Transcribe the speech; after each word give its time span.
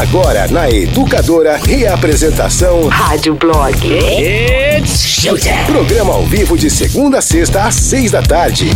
Agora 0.00 0.48
na 0.48 0.68
Educadora, 0.68 1.56
reapresentação 1.56 2.88
Rádio 2.88 3.36
Blog. 3.36 3.78
It's 3.86 5.06
showtime. 5.06 5.64
Programa 5.66 6.14
ao 6.14 6.26
vivo 6.26 6.58
de 6.58 6.68
segunda 6.68 7.18
a 7.18 7.22
sexta 7.22 7.62
às 7.62 7.76
seis 7.76 8.10
da 8.10 8.20
tarde. 8.20 8.70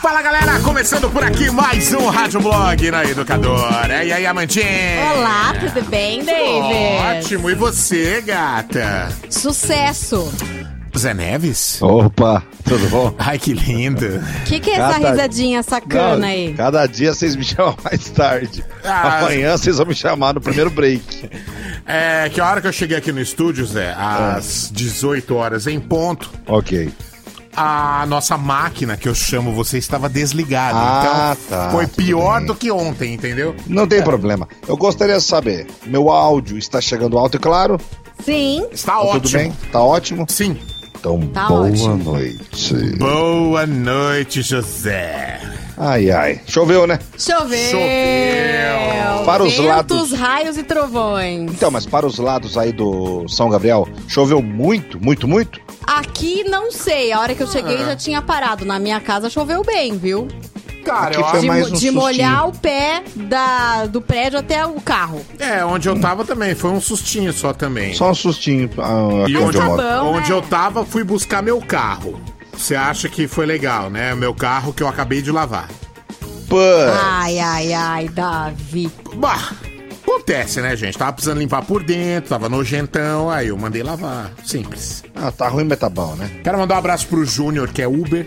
Fala 0.00 0.22
galera, 0.22 0.60
começando 0.60 1.10
por 1.10 1.24
aqui 1.24 1.50
mais 1.50 1.92
um 1.92 2.06
Rádio 2.06 2.40
Blog 2.40 2.90
na 2.92 3.04
Educadora. 3.04 4.04
E 4.04 4.12
aí, 4.12 4.24
Amantinha? 4.24 5.14
Olá, 5.16 5.52
tudo 5.58 5.84
bem, 5.90 6.22
David? 6.22 7.18
Ótimo, 7.18 7.50
e 7.50 7.56
você, 7.56 8.22
gata? 8.24 9.08
Sucesso! 9.28 10.32
Zé 10.98 11.14
Neves? 11.14 11.80
Opa, 11.80 12.42
tudo 12.64 12.88
bom? 12.88 13.14
Ai, 13.18 13.38
que 13.38 13.52
lindo. 13.52 14.04
O 14.06 14.44
que, 14.44 14.60
que 14.60 14.70
é 14.70 14.74
essa 14.74 14.94
Cada- 14.94 15.10
risadinha 15.12 15.62
sacana 15.62 16.16
Não, 16.18 16.28
aí? 16.28 16.52
Cada 16.54 16.86
dia 16.86 17.14
vocês 17.14 17.34
me 17.36 17.44
chamam 17.44 17.76
mais 17.84 18.08
tarde. 18.10 18.64
Ah. 18.84 19.20
Amanhã 19.20 19.56
vocês 19.56 19.78
vão 19.78 19.86
me 19.86 19.94
chamar 19.94 20.34
no 20.34 20.40
primeiro 20.40 20.70
break. 20.70 21.30
É 21.90 22.28
que 22.28 22.38
a 22.38 22.46
hora 22.46 22.60
que 22.60 22.66
eu 22.66 22.72
cheguei 22.72 22.98
aqui 22.98 23.10
no 23.12 23.18
estúdio, 23.20 23.64
Zé, 23.64 23.94
às 23.96 24.70
18 24.70 25.34
horas 25.34 25.66
em 25.66 25.80
ponto, 25.80 26.30
Ok. 26.46 26.90
a 27.56 28.04
nossa 28.06 28.36
máquina, 28.36 28.94
que 28.94 29.08
eu 29.08 29.14
chamo 29.14 29.52
você, 29.54 29.78
estava 29.78 30.06
desligada. 30.06 30.76
Ah, 30.78 31.34
então, 31.46 31.58
tá, 31.58 31.70
foi 31.70 31.86
pior 31.86 32.40
bem. 32.40 32.46
do 32.46 32.54
que 32.54 32.70
ontem, 32.70 33.14
entendeu? 33.14 33.56
Não 33.66 33.86
tem 33.86 34.02
problema. 34.02 34.46
Eu 34.68 34.76
gostaria 34.76 35.16
de 35.16 35.22
saber, 35.24 35.66
meu 35.86 36.10
áudio 36.10 36.58
está 36.58 36.78
chegando 36.78 37.16
alto 37.16 37.36
e 37.38 37.40
claro? 37.40 37.80
Sim, 38.22 38.66
Está 38.70 38.92
Tá 38.92 39.00
ótimo. 39.00 39.20
Tudo 39.22 39.32
bem? 39.32 39.52
Tá 39.72 39.80
ótimo? 39.82 40.26
Sim. 40.28 40.58
Então, 40.98 41.20
Tá 41.28 41.46
boa 41.48 41.68
ótimo. 41.68 41.96
noite. 42.12 42.74
Boa 42.98 43.66
noite, 43.66 44.42
José. 44.42 45.40
Ai, 45.76 46.10
ai. 46.10 46.40
Choveu, 46.46 46.86
né? 46.88 46.98
choveu! 47.16 47.70
Choveu. 47.70 49.24
Para 49.24 49.44
os 49.44 49.52
Ventos, 49.52 49.66
lados. 49.66 50.12
raios 50.12 50.56
e 50.58 50.62
trovões. 50.64 51.50
Então, 51.52 51.70
mas 51.70 51.86
para 51.86 52.06
os 52.06 52.18
lados 52.18 52.56
aí 52.58 52.72
do 52.72 53.28
São 53.28 53.48
Gabriel, 53.48 53.86
choveu 54.08 54.42
muito, 54.42 54.98
muito, 55.02 55.28
muito? 55.28 55.60
Aqui 55.86 56.44
não 56.44 56.72
sei, 56.72 57.12
a 57.12 57.20
hora 57.20 57.34
que 57.34 57.42
eu 57.42 57.46
cheguei 57.46 57.76
Ah. 57.76 57.84
já 57.86 57.96
tinha 57.96 58.20
parado. 58.22 58.64
Na 58.64 58.78
minha 58.78 59.00
casa 59.00 59.30
choveu 59.30 59.62
bem, 59.62 59.96
viu? 59.96 60.26
Cara, 60.88 61.08
Aqui 61.08 61.16
eu 61.16 61.24
foi 61.24 61.30
acho... 61.32 61.40
De, 61.40 61.46
mais 61.46 61.70
um 61.70 61.74
de 61.74 61.90
molhar 61.90 62.48
o 62.48 62.52
pé 62.52 63.02
da, 63.14 63.84
do 63.84 64.00
prédio 64.00 64.38
até 64.38 64.64
o 64.64 64.80
carro. 64.80 65.20
É, 65.38 65.62
onde 65.62 65.86
eu 65.86 66.00
tava 66.00 66.24
também, 66.24 66.54
foi 66.54 66.70
um 66.70 66.80
sustinho 66.80 67.30
só 67.30 67.52
também. 67.52 67.92
Só 67.92 68.10
um 68.10 68.14
sustinho 68.14 68.70
ah, 68.78 69.26
E 69.28 69.36
onde 69.36 69.58
eu 69.58 69.62
tá 69.62 69.68
bom, 69.68 70.14
onde 70.14 70.30
né? 70.30 70.36
eu 70.36 70.40
tava, 70.40 70.86
fui 70.86 71.04
buscar 71.04 71.42
meu 71.42 71.60
carro. 71.60 72.18
Você 72.56 72.74
acha 72.74 73.06
que 73.06 73.28
foi 73.28 73.44
legal, 73.44 73.90
né? 73.90 74.14
Meu 74.14 74.34
carro 74.34 74.72
que 74.72 74.82
eu 74.82 74.88
acabei 74.88 75.20
de 75.20 75.30
lavar. 75.30 75.68
Pô, 76.48 76.58
Ai, 77.02 77.38
ai, 77.38 77.72
ai, 77.74 78.08
Davi. 78.08 78.90
Bah, 79.16 79.52
acontece, 80.02 80.62
né, 80.62 80.74
gente? 80.74 80.96
Tava 80.96 81.12
precisando 81.12 81.38
limpar 81.38 81.62
por 81.66 81.82
dentro, 81.82 82.30
tava 82.30 82.48
nojentão, 82.48 83.30
aí 83.30 83.48
eu 83.48 83.58
mandei 83.58 83.82
lavar. 83.82 84.32
Simples. 84.42 85.04
ah, 85.14 85.30
tá 85.30 85.48
ruim, 85.48 85.64
mas 85.64 85.78
tá 85.78 85.90
bom, 85.90 86.14
né? 86.16 86.30
Quero 86.42 86.56
mandar 86.58 86.76
um 86.76 86.78
abraço 86.78 87.06
pro 87.06 87.24
Júnior, 87.26 87.68
que 87.68 87.82
é 87.82 87.86
Uber, 87.86 88.26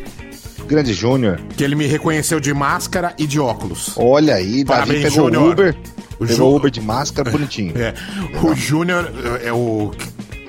Grande 0.72 0.94
Júnior. 0.94 1.40
que 1.58 1.64
ele 1.64 1.76
me 1.76 1.86
reconheceu 1.86 2.40
de 2.40 2.54
máscara 2.54 3.14
e 3.18 3.28
de 3.28 3.40
óculos. 3.40 3.92
Olha 3.98 4.36
aí, 4.36 4.64
Davi 4.64 4.66
Parabéns, 4.66 5.04
pegou 5.14 5.26
Júnior. 5.26 5.44
o 5.44 5.52
Uber. 5.52 5.76
O 6.20 6.26
pegou 6.26 6.36
Ju- 6.36 6.56
Uber 6.56 6.72
de 6.72 6.82
máscara 6.82 7.30
bonitinho. 7.30 7.74
É, 7.78 7.94
o 8.42 8.56
Júnior 8.56 9.12
é 9.44 9.52
o, 9.52 9.92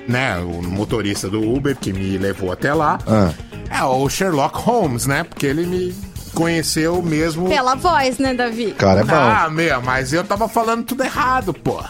né, 0.07 0.37
o 0.39 0.61
motorista 0.63 1.29
do 1.29 1.41
Uber 1.41 1.75
que 1.75 1.91
me 1.91 2.17
levou 2.17 2.51
até 2.51 2.73
lá. 2.73 2.99
Ah. 3.07 3.31
É 3.69 3.83
o 3.83 4.07
Sherlock 4.09 4.57
Holmes, 4.59 5.05
né? 5.07 5.23
Porque 5.23 5.45
ele 5.45 5.65
me 5.65 5.95
conheceu 6.33 7.01
mesmo. 7.01 7.49
Pela 7.49 7.75
voz, 7.75 8.17
né, 8.19 8.33
Davi? 8.33 8.71
Cara, 8.77 9.01
é 9.01 9.03
bom. 9.03 9.13
Ah, 9.15 9.49
meu, 9.49 9.81
mas 9.81 10.13
eu 10.13 10.23
tava 10.23 10.47
falando 10.47 10.83
tudo 10.85 11.03
errado, 11.03 11.53
pô. 11.53 11.83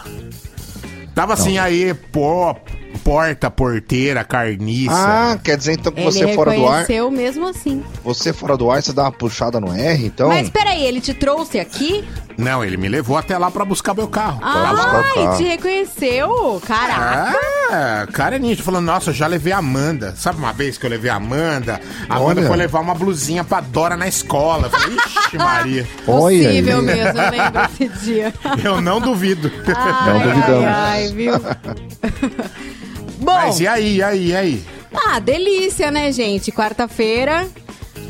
Tava 1.14 1.34
assim 1.34 1.58
aí, 1.58 1.94
pô, 1.94 2.56
porta, 3.04 3.50
porteira, 3.50 4.24
carniça. 4.24 4.94
Ah, 4.94 5.38
quer 5.42 5.56
dizer 5.58 5.74
então 5.74 5.92
que 5.92 6.00
Ele 6.00 6.10
você 6.10 6.34
fora 6.34 6.54
do 6.54 6.66
ar, 6.66 6.80
reconheceu 6.80 7.10
mesmo 7.10 7.46
assim. 7.48 7.84
você 8.02 8.32
fora 8.32 8.56
do 8.56 8.70
ar, 8.70 8.82
você 8.82 8.92
dá 8.92 9.02
uma 9.02 9.12
puxada 9.12 9.60
no 9.60 9.72
R, 9.72 10.06
então. 10.06 10.28
Mas 10.28 10.48
peraí, 10.48 10.84
ele 10.84 11.00
te 11.00 11.12
trouxe 11.12 11.60
aqui? 11.60 12.02
Não, 12.36 12.64
ele 12.64 12.76
me 12.76 12.88
levou 12.88 13.16
até 13.16 13.36
lá 13.38 13.50
pra 13.50 13.64
buscar 13.64 13.94
meu 13.94 14.08
carro. 14.08 14.40
Ai, 14.42 14.74
carro. 14.74 15.36
te 15.36 15.44
reconheceu? 15.44 16.60
Caraca. 16.66 17.38
Ah, 17.70 18.06
cara 18.12 18.36
é 18.36 18.38
nítido, 18.38 18.62
falando, 18.64 18.86
nossa, 18.86 19.10
eu 19.10 19.14
já 19.14 19.26
levei 19.26 19.52
a 19.52 19.58
Amanda. 19.58 20.14
Sabe 20.16 20.38
uma 20.38 20.52
vez 20.52 20.76
que 20.76 20.84
eu 20.84 20.90
levei 20.90 21.10
a 21.10 21.14
Amanda? 21.16 21.80
A 22.08 22.16
Amanda 22.16 22.40
Olha. 22.40 22.48
foi 22.48 22.56
levar 22.56 22.80
uma 22.80 22.94
blusinha 22.94 23.44
pra 23.44 23.60
Dora 23.60 23.96
na 23.96 24.08
escola. 24.08 24.66
Eu 24.66 24.70
falei, 24.70 24.96
ixi, 24.96 25.36
Maria. 25.38 25.86
Olha 26.08 26.44
Possível 26.48 26.78
aí. 26.78 26.84
mesmo, 26.84 27.20
eu 27.20 27.30
lembro 27.30 27.62
desse 27.68 27.88
dia. 28.04 28.34
Eu 28.64 28.80
não 28.80 29.00
duvido. 29.00 29.50
Ai, 29.76 30.22
duvidamos. 30.22 30.64
Ai, 30.64 31.04
ai, 31.04 31.08
viu? 31.12 31.34
Bom, 33.24 33.32
Mas 33.34 33.58
e 33.60 33.66
aí, 33.66 33.96
e 33.96 34.02
aí, 34.02 34.26
e 34.28 34.36
aí? 34.36 34.64
ah, 35.06 35.18
delícia, 35.18 35.90
né, 35.90 36.12
gente? 36.12 36.52
Quarta-feira, 36.52 37.48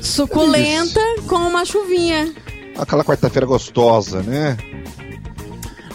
suculenta 0.01 1.01
com 1.29 1.37
uma 1.37 1.65
chuvinha. 1.65 2.33
Aquela 2.77 3.05
quarta-feira 3.05 3.47
gostosa, 3.47 4.23
né? 4.23 4.57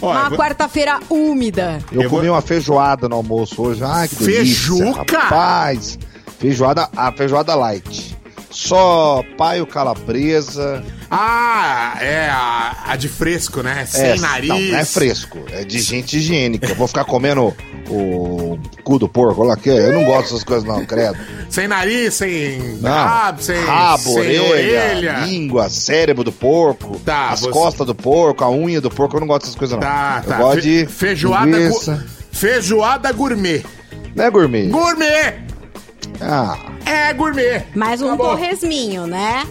Olha, 0.01 0.19
Uma 0.19 0.29
vou- 0.29 0.37
quarta-feira 0.37 0.99
úmida. 1.09 1.79
Eu, 1.91 2.03
Eu 2.03 2.09
comi 2.09 2.27
vou- 2.27 2.35
uma 2.35 2.41
feijoada 2.41 3.09
no 3.09 3.17
almoço 3.17 3.61
hoje. 3.61 3.83
Ai, 3.83 4.07
que 4.07 4.15
delícia. 4.15 4.37
Feijuca? 4.45 5.19
Rapaz, 5.19 5.99
feijoada, 6.39 6.87
a 6.95 7.11
feijoada 7.11 7.53
light. 7.55 8.17
Só 8.49 9.21
paio 9.37 9.67
calabresa. 9.67 10.83
Ah, 11.11 11.97
é 12.01 12.29
a, 12.31 12.77
a 12.87 12.95
de 12.95 13.07
fresco, 13.09 13.61
né? 13.61 13.85
Sem 13.85 14.01
é, 14.11 14.17
nariz. 14.17 14.47
Não, 14.49 14.59
não 14.59 14.77
é 14.77 14.85
fresco. 14.85 15.37
É 15.51 15.63
de 15.65 15.79
gente 15.79 16.17
higiênica. 16.17 16.65
Eu 16.67 16.75
vou 16.75 16.87
ficar 16.87 17.03
comendo 17.03 17.53
o 17.89 18.59
cu 18.83 18.99
do 18.99 19.07
porco 19.09 19.43
lá 19.43 19.57
que 19.57 19.69
Eu 19.69 19.91
não 19.93 20.03
gosto 20.05 20.23
dessas 20.23 20.43
coisas, 20.43 20.63
não, 20.67 20.85
credo. 20.85 21.17
Sem 21.49 21.67
nariz, 21.67 22.13
sem 22.13 22.59
Não. 22.81 22.89
rabo, 22.89 23.41
sem, 23.41 23.59
Rabo, 23.63 24.03
sem 24.03 24.39
orelha, 24.39 24.49
orelha. 24.49 25.11
língua, 25.25 25.69
cérebro 25.69 26.23
do 26.23 26.31
porco, 26.31 26.99
Tá, 27.03 27.29
as 27.29 27.41
você- 27.41 27.49
costas 27.51 27.87
do 27.87 27.95
porco, 27.95 28.43
a 28.43 28.49
unha 28.51 28.79
do 28.79 28.89
porco. 28.89 29.15
Eu 29.17 29.21
não 29.21 29.27
gosto 29.27 29.41
dessas 29.41 29.55
coisas, 29.55 29.75
não. 29.75 29.81
Tá, 29.81 30.21
Eu 30.23 30.29
tá. 30.29 30.37
gosto 30.37 30.61
Fe- 30.61 30.61
de 30.61 30.85
feijoada, 30.85 31.69
gu- 31.69 31.99
feijoada 32.31 33.11
gourmet. 33.11 33.63
Não 34.15 34.25
é 34.25 34.29
gourmet? 34.29 34.67
Gourmet! 34.67 35.35
Ah, 36.21 36.57
É 36.85 37.13
gourmet. 37.13 37.63
Mais 37.75 38.01
um 38.01 38.07
Acabou. 38.07 38.29
torresminho, 38.31 39.05
né? 39.07 39.45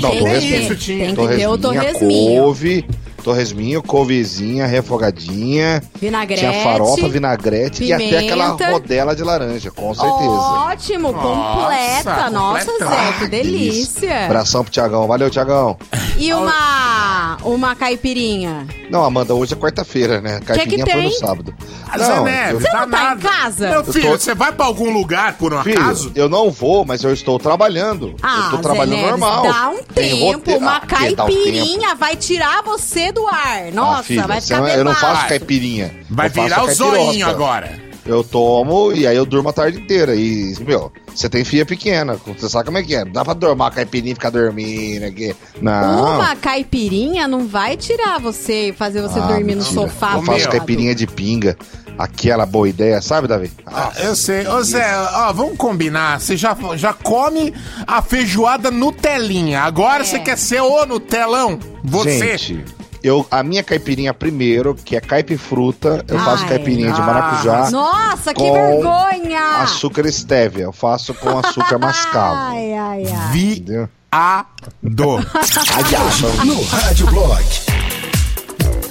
Não, 0.00 0.10
tem 0.10 0.18
que 0.18 0.24
torresminho. 0.24 0.76
tem 1.14 1.14
que 1.28 1.36
ter 1.36 1.46
o 1.46 1.58
torresminho. 1.58 2.42
couve, 2.42 2.84
torresminho, 3.20 3.82
couvezinha, 3.82 4.66
refogadinha. 4.66 5.82
Vinagrete. 6.00 6.40
Tinha 6.40 6.62
farofa, 6.62 7.08
vinagrete 7.08 7.84
e 7.84 7.92
até 7.92 8.18
aquela 8.18 8.54
pimenta. 8.54 8.72
rodela 8.72 9.14
de 9.16 9.22
laranja, 9.22 9.70
com 9.70 9.94
certeza. 9.94 10.30
Ótimo, 10.30 11.12
completa. 11.12 12.30
Nossa, 12.30 12.64
completão. 12.66 12.88
Zé, 12.88 13.12
que 13.18 13.28
delícia. 13.28 14.24
Abração 14.26 14.62
pro 14.62 14.72
Tiagão. 14.72 15.06
Valeu, 15.06 15.30
Tiagão. 15.30 15.76
E 16.16 16.32
uma, 16.34 17.19
uma 17.42 17.74
caipirinha. 17.74 18.66
Não, 18.90 19.04
Amanda, 19.04 19.34
hoje 19.34 19.54
é 19.54 19.56
quarta-feira, 19.56 20.20
né? 20.20 20.40
Caipirinha 20.44 20.84
que 20.84 20.90
foi 20.92 21.00
tem? 21.02 21.10
no 21.10 21.16
sábado. 21.16 21.54
Zé 21.98 22.06
Não, 22.08 22.28
eu, 22.28 22.60
Você 22.60 22.72
não 22.72 22.88
tá 22.90 23.14
em 23.14 23.18
casa? 23.18 23.68
Meu 23.70 23.80
Eu 23.80 23.92
filho, 23.92 24.10
tô- 24.12 24.18
você 24.18 24.34
vai 24.34 24.52
pra 24.52 24.66
algum 24.66 24.90
lugar 24.92 25.34
por 25.34 25.52
um 25.54 25.62
filho, 25.62 25.80
acaso? 25.80 26.12
eu 26.14 26.28
não 26.28 26.50
vou, 26.50 26.84
mas 26.84 27.02
eu 27.04 27.12
estou 27.12 27.38
trabalhando. 27.38 28.14
Ah, 28.22 28.36
eu 28.44 28.50
tô 28.50 28.56
Zé 28.56 28.62
trabalhando 28.62 28.96
Neves, 28.96 29.10
normal. 29.10 29.42
dá 29.42 29.68
um 29.70 29.82
Tem 29.82 30.10
tempo, 30.32 30.56
uma 30.56 30.76
Ah, 30.76 30.80
um 30.82 30.86
caipirinha 30.86 31.94
vai 31.94 32.16
tirar 32.16 32.62
você 32.62 33.10
do 33.12 33.26
ar. 33.26 33.64
tempo. 33.64 33.76
Nossa, 33.76 34.00
Ah, 34.00 34.02
filho, 34.02 34.26
vai 34.28 34.40
você 34.40 34.46
ficar 34.54 34.60
não- 34.60 34.68
eu 34.68 34.84
não 34.84 34.94
faço 34.94 35.26
caipirinha. 35.28 35.94
Vai 36.08 36.28
virar 36.28 36.64
o 36.64 36.72
zoinho 36.74 37.26
agora. 37.28 37.89
Eu 38.06 38.24
tomo 38.24 38.92
e 38.92 39.06
aí 39.06 39.16
eu 39.16 39.26
durmo 39.26 39.48
a 39.50 39.52
tarde 39.52 39.78
inteira. 39.80 40.14
E, 40.16 40.54
meu, 40.60 40.90
você 41.14 41.28
tem 41.28 41.44
filha 41.44 41.66
pequena, 41.66 42.16
você 42.26 42.48
sabe 42.48 42.64
como 42.66 42.78
é 42.78 42.82
que 42.82 42.94
é. 42.94 43.04
Não 43.04 43.12
dá 43.12 43.24
pra 43.24 43.34
dormir 43.34 43.62
a 43.64 43.70
caipirinha 43.70 44.12
e 44.12 44.14
ficar 44.14 44.30
dormindo 44.30 45.04
aqui. 45.04 45.34
Não. 45.60 46.16
Uma 46.16 46.34
caipirinha 46.36 47.28
não 47.28 47.46
vai 47.46 47.76
tirar 47.76 48.18
você 48.18 48.68
e 48.68 48.72
fazer 48.72 49.02
você 49.02 49.18
Ah, 49.18 49.26
dormir 49.26 49.54
no 49.54 49.62
mentira. 49.62 49.82
sofá. 49.82 50.14
Eu 50.14 50.22
faço 50.22 50.38
meu. 50.40 50.48
caipirinha 50.50 50.94
de 50.94 51.06
pinga. 51.06 51.56
Aquela 51.98 52.46
boa 52.46 52.66
ideia, 52.66 53.02
sabe, 53.02 53.28
Davi? 53.28 53.52
Ah, 53.66 53.92
eu 54.02 54.16
sei. 54.16 54.46
Ô 54.48 54.62
Zé, 54.62 54.82
ó, 55.12 55.30
vamos 55.34 55.58
combinar. 55.58 56.18
Você 56.18 56.34
já, 56.34 56.56
já 56.76 56.94
come 56.94 57.52
a 57.86 58.00
feijoada 58.00 58.70
Nutelinha. 58.70 59.60
Agora 59.60 60.02
É. 60.02 60.06
você 60.06 60.18
quer 60.18 60.38
ser 60.38 60.62
o 60.62 60.86
Nutelão? 60.86 61.58
Você. 61.84 62.38
Gente, 62.38 62.64
eu, 63.02 63.26
a 63.30 63.42
minha 63.42 63.62
caipirinha 63.62 64.12
primeiro, 64.14 64.74
que 64.74 64.96
é 64.96 65.00
caipifruta, 65.00 66.04
eu 66.08 66.18
faço 66.18 66.42
Ai. 66.44 66.48
caipirinha 66.50 66.92
de 66.92 67.00
maracujá, 67.00 67.70
Nossa, 67.70 68.32
que 68.34 68.40
Com 68.42 68.52
vergonha! 68.52 69.62
açúcar 69.62 70.10
stevia. 70.10 70.64
Eu 70.64 70.72
faço 70.72 71.14
com 71.14 71.38
açúcar 71.38 71.78
mascavo. 71.80 72.36
Ai, 72.36 72.72
ai, 72.74 73.04
ai. 73.06 73.38
Entendeu? 73.38 73.88
Viado. 74.12 74.50
No 76.44 76.62
Rádio 76.64 77.06
Blog. 77.06 77.44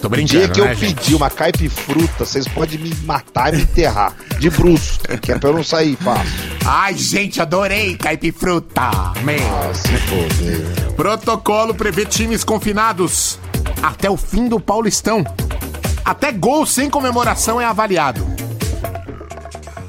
Tô 0.02 0.08
O 0.08 0.10
brincando, 0.10 0.40
dia 0.40 0.48
que 0.48 0.62
eu 0.62 0.66
né, 0.66 0.74
gente? 0.76 0.96
pedi 0.96 1.14
uma 1.14 1.30
caipifruta, 1.30 2.24
vocês 2.26 2.48
podem 2.48 2.80
me 2.80 2.96
matar 3.04 3.54
e 3.54 3.58
me 3.58 3.64
enterrar. 3.64 4.14
De 4.40 4.50
bruxo, 4.50 4.98
que 5.22 5.34
é 5.34 5.38
pra 5.38 5.50
eu 5.50 5.56
não 5.56 5.64
sair 5.64 5.98
fácil. 5.98 6.32
Ai, 6.66 6.96
gente, 6.96 7.42
adorei 7.42 7.98
caipifruta. 7.98 8.90
Meu. 9.24 9.36
Ah, 9.40 9.74
se 9.74 9.90
foder. 10.08 10.94
Protocolo 10.96 11.74
prevê 11.76 12.06
times 12.06 12.46
confinados 12.46 13.38
até 13.82 14.10
o 14.10 14.18
fim 14.18 14.48
do 14.48 14.60
Paulistão. 14.60 15.24
Até 16.04 16.32
gol 16.32 16.66
sem 16.66 16.90
comemoração 16.90 17.60
é 17.60 17.66
avaliado. 17.66 18.39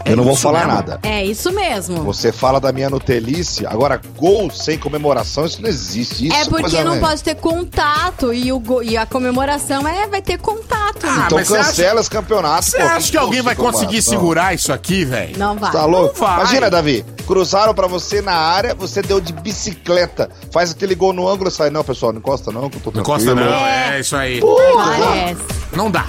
Eu 0.04 0.16
não 0.16 0.24
vou 0.24 0.34
falar 0.36 0.60
mesmo? 0.60 0.74
nada. 0.74 1.00
É 1.02 1.24
isso 1.24 1.52
mesmo. 1.52 2.02
Você 2.04 2.32
fala 2.32 2.58
da 2.60 2.72
minha 2.72 2.88
Nutelice, 2.90 3.66
agora 3.66 4.00
gol 4.16 4.50
sem 4.50 4.78
comemoração, 4.78 5.44
isso 5.46 5.60
não 5.62 5.68
existe. 5.68 6.26
Isso 6.26 6.36
É 6.36 6.44
porque 6.46 6.62
coisa 6.62 6.84
não 6.84 6.98
pode 6.98 7.22
ter 7.22 7.34
contato 7.36 8.32
e, 8.32 8.52
o 8.52 8.58
go- 8.58 8.82
e 8.82 8.96
a 8.96 9.04
comemoração 9.06 9.86
é 9.86 10.06
vai 10.08 10.22
ter 10.22 10.38
contato. 10.38 11.04
Ah, 11.04 11.16
né? 11.16 11.22
Então 11.26 11.44
cancela 11.44 12.00
esse 12.00 12.10
campeonato. 12.10 12.64
Você 12.64 12.78
pô, 12.78 12.84
acha 12.84 13.10
que 13.10 13.16
gol 13.16 13.26
alguém 13.26 13.42
vai 13.42 13.54
conseguir 13.54 14.02
segurar 14.02 14.54
isso 14.54 14.72
aqui, 14.72 15.04
velho? 15.04 15.38
Não 15.38 15.56
vai. 15.56 15.70
Tá 15.70 15.84
louco? 15.84 16.18
Não 16.18 16.26
vai. 16.26 16.36
Imagina, 16.40 16.70
Davi, 16.70 17.04
cruzaram 17.26 17.74
pra 17.74 17.86
você 17.86 18.20
na 18.22 18.32
área, 18.34 18.74
você 18.74 19.02
deu 19.02 19.20
de 19.20 19.32
bicicleta, 19.32 20.30
faz 20.50 20.70
aquele 20.72 20.94
gol 20.94 21.12
no 21.12 21.28
ângulo 21.28 21.48
e 21.48 21.52
sai. 21.52 21.70
Não, 21.70 21.84
pessoal, 21.84 22.12
não 22.12 22.18
encosta 22.18 22.50
não, 22.50 22.68
que 22.70 22.76
eu 22.78 22.80
tô 22.82 22.90
Não 22.90 23.00
encosta 23.02 23.26
tranquilo. 23.34 23.50
não, 23.50 23.66
é 23.66 24.00
isso 24.00 24.16
aí. 24.16 24.40
Parece. 24.40 25.40
Não 25.76 25.90
dá. 25.90 26.06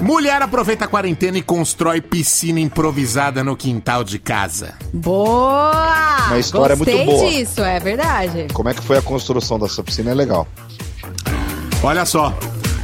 Mulher 0.00 0.40
aproveita 0.42 0.86
a 0.86 0.88
quarentena 0.88 1.38
e 1.38 1.42
constrói 1.42 2.00
piscina 2.00 2.58
improvisada 2.60 3.44
no 3.44 3.56
quintal 3.56 4.02
de 4.02 4.18
casa. 4.18 4.74
Boa! 4.92 6.26
Uma 6.28 6.38
história 6.38 6.74
Gostei 6.76 7.04
muito 7.04 7.10
boa. 7.10 7.30
disso, 7.30 7.62
é 7.62 7.78
verdade. 7.78 8.46
Como 8.52 8.68
é 8.68 8.74
que 8.74 8.82
foi 8.82 8.96
a 8.98 9.02
construção 9.02 9.58
dessa 9.58 9.82
piscina? 9.82 10.10
É 10.10 10.14
legal. 10.14 10.46
Olha 11.82 12.04
só. 12.04 12.36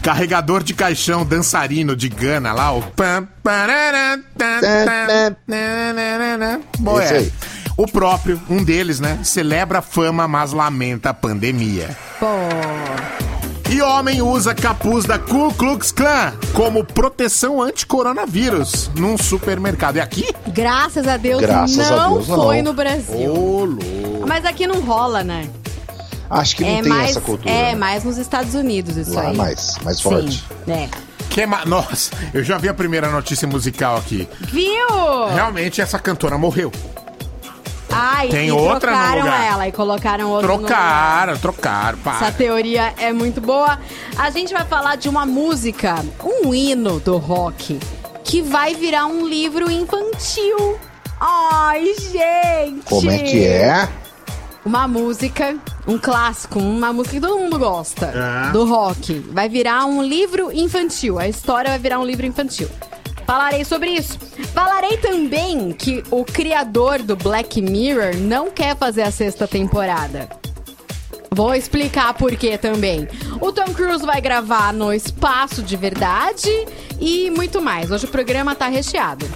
Carregador 0.03 0.63
de 0.63 0.73
caixão 0.73 1.25
dançarino 1.25 1.97
de 1.97 2.09
Gana 2.09 2.53
lá, 2.53 2.71
o 2.73 2.81
pam, 2.81 3.27
parará, 3.43 4.17
tan, 4.39 4.61
tan, 4.61 5.37
nananana. 5.49 6.61
Bom, 6.79 7.01
Esse 7.01 7.15
é. 7.15 7.19
aí. 7.19 7.33
O 7.77 7.87
próprio, 7.87 8.41
um 8.49 8.63
deles, 8.63 9.01
né, 9.01 9.19
celebra 9.25 9.81
a 9.81 9.83
fama, 9.83 10.29
mas 10.29 10.53
lamenta 10.53 11.11
a 11.11 11.15
pandemia. 11.15 11.97
Pô. 12.21 12.27
E 13.69 13.83
homem 13.83 14.23
usa 14.23 14.55
capuz 14.55 15.05
da 15.05 15.19
Ku 15.19 15.53
Klux 15.55 15.91
Klan 15.91 16.33
como 16.55 16.85
proteção 16.85 17.61
anti-coronavírus 17.61 18.91
num 18.95 19.19
supermercado. 19.19 19.97
E 19.97 20.01
aqui? 20.01 20.33
Graças 20.49 21.09
a 21.09 21.17
Deus 21.17 21.41
Graças 21.41 21.91
a 21.91 21.97
não 21.97 22.15
Deus, 22.15 22.29
não. 22.29 22.37
foi 22.45 22.63
no 22.63 22.73
Brasil. 22.73 23.35
Louco. 23.35 24.27
Mas 24.27 24.45
aqui 24.45 24.67
não 24.69 24.81
rola, 24.81 25.25
né? 25.25 25.49
Acho 26.31 26.57
que 26.57 26.63
não 26.65 26.71
é 26.79 26.83
tem 26.83 26.93
mais, 26.93 27.11
essa 27.11 27.21
cultura. 27.21 27.51
É, 27.53 27.73
né? 27.73 27.75
mais 27.75 28.05
nos 28.05 28.19
Estados 28.19 28.55
Unidos 28.55 28.97
isso 28.97 29.15
Lá 29.15 29.29
aí. 29.29 29.37
mais, 29.37 29.77
mais 29.83 30.01
forte. 30.01 30.45
Sim, 30.65 30.73
é. 30.73 30.89
Que 31.29 31.45
ma... 31.45 31.65
Nossa, 31.65 32.11
eu 32.33 32.43
já 32.45 32.59
vi 32.59 32.69
a 32.69 32.75
primeira 32.75 33.11
notícia 33.11 33.47
musical 33.49 33.97
aqui. 33.97 34.29
Viu? 34.41 35.27
Realmente 35.35 35.81
essa 35.81 35.99
cantora 35.99 36.39
morreu. 36.39 36.73
Ai, 37.99 38.29
Tem 38.29 38.49
e 38.49 38.53
outra 38.53 38.73
no 38.75 38.81
trocaram 38.99 39.23
lugar. 39.23 39.47
ela 39.53 39.69
e 39.69 39.73
colocaram 39.73 40.31
outra. 40.31 40.49
Trocaram, 40.49 41.37
trocaram, 41.39 41.99
Essa 41.99 42.27
pá. 42.27 42.33
teoria 42.33 42.93
é 42.99 43.13
muito 43.13 43.41
boa. 43.41 43.79
A 44.19 44.31
gente 44.31 44.53
vai 44.53 44.65
falar 44.67 44.97
de 44.97 45.09
uma 45.09 45.25
música, 45.25 45.95
um 46.23 46.55
hino 46.55 47.01
do 47.01 47.17
rock, 47.17 47.79
que 48.23 48.43
vai 48.43 48.75
virar 48.75 49.07
um 49.07 49.27
livro 49.27 49.71
infantil. 49.71 50.79
Ai, 51.19 51.95
gente! 52.13 52.83
Como 52.85 53.11
é 53.11 53.19
que 53.19 53.45
é? 53.47 53.89
Uma 54.65 54.87
música, 54.89 55.57
um 55.87 55.97
clássico, 55.97 56.59
uma 56.59 56.93
música 56.93 57.15
que 57.15 57.21
todo 57.21 57.39
mundo 57.39 57.59
gosta 57.59 58.07
É. 58.49 58.51
do 58.53 58.67
rock. 58.67 59.21
Vai 59.33 59.49
virar 59.49 59.87
um 59.87 60.03
livro 60.03 60.51
infantil. 60.53 61.19
A 61.19 61.29
história 61.29 61.71
vai 61.71 61.79
virar 61.79 62.01
um 62.01 62.05
livro 62.05 62.27
infantil. 62.27 62.69
Falarei 63.27 63.65
sobre 63.65 63.91
isso. 63.91 64.19
Falarei 64.55 64.97
também 64.99 65.73
que 65.73 66.03
o 66.11 66.25
criador 66.25 67.03
do 67.03 67.17
Black 67.17 67.61
Mirror 67.61 68.17
não 68.17 68.51
quer 68.51 68.77
fazer 68.77 69.03
a 69.03 69.11
sexta 69.11 69.49
temporada. 69.49 70.29
Vou 71.31 71.55
explicar 71.55 72.15
por 72.15 72.35
quê 72.37 72.57
também. 72.57 73.07
O 73.41 73.53
Tom 73.53 73.75
Cruise 73.75 74.07
vai 74.07 74.21
gravar 74.21 74.73
no 74.73 74.93
espaço 74.93 75.63
de 75.63 75.77
verdade 75.77 76.49
e 77.01 77.29
muito 77.31 77.61
mais. 77.61 77.91
Hoje 77.91 78.07
o 78.07 78.09
programa 78.09 78.55
tá 78.55 78.69
recheado. 78.69 79.27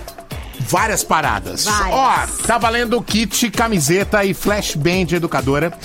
Várias 0.61 1.03
paradas. 1.03 1.67
Ó, 1.67 2.27
tá 2.47 2.57
valendo 2.57 2.97
o 2.97 3.03
kit, 3.03 3.51
camiseta 3.51 4.25
e 4.25 4.33
flashband 4.33 5.13
educadora. 5.13 5.77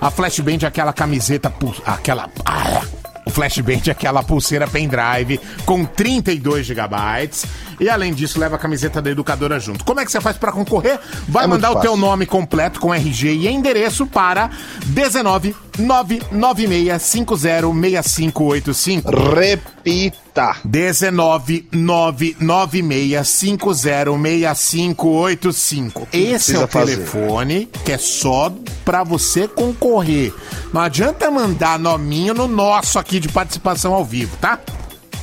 A 0.00 0.10
flashband 0.10 0.58
é 0.62 0.66
aquela 0.66 0.92
camiseta, 0.92 1.52
aquela... 1.86 2.28
Ah, 2.44 2.82
o 3.24 3.30
flashband 3.30 3.80
é 3.86 3.90
aquela 3.90 4.22
pulseira 4.22 4.66
pendrive 4.66 5.40
com 5.64 5.84
32 5.84 6.66
gigabytes. 6.66 7.46
E 7.80 7.88
além 7.88 8.12
disso, 8.14 8.38
leva 8.38 8.56
a 8.56 8.58
camiseta 8.58 9.00
da 9.02 9.10
educadora 9.10 9.58
junto. 9.60 9.84
Como 9.84 10.00
é 10.00 10.04
que 10.04 10.10
você 10.12 10.20
faz 10.20 10.36
pra 10.36 10.52
concorrer? 10.52 10.98
Vai 11.28 11.44
É 11.44 11.46
mandar 11.46 11.72
o 11.72 11.80
teu 11.80 11.96
nome 11.96 12.26
completo 12.26 12.80
com 12.80 12.92
RG 12.94 13.32
e 13.32 13.48
endereço 13.48 14.06
para 14.06 14.50
19 14.86 15.54
996 15.78 17.02
50 17.02 17.72
6585. 17.72 19.10
Repita. 19.34 20.56
19 20.64 21.68
996 21.72 23.28
50 23.28 23.74
6585. 24.22 26.08
Esse 26.12 26.56
é 26.56 26.58
o 26.64 26.68
fazer. 26.68 26.96
telefone 26.96 27.68
que 27.84 27.92
é 27.92 27.98
só 27.98 28.52
pra 28.84 29.02
você 29.04 29.46
concorrer. 29.48 30.32
Não 30.72 30.80
adianta 30.80 31.30
mandar 31.30 31.78
nominho 31.78 32.34
no 32.34 32.46
nosso 32.48 32.98
aqui 32.98 33.18
de 33.20 33.28
participação 33.28 33.92
ao 33.94 34.04
vivo, 34.04 34.36
tá? 34.38 34.58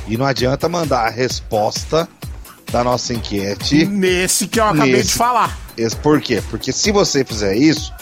E 0.08 0.16
não 0.16 0.26
adianta 0.26 0.68
mandar 0.68 1.06
a 1.06 1.10
resposta 1.10 2.08
da 2.72 2.82
nossa 2.82 3.12
enquete. 3.14 3.84
Nesse 3.86 4.48
que 4.48 4.58
eu 4.58 4.64
acabei 4.64 4.92
Nesse. 4.92 5.08
de 5.10 5.14
falar. 5.14 5.56
Esse- 5.76 5.94
Por 5.96 6.20
quê? 6.20 6.42
Porque 6.50 6.72
se 6.72 6.90
você 6.90 7.24
fizer 7.24 7.54
isso, 7.54 7.92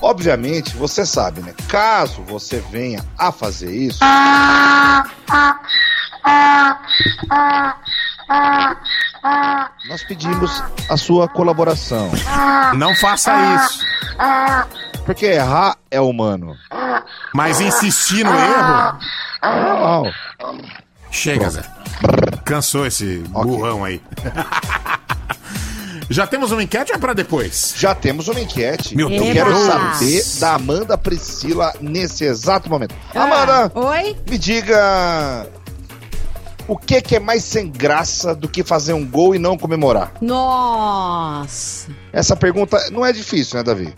obviamente 0.00 0.74
você 0.76 1.04
sabe, 1.06 1.40
né? 1.42 1.54
Caso 1.68 2.22
você 2.22 2.62
venha 2.70 3.04
a 3.18 3.30
fazer 3.30 3.70
isso. 3.70 4.00
Nós 9.88 10.02
pedimos 10.04 10.62
a 10.88 10.96
sua 10.96 11.28
colaboração. 11.28 12.10
Não 12.76 12.94
faça 12.96 13.32
isso. 13.56 13.84
Porque 15.04 15.26
errar 15.26 15.76
é 15.90 16.00
humano. 16.00 16.56
Mas 17.34 17.60
insistir 17.60 18.24
no 18.24 18.32
erro. 18.32 18.98
É 19.42 19.62
normal. 19.62 20.06
Chega, 21.14 21.48
Zé. 21.48 21.62
Cansou 22.44 22.86
esse 22.86 23.18
burrão 23.30 23.84
aí. 23.84 24.02
Já 26.10 26.26
temos 26.26 26.52
uma 26.52 26.62
enquete 26.62 26.92
ou 26.92 26.96
é 26.96 27.00
pra 27.00 27.14
depois? 27.14 27.74
Já 27.78 27.94
temos 27.94 28.28
uma 28.28 28.38
enquete. 28.40 28.94
Meu 28.94 29.08
Eu 29.08 29.22
Deus. 29.22 29.32
quero 29.32 29.50
Eba. 29.50 29.94
saber 29.94 30.22
da 30.40 30.54
Amanda 30.54 30.98
Priscila 30.98 31.72
nesse 31.80 32.24
exato 32.24 32.68
momento. 32.68 32.94
Ah, 33.14 33.22
Amanda, 33.24 33.72
oi? 33.74 34.14
me 34.28 34.36
diga. 34.36 35.46
O 36.68 36.76
que, 36.76 37.00
que 37.00 37.16
é 37.16 37.20
mais 37.20 37.42
sem 37.44 37.70
graça 37.70 38.34
do 38.34 38.48
que 38.48 38.62
fazer 38.62 38.92
um 38.92 39.06
gol 39.06 39.34
e 39.34 39.38
não 39.38 39.56
comemorar? 39.56 40.12
Nossa. 40.20 41.88
Essa 42.12 42.36
pergunta 42.36 42.90
não 42.90 43.04
é 43.04 43.12
difícil, 43.12 43.56
né, 43.58 43.62
Davi? 43.62 43.94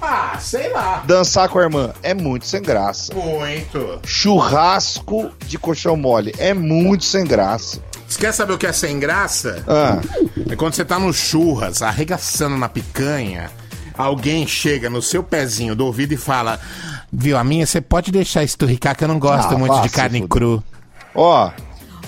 Ah, 0.00 0.36
sei 0.40 0.68
lá. 0.72 1.02
Dançar 1.06 1.48
com 1.48 1.58
a 1.58 1.62
irmã 1.62 1.92
é 2.02 2.14
muito 2.14 2.46
sem 2.46 2.62
graça. 2.62 3.12
Muito. 3.14 4.00
Churrasco 4.04 5.30
de 5.46 5.58
colchão 5.58 5.96
mole 5.96 6.32
é 6.38 6.54
muito 6.54 7.04
sem 7.04 7.24
graça. 7.24 7.80
Você 8.08 8.18
quer 8.20 8.32
saber 8.32 8.52
o 8.54 8.58
que 8.58 8.66
é 8.66 8.72
sem 8.72 8.98
graça? 8.98 9.62
Ah, 9.66 9.98
É 10.50 10.56
quando 10.56 10.74
você 10.74 10.84
tá 10.84 10.98
no 10.98 11.12
churras, 11.12 11.82
arregaçando 11.82 12.56
na 12.56 12.68
picanha, 12.68 13.50
alguém 13.96 14.46
chega 14.46 14.88
no 14.88 15.02
seu 15.02 15.22
pezinho 15.22 15.74
do 15.76 15.84
ouvido 15.84 16.12
e 16.14 16.16
fala: 16.16 16.58
Viu, 17.12 17.36
a 17.36 17.44
minha 17.44 17.66
você 17.66 17.80
pode 17.80 18.10
deixar 18.10 18.42
esturricar 18.44 18.96
que 18.96 19.04
eu 19.04 19.08
não 19.08 19.18
gosto 19.18 19.54
Ah, 19.54 19.58
muito 19.58 19.80
de 19.82 19.88
carne 19.90 20.26
cru. 20.26 20.62
ó, 21.14 21.50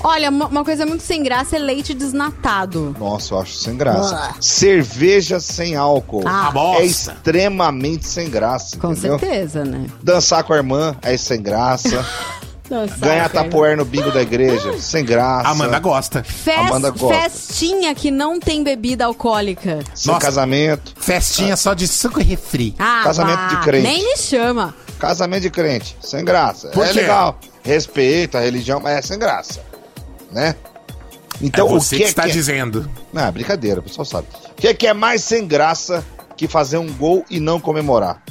Olha, 0.03 0.31
uma, 0.31 0.65
coisa 0.65 0.87
muito 0.87 1.03
sem 1.03 1.23
graça 1.23 1.57
é 1.57 1.59
leite 1.59 1.93
desnatado. 1.93 2.97
nossa, 2.99 3.35
eu 3.35 3.41
acho 3.41 3.55
sem 3.55 3.77
graça. 3.77 4.17
Ah. 4.17 4.35
Cerveja 4.41 5.39
sem 5.41 5.77
álcool 5.77 6.23
Ah, 6.27 6.49
A 6.49 6.51
bosta. 6.51 6.83
é 6.83 6.87
extremamente 6.87 8.07
sem 8.07 8.31
graça. 8.31 8.79
Com 8.79 8.93
entendeu? 8.93 9.19
certeza, 9.19 9.65
né? 9.65 9.87
Dançar 10.03 10.43
com 10.45 10.53
a 10.53 10.57
irmã 10.57 10.97
é 11.03 11.17
sem 11.17 11.43
graça. 11.43 12.05
Nossa, 12.71 12.95
Ganhar 12.99 13.29
tapoer 13.29 13.77
no 13.77 13.85
bingo 13.85 14.13
da 14.13 14.23
igreja, 14.23 14.79
sem 14.79 15.05
graça. 15.05 15.49
Amanda 15.49 15.81
gosta. 15.81 16.23
Fes- 16.23 16.57
Amanda 16.57 16.91
gosta. 16.91 17.23
festinha 17.29 17.93
que 17.97 18.13
não 18.13 18.39
tem 18.39 18.63
bebida 18.63 19.05
alcoólica. 19.07 19.81
Sem 19.93 20.13
Nossa. 20.13 20.25
casamento. 20.27 20.93
Festinha 20.97 21.57
só 21.57 21.75
de 21.75 21.89
suco 21.89 22.21
e 22.21 22.23
refri. 22.23 22.77
Ah, 22.79 23.01
Casamento 23.03 23.41
vá. 23.41 23.47
de 23.49 23.57
crente. 23.63 23.83
Nem 23.89 24.05
me 24.05 24.17
chama. 24.17 24.73
Casamento 25.01 25.43
de 25.43 25.51
crente, 25.51 25.97
sem 26.01 26.25
graça. 26.25 26.69
Por 26.69 26.85
é 26.87 26.93
quê? 26.93 27.01
legal. 27.01 27.41
Respeito 27.65 28.39
a 28.39 28.41
religião, 28.41 28.79
mas 28.79 28.99
é 28.99 29.03
sem 29.03 29.19
graça. 29.19 29.61
Né? 30.31 30.55
Então, 31.43 31.67
é 31.67 31.71
você 31.71 31.97
o 31.97 31.99
que, 31.99 32.05
que, 32.05 32.11
está 32.11 32.23
que 32.25 32.31
é... 32.31 32.33
dizendo. 32.33 32.91
Não, 33.13 33.33
brincadeira, 33.33 33.81
o 33.81 33.83
pessoal 33.83 34.05
sabe. 34.05 34.29
O 34.51 34.55
que, 34.55 34.75
que 34.75 34.87
é 34.87 34.93
mais 34.93 35.23
sem 35.25 35.47
graça 35.47 36.05
que 36.37 36.47
fazer 36.47 36.79
um 36.79 36.93
gol 36.93 37.25
e 37.31 37.41
não 37.41 37.59
comemorar? 37.59 38.23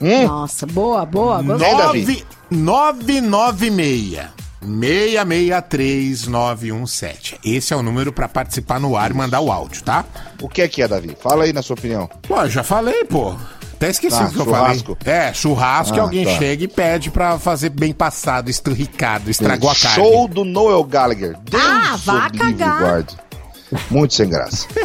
Hum? 0.00 0.26
Nossa, 0.26 0.66
boa, 0.66 1.06
boa. 1.06 1.42
Gostei. 1.42 1.72
Né, 1.72 1.78
Davi? 1.78 2.26
996 2.50 4.34
663 4.64 6.26
917. 6.26 7.40
Esse 7.44 7.72
é 7.72 7.76
o 7.76 7.82
número 7.82 8.12
pra 8.12 8.28
participar 8.28 8.80
no 8.80 8.96
ar 8.96 9.10
e 9.10 9.14
mandar 9.14 9.40
o 9.40 9.52
áudio, 9.52 9.82
tá? 9.82 10.04
O 10.40 10.48
que 10.48 10.62
é 10.62 10.68
que 10.68 10.82
é, 10.82 10.88
Davi? 10.88 11.16
Fala 11.20 11.44
aí 11.44 11.52
na 11.52 11.62
sua 11.62 11.74
opinião. 11.74 12.08
Pô, 12.22 12.40
eu 12.40 12.50
já 12.50 12.62
falei, 12.62 13.04
pô. 13.04 13.34
Até 13.76 13.90
esqueci 13.90 14.16
Ah, 14.16 14.26
o 14.26 14.30
que 14.30 14.38
eu 14.40 14.44
churrasco. 14.44 14.96
falei. 15.02 15.18
É, 15.20 15.34
churrasco 15.34 15.94
que 15.94 16.00
Ah, 16.00 16.02
alguém 16.02 16.24
tá. 16.24 16.30
chega 16.38 16.64
e 16.64 16.68
pede 16.68 17.10
pra 17.10 17.38
fazer 17.38 17.68
bem 17.70 17.92
passado, 17.92 18.48
estrurricado, 18.50 19.30
estragou 19.30 19.68
a 19.70 19.74
carne. 19.74 19.96
Show 20.02 20.28
do 20.28 20.44
Noel 20.44 20.82
Gallagher. 20.84 21.36
Deus 21.50 21.62
Ah, 21.62 21.96
vá 22.04 22.30
cagar. 22.30 22.80
guarde. 22.80 23.16
Muito 23.90 24.14
sem 24.14 24.28
graça. 24.28 24.66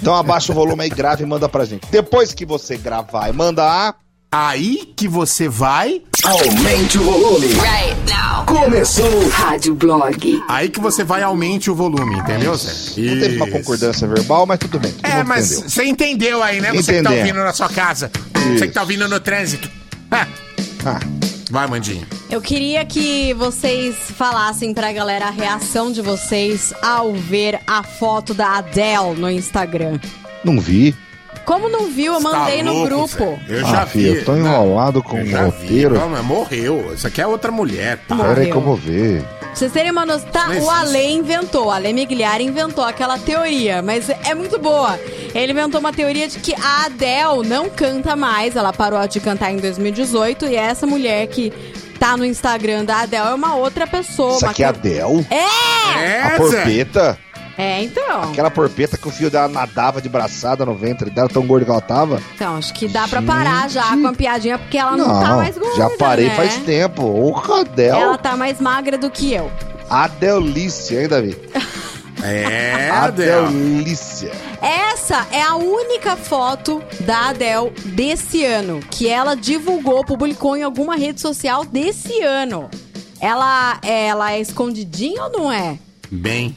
Então 0.00 0.14
abaixa 0.14 0.50
o 0.52 0.54
volume 0.54 0.82
aí, 0.84 0.88
grava 0.90 1.22
e 1.22 1.26
manda 1.26 1.48
pra 1.48 1.64
gente. 1.64 1.86
Depois 1.90 2.32
que 2.32 2.44
você 2.46 2.76
gravar 2.76 3.28
e 3.28 3.32
manda 3.32 3.62
a... 3.64 3.94
Aí 4.32 4.92
que 4.94 5.08
você 5.08 5.48
vai, 5.48 6.02
Aumente 6.24 6.98
o 6.98 7.02
volume. 7.02 7.46
Right 7.48 7.96
now. 8.12 8.44
Começou. 8.44 9.28
Rádio 9.30 9.74
Blog. 9.74 10.42
aí 10.48 10.68
que 10.68 10.78
você 10.78 11.02
vai 11.02 11.22
aumente 11.22 11.70
o 11.70 11.74
volume, 11.74 12.16
entendeu, 12.18 12.54
Zé? 12.54 12.70
Não 13.00 13.20
teve 13.20 13.36
uma 13.36 13.46
Isso. 13.48 13.56
concordância 13.58 14.06
verbal, 14.06 14.46
mas 14.46 14.58
tudo 14.58 14.78
bem. 14.78 14.94
É, 15.02 15.24
mas 15.24 15.50
entendeu. 15.50 15.70
você 15.70 15.84
entendeu 15.84 16.42
aí, 16.42 16.60
né? 16.60 16.72
Você 16.72 16.98
que 16.98 17.02
tá 17.02 17.10
ouvindo 17.10 17.38
na 17.38 17.52
sua 17.52 17.68
casa. 17.68 18.10
Você 18.56 18.68
que 18.68 18.74
tá 18.74 18.82
ouvindo 18.82 19.08
no 19.08 19.18
trânsito. 19.18 19.68
Ah, 20.10 20.26
Ah, 20.84 21.00
vai, 21.50 21.66
Mandinho. 21.66 22.06
Eu 22.30 22.40
queria 22.40 22.84
que 22.84 23.34
vocês 23.34 23.96
falassem 24.16 24.72
pra 24.72 24.92
galera 24.92 25.26
a 25.26 25.30
reação 25.30 25.90
de 25.90 26.00
vocês 26.02 26.72
ao 26.82 27.12
ver 27.14 27.58
a 27.66 27.82
foto 27.82 28.32
da 28.32 28.58
Adele 28.58 29.14
no 29.18 29.28
Instagram. 29.30 29.98
não 30.44 30.60
vi. 30.60 30.94
Como 31.44 31.68
não 31.68 31.88
viu, 31.90 32.14
eu 32.14 32.22
Tá 32.22 32.28
mandei 32.30 32.62
no 32.62 32.72
louco, 32.72 32.88
grupo. 32.88 33.38
Zé. 33.48 33.56
Eu 33.56 33.60
já 33.66 33.82
ah, 33.82 33.84
vi. 33.84 33.90
filho, 33.92 34.14
eu 34.20 34.24
tô 34.24 34.36
enrolado 34.36 35.02
com 35.02 35.20
o 35.20 35.26
já 35.26 35.44
roteiro. 35.46 35.94
vi. 35.94 36.00
Calma, 36.00 36.22
morreu. 36.22 36.92
Isso 36.94 37.06
aqui 37.06 37.20
é 37.20 37.26
outra 37.26 37.50
mulher, 37.50 37.98
tá? 38.06 38.14
Morreu. 38.14 38.34
Pera 38.34 38.44
aí 38.46 38.50
que 38.50 38.56
eu 38.56 38.60
vou 38.60 38.76
ver. 38.76 39.22
Pra 39.40 39.54
vocês 39.56 39.72
terem 39.72 39.90
uma 39.90 40.06
noção, 40.06 40.28
tá, 40.30 40.46
Não 40.48 40.62
o. 40.64 40.70
Ale 40.70 41.04
inventou, 41.12 41.66
o 41.66 41.70
Ale 41.72 41.92
Migliari 41.92 42.44
inventou 42.44 42.84
aquela 42.84 43.18
teoria, 43.18 43.82
mas 43.82 44.08
é 44.08 44.32
muito 44.32 44.60
boa. 44.60 44.96
Ele 45.34 45.50
inventou 45.52 45.80
uma 45.80 45.92
teoria 45.92 46.28
de 46.28 46.38
que 46.38 46.54
a 46.54 46.84
Adele 46.86 47.48
não 47.48 47.68
canta 47.68 48.14
mais, 48.14 48.54
ela 48.54 48.72
parou 48.72 49.04
de 49.08 49.18
cantar 49.18 49.50
em 49.50 49.56
2018 49.56 50.46
e 50.46 50.54
essa 50.54 50.86
mulher 50.86 51.26
que 51.26 51.52
tá 51.98 52.16
no 52.16 52.24
Instagram 52.24 52.84
da 52.84 53.00
Adele 53.00 53.26
é 53.28 53.34
uma 53.34 53.56
outra 53.56 53.88
pessoa. 53.88 54.36
Isso 54.36 54.46
aqui 54.46 54.62
é 54.62 54.66
a 54.68 54.72
can- 54.72 54.80
Del? 54.80 55.26
É! 55.28 56.04
É, 56.04 56.22
A 56.22 56.30
porpeta? 56.36 57.18
É, 57.60 57.82
então. 57.82 58.22
Aquela 58.22 58.50
porpeta 58.50 58.96
que 58.96 59.06
o 59.06 59.10
fio 59.10 59.30
dela 59.30 59.48
nadava 59.48 60.00
de 60.00 60.08
braçada 60.08 60.64
no 60.64 60.74
ventre 60.74 61.10
dela, 61.10 61.28
tão 61.28 61.46
gorda 61.46 61.66
que 61.66 61.70
ela 61.70 61.80
tava? 61.80 62.22
Então, 62.34 62.56
acho 62.56 62.72
que 62.72 62.88
dá 62.88 63.06
pra 63.06 63.20
parar 63.20 63.68
já 63.68 63.96
com 63.96 64.06
a 64.06 64.12
piadinha, 64.14 64.58
porque 64.58 64.78
ela 64.78 64.96
não, 64.96 65.20
tá 65.20 65.36
mais 65.36 65.58
gorda, 65.58 65.76
já 65.76 65.90
parei 65.90 66.28
né? 66.28 66.36
faz 66.36 66.56
tempo. 66.56 67.02
Ô, 67.02 67.34
Cadel. 67.34 67.96
Ela 67.96 68.16
tá 68.16 68.36
mais 68.36 68.60
magra 68.60 68.96
do 68.96 69.10
que 69.10 69.34
eu. 69.34 69.50
Adelícia, 69.90 71.02
hein, 71.02 71.08
Davi? 71.08 71.36
É, 72.22 72.90
Adel. 72.90 73.46
Adelícia. 73.46 74.32
Essa 74.60 75.26
é 75.32 75.40
a 75.42 75.56
única 75.56 76.16
foto 76.16 76.82
da 77.00 77.30
Adele 77.30 77.70
desse 77.86 78.44
ano, 78.44 78.80
que 78.90 79.08
ela 79.08 79.34
divulgou, 79.34 80.04
publicou 80.04 80.54
em 80.54 80.62
alguma 80.62 80.96
rede 80.96 81.18
social 81.18 81.64
desse 81.64 82.20
ano. 82.20 82.68
Ela, 83.18 83.78
ela 83.82 84.32
é 84.32 84.38
escondidinha 84.40 85.24
ou 85.24 85.30
não 85.30 85.50
é? 85.50 85.78
Bem. 86.10 86.54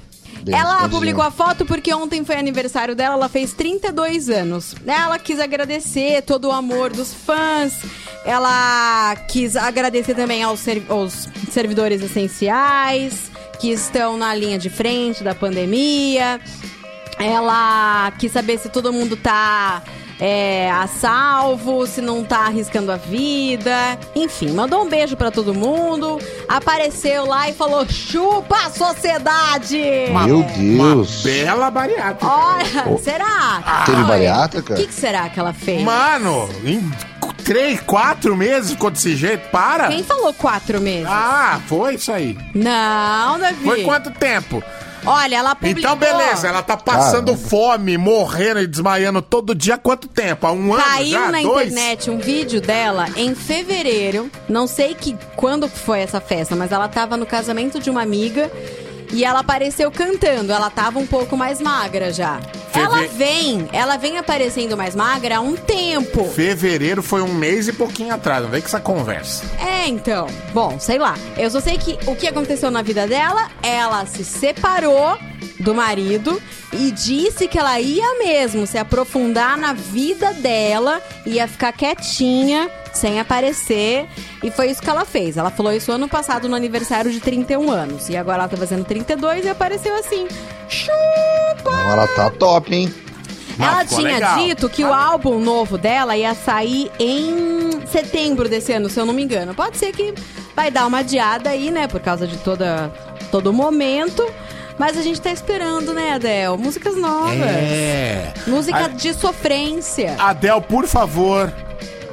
Ela 0.51 0.89
publicou 0.89 1.23
a 1.23 1.31
foto 1.31 1.65
porque 1.65 1.93
ontem 1.93 2.23
foi 2.25 2.35
aniversário 2.35 2.95
dela, 2.95 3.15
ela 3.15 3.29
fez 3.29 3.53
32 3.53 4.29
anos. 4.29 4.75
Ela 4.85 5.17
quis 5.19 5.39
agradecer 5.39 6.21
todo 6.23 6.49
o 6.49 6.51
amor 6.51 6.91
dos 6.91 7.13
fãs. 7.13 7.73
Ela 8.25 9.15
quis 9.27 9.55
agradecer 9.55 10.13
também 10.15 10.43
aos, 10.43 10.59
ser- 10.59 10.83
aos 10.89 11.27
servidores 11.51 12.01
essenciais 12.01 13.31
que 13.59 13.69
estão 13.71 14.17
na 14.17 14.33
linha 14.35 14.57
de 14.57 14.69
frente 14.69 15.23
da 15.23 15.33
pandemia. 15.35 16.39
Ela 17.19 18.11
quis 18.17 18.31
saber 18.31 18.57
se 18.59 18.69
todo 18.69 18.91
mundo 18.91 19.15
tá 19.15 19.83
é, 20.25 20.71
a 20.71 20.87
salvo, 20.87 21.85
se 21.85 21.99
não 21.99 22.23
tá 22.23 22.45
arriscando 22.45 22.93
a 22.93 22.95
vida. 22.95 23.99
Enfim, 24.15 24.51
mandou 24.53 24.81
um 24.81 24.87
beijo 24.87 25.17
pra 25.17 25.29
todo 25.29 25.53
mundo. 25.53 26.17
Apareceu 26.47 27.25
lá 27.25 27.49
e 27.49 27.53
falou: 27.53 27.85
chupa 27.89 28.55
a 28.55 28.69
sociedade! 28.69 29.77
Meu 30.25 30.39
Uma 30.39 30.95
Deus. 30.95 31.23
bela 31.23 31.69
bariátrica. 31.69 32.25
Olha, 32.25 32.97
será? 33.03 33.83
Teve 33.85 33.97
Olha, 33.97 34.07
bariátrica? 34.07 34.73
O 34.75 34.77
que, 34.77 34.87
que 34.87 34.93
será 34.93 35.27
que 35.27 35.37
ela 35.37 35.51
fez? 35.51 35.83
Mano, 35.83 36.47
em 36.63 36.89
três, 37.43 37.81
quatro 37.81 38.33
meses 38.37 38.71
ficou 38.71 38.89
desse 38.89 39.17
jeito? 39.17 39.49
Para! 39.49 39.89
Quem 39.89 40.03
falou 40.03 40.33
quatro 40.33 40.79
meses? 40.79 41.07
Ah, 41.09 41.59
foi 41.67 41.95
isso 41.95 42.13
aí. 42.13 42.37
Não, 42.55 43.37
Davi. 43.39 43.65
Foi 43.65 43.83
quanto 43.83 44.09
tempo? 44.11 44.63
Olha, 45.05 45.35
ela 45.35 45.55
publicou. 45.55 45.79
Então, 45.79 45.95
beleza, 45.95 46.47
ela 46.47 46.61
tá 46.63 46.77
passando 46.77 47.31
Caramba. 47.33 47.49
fome, 47.49 47.97
morrendo 47.97 48.59
e 48.61 48.67
desmaiando 48.67 49.21
todo 49.21 49.53
dia 49.53 49.75
há 49.75 49.77
quanto 49.77 50.07
tempo? 50.07 50.47
Há 50.47 50.51
um 50.51 50.73
ano 50.73 50.83
Caiu 50.83 51.09
já? 51.11 51.31
na 51.31 51.41
Dois? 51.41 51.67
internet 51.71 52.09
um 52.09 52.17
vídeo 52.17 52.61
dela 52.61 53.07
em 53.15 53.35
fevereiro. 53.35 54.29
Não 54.47 54.65
sei 54.67 54.93
que 54.95 55.15
quando 55.35 55.67
foi 55.67 55.99
essa 56.01 56.21
festa, 56.21 56.55
mas 56.55 56.71
ela 56.71 56.87
tava 56.87 57.17
no 57.17 57.25
casamento 57.25 57.79
de 57.79 57.89
uma 57.89 58.01
amiga 58.01 58.49
e 59.13 59.23
ela 59.23 59.39
apareceu 59.39 59.89
cantando. 59.91 60.51
Ela 60.51 60.69
tava 60.69 60.99
um 60.99 61.07
pouco 61.07 61.37
mais 61.37 61.61
magra 61.61 62.11
já. 62.11 62.39
Feve- 62.71 62.85
Ela 62.85 63.07
vem, 63.07 63.69
ela 63.71 63.97
vem 63.97 64.17
aparecendo 64.17 64.75
mais 64.75 64.95
magra 64.95 65.37
há 65.37 65.39
um 65.39 65.55
tempo. 65.55 66.25
Fevereiro 66.25 67.03
foi 67.03 67.21
um 67.21 67.31
mês 67.33 67.67
e 67.67 67.73
pouquinho 67.73 68.13
atrás, 68.13 68.41
não 68.43 68.49
vem 68.49 68.59
com 68.61 68.67
essa 68.67 68.79
conversa. 68.79 69.45
É, 69.63 69.87
então. 69.87 70.25
Bom, 70.53 70.79
sei 70.79 70.97
lá. 70.97 71.15
Eu 71.37 71.49
só 71.51 71.59
sei 71.59 71.77
que 71.77 71.97
o 72.07 72.15
que 72.15 72.27
aconteceu 72.27 72.71
na 72.71 72.81
vida 72.81 73.05
dela, 73.07 73.49
ela 73.61 74.05
se 74.07 74.23
separou 74.25 75.17
do 75.59 75.73
marido 75.73 76.41
e 76.71 76.91
disse 76.91 77.47
que 77.47 77.57
ela 77.57 77.79
ia 77.79 78.17
mesmo 78.19 78.65
se 78.65 78.77
aprofundar 78.77 79.57
na 79.57 79.73
vida 79.73 80.33
dela, 80.33 81.01
ia 81.25 81.47
ficar 81.47 81.71
quietinha, 81.71 82.69
sem 82.93 83.19
aparecer. 83.19 84.07
E 84.43 84.51
foi 84.51 84.69
isso 84.69 84.81
que 84.81 84.89
ela 84.89 85.05
fez. 85.05 85.37
Ela 85.37 85.49
falou 85.49 85.73
isso 85.73 85.91
ano 85.91 86.07
passado 86.07 86.47
no 86.47 86.55
aniversário 86.55 87.11
de 87.11 87.19
31 87.19 87.71
anos. 87.71 88.09
E 88.09 88.17
agora 88.17 88.39
ela 88.39 88.47
tá 88.47 88.57
fazendo 88.57 88.85
32 88.85 89.45
e 89.45 89.49
apareceu 89.49 89.95
assim. 89.95 90.27
Chupa! 90.67 91.71
Ela 91.91 92.07
tá 92.07 92.29
top, 92.29 92.73
hein? 92.73 92.93
Ela 93.59 93.85
tinha 93.85 94.13
legal. 94.13 94.37
dito 94.39 94.69
que 94.69 94.83
o 94.83 94.91
álbum 94.91 95.39
novo 95.39 95.77
dela 95.77 96.17
ia 96.17 96.33
sair 96.33 96.91
em 96.99 97.85
setembro 97.85 98.49
desse 98.49 98.71
ano, 98.73 98.89
se 98.89 98.99
eu 98.99 99.05
não 99.05 99.13
me 99.13 99.23
engano. 99.23 99.53
Pode 99.53 99.77
ser 99.77 99.91
que 99.91 100.13
vai 100.55 100.71
dar 100.71 100.87
uma 100.87 100.99
adiada 100.99 101.49
aí, 101.49 101.69
né? 101.69 101.87
Por 101.87 101.99
causa 101.99 102.25
de 102.25 102.37
toda, 102.37 102.91
todo 103.31 103.47
o 103.47 103.53
momento. 103.53 104.25
Mas 104.77 104.97
a 104.97 105.01
gente 105.01 105.21
tá 105.21 105.31
esperando, 105.31 105.93
né, 105.93 106.13
Adel? 106.13 106.57
Músicas 106.57 106.95
novas. 106.95 107.37
É. 107.39 108.33
Música 108.47 108.85
A- 108.85 108.87
de 108.87 109.13
sofrência. 109.13 110.15
Adel, 110.19 110.61
por 110.61 110.87
favor, 110.87 111.53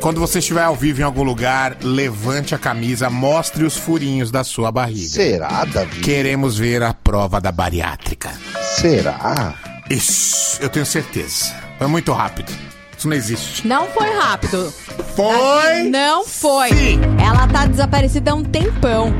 quando 0.00 0.20
você 0.20 0.38
estiver 0.40 0.62
ao 0.62 0.74
vivo 0.76 1.00
em 1.00 1.04
algum 1.04 1.22
lugar, 1.22 1.76
levante 1.82 2.54
a 2.54 2.58
camisa, 2.58 3.08
mostre 3.10 3.64
os 3.64 3.76
furinhos 3.76 4.30
da 4.30 4.44
sua 4.44 4.70
barriga. 4.70 5.08
Será, 5.08 5.64
Davi? 5.64 6.00
Queremos 6.00 6.58
ver 6.58 6.82
a 6.82 6.92
prova 6.92 7.40
da 7.40 7.50
bariátrica. 7.50 8.30
Será? 8.76 9.54
Isso, 9.88 10.58
eu 10.62 10.68
tenho 10.68 10.86
certeza. 10.86 11.54
Foi 11.78 11.86
muito 11.86 12.12
rápido. 12.12 12.52
Isso 12.96 13.08
não 13.08 13.16
existe. 13.16 13.66
Não 13.66 13.86
foi 13.88 14.10
rápido. 14.14 14.72
Foi? 15.16 15.82
Não 15.90 16.24
foi. 16.26 16.68
Sim. 16.68 17.00
Ela 17.18 17.46
tá 17.48 17.66
desaparecida 17.66 18.30
há 18.30 18.34
um 18.34 18.44
tempão. 18.44 19.12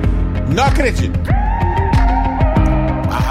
Não 0.55 0.65
acredito. 0.65 1.19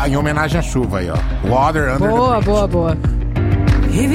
Ah, 0.01 0.08
em 0.08 0.15
homenagem 0.15 0.58
à 0.58 0.63
chuva 0.63 1.00
aí, 1.00 1.10
ó. 1.10 1.18
Water 1.50 1.94
under 1.94 2.10
Boa, 2.10 2.27
the 2.27 2.34
bridge. 2.36 2.46
boa, 2.46 2.68
boa. 2.68 2.98
If 3.91 4.12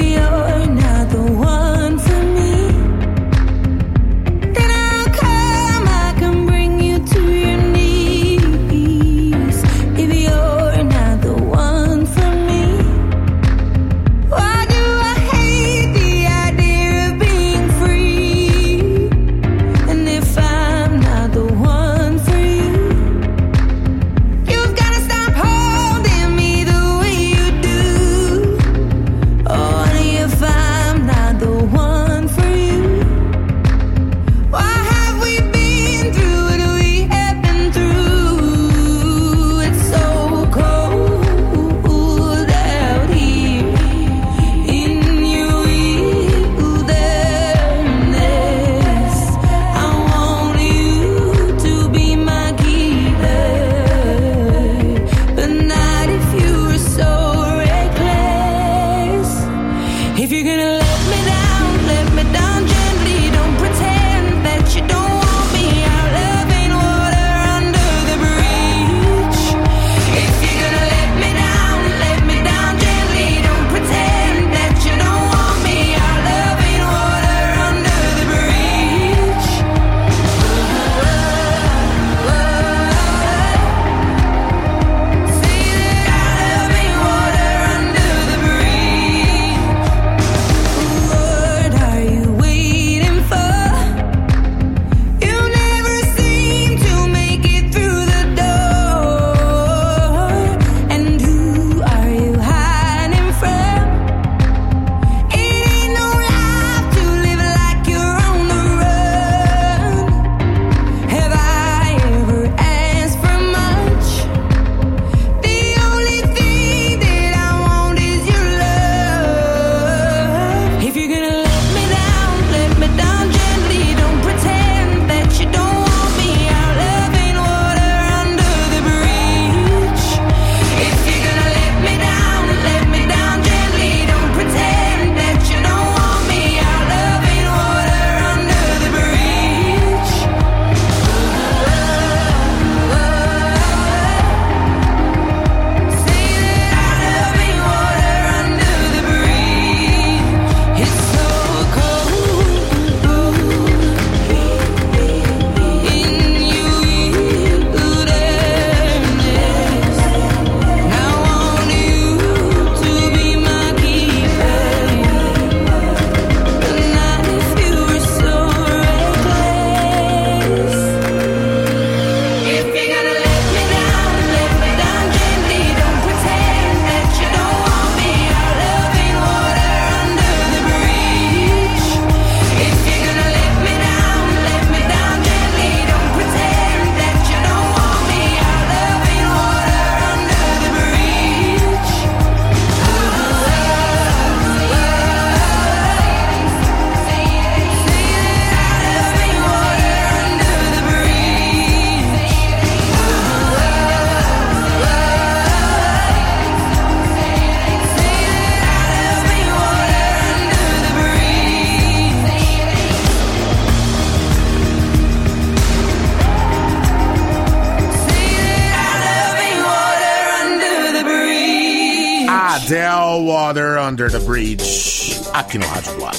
aqui 225.45 225.57
no 225.59 225.65
Rádio 225.67 225.93
Blog. 225.95 226.17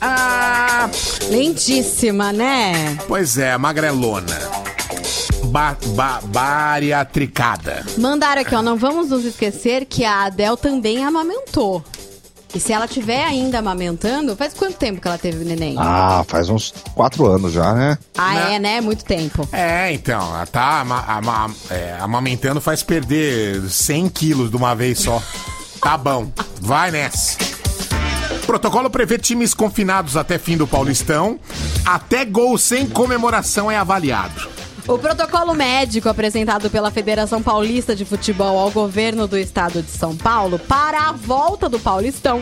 Ah, 0.00 0.88
Lentíssima, 1.28 2.32
né? 2.32 2.96
pois 3.08 3.36
é, 3.38 3.56
magrelona. 3.58 4.36
Ba 5.46 5.76
ba 5.94 6.20
bariatricada. 6.24 7.84
Mandaram 7.98 8.42
aqui, 8.42 8.54
ó. 8.54 8.62
Não 8.62 8.76
vamos 8.76 9.08
nos 9.10 9.24
esquecer 9.24 9.84
que 9.86 10.04
a 10.04 10.24
Adele 10.24 10.56
também 10.56 11.04
amamentou. 11.04 11.82
E 12.54 12.60
se 12.60 12.72
ela 12.72 12.86
tiver 12.88 13.22
ainda 13.24 13.58
amamentando, 13.58 14.36
faz 14.36 14.54
quanto 14.54 14.76
tempo 14.76 15.00
que 15.00 15.06
ela 15.08 15.18
teve 15.18 15.44
o 15.44 15.46
neném? 15.46 15.74
Ah, 15.78 16.24
faz 16.26 16.48
uns 16.48 16.72
quatro 16.94 17.26
anos 17.26 17.52
já, 17.52 17.72
né? 17.74 17.98
Ah, 18.16 18.34
Né? 18.34 18.54
é, 18.54 18.58
né? 18.58 18.80
Muito 18.80 19.04
tempo. 19.04 19.46
É, 19.52 19.92
então, 19.92 20.20
ela 20.34 20.46
tá 20.46 20.80
ama- 20.80 21.04
ama- 21.08 21.54
é, 21.70 21.96
amamentando 22.00 22.60
faz 22.60 22.82
perder 22.82 23.60
100 23.68 24.08
quilos 24.08 24.50
de 24.50 24.56
uma 24.56 24.74
vez 24.74 25.00
só. 25.00 25.20
Tá 25.80 25.96
bom, 25.98 26.30
vai 26.60 26.90
nessa. 26.90 27.36
Protocolo 28.46 28.88
prevê 28.88 29.18
times 29.18 29.52
confinados 29.52 30.16
até 30.16 30.38
fim 30.38 30.56
do 30.56 30.68
Paulistão. 30.68 31.38
Até 31.84 32.24
gol 32.24 32.56
sem 32.56 32.86
comemoração 32.88 33.68
é 33.68 33.76
avaliado. 33.76 34.48
O 34.86 34.96
protocolo 34.96 35.52
médico 35.52 36.08
apresentado 36.08 36.70
pela 36.70 36.92
Federação 36.92 37.42
Paulista 37.42 37.94
de 37.96 38.04
Futebol 38.04 38.56
ao 38.56 38.70
governo 38.70 39.26
do 39.26 39.36
estado 39.36 39.82
de 39.82 39.90
São 39.90 40.16
Paulo 40.16 40.60
para 40.60 41.08
a 41.08 41.12
volta 41.12 41.68
do 41.68 41.80
Paulistão 41.80 42.40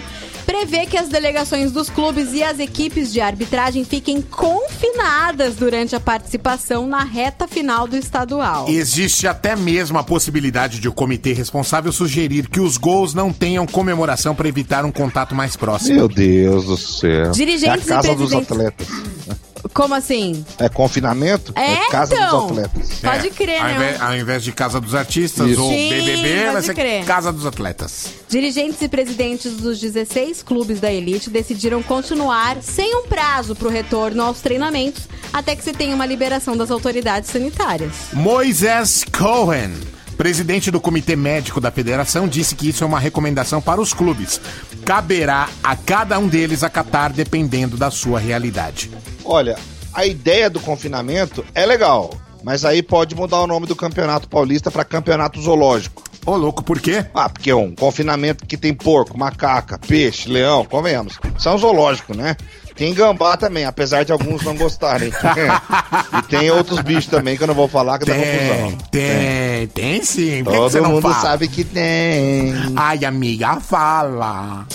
prevê 0.54 0.86
que 0.86 0.96
as 0.96 1.08
delegações 1.08 1.72
dos 1.72 1.90
clubes 1.90 2.32
e 2.32 2.40
as 2.44 2.60
equipes 2.60 3.12
de 3.12 3.20
arbitragem 3.20 3.84
fiquem 3.84 4.22
confinadas 4.22 5.56
durante 5.56 5.96
a 5.96 6.00
participação 6.00 6.86
na 6.86 7.02
reta 7.02 7.48
final 7.48 7.88
do 7.88 7.96
estadual. 7.96 8.68
Existe 8.68 9.26
até 9.26 9.56
mesmo 9.56 9.98
a 9.98 10.04
possibilidade 10.04 10.78
de 10.78 10.88
o 10.88 10.92
comitê 10.92 11.32
responsável 11.32 11.90
sugerir 11.90 12.48
que 12.48 12.60
os 12.60 12.76
gols 12.76 13.14
não 13.14 13.32
tenham 13.32 13.66
comemoração 13.66 14.32
para 14.32 14.48
evitar 14.48 14.84
um 14.84 14.92
contato 14.92 15.34
mais 15.34 15.56
próximo. 15.56 15.96
Meu 15.96 16.08
Deus 16.08 16.66
do 16.66 16.76
céu. 16.76 17.32
Dirigentes 17.32 17.88
e 17.88 17.90
é 17.90 17.94
a 17.94 17.96
casa 17.96 18.14
dos 18.14 18.30
presidentes. 18.30 18.52
atletas. 18.52 19.53
Como 19.72 19.94
assim? 19.94 20.44
É 20.58 20.68
confinamento? 20.68 21.52
É, 21.56 21.90
casa 21.90 22.14
então. 22.14 22.46
dos 22.48 22.58
atletas. 22.58 23.00
Pode 23.00 23.26
É, 23.26 23.30
crer, 23.30 23.60
ao 23.60 23.66
né? 23.68 23.74
invés, 23.74 24.00
ao 24.02 24.16
invés 24.16 24.42
de 24.44 24.52
Casa 24.52 24.80
dos 24.80 24.94
Artistas 24.94 25.50
Isso. 25.50 25.62
ou 25.62 25.70
Sim, 25.70 25.88
BBB, 25.88 26.44
vai 26.44 26.52
pode 26.54 26.66
ser 26.66 26.74
crer. 26.74 27.04
Casa 27.04 27.32
dos 27.32 27.46
Atletas. 27.46 28.06
Dirigentes 28.28 28.80
e 28.82 28.88
presidentes 28.88 29.52
dos 29.56 29.80
16 29.80 30.42
clubes 30.42 30.80
da 30.80 30.92
elite 30.92 31.30
decidiram 31.30 31.82
continuar 31.82 32.58
sem 32.62 32.94
um 32.96 33.06
prazo 33.06 33.54
para 33.54 33.68
o 33.68 33.70
retorno 33.70 34.22
aos 34.22 34.40
treinamentos 34.40 35.08
até 35.32 35.56
que 35.56 35.64
se 35.64 35.72
tenha 35.72 35.94
uma 35.94 36.06
liberação 36.06 36.56
das 36.56 36.70
autoridades 36.70 37.30
sanitárias. 37.30 37.92
Moisés 38.12 39.04
Cohen, 39.16 39.72
presidente 40.16 40.70
do 40.70 40.80
Comitê 40.80 41.16
Médico 41.16 41.60
da 41.60 41.70
Federação, 41.70 42.28
disse 42.28 42.54
que 42.54 42.68
isso 42.68 42.84
é 42.84 42.86
uma 42.86 43.00
recomendação 43.00 43.60
para 43.60 43.80
os 43.80 43.92
clubes. 43.92 44.40
Caberá 44.84 45.48
a 45.62 45.74
cada 45.74 46.18
um 46.18 46.28
deles 46.28 46.62
acatar 46.62 47.12
dependendo 47.12 47.76
da 47.76 47.90
sua 47.90 48.18
realidade. 48.20 48.90
Olha, 49.24 49.56
a 49.92 50.04
ideia 50.04 50.50
do 50.50 50.60
confinamento 50.60 51.44
é 51.54 51.64
legal, 51.64 52.10
mas 52.42 52.64
aí 52.64 52.82
pode 52.82 53.14
mudar 53.14 53.40
o 53.40 53.46
nome 53.46 53.66
do 53.66 53.76
Campeonato 53.76 54.28
Paulista 54.28 54.70
para 54.70 54.84
Campeonato 54.84 55.40
Zoológico. 55.40 56.02
Ô, 56.26 56.36
louco, 56.36 56.62
por 56.64 56.80
quê? 56.80 57.04
Ah, 57.14 57.28
porque 57.28 57.50
é 57.50 57.54
um 57.54 57.74
confinamento 57.74 58.46
que 58.46 58.56
tem 58.56 58.72
porco, 58.72 59.16
macaca, 59.18 59.78
peixe, 59.78 60.28
leão, 60.28 60.64
convenhamos. 60.64 61.18
É 61.44 61.50
um 61.50 61.58
zoológico, 61.58 62.16
né? 62.16 62.34
Tem 62.74 62.92
gambá 62.92 63.36
também, 63.36 63.66
apesar 63.66 64.04
de 64.04 64.10
alguns 64.10 64.42
não 64.42 64.56
gostarem. 64.56 65.10
e 66.18 66.22
tem 66.22 66.50
outros 66.50 66.80
bichos 66.80 67.06
também 67.06 67.36
que 67.36 67.42
eu 67.42 67.46
não 67.46 67.54
vou 67.54 67.68
falar 67.68 67.98
que 67.98 68.06
dá 68.06 68.14
Tem, 68.14 68.24
confusão. 68.48 68.78
tem, 68.90 69.66
tem 69.68 70.02
sim. 70.02 70.42
Por 70.42 70.50
que 70.50 70.56
que 70.56 70.62
Todo 70.62 70.70
você 70.72 70.80
não 70.80 70.90
mundo 70.92 71.02
fala? 71.02 71.14
sabe 71.20 71.46
que 71.46 71.62
tem. 71.62 72.52
Ai, 72.74 73.04
amiga, 73.04 73.60
fala. 73.60 74.66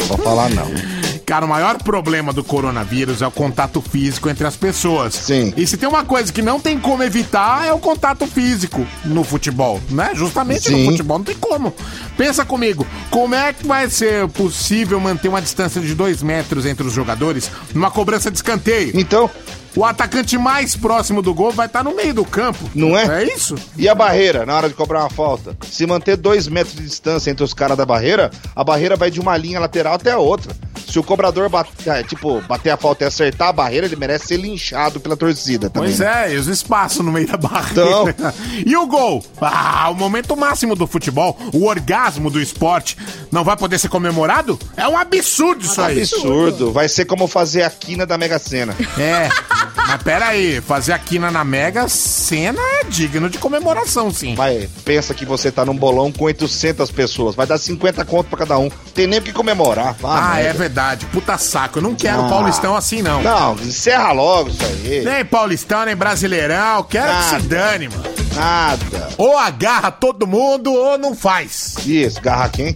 Não 0.00 0.06
vou 0.06 0.18
falar 0.18 0.48
não. 0.50 1.01
Cara, 1.24 1.44
o 1.46 1.48
maior 1.48 1.82
problema 1.82 2.32
do 2.32 2.42
coronavírus 2.44 3.22
é 3.22 3.26
o 3.26 3.30
contato 3.30 3.80
físico 3.80 4.28
entre 4.28 4.46
as 4.46 4.56
pessoas. 4.56 5.14
Sim. 5.14 5.52
E 5.56 5.66
se 5.66 5.76
tem 5.76 5.88
uma 5.88 6.04
coisa 6.04 6.32
que 6.32 6.42
não 6.42 6.60
tem 6.60 6.78
como 6.78 7.02
evitar 7.02 7.66
é 7.66 7.72
o 7.72 7.78
contato 7.78 8.26
físico 8.26 8.86
no 9.04 9.24
futebol, 9.24 9.80
né? 9.90 10.10
Justamente 10.14 10.68
Sim. 10.68 10.84
no 10.84 10.90
futebol 10.90 11.18
não 11.18 11.24
tem 11.24 11.36
como. 11.36 11.74
Pensa 12.16 12.44
comigo, 12.44 12.86
como 13.10 13.34
é 13.34 13.52
que 13.52 13.66
vai 13.66 13.88
ser 13.88 14.28
possível 14.28 15.00
manter 15.00 15.28
uma 15.28 15.40
distância 15.40 15.80
de 15.80 15.94
dois 15.94 16.22
metros 16.22 16.66
entre 16.66 16.86
os 16.86 16.92
jogadores 16.92 17.50
numa 17.74 17.90
cobrança 17.90 18.30
de 18.30 18.36
escanteio? 18.36 18.92
Então, 18.94 19.30
O 19.74 19.84
atacante 19.84 20.36
mais 20.36 20.76
próximo 20.76 21.22
do 21.22 21.32
gol 21.32 21.50
vai 21.50 21.66
estar 21.66 21.82
no 21.82 21.94
meio 21.94 22.12
do 22.12 22.24
campo. 22.24 22.68
Não 22.74 22.96
é? 22.96 23.22
É 23.22 23.34
isso? 23.34 23.54
E 23.76 23.88
a 23.88 23.94
barreira, 23.94 24.44
na 24.44 24.54
hora 24.54 24.68
de 24.68 24.74
cobrar 24.74 25.00
uma 25.00 25.10
falta? 25.10 25.56
Se 25.70 25.86
manter 25.86 26.16
dois 26.16 26.46
metros 26.46 26.76
de 26.76 26.84
distância 26.84 27.30
entre 27.30 27.42
os 27.44 27.54
caras 27.54 27.76
da 27.76 27.86
barreira, 27.86 28.30
a 28.54 28.62
barreira 28.62 28.96
vai 28.96 29.10
de 29.10 29.20
uma 29.20 29.36
linha 29.36 29.58
lateral 29.58 29.94
até 29.94 30.12
a 30.12 30.18
outra. 30.18 30.54
Se 30.86 30.98
o 30.98 31.02
cobrador 31.02 31.48
bater, 31.48 32.04
tipo, 32.04 32.42
bater 32.42 32.68
a 32.68 32.76
falta 32.76 33.04
e 33.04 33.06
acertar 33.06 33.48
a 33.48 33.52
barreira, 33.52 33.86
ele 33.86 33.96
merece 33.96 34.26
ser 34.26 34.36
linchado 34.36 35.00
pela 35.00 35.16
torcida 35.16 35.70
também. 35.70 35.88
Pois 35.88 36.02
é, 36.02 36.34
e 36.34 36.36
os 36.36 36.48
espaços 36.48 37.02
no 37.02 37.10
meio 37.10 37.26
da 37.26 37.38
barreira. 37.38 38.10
Então. 38.10 38.32
E 38.66 38.76
o 38.76 38.86
gol? 38.86 39.24
Ah, 39.40 39.88
o 39.90 39.94
momento 39.94 40.36
máximo 40.36 40.76
do 40.76 40.86
futebol, 40.86 41.38
o 41.54 41.64
orgasmo 41.66 42.30
do 42.30 42.40
esporte, 42.40 42.96
não 43.30 43.42
vai 43.42 43.56
poder 43.56 43.78
ser 43.78 43.88
comemorado? 43.88 44.58
É 44.76 44.86
um 44.86 44.96
absurdo 44.96 45.64
isso 45.64 45.80
aí. 45.80 46.00
Absurdo. 46.00 46.72
Vai 46.72 46.88
ser 46.88 47.06
como 47.06 47.26
fazer 47.26 47.62
a 47.62 47.70
quina 47.70 48.04
da 48.04 48.18
Mega 48.18 48.38
Sena. 48.38 48.74
É, 48.98 49.28
mas 49.76 50.02
pera 50.02 50.26
aí, 50.28 50.60
fazer 50.60 50.92
a 50.92 50.98
quina 50.98 51.30
na 51.30 51.44
Mega 51.44 51.88
Sena 51.88 52.60
é 52.80 52.84
digno 52.84 53.28
de 53.28 53.38
comemoração, 53.38 54.10
sim. 54.10 54.34
Vai, 54.34 54.68
pensa 54.84 55.12
que 55.14 55.24
você 55.24 55.50
tá 55.50 55.64
num 55.64 55.76
bolão 55.76 56.10
com 56.12 56.24
800 56.24 56.90
pessoas. 56.90 57.34
Vai 57.34 57.46
dar 57.46 57.58
50 57.58 58.04
conto 58.04 58.28
pra 58.28 58.38
cada 58.38 58.58
um. 58.58 58.70
Tem 58.94 59.06
nem 59.06 59.18
o 59.18 59.22
que 59.22 59.32
comemorar. 59.32 59.94
Vá, 60.00 60.32
Ah, 60.32 60.40
é 60.40 60.52
verdade. 60.52 61.06
Puta 61.06 61.36
saco, 61.38 61.78
eu 61.78 61.82
não 61.82 61.94
quero 61.94 62.22
Ah. 62.22 62.28
Paulistão 62.28 62.76
assim, 62.76 63.02
não. 63.02 63.22
Não, 63.22 63.54
encerra 63.56 64.12
logo 64.12 64.50
isso 64.50 64.64
aí. 64.64 65.02
Nem 65.04 65.24
Paulistão, 65.24 65.84
nem 65.84 65.96
Brasileirão, 65.96 66.82
quero 66.84 67.06
que 67.06 67.12
Nada. 67.12 67.40
se 67.40 67.46
dane, 67.46 67.88
mano. 67.88 68.04
Nada. 68.34 69.08
Ou 69.18 69.36
agarra 69.38 69.90
todo 69.90 70.26
mundo 70.26 70.72
ou 70.72 70.96
não 70.96 71.14
faz. 71.14 71.74
Isso, 71.84 72.20
garra 72.20 72.48
quem? 72.48 72.74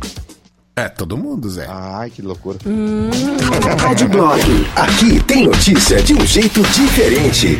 É, 0.78 0.90
todo 0.90 1.16
mundo, 1.16 1.48
Zé. 1.48 1.66
Ai, 1.70 2.10
que 2.10 2.20
loucura. 2.20 2.58
Rádio 3.80 4.10
Blog. 4.10 4.38
Aqui 4.76 5.22
tem 5.22 5.46
notícia 5.46 6.02
de 6.02 6.12
um 6.12 6.26
jeito 6.26 6.60
diferente. 6.64 7.58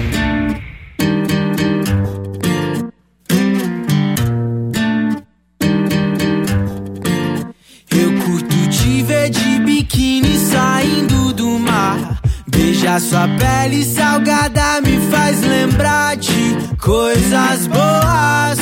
Eu 7.90 8.20
curto 8.22 8.68
te 8.68 9.02
ver 9.04 9.30
de 9.30 9.60
biquíni 9.60 10.38
saindo 10.38 11.32
do 11.32 11.58
mar. 11.58 12.20
Beijar 12.48 13.00
sua 13.00 13.26
pele 13.26 13.82
salgada 13.82 14.82
me 14.82 14.98
faz 15.10 15.40
lembrar 15.40 16.18
de 16.18 16.54
coisas 16.76 17.66
boas. 17.66 18.58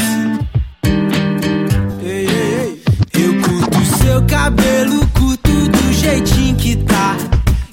Cabelo, 4.45 5.07
curto 5.15 5.69
do 5.69 5.93
jeitinho 5.95 6.55
que 6.57 6.77
tá. 6.77 7.17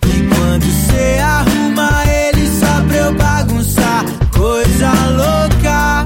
E 0.08 0.28
quando 0.34 0.64
cê 0.64 1.20
arruma 1.20 1.90
ele 2.06 2.48
só 2.48 2.82
pra 2.88 2.96
eu 2.96 3.14
bagunçar, 3.14 4.06
coisa 4.32 4.90
louca. 5.10 6.06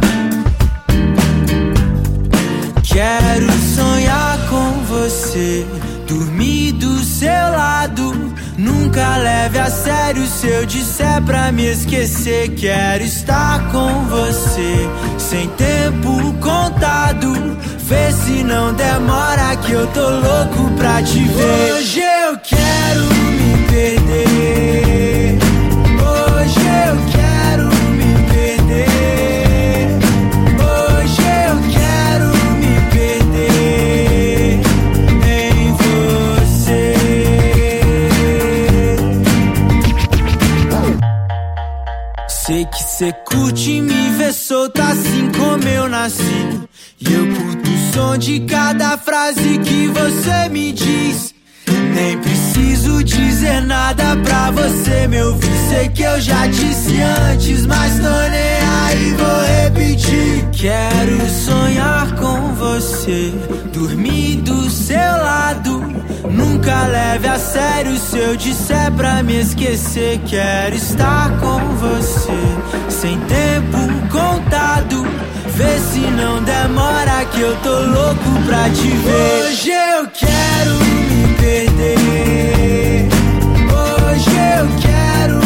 Quero 2.84 3.52
sonhar 3.76 4.40
com 4.50 4.72
você, 4.86 5.68
dormir 6.08 6.72
do 6.72 7.00
seu 7.04 7.52
lado. 7.52 8.34
Nunca 8.58 9.18
leve 9.18 9.60
a 9.60 9.70
sério 9.70 10.26
se 10.26 10.48
eu 10.48 10.66
disser 10.66 11.22
pra 11.24 11.52
me 11.52 11.66
esquecer. 11.68 12.56
Quero 12.56 13.04
estar 13.04 13.70
com 13.72 14.06
você, 14.06 14.90
sem 15.20 15.48
tempo 15.50 16.34
contado. 16.42 17.56
Vê 17.88 18.12
se 18.12 18.44
não 18.44 18.74
demora 18.74 19.56
que 19.58 19.72
eu 19.72 19.86
tô 19.88 20.10
louco 20.10 20.72
pra 20.76 21.04
te 21.04 21.20
ver. 21.20 21.74
Hoje 21.74 22.00
eu 22.00 22.36
quero 22.40 23.04
me 23.04 23.68
perder. 23.68 25.38
Hoje 26.02 26.66
eu 26.88 26.96
quero 27.12 27.68
me 27.94 28.14
perder. 28.34 29.88
Hoje 30.66 31.22
eu 31.46 31.56
quero 31.78 32.30
me 32.58 32.76
perder 32.92 34.62
em 35.54 35.72
você. 35.78 36.84
Sei 42.28 42.66
que 42.66 42.82
cê 42.84 43.14
curte 43.30 43.80
me 43.80 44.10
ver 44.18 44.34
solta 44.34 44.86
assim 44.86 45.32
como 45.38 45.68
eu 45.68 45.88
nasci. 45.88 46.66
E 47.00 47.14
eu 47.14 47.28
curto 47.28 47.70
o 47.70 47.94
som 47.94 48.18
de 48.18 48.40
cada 48.42 48.98
frase 48.98 49.60
que 49.60 49.88
você 49.88 50.50
me 50.50 50.72
diz. 50.72 51.36
Nem 51.94 52.18
preciso 52.20 53.04
dizer 53.04 53.62
nada 53.62 54.16
pra 54.24 54.52
você 54.52 55.06
me 55.08 55.22
ouvir. 55.22 55.52
Sei 55.70 55.90
que 55.90 56.04
eu 56.04 56.22
já 56.22 56.48
disse 56.48 57.02
antes, 57.02 57.66
mas 57.66 57.96
tô 57.96 58.30
nem 58.30 58.60
aí, 58.86 59.14
vou 59.18 59.64
repetir. 59.64 60.48
Quero 60.54 61.30
sonhar 61.30 62.16
com 62.16 62.54
você, 62.54 63.34
dormir 63.74 64.38
do 64.38 64.70
seu 64.70 64.96
lado. 64.98 65.84
Nunca 66.32 66.88
leve 66.88 67.28
a 67.28 67.38
sério 67.38 67.98
se 67.98 68.18
eu 68.18 68.38
disser 68.38 68.90
pra 68.94 69.22
me 69.22 69.42
esquecer. 69.42 70.20
Quero 70.26 70.76
estar 70.76 71.38
com 71.40 71.60
você, 71.76 72.32
sem 72.90 73.20
tempo 73.20 73.78
contado. 74.10 75.25
Vê 75.56 75.80
se 75.80 76.00
não 76.02 76.44
demora 76.44 77.24
que 77.32 77.40
eu 77.40 77.56
tô 77.64 77.80
louco 77.80 78.44
pra 78.46 78.70
te 78.70 78.90
ver. 78.90 79.46
Hoje 79.46 79.72
eu 79.72 80.06
quero 80.08 80.74
me 80.84 81.34
perder. 81.36 83.08
Hoje 83.72 84.32
eu 84.60 84.68
quero 84.82 85.45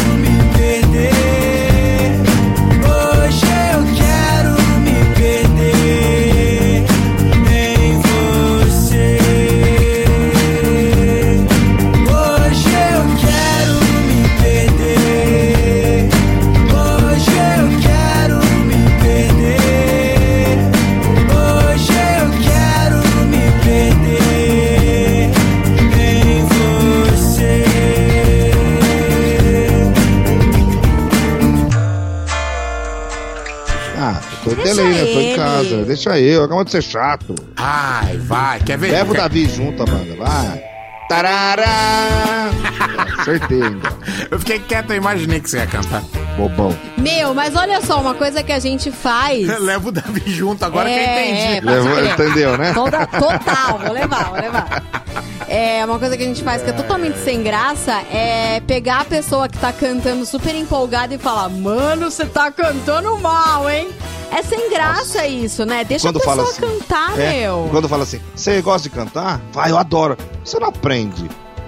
casa. 35.70 35.86
Deixa 35.86 36.20
eu, 36.20 36.44
acabou 36.44 36.64
de 36.64 36.72
ser 36.72 36.82
chato. 36.84 37.36
Ai, 37.58 38.18
vai, 38.18 38.60
quer 38.60 38.78
ver? 38.78 38.92
Leva 38.92 39.12
o 39.12 39.16
Davi 39.16 39.48
junto, 39.48 39.84
Amanda, 39.84 40.16
vai. 40.16 40.69
Tarará! 41.10 42.52
Acertei 43.20 43.62
ainda, 43.62 43.90
Eu 44.32 44.40
fiquei 44.40 44.60
quieto, 44.60 44.92
eu 44.92 44.98
imaginei 44.98 45.40
que 45.42 45.50
você 45.50 45.58
ia 45.58 45.68
cantar. 45.68 46.02
bobão. 46.38 46.74
Meu, 46.98 47.34
mas 47.34 47.56
olha 47.56 47.82
só, 47.82 48.00
uma 48.00 48.14
coisa 48.14 48.42
que 48.44 48.52
a 48.52 48.60
gente 48.60 48.92
faz. 48.92 49.48
Leva 49.60 49.90
o 49.90 49.92
Davi 49.92 50.22
junto, 50.28 50.64
agora 50.64 50.90
É, 50.90 50.94
que 50.94 51.00
eu 51.00 51.04
é, 51.10 51.32
entendi. 51.58 51.66
Levou, 51.66 51.96
crer. 51.96 52.12
entendeu, 52.14 52.58
né? 52.58 52.74
Toda, 52.74 53.06
total, 53.08 53.80
vou 53.80 53.92
levar, 53.92 54.24
vou 54.26 54.40
levar. 54.40 54.84
É, 55.48 55.84
uma 55.84 55.98
coisa 55.98 56.16
que 56.16 56.22
a 56.24 56.28
gente 56.28 56.44
faz 56.44 56.62
que 56.62 56.70
é 56.70 56.74
totalmente 56.74 57.18
sem 57.18 57.42
graça 57.42 57.92
é 58.12 58.62
pegar 58.68 59.02
a 59.02 59.06
pessoa 59.06 59.50
que 59.50 59.58
tá 59.58 59.74
cantando 59.74 60.24
super 60.26 60.54
empolgada 60.54 61.16
e 61.16 61.18
falar: 61.18 61.50
Mano, 61.50 62.12
você 62.12 62.24
tá 62.26 62.52
cantando 62.52 63.18
mal, 63.18 63.68
hein? 63.68 63.90
É 64.32 64.44
sem 64.44 64.70
graça 64.70 65.26
isso, 65.26 65.66
né? 65.66 65.84
Deixa 65.84 66.08
Quando 66.08 66.18
a 66.18 66.20
pessoa 66.20 66.36
fala 66.36 66.50
assim, 66.50 66.62
cantar, 66.62 67.20
É, 67.20 67.32
meu. 67.42 67.68
Quando 67.72 67.90
fala 67.90 68.04
assim, 68.04 68.22
você 68.36 68.62
gosta 68.62 68.88
de 68.88 68.94
cantar? 68.94 69.42
Vai, 69.52 69.72
eu 69.72 69.78
adoro. 69.80 70.16
Você 70.46 70.60
não 70.60 70.68
aprende. 70.70 70.99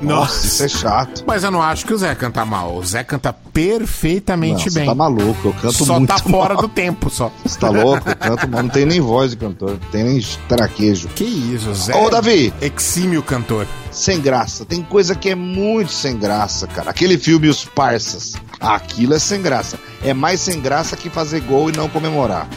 Nossa. 0.01 0.47
isso 0.47 0.63
é 0.63 0.67
chato. 0.67 1.23
Mas 1.27 1.43
eu 1.43 1.51
não 1.51 1.61
acho 1.61 1.85
que 1.85 1.93
o 1.93 1.97
Zé 1.97 2.15
canta 2.15 2.43
mal. 2.43 2.75
O 2.75 2.83
Zé 2.83 3.03
canta 3.03 3.31
perfeitamente 3.31 4.67
Não, 4.67 4.73
bem. 4.73 4.85
tá 4.87 4.95
maluco, 4.95 5.49
eu 5.49 5.53
canto 5.53 5.85
só 5.85 5.97
muito 5.99 6.09
tá 6.09 6.17
fora 6.17 6.55
mal. 6.55 6.63
do 6.63 6.67
tempo, 6.67 7.07
só. 7.09 7.31
Você 7.45 7.59
tá 7.59 7.69
louco? 7.69 8.09
Eu 8.09 8.15
canto 8.15 8.49
mal, 8.49 8.63
não 8.63 8.69
tem 8.69 8.83
nem 8.85 8.99
voz 8.99 9.29
de 9.31 9.37
cantor, 9.37 9.71
não 9.71 9.91
tem 9.91 10.03
nem 10.03 10.19
traquejo. 10.47 11.07
Que 11.09 11.23
isso, 11.23 11.69
o 11.69 11.75
Zé. 11.75 11.95
Ô, 11.95 12.09
Davi. 12.09 12.51
Exímio 12.59 13.21
cantor. 13.21 13.67
Sem 13.91 14.19
graça. 14.19 14.65
Tem 14.65 14.81
coisa 14.81 15.13
que 15.13 15.29
é 15.29 15.35
muito 15.35 15.91
sem 15.91 16.17
graça, 16.17 16.65
cara. 16.65 16.89
Aquele 16.89 17.17
filme 17.17 17.47
Os 17.47 17.63
Parsas. 17.65 18.33
Aquilo 18.59 19.13
é 19.13 19.19
sem 19.19 19.41
graça. 19.41 19.77
É 20.03 20.13
mais 20.15 20.39
sem 20.39 20.59
graça 20.61 20.97
que 20.97 21.09
fazer 21.11 21.41
gol 21.41 21.69
e 21.69 21.77
não 21.77 21.87
comemorar. 21.87 22.47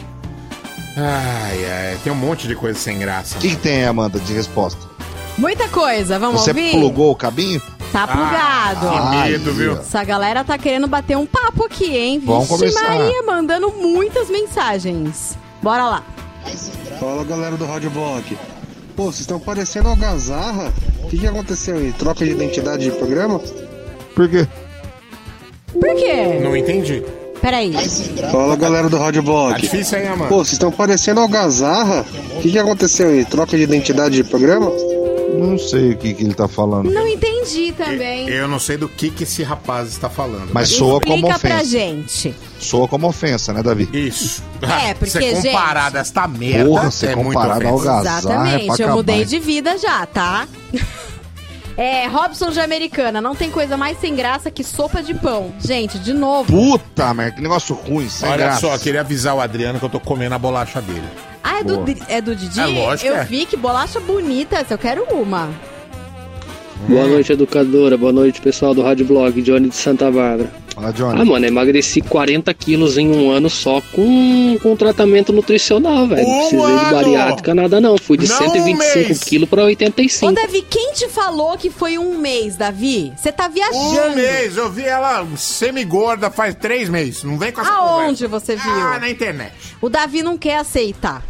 Ai, 0.97 1.65
ai, 1.65 1.97
tem 2.03 2.11
um 2.11 2.15
monte 2.15 2.47
de 2.47 2.55
coisa 2.55 2.79
sem 2.79 2.97
graça. 2.97 3.37
O 3.37 3.41
que, 3.41 3.49
que 3.49 3.55
tem, 3.57 3.83
Amanda, 3.85 4.17
de 4.19 4.33
resposta? 4.33 4.94
Muita 5.37 5.67
coisa, 5.67 6.17
vamos 6.17 6.41
Você 6.41 6.51
ouvir? 6.51 6.71
plugou 6.71 7.11
o 7.11 7.15
cabinho? 7.15 7.61
Tá 7.91 8.07
plugado. 8.07 8.87
Ah, 8.87 9.23
que 9.25 9.31
medo, 9.31 9.49
Aí, 9.51 9.55
viu? 9.55 9.73
Essa 9.73 10.03
galera 10.03 10.43
tá 10.43 10.57
querendo 10.57 10.87
bater 10.87 11.17
um 11.17 11.25
papo 11.25 11.65
aqui, 11.65 11.95
hein? 11.95 12.21
Vamos 12.25 12.43
Vixe 12.49 12.53
conversar. 12.73 12.89
Maria, 12.97 13.23
mandando 13.23 13.71
muitas 13.71 14.29
mensagens. 14.29 15.37
Bora 15.61 15.85
lá. 15.85 16.03
Fala 16.99 17.23
galera 17.23 17.57
do 17.57 17.65
Rádio 17.65 17.89
Block. 17.89 18.37
Pô, 18.95 19.03
vocês 19.05 19.21
estão 19.21 19.39
parecendo 19.39 19.89
algazarra. 19.89 20.73
O 21.03 21.07
que, 21.07 21.17
que 21.19 21.27
aconteceu 21.27 21.77
aí? 21.77 21.91
Troca 21.93 22.23
de 22.25 22.31
identidade 22.31 22.83
de 22.85 22.91
programa? 22.91 23.39
Por 24.15 24.29
quê? 24.29 24.47
Por 25.73 25.95
quê? 25.95 26.39
Não 26.41 26.55
entendi. 26.55 27.03
Peraí. 27.41 27.73
Fala 28.31 28.55
galera 28.55 28.89
do 28.89 28.97
Rádio 28.97 29.21
Tá 29.21 29.25
Block. 29.25 29.61
difícil 29.61 29.97
aí, 29.99 30.07
Amanda. 30.07 30.29
Pô, 30.29 30.37
vocês 30.37 30.53
estão 30.53 30.71
parecendo 30.71 31.19
algazarra. 31.19 32.05
O 32.37 32.41
que, 32.41 32.51
que 32.51 32.57
aconteceu 32.57 33.09
aí? 33.09 33.25
Troca 33.25 33.55
de 33.57 33.63
identidade 33.63 34.15
de 34.15 34.23
programa? 34.23 34.71
Não 35.33 35.57
sei 35.57 35.91
o 35.91 35.97
que, 35.97 36.13
que 36.13 36.23
ele 36.23 36.33
tá 36.33 36.47
falando. 36.47 36.91
Não 36.91 37.07
entendi 37.07 37.73
também. 37.77 38.27
Eu 38.29 38.47
não 38.47 38.59
sei 38.59 38.77
do 38.77 38.87
que, 38.87 39.09
que 39.09 39.23
esse 39.23 39.43
rapaz 39.43 39.89
está 39.89 40.09
falando. 40.09 40.49
Mas 40.53 40.69
soa 40.69 40.99
como 41.01 41.15
Explica 41.27 41.39
pra 41.39 41.55
ofensa. 41.57 41.69
gente. 41.69 42.35
Soa 42.59 42.87
como 42.87 43.07
ofensa, 43.07 43.51
né, 43.53 43.61
Davi? 43.63 43.89
Isso. 43.91 44.43
É, 44.61 44.93
porque, 44.93 45.11
Você 45.11 45.41
comparar 45.43 45.83
gente- 45.85 45.93
desta 45.93 46.27
merda 46.27 46.65
Porra, 46.69 46.91
você 46.91 47.07
é 47.07 47.15
muito 47.15 47.27
comparado 47.33 47.67
ao. 47.67 47.79
Azar 47.79 47.97
é 47.97 48.01
pra 48.03 48.17
Exatamente, 48.17 48.67
eu 48.67 48.73
acabar, 48.73 48.93
mudei 48.95 49.25
de 49.25 49.39
vida 49.39 49.77
já, 49.77 50.05
tá? 50.05 50.47
É, 51.77 52.07
Robson 52.07 52.51
de 52.51 52.59
Americana, 52.61 53.19
não 53.19 53.35
tem 53.35 53.51
coisa 53.51 53.75
mais 53.75 53.99
sem 53.99 54.15
graça 54.15 54.49
que 54.49 54.63
sopa 54.63 55.03
de 55.03 55.13
pão. 55.13 55.53
Gente, 55.59 55.99
de 55.99 56.13
novo. 56.13 56.49
Puta, 56.49 57.13
merda, 57.13 57.35
que 57.35 57.41
negócio 57.41 57.75
ruim, 57.75 58.07
sem 58.09 58.29
Olha 58.29 58.45
graça. 58.45 58.61
só, 58.61 58.77
queria 58.77 59.01
avisar 59.01 59.35
o 59.35 59.41
Adriano 59.41 59.77
que 59.77 59.83
eu 59.83 59.89
tô 59.89 59.99
comendo 59.99 60.33
a 60.35 60.39
bolacha 60.39 60.81
dele. 60.81 61.03
Ah, 61.47 61.59
é 61.59 61.63
do, 61.63 61.77
Boa. 61.77 61.97
É 62.09 62.21
do 62.21 62.35
Didi? 62.35 62.59
É 62.59 62.65
lógico, 62.65 63.07
Eu 63.07 63.15
é. 63.17 63.23
vi 63.23 63.45
que 63.45 63.55
bolacha 63.55 63.99
bonita, 63.99 64.55
essa 64.57 64.73
eu 64.73 64.77
quero 64.79 65.03
uma. 65.11 65.49
Boa 66.87 67.07
noite, 67.07 67.31
educadora. 67.31 67.95
Boa 67.97 68.11
noite, 68.11 68.41
pessoal 68.41 68.73
do 68.73 68.81
Rádio 68.81 69.05
Blog, 69.05 69.39
Johnny 69.41 69.69
de 69.69 69.75
Santa 69.75 70.11
Bárbara. 70.11 70.51
Fala, 70.73 70.91
Johnny. 70.91 71.21
Ah, 71.21 71.25
mano, 71.25 71.45
emagreci 71.45 72.01
40 72.01 72.53
quilos 72.53 72.97
em 72.97 73.09
um 73.15 73.29
ano 73.31 73.49
só 73.49 73.79
com, 73.93 74.57
com 74.61 74.75
tratamento 74.75 75.31
nutricional, 75.31 76.05
velho. 76.07 76.27
Não 76.27 76.35
Um 76.35 76.39
precisei 76.49 76.65
ano! 76.75 76.85
de 76.85 76.91
bariátrica, 76.91 77.55
nada 77.55 77.79
não. 77.79 77.97
Fui 77.97 78.17
de 78.17 78.27
Não 78.27 78.35
um 78.35 78.39
125 78.51 78.77
mês! 79.07 79.23
quilos 79.23 79.49
pra 79.49 79.63
Ô, 79.63 79.65
85. 79.67 80.33
Davi, 80.33 80.61
quem 80.69 80.93
te 80.93 81.07
falou 81.07 81.57
que 81.57 81.69
foi 81.69 81.97
um 81.97 82.17
mês, 82.17 82.55
Davi? 82.57 83.13
Você 83.15 83.31
tá 83.31 83.47
viajando. 83.47 84.11
Um 84.11 84.15
mês, 84.15 84.57
eu 84.57 84.69
vi 84.71 84.83
ela 84.83 85.25
semi-gorda 85.37 86.29
faz 86.29 86.55
três 86.55 86.89
meses. 86.89 87.23
Não 87.23 87.37
vem 87.37 87.51
com 87.51 87.61
essa 87.61 87.71
Aonde 87.71 88.25
conversa. 88.25 88.27
você 88.27 88.55
viu? 88.55 88.71
Ah, 88.71 88.99
na 88.99 89.09
internet. 89.09 89.53
O 89.81 89.89
Davi 89.89 90.21
não 90.23 90.37
quer 90.37 90.57
aceitar 90.57 91.23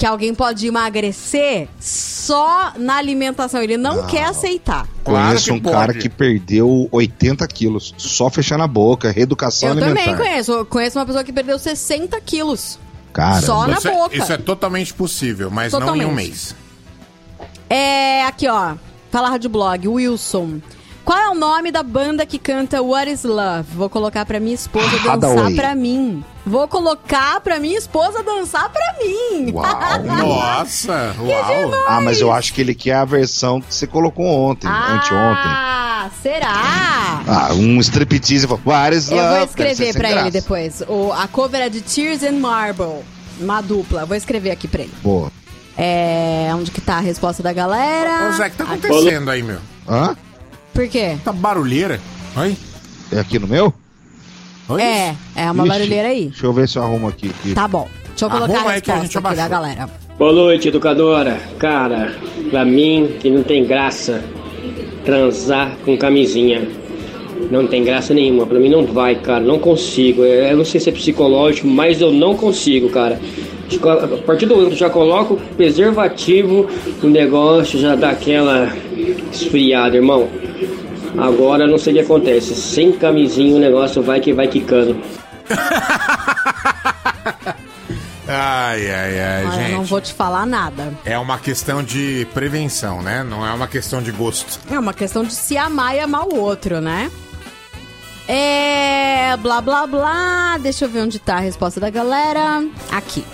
que 0.00 0.06
alguém 0.06 0.34
pode 0.34 0.66
emagrecer 0.66 1.68
só 1.78 2.72
na 2.78 2.96
alimentação. 2.96 3.60
Ele 3.62 3.76
não, 3.76 4.06
quer 4.06 4.24
aceitar. 4.24 4.88
Conheço 5.04 5.44
que 5.44 5.52
um 5.52 5.60
cara 5.60 5.88
pode. 5.92 5.98
que 5.98 6.08
perdeu 6.08 6.88
80 6.90 7.46
quilos, 7.48 7.94
só 7.98 8.30
fechando 8.30 8.62
a 8.62 8.66
boca, 8.66 9.10
reeducação 9.10 9.68
Eu 9.68 9.72
alimentar. 9.76 10.00
também 10.00 10.16
conheço. 10.16 10.52
Eu 10.52 10.64
conheço 10.64 10.98
uma 10.98 11.04
pessoa 11.04 11.22
que 11.22 11.30
perdeu 11.34 11.58
60 11.58 12.18
quilos. 12.22 12.78
Cara, 13.12 13.42
Só 13.42 13.66
na 13.66 13.76
isso, 13.76 13.88
é, 13.88 13.92
boca. 13.92 14.16
isso 14.16 14.32
é 14.32 14.38
totalmente 14.38 14.94
possível, 14.94 15.50
mas 15.50 15.70
não 15.74 15.80
em 15.80 15.82
um 15.82 15.86
Totalmente. 15.88 16.14
mês. 16.14 16.56
É, 17.68 18.24
aqui 18.24 18.48
ó. 18.48 18.76
Fala 19.10 19.28
Rádio 19.28 19.50
Blog, 19.50 19.86
Wilson. 19.86 20.60
Qual 21.04 21.18
é 21.18 21.28
o 21.28 21.34
nome 21.34 21.70
da 21.70 21.82
banda 21.82 22.24
que 22.24 22.38
canta 22.38 22.80
What 22.80 23.10
is 23.10 23.22
Love? 23.24 23.68
Vou 23.74 23.90
colocar 23.90 24.24
pra 24.24 24.40
minha 24.40 24.54
esposa 24.54 24.88
dançar 25.00 25.14
Hathaway. 25.14 25.54
pra 25.56 25.74
mim. 25.74 26.24
Vou 26.46 26.66
colocar 26.66 27.40
pra 27.40 27.58
minha 27.60 27.76
esposa 27.76 28.22
dançar 28.22 28.70
pra 28.70 28.94
mim. 29.02 29.52
Uau. 29.52 30.02
Nossa, 30.04 31.14
uau. 31.20 31.84
Ah, 31.86 32.00
mas 32.00 32.20
eu 32.20 32.32
acho 32.32 32.54
que 32.54 32.60
ele 32.60 32.74
quer 32.74 32.94
a 32.94 33.04
versão 33.04 33.60
que 33.60 33.74
você 33.74 33.86
colocou 33.86 34.24
ontem, 34.26 34.66
anteontem. 34.66 35.12
ah, 35.52 36.10
será? 36.22 37.22
Ah, 37.28 37.48
um 37.52 37.78
striptease. 37.80 38.46
What 38.64 38.96
is 38.96 39.10
Eu 39.10 39.16
vou 39.18 39.44
escrever 39.44 39.92
pra 39.92 40.10
ele 40.10 40.30
depois. 40.30 40.82
O, 40.88 41.12
a 41.12 41.28
cover 41.28 41.60
é 41.60 41.68
de 41.68 41.82
Tears 41.82 42.22
and 42.22 42.38
Marble. 42.40 43.04
Uma 43.38 43.60
dupla. 43.60 44.04
Vou 44.06 44.16
escrever 44.16 44.50
aqui 44.50 44.66
pra 44.66 44.82
ele. 44.82 44.92
Boa. 45.02 45.30
É. 45.76 46.50
Onde 46.54 46.70
que 46.70 46.80
tá 46.80 46.96
a 46.96 47.00
resposta 47.00 47.42
da 47.42 47.52
galera? 47.52 48.28
Ô, 48.28 48.32
Zé, 48.32 48.46
o 48.48 48.50
que 48.50 48.56
tá 48.56 48.64
acontecendo 48.64 49.30
aí, 49.30 49.42
meu? 49.42 49.58
Hã? 49.88 50.16
Por 50.74 50.88
quê? 50.88 51.16
Tá 51.24 51.32
barulheira? 51.32 52.00
Oi? 52.36 52.56
É 53.12 53.18
aqui 53.20 53.38
no 53.38 53.46
meu? 53.46 53.72
É, 54.78 55.14
é 55.36 55.50
uma 55.50 55.64
Ixi, 55.64 55.68
barulheira 55.68 56.08
aí. 56.08 56.26
Deixa 56.28 56.46
eu 56.46 56.52
ver 56.52 56.68
se 56.68 56.78
eu 56.78 56.82
arrumo 56.82 57.08
aqui. 57.08 57.28
aqui. 57.30 57.54
Tá 57.54 57.66
bom. 57.66 57.88
Deixa 58.08 58.26
eu 58.26 58.30
colocar 58.30 58.52
Arruma 58.54 58.70
a 58.70 58.74
aí 58.74 58.80
que 58.80 58.90
a 58.90 58.94
resposta 58.94 59.18
gente 59.18 59.26
aqui 59.26 59.36
da 59.36 59.48
galera. 59.48 59.90
Boa 60.18 60.32
noite, 60.32 60.68
educadora. 60.68 61.38
Cara, 61.58 62.12
pra 62.50 62.64
mim 62.64 63.16
que 63.20 63.30
não 63.30 63.42
tem 63.42 63.64
graça 63.64 64.22
transar 65.04 65.72
com 65.84 65.96
camisinha. 65.96 66.68
Não 67.50 67.66
tem 67.66 67.82
graça 67.82 68.12
nenhuma. 68.12 68.44
Pra 68.46 68.58
mim 68.60 68.68
não 68.68 68.84
vai, 68.84 69.14
cara. 69.14 69.40
Não 69.40 69.58
consigo. 69.58 70.24
É, 70.24 70.52
Eu 70.52 70.58
não 70.58 70.64
sei 70.64 70.78
se 70.78 70.90
é 70.90 70.92
psicológico, 70.92 71.66
mas 71.66 72.00
eu 72.00 72.12
não 72.12 72.36
consigo, 72.36 72.90
cara. 72.90 73.18
A 73.72 74.16
partir 74.26 74.46
do 74.46 74.56
momento 74.56 74.72
que 74.72 74.78
já 74.80 74.90
coloca 74.90 75.34
o 75.34 75.36
preservativo, 75.56 76.68
o 77.02 77.06
negócio 77.06 77.78
já 77.78 77.94
dá 77.94 78.10
aquela 78.10 78.70
esfriada, 79.32 79.96
irmão. 79.96 80.28
Agora 81.18 81.66
não 81.66 81.78
sei 81.78 81.92
o 81.92 81.96
que 81.96 82.02
acontece. 82.02 82.54
Sem 82.54 82.92
camisinha 82.92 83.56
o 83.56 83.58
negócio 83.58 84.02
vai 84.02 84.20
que 84.20 84.32
vai 84.32 84.48
quicando. 84.48 84.96
Ai, 88.32 88.88
ai, 88.88 89.20
ai, 89.20 89.44
Ah, 89.44 89.54
eu 89.56 89.70
não 89.72 89.78
gente. 89.80 89.90
vou 89.90 90.00
te 90.00 90.14
falar 90.14 90.46
nada. 90.46 90.92
É 91.04 91.18
uma 91.18 91.36
questão 91.36 91.82
de 91.82 92.28
prevenção, 92.32 93.02
né? 93.02 93.24
Não 93.24 93.44
é 93.44 93.52
uma 93.52 93.66
questão 93.66 94.00
de 94.00 94.12
gosto. 94.12 94.60
É 94.70 94.78
uma 94.78 94.94
questão 94.94 95.24
de 95.24 95.34
se 95.34 95.56
amar 95.58 95.96
e 95.96 95.98
amar 95.98 96.26
o 96.28 96.36
outro, 96.38 96.80
né? 96.80 97.10
É. 98.28 99.36
Blá 99.38 99.60
blá 99.60 99.84
blá. 99.84 100.58
Deixa 100.58 100.84
eu 100.84 100.88
ver 100.88 101.00
onde 101.02 101.18
tá 101.18 101.38
a 101.38 101.40
resposta 101.40 101.80
da 101.80 101.90
galera. 101.90 102.64
Aqui. 102.92 103.24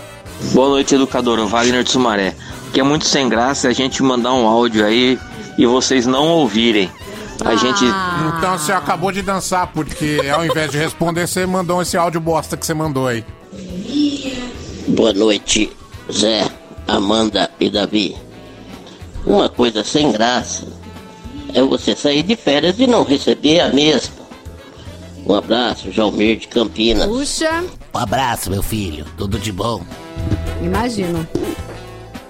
Boa 0.55 0.71
noite, 0.71 0.95
educador. 0.95 1.47
Wagner 1.47 1.83
de 1.85 1.91
Sumaré. 1.91 2.35
Que 2.73 2.81
é 2.81 2.83
muito 2.83 3.05
sem 3.05 3.29
graça 3.29 3.69
a 3.69 3.73
gente 3.75 4.03
mandar 4.03 4.33
um 4.33 4.47
áudio 4.47 4.83
aí 4.87 5.19
e 5.59 5.67
vocês 5.67 6.07
não 6.07 6.27
ouvirem. 6.27 6.91
A 7.45 7.55
gente. 7.57 7.85
Então 8.39 8.59
você 8.59 8.73
acabou 8.73 9.13
de 9.13 9.23
dançar, 9.23 9.67
porque 9.69 10.21
ao 10.33 10.45
invés 10.45 10.71
de 10.71 10.79
responder, 10.79 11.27
você 11.27 11.47
mandou 11.47 11.81
esse 11.83 11.97
áudio 11.97 12.21
bosta 12.21 12.57
que 12.57 12.65
você 12.67 12.75
mandou 12.75 13.07
aí. 13.07 13.25
Boa 14.89 15.13
noite, 15.13 15.73
Zé, 16.11 16.49
Amanda 16.87 17.51
e 17.61 17.69
Davi. 17.71 18.17
Uma 19.25 19.49
coisa 19.49 19.83
sem 19.83 20.13
graça 20.13 20.67
é 21.53 21.63
você 21.63 21.95
sair 21.97 22.23
de 22.23 22.37
férias 22.37 22.79
e 22.79 22.87
não 22.87 23.05
receber 23.05 23.61
a 23.61 23.69
mesma. 23.73 24.15
Um 25.27 25.35
abraço, 25.35 25.91
Jalmir 25.91 26.39
de 26.39 26.47
Campinas. 26.47 27.07
Puxa, 27.07 27.65
Um 27.93 27.99
abraço, 27.99 28.49
meu 28.49 28.63
filho. 28.63 29.05
Tudo 29.17 29.39
de 29.39 29.51
bom. 29.51 29.83
imagino. 30.63 31.27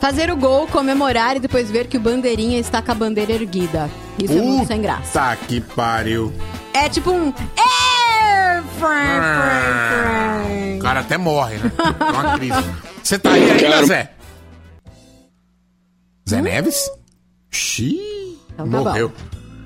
Fazer 0.07 0.31
o 0.31 0.37
gol, 0.37 0.69
comemorar 0.69 1.37
e 1.37 1.40
depois 1.40 1.69
ver 1.69 1.88
que 1.88 1.97
o 1.97 2.01
bandeirinha 2.01 2.61
está 2.61 2.81
com 2.81 2.92
a 2.92 2.95
bandeira 2.95 3.33
erguida. 3.33 3.90
Isso 4.16 4.35
é 4.35 4.40
muito 4.40 4.69
sem 4.69 4.81
graça. 4.81 5.12
Tá 5.12 5.35
que 5.35 5.61
pariu. 5.61 6.33
É 6.73 6.88
tipo 6.88 7.11
um. 7.11 7.31
É, 7.57 8.62
O 10.77 10.79
cara 10.81 11.01
até 11.01 11.19
morre, 11.19 11.57
né? 11.59 11.73
É 11.99 12.12
uma 12.12 12.38
crise. 12.38 12.64
Você 13.03 13.19
tá 13.19 13.33
aí 13.33 13.51
ainda, 13.51 13.85
Zé? 13.85 14.12
Zé 16.31 16.40
Neves? 16.40 16.88
Xiii, 17.51 18.38
Então 18.55 18.71
tá 18.71 18.79
morreu. 18.79 19.12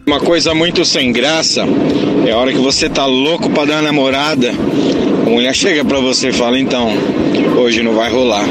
Uma 0.06 0.18
coisa 0.20 0.54
muito 0.54 0.84
sem 0.84 1.12
graça 1.12 1.62
é 2.26 2.32
a 2.32 2.36
hora 2.38 2.52
que 2.52 2.58
você 2.58 2.88
tá 2.88 3.06
louco 3.06 3.48
pra 3.50 3.64
dar 3.64 3.74
uma 3.74 3.82
namorada. 3.82 4.50
A 4.50 5.30
mulher 5.30 5.54
chega 5.54 5.84
pra 5.84 6.00
você 6.00 6.28
e 6.30 6.32
fala: 6.32 6.58
Então, 6.58 6.90
hoje 7.56 7.82
não 7.82 7.94
vai 7.94 8.10
rolar. 8.10 8.44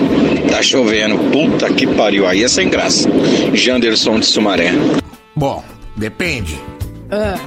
Tá 0.50 0.62
chovendo. 0.62 1.18
Puta 1.32 1.72
que 1.74 1.86
pariu. 1.86 2.26
Aí 2.28 2.44
é 2.44 2.48
sem 2.48 2.70
graça. 2.70 3.10
Janderson 3.54 4.20
de 4.20 4.26
Sumaré. 4.26 4.72
Bom, 5.36 5.64
depende. 5.98 6.58
Ah, 7.12 7.38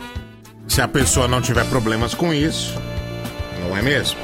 Se 0.66 0.80
a 0.82 0.88
pessoa 0.88 1.26
não 1.28 1.40
tiver 1.40 1.64
problemas 1.66 2.14
com 2.14 2.32
isso, 2.34 2.74
não 3.66 3.76
é 3.76 3.82
mesmo? 3.82 4.18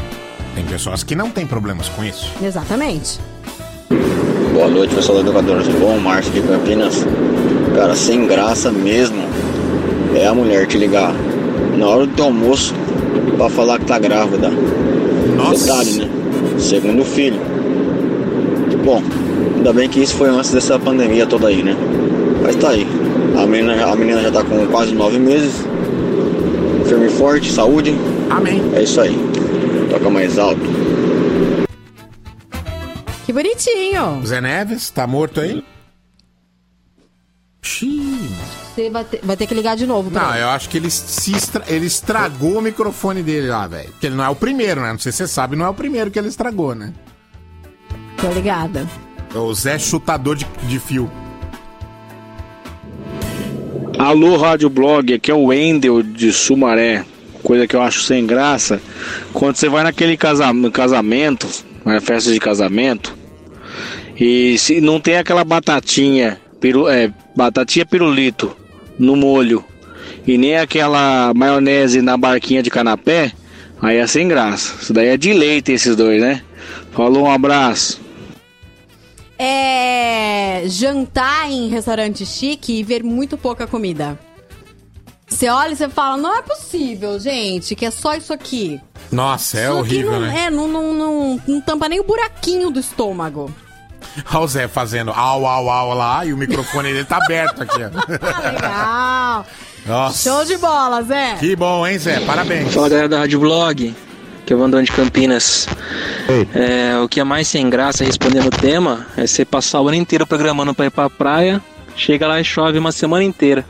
Tem 0.55 0.65
pessoas 0.65 1.03
que 1.05 1.15
não 1.15 1.31
têm 1.31 1.47
problemas 1.47 1.89
com 1.89 2.05
isso. 2.05 2.31
exatamente. 2.43 3.21
Boa 4.53 4.69
noite, 4.69 4.93
pessoal 4.95 5.19
do 5.23 5.29
Educador. 5.31 5.63
Tudo 5.63 5.79
bom? 5.79 5.97
Márcio 5.99 6.33
de 6.33 6.43
Campinas. 6.43 7.07
Cara, 7.77 7.95
sem 7.95 8.27
graça 8.27 8.73
mesmo 8.73 9.28
é 10.19 10.27
a 10.27 10.35
mulher 10.35 10.67
te 10.67 10.77
ligar 10.77 11.15
na 11.77 11.87
hora 11.87 12.07
do 12.07 12.13
teu 12.15 12.27
almoço 12.27 12.75
pra 13.37 13.49
falar 13.49 13.79
que 13.79 13.87
tá 13.87 13.99
grávida. 13.99 14.51
Nossa. 15.37 15.65
Detalhe, 15.65 15.93
né? 15.93 16.09
Segundo 16.59 17.05
filho. 17.05 17.41
Bom, 18.85 19.03
ainda 19.57 19.73
bem 19.73 19.89
que 19.89 20.01
isso 20.01 20.17
foi 20.17 20.29
antes 20.29 20.51
dessa 20.51 20.79
pandemia 20.79 21.27
toda 21.27 21.49
aí, 21.49 21.63
né? 21.63 21.77
Mas 22.43 22.57
tá 22.57 22.71
aí. 22.71 22.87
A 23.41 23.47
menina, 23.47 23.87
a 23.87 23.95
menina 23.95 24.21
já 24.23 24.33
tá 24.33 24.43
com 24.43 24.67
quase 24.67 24.93
nove 24.93 25.19
meses. 25.19 25.65
Firme 26.87 27.07
e 27.07 27.11
forte, 27.11 27.53
saúde. 27.53 27.95
Amém. 28.31 28.61
É 28.75 28.83
isso 28.83 29.01
aí. 29.01 29.17
Toca 29.91 30.11
mais 30.11 30.39
alto. 30.39 30.61
Que 33.25 33.33
bonitinho. 33.33 34.23
Zé 34.27 34.41
Neves, 34.41 34.91
tá 34.91 35.07
morto 35.07 35.41
aí? 35.41 35.63
Xiii. 37.63 38.58
Você 38.79 38.91
vai 38.91 39.05
ter, 39.05 39.21
vai 39.25 39.37
ter 39.37 39.47
que 39.49 39.55
ligar 39.55 39.77
de 39.77 39.87
novo 39.89 40.09
Não, 40.09 40.33
ele. 40.35 40.45
eu 40.45 40.51
acho 40.51 40.69
que 40.69 40.77
ele, 40.77 40.89
se 40.89 41.35
estra- 41.35 41.65
ele 41.67 41.87
estragou 41.87 42.59
o 42.59 42.63
microfone 42.63 43.25
dele 43.25 43.49
lá, 43.49 43.67
velho. 43.67 43.89
Porque 43.91 44.07
ele 44.07 44.15
não 44.15 44.23
é 44.25 44.29
o 44.29 44.37
primeiro, 44.37 44.81
né? 44.81 44.93
Não 44.93 44.99
sei 45.01 45.11
se 45.11 45.19
você 45.19 45.27
sabe, 45.27 45.57
não 45.57 45.67
é 45.67 45.69
o 45.69 45.75
primeiro 45.75 46.13
que 46.13 46.19
ele 46.19 46.29
estragou, 46.29 46.77
né? 46.77 46.93
Tô 48.21 48.31
ligada. 48.31 48.87
É 49.35 49.39
o 49.39 49.53
Zé 49.53 49.81
Chutador 49.81 50.37
de, 50.37 50.47
de 50.69 50.79
fio. 50.79 51.11
Alô, 53.99 54.37
Rádio 54.37 54.71
Blog, 54.71 55.13
aqui 55.13 55.29
é 55.29 55.35
o 55.35 55.47
Wendel 55.47 56.01
de 56.01 56.33
Sumaré. 56.33 57.05
Coisa 57.43 57.67
que 57.67 57.75
eu 57.75 57.83
acho 57.83 58.03
sem 58.03 58.25
graça. 58.25 58.81
Quando 59.33 59.57
você 59.57 59.69
vai 59.69 59.83
naquele 59.83 60.17
casa- 60.17 60.53
no 60.53 60.71
casamento, 60.71 61.49
na 61.85 62.01
festa 62.01 62.33
de 62.33 62.39
casamento, 62.39 63.13
e 64.17 64.57
se 64.57 64.81
não 64.81 65.01
tem 65.01 65.17
aquela 65.17 65.43
batatinha, 65.43 66.41
piru, 66.61 66.89
é, 66.89 67.13
batatinha 67.37 67.85
pirulito 67.85 68.57
no 68.99 69.17
molho, 69.17 69.65
e 70.27 70.37
nem 70.37 70.57
aquela 70.57 71.33
maionese 71.35 72.03
na 72.03 72.17
barquinha 72.17 72.63
de 72.63 72.71
canapé, 72.71 73.33
aí 73.81 73.97
é 73.97 74.07
sem 74.07 74.29
graça. 74.29 74.75
Isso 74.83 74.93
daí 74.93 75.09
é 75.09 75.17
de 75.17 75.33
leite 75.33 75.73
esses 75.73 75.95
dois, 75.97 76.21
né? 76.21 76.43
Falou, 76.93 77.25
um 77.25 77.31
abraço. 77.31 78.01
É 79.39 80.65
jantar 80.67 81.51
em 81.51 81.69
restaurante 81.69 82.27
chique 82.27 82.79
e 82.79 82.83
ver 82.83 83.03
muito 83.03 83.39
pouca 83.39 83.67
comida. 83.67 84.19
Você 85.29 85.49
olha 85.49 85.73
e 85.73 85.77
você 85.77 85.89
fala, 85.89 86.17
não 86.17 86.37
é 86.37 86.43
possível, 86.43 87.19
gente, 87.21 87.75
que 87.75 87.85
é 87.85 87.91
só 87.91 88.15
isso 88.15 88.33
aqui. 88.33 88.81
Nossa, 89.13 89.59
é 89.59 89.65
Isso 89.65 89.71
aqui 89.71 89.81
horrível, 89.81 90.13
não, 90.13 90.21
né? 90.21 90.45
É, 90.45 90.51
não, 90.51 90.67
não, 90.67 90.95
não, 90.95 91.43
não 91.47 91.61
tampa 91.61 91.89
nem 91.89 92.01
o 92.01 92.05
buraquinho 92.05 92.71
do 92.71 92.81
estômago. 92.81 93.55
Olha 94.33 94.41
o 94.41 94.49
Zé 94.49 94.69
fazendo 94.69 95.11
au, 95.13 95.47
au, 95.47 95.71
au 95.71 95.95
lá 95.95 96.25
e 96.25 96.33
o 96.33 96.37
microfone 96.37 96.93
dele 96.93 97.05
tá 97.05 97.17
aberto 97.19 97.63
aqui, 97.63 97.79
ó. 97.83 97.89
Legal. 98.53 99.47
Nossa. 99.87 100.31
Show 100.31 100.45
de 100.45 100.57
bola, 100.59 101.03
Zé. 101.03 101.37
Que 101.39 101.55
bom, 101.57 101.87
hein, 101.87 101.99
Zé? 101.99 102.21
Parabéns. 102.21 102.75
Fala 102.75 102.89
galera 102.89 103.09
da 103.09 103.19
Rádio 103.21 103.41
Blog, 103.41 103.95
que 104.45 104.53
é 104.53 104.57
o 104.57 104.59
Vandão 104.59 104.83
de 104.83 104.91
Campinas. 104.93 105.67
É, 106.55 106.99
o 106.99 107.09
que 107.09 107.21
é 107.21 107.25
mais 107.25 107.49
sem 107.49 107.69
graça 107.71 108.05
respondendo 108.05 108.47
o 108.49 108.51
tema 108.51 109.07
é 109.17 109.27
você 109.27 109.45
passar 109.45 109.81
o 109.81 109.89
ano 109.89 109.97
inteiro 109.97 110.27
programando 110.27 110.75
pra 110.75 110.87
ir 110.87 110.91
pra 110.91 111.09
praia, 111.09 111.63
chega 111.97 112.27
lá 112.27 112.41
e 112.41 112.45
chove 112.45 112.79
uma 112.79 112.93
semana 112.93 113.25
inteira. 113.25 113.65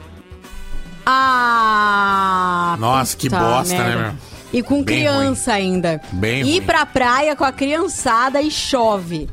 Ah. 1.51 2.77
Nossa, 2.79 3.17
que 3.17 3.29
bosta, 3.29 3.75
né, 3.75 3.85
merda. 3.85 4.03
meu? 4.03 4.13
E 4.53 4.63
com 4.63 4.77
Bem 4.83 4.85
criança 4.85 5.53
ainda. 5.53 6.01
Bem 6.13 6.41
Ir 6.41 6.59
ruim. 6.59 6.63
pra 6.63 6.87
praia 6.87 7.37
com 7.37 7.45
a 7.45 7.53
criançada 7.53 8.41
e 8.41 8.51
chove. 8.51 9.29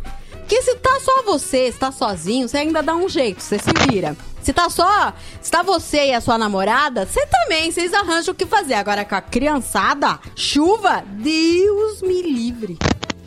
Porque 0.47 0.61
se 0.61 0.75
tá 0.75 0.99
só 1.01 1.23
você, 1.23 1.71
se 1.71 1.79
tá 1.79 1.91
sozinho, 1.91 2.47
você 2.47 2.57
ainda 2.57 2.83
dá 2.83 2.95
um 2.95 3.09
jeito, 3.09 3.41
você 3.41 3.57
se 3.57 3.71
vira. 3.89 4.15
Se 4.43 4.53
tá 4.53 4.69
só, 4.69 5.11
se 5.41 5.49
tá 5.49 5.63
você 5.63 6.09
e 6.09 6.13
a 6.13 6.21
sua 6.21 6.37
namorada, 6.37 7.03
você 7.03 7.25
também, 7.25 7.71
vocês 7.71 7.91
arranjam 7.95 8.31
o 8.31 8.37
que 8.37 8.45
fazer. 8.45 8.75
Agora 8.75 9.03
com 9.03 9.15
a 9.15 9.21
criançada, 9.21 10.19
chuva, 10.35 11.03
Deus 11.17 12.03
me 12.03 12.21
livre. 12.21 12.77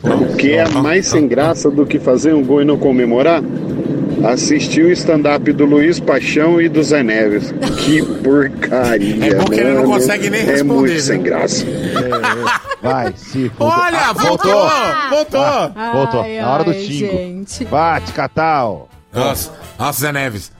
O 0.01 0.37
que 0.37 0.53
é 0.53 0.65
mais 0.69 1.07
sem 1.07 1.27
graça 1.27 1.69
do 1.69 1.85
que 1.85 1.99
fazer 1.99 2.33
um 2.33 2.41
gol 2.41 2.61
e 2.61 2.65
não 2.65 2.77
comemorar? 2.77 3.41
Assistir 4.25 4.83
o 4.85 4.91
stand-up 4.91 5.51
do 5.53 5.65
Luiz 5.65 5.99
Paixão 5.99 6.59
e 6.61 6.67
do 6.69 6.83
Zé 6.83 7.01
Neves. 7.03 7.51
Que 7.83 8.01
porcaria. 8.21 9.25
É 9.27 9.35
bom 9.35 9.45
que 9.45 9.55
ele 9.59 9.69
não 9.73 9.81
mano. 9.83 9.93
consegue 9.93 10.29
nem 10.29 10.41
É 10.41 10.45
responder, 10.45 10.73
muito 10.73 10.91
viu? 10.93 11.01
sem 11.01 11.21
graça. 11.21 11.65
Vai, 12.81 13.13
se 13.15 13.51
Olha, 13.59 14.13
voltou! 14.13 14.69
Voltou! 15.09 15.41
Ah, 15.41 15.91
voltou. 15.93 16.21
Ai, 16.21 16.39
Na 16.39 16.51
hora 16.51 16.63
do 16.63 16.73
xingo. 16.73 17.11
gente. 17.11 17.65
Bate, 17.65 18.11
Catal. 18.13 18.89
Nossa, 19.13 19.51
nossa, 19.77 19.99
Zé 20.01 20.11
Neves. 20.11 20.51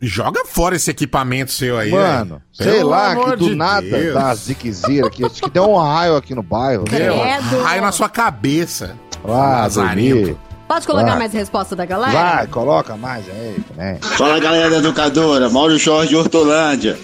Joga 0.00 0.44
fora 0.44 0.76
esse 0.76 0.90
equipamento 0.90 1.50
seu 1.50 1.78
aí, 1.78 1.90
Mano, 1.90 2.24
velho. 2.36 2.42
sei 2.52 2.72
Pelo 2.78 2.90
lá, 2.90 3.16
que 3.16 3.36
do 3.36 3.48
de 3.48 3.54
nada 3.54 3.80
Deus. 3.86 4.14
dá 4.14 4.34
ziquezira 4.34 5.06
aqui. 5.06 5.24
Acho 5.24 5.42
que 5.42 5.50
deu 5.50 5.70
um 5.70 5.76
raio 5.78 6.16
aqui 6.16 6.34
no 6.34 6.42
bairro. 6.42 6.84
Credo. 6.84 7.14
raio 7.62 7.80
na 7.80 7.90
sua 7.92 8.08
cabeça. 8.08 8.96
Vai, 9.22 9.36
Lazarento. 9.62 10.38
Pode 10.74 10.86
colocar 10.88 11.10
Vai. 11.10 11.18
mais 11.18 11.32
resposta 11.32 11.76
da 11.76 11.84
galera? 11.84 12.12
Vai, 12.12 12.46
coloca 12.48 12.96
mais 12.96 13.24
aí 13.28 13.56
também. 13.68 13.96
Fala 14.00 14.40
galera 14.40 14.70
da 14.70 14.78
educadora, 14.78 15.48
Mauro 15.48 15.78
Jorge 15.78 16.08
de 16.08 16.16
Hortolândia. 16.16 16.98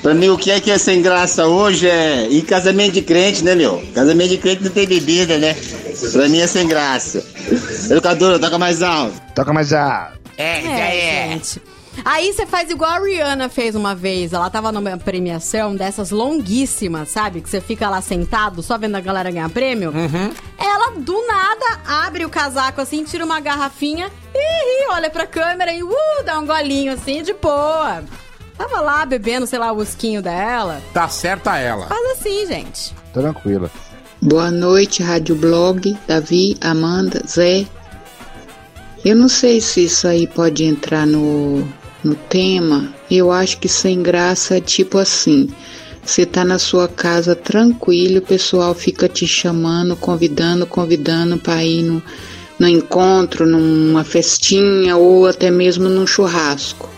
Pra 0.00 0.14
mim, 0.14 0.30
o 0.30 0.38
que 0.38 0.50
é 0.50 0.58
que 0.58 0.70
é 0.70 0.78
sem 0.78 1.02
graça 1.02 1.46
hoje 1.46 1.86
é 1.86 2.26
ir 2.30 2.38
em 2.38 2.40
casamento 2.40 2.92
de 2.92 3.02
crente, 3.02 3.44
né, 3.44 3.54
meu? 3.54 3.82
Casamento 3.94 4.30
de 4.30 4.38
crente 4.38 4.64
não 4.64 4.70
tem 4.70 4.86
bebida, 4.86 5.36
né? 5.36 5.54
Pra 6.12 6.30
mim 6.30 6.38
é 6.38 6.46
sem 6.46 6.66
graça. 6.66 7.22
Educadora, 7.90 8.38
toca 8.38 8.56
mais 8.56 8.82
alto. 8.82 9.20
Toca 9.34 9.52
mais 9.52 9.70
alto. 9.74 10.18
É, 10.38 10.60
É, 10.60 11.28
gente. 11.32 11.60
Aí 12.04 12.32
você 12.32 12.46
faz 12.46 12.70
igual 12.70 12.90
a 12.90 12.98
Rihanna 12.98 13.48
fez 13.48 13.74
uma 13.74 13.94
vez. 13.94 14.32
Ela 14.32 14.50
tava 14.50 14.72
numa 14.72 14.96
premiação 14.96 15.74
dessas 15.74 16.10
longuíssimas, 16.10 17.10
sabe? 17.10 17.40
Que 17.40 17.48
você 17.48 17.60
fica 17.60 17.88
lá 17.88 18.00
sentado 18.00 18.62
só 18.62 18.78
vendo 18.78 18.96
a 18.96 19.00
galera 19.00 19.30
ganhar 19.30 19.48
prêmio. 19.50 19.92
Ela, 20.58 20.92
do 20.98 21.26
nada, 21.26 21.80
abre 21.86 22.24
o 22.24 22.30
casaco 22.30 22.80
assim, 22.80 23.04
tira 23.04 23.24
uma 23.24 23.40
garrafinha 23.40 24.10
e 24.34 24.90
olha 24.90 25.10
pra 25.10 25.26
câmera 25.26 25.72
e 25.72 25.82
uh, 25.82 25.92
dá 26.24 26.38
um 26.38 26.46
golinho 26.46 26.92
assim 26.92 27.22
de 27.22 27.32
boa. 27.32 28.02
Tava 28.56 28.80
lá 28.80 29.06
bebendo, 29.06 29.46
sei 29.46 29.58
lá, 29.58 29.70
o 29.72 29.78
usquinho 29.78 30.20
dela. 30.20 30.82
Tá 30.92 31.08
certa 31.08 31.56
ela. 31.58 31.86
Faz 31.86 32.18
assim, 32.18 32.46
gente. 32.46 32.92
Tranquila. 33.12 33.70
Boa 34.20 34.50
noite, 34.50 35.00
Rádio 35.00 35.36
Blog, 35.36 35.96
Davi, 36.08 36.56
Amanda, 36.60 37.22
Zé. 37.24 37.64
Eu 39.04 39.14
não 39.14 39.28
sei 39.28 39.60
se 39.60 39.84
isso 39.84 40.08
aí 40.08 40.26
pode 40.26 40.64
entrar 40.64 41.06
no, 41.06 41.66
no 42.02 42.14
tema. 42.14 42.94
Eu 43.10 43.30
acho 43.30 43.58
que 43.58 43.68
sem 43.68 44.02
graça 44.02 44.56
é 44.56 44.60
tipo 44.60 44.98
assim. 44.98 45.48
Você 46.04 46.24
tá 46.24 46.44
na 46.44 46.58
sua 46.58 46.88
casa 46.88 47.36
tranquilo, 47.36 48.18
o 48.18 48.22
pessoal 48.22 48.74
fica 48.74 49.08
te 49.08 49.26
chamando, 49.26 49.94
convidando, 49.94 50.66
convidando 50.66 51.36
para 51.36 51.62
ir 51.62 51.82
no, 51.82 52.02
no 52.58 52.66
encontro, 52.66 53.46
numa 53.46 54.02
festinha 54.04 54.96
ou 54.96 55.26
até 55.26 55.50
mesmo 55.50 55.88
num 55.88 56.06
churrasco. 56.06 56.88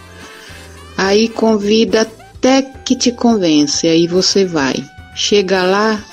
Aí 0.97 1.29
convida 1.29 2.03
até 2.03 2.63
que 2.63 2.95
te 2.95 3.11
convence, 3.11 3.87
aí 3.89 4.07
você 4.07 4.45
vai. 4.45 4.75
Chega 5.17 5.63
lá, 5.65 6.05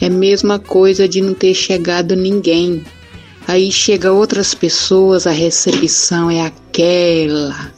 é 0.00 0.06
a 0.06 0.10
mesma 0.10 0.58
coisa 0.58 1.08
de 1.08 1.20
não 1.20 1.32
ter 1.32 1.54
chegado 1.54 2.16
ninguém. 2.16 2.84
Aí 3.46 3.70
chega 3.70 4.10
outras 4.10 4.52
pessoas, 4.52 5.26
a 5.26 5.30
recepção 5.30 6.28
é 6.28 6.44
aquela. 6.44 7.75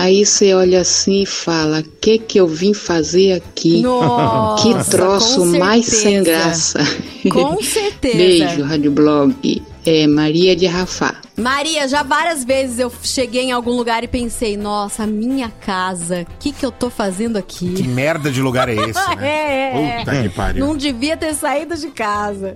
Aí 0.00 0.24
você 0.24 0.54
olha 0.54 0.80
assim 0.80 1.22
e 1.22 1.26
fala: 1.26 1.80
"O 1.80 1.82
que 2.00 2.18
que 2.18 2.38
eu 2.38 2.46
vim 2.46 2.72
fazer 2.72 3.32
aqui? 3.32 3.80
Nossa, 3.80 4.62
que 4.62 4.90
troço 4.90 5.44
mais 5.44 5.86
sem 5.86 6.22
graça." 6.22 6.78
Com 7.28 7.60
certeza. 7.60 8.14
Beijo, 8.46 8.62
Rádio 8.62 8.92
Blog. 8.92 9.62
É 9.84 10.06
Maria 10.06 10.54
de 10.54 10.66
Rafá. 10.66 11.16
Maria, 11.36 11.88
já 11.88 12.02
várias 12.04 12.44
vezes 12.44 12.78
eu 12.78 12.92
cheguei 13.02 13.44
em 13.44 13.52
algum 13.52 13.72
lugar 13.72 14.04
e 14.04 14.08
pensei, 14.08 14.56
nossa, 14.56 15.06
minha 15.06 15.48
casa, 15.48 16.26
o 16.28 16.38
que, 16.38 16.52
que 16.52 16.66
eu 16.66 16.70
tô 16.70 16.90
fazendo 16.90 17.36
aqui? 17.38 17.72
Que 17.72 17.88
merda 17.88 18.30
de 18.30 18.42
lugar 18.42 18.68
é 18.68 18.74
esse, 18.90 19.16
né? 19.16 19.28
É, 19.28 19.78
é. 19.78 19.98
Puta 20.00 20.22
que 20.22 20.28
pariu. 20.28 20.66
Não 20.66 20.76
devia 20.76 21.16
ter 21.16 21.34
saído 21.34 21.74
de 21.76 21.88
casa. 21.88 22.54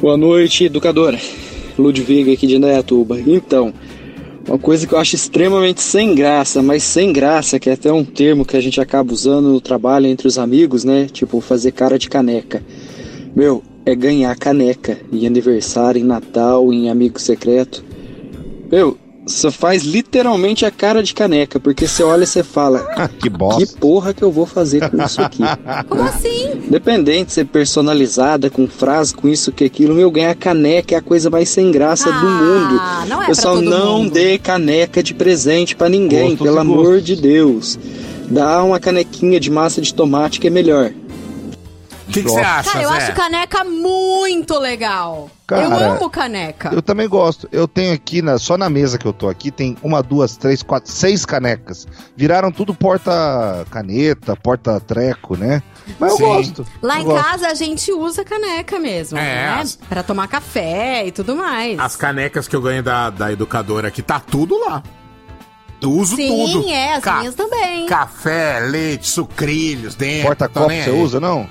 Boa 0.00 0.16
noite, 0.16 0.64
educadora. 0.64 1.18
Ludwig 1.78 2.32
aqui 2.32 2.46
de 2.46 2.56
Indaiatuba. 2.56 3.18
Então, 3.20 3.72
uma 4.46 4.58
coisa 4.58 4.86
que 4.86 4.92
eu 4.92 4.98
acho 4.98 5.14
extremamente 5.14 5.80
sem 5.80 6.14
graça, 6.14 6.62
mas 6.62 6.82
sem 6.82 7.12
graça, 7.12 7.58
que 7.58 7.70
é 7.70 7.72
até 7.72 7.92
um 7.92 8.04
termo 8.04 8.44
que 8.44 8.56
a 8.56 8.60
gente 8.60 8.80
acaba 8.80 9.12
usando 9.12 9.48
no 9.48 9.60
trabalho 9.60 10.06
entre 10.06 10.28
os 10.28 10.38
amigos, 10.38 10.84
né? 10.84 11.06
Tipo, 11.06 11.40
fazer 11.40 11.72
cara 11.72 11.98
de 11.98 12.08
caneca. 12.08 12.62
Meu, 13.34 13.62
é 13.86 13.94
ganhar 13.94 14.34
caneca 14.36 14.98
em 15.12 15.26
aniversário, 15.26 16.00
em 16.00 16.04
Natal, 16.04 16.72
em 16.72 16.90
amigo 16.90 17.20
secreto. 17.20 17.84
Meu, 18.70 18.96
você 19.26 19.50
faz 19.50 19.82
literalmente 19.82 20.66
a 20.66 20.70
cara 20.70 21.02
de 21.02 21.14
caneca, 21.14 21.58
porque 21.58 21.86
você 21.88 22.02
olha 22.02 22.24
e 22.24 22.26
você 22.26 22.42
fala: 22.42 22.80
Que 23.20 23.28
bosta. 23.30 23.64
Que 23.64 23.76
porra 23.78 24.12
que 24.12 24.22
eu 24.22 24.30
vou 24.30 24.44
fazer 24.46 24.88
com 24.90 25.02
isso 25.02 25.20
aqui? 25.22 25.42
Como 25.88 26.02
assim? 26.02 26.52
Independente 26.66 27.26
de 27.28 27.32
ser 27.32 27.46
personalizada, 27.46 28.50
com 28.50 28.66
frase, 28.68 29.14
com 29.14 29.28
isso, 29.28 29.50
que 29.52 29.64
aquilo, 29.64 29.94
meu, 29.94 30.10
ganhar 30.10 30.34
caneca 30.34 30.94
é 30.94 30.98
a 30.98 31.02
coisa 31.02 31.30
mais 31.30 31.48
sem 31.48 31.70
graça 31.70 32.10
do 32.12 32.26
mundo. 32.26 32.80
não 33.08 33.22
é 33.22 33.26
Pessoal, 33.26 33.54
pra 33.56 33.64
todo 33.64 33.70
não 33.78 33.98
mundo. 33.98 34.12
dê 34.12 34.38
caneca 34.38 35.02
de 35.02 35.14
presente 35.14 35.74
pra 35.76 35.88
ninguém, 35.88 36.30
Gostos 36.30 36.46
pelo 36.46 36.58
amor 36.58 36.84
gostos. 36.84 37.04
de 37.04 37.16
Deus. 37.16 37.78
Dá 38.28 38.62
uma 38.62 38.80
canequinha 38.80 39.38
de 39.38 39.50
massa 39.50 39.80
de 39.82 39.92
tomate 39.92 40.40
que 40.40 40.46
é 40.46 40.50
melhor. 40.50 40.90
O 42.06 42.12
que 42.12 42.22
você 42.22 42.40
acha, 42.40 42.70
Cara, 42.72 42.84
eu 42.84 42.90
Zé? 42.90 42.96
acho 42.96 43.12
caneca 43.14 43.64
muito 43.64 44.58
legal. 44.58 45.30
eu 45.30 45.46
Cara, 45.46 45.92
amo 45.92 46.10
caneca. 46.10 46.70
Eu 46.72 46.82
também 46.82 47.08
gosto. 47.08 47.48
Eu 47.50 47.66
tenho 47.66 47.94
aqui, 47.94 48.20
na, 48.20 48.36
só 48.38 48.58
na 48.58 48.68
mesa 48.68 48.98
que 48.98 49.06
eu 49.06 49.12
tô 49.12 49.28
aqui, 49.28 49.50
tem 49.50 49.76
uma, 49.82 50.02
duas, 50.02 50.36
três, 50.36 50.62
quatro, 50.62 50.90
seis 50.92 51.24
canecas. 51.24 51.86
Viraram 52.16 52.52
tudo 52.52 52.74
porta-caneta, 52.74 54.36
porta-treco, 54.36 55.36
né? 55.36 55.62
Mas 55.98 56.12
eu 56.12 56.16
Sim. 56.16 56.22
gosto. 56.24 56.66
Lá 56.82 56.96
eu 56.98 57.02
em 57.02 57.04
gosto. 57.04 57.24
casa 57.24 57.46
a 57.48 57.54
gente 57.54 57.92
usa 57.92 58.24
caneca 58.24 58.78
mesmo, 58.78 59.18
É, 59.18 59.22
né? 59.22 59.58
as- 59.60 59.76
Pra 59.76 60.02
tomar 60.02 60.28
café 60.28 61.06
e 61.06 61.12
tudo 61.12 61.36
mais. 61.36 61.78
As 61.78 61.96
canecas 61.96 62.48
que 62.48 62.56
eu 62.56 62.60
ganho 62.62 62.82
da, 62.82 63.10
da 63.10 63.32
educadora 63.32 63.88
aqui, 63.88 64.02
tá 64.02 64.18
tudo 64.20 64.58
lá. 64.58 64.82
Eu 65.80 65.90
uso 65.90 66.16
Sim, 66.16 66.28
tudo. 66.52 66.68
é, 66.70 66.94
as 66.94 67.04
Ca- 67.04 67.18
minhas 67.18 67.34
também. 67.34 67.84
Café, 67.86 68.60
leite, 68.60 69.06
sucrilhos 69.06 69.94
dentro. 69.94 70.26
Porta-copo 70.28 70.70
você 70.70 70.90
usa, 70.90 71.20
não? 71.20 71.46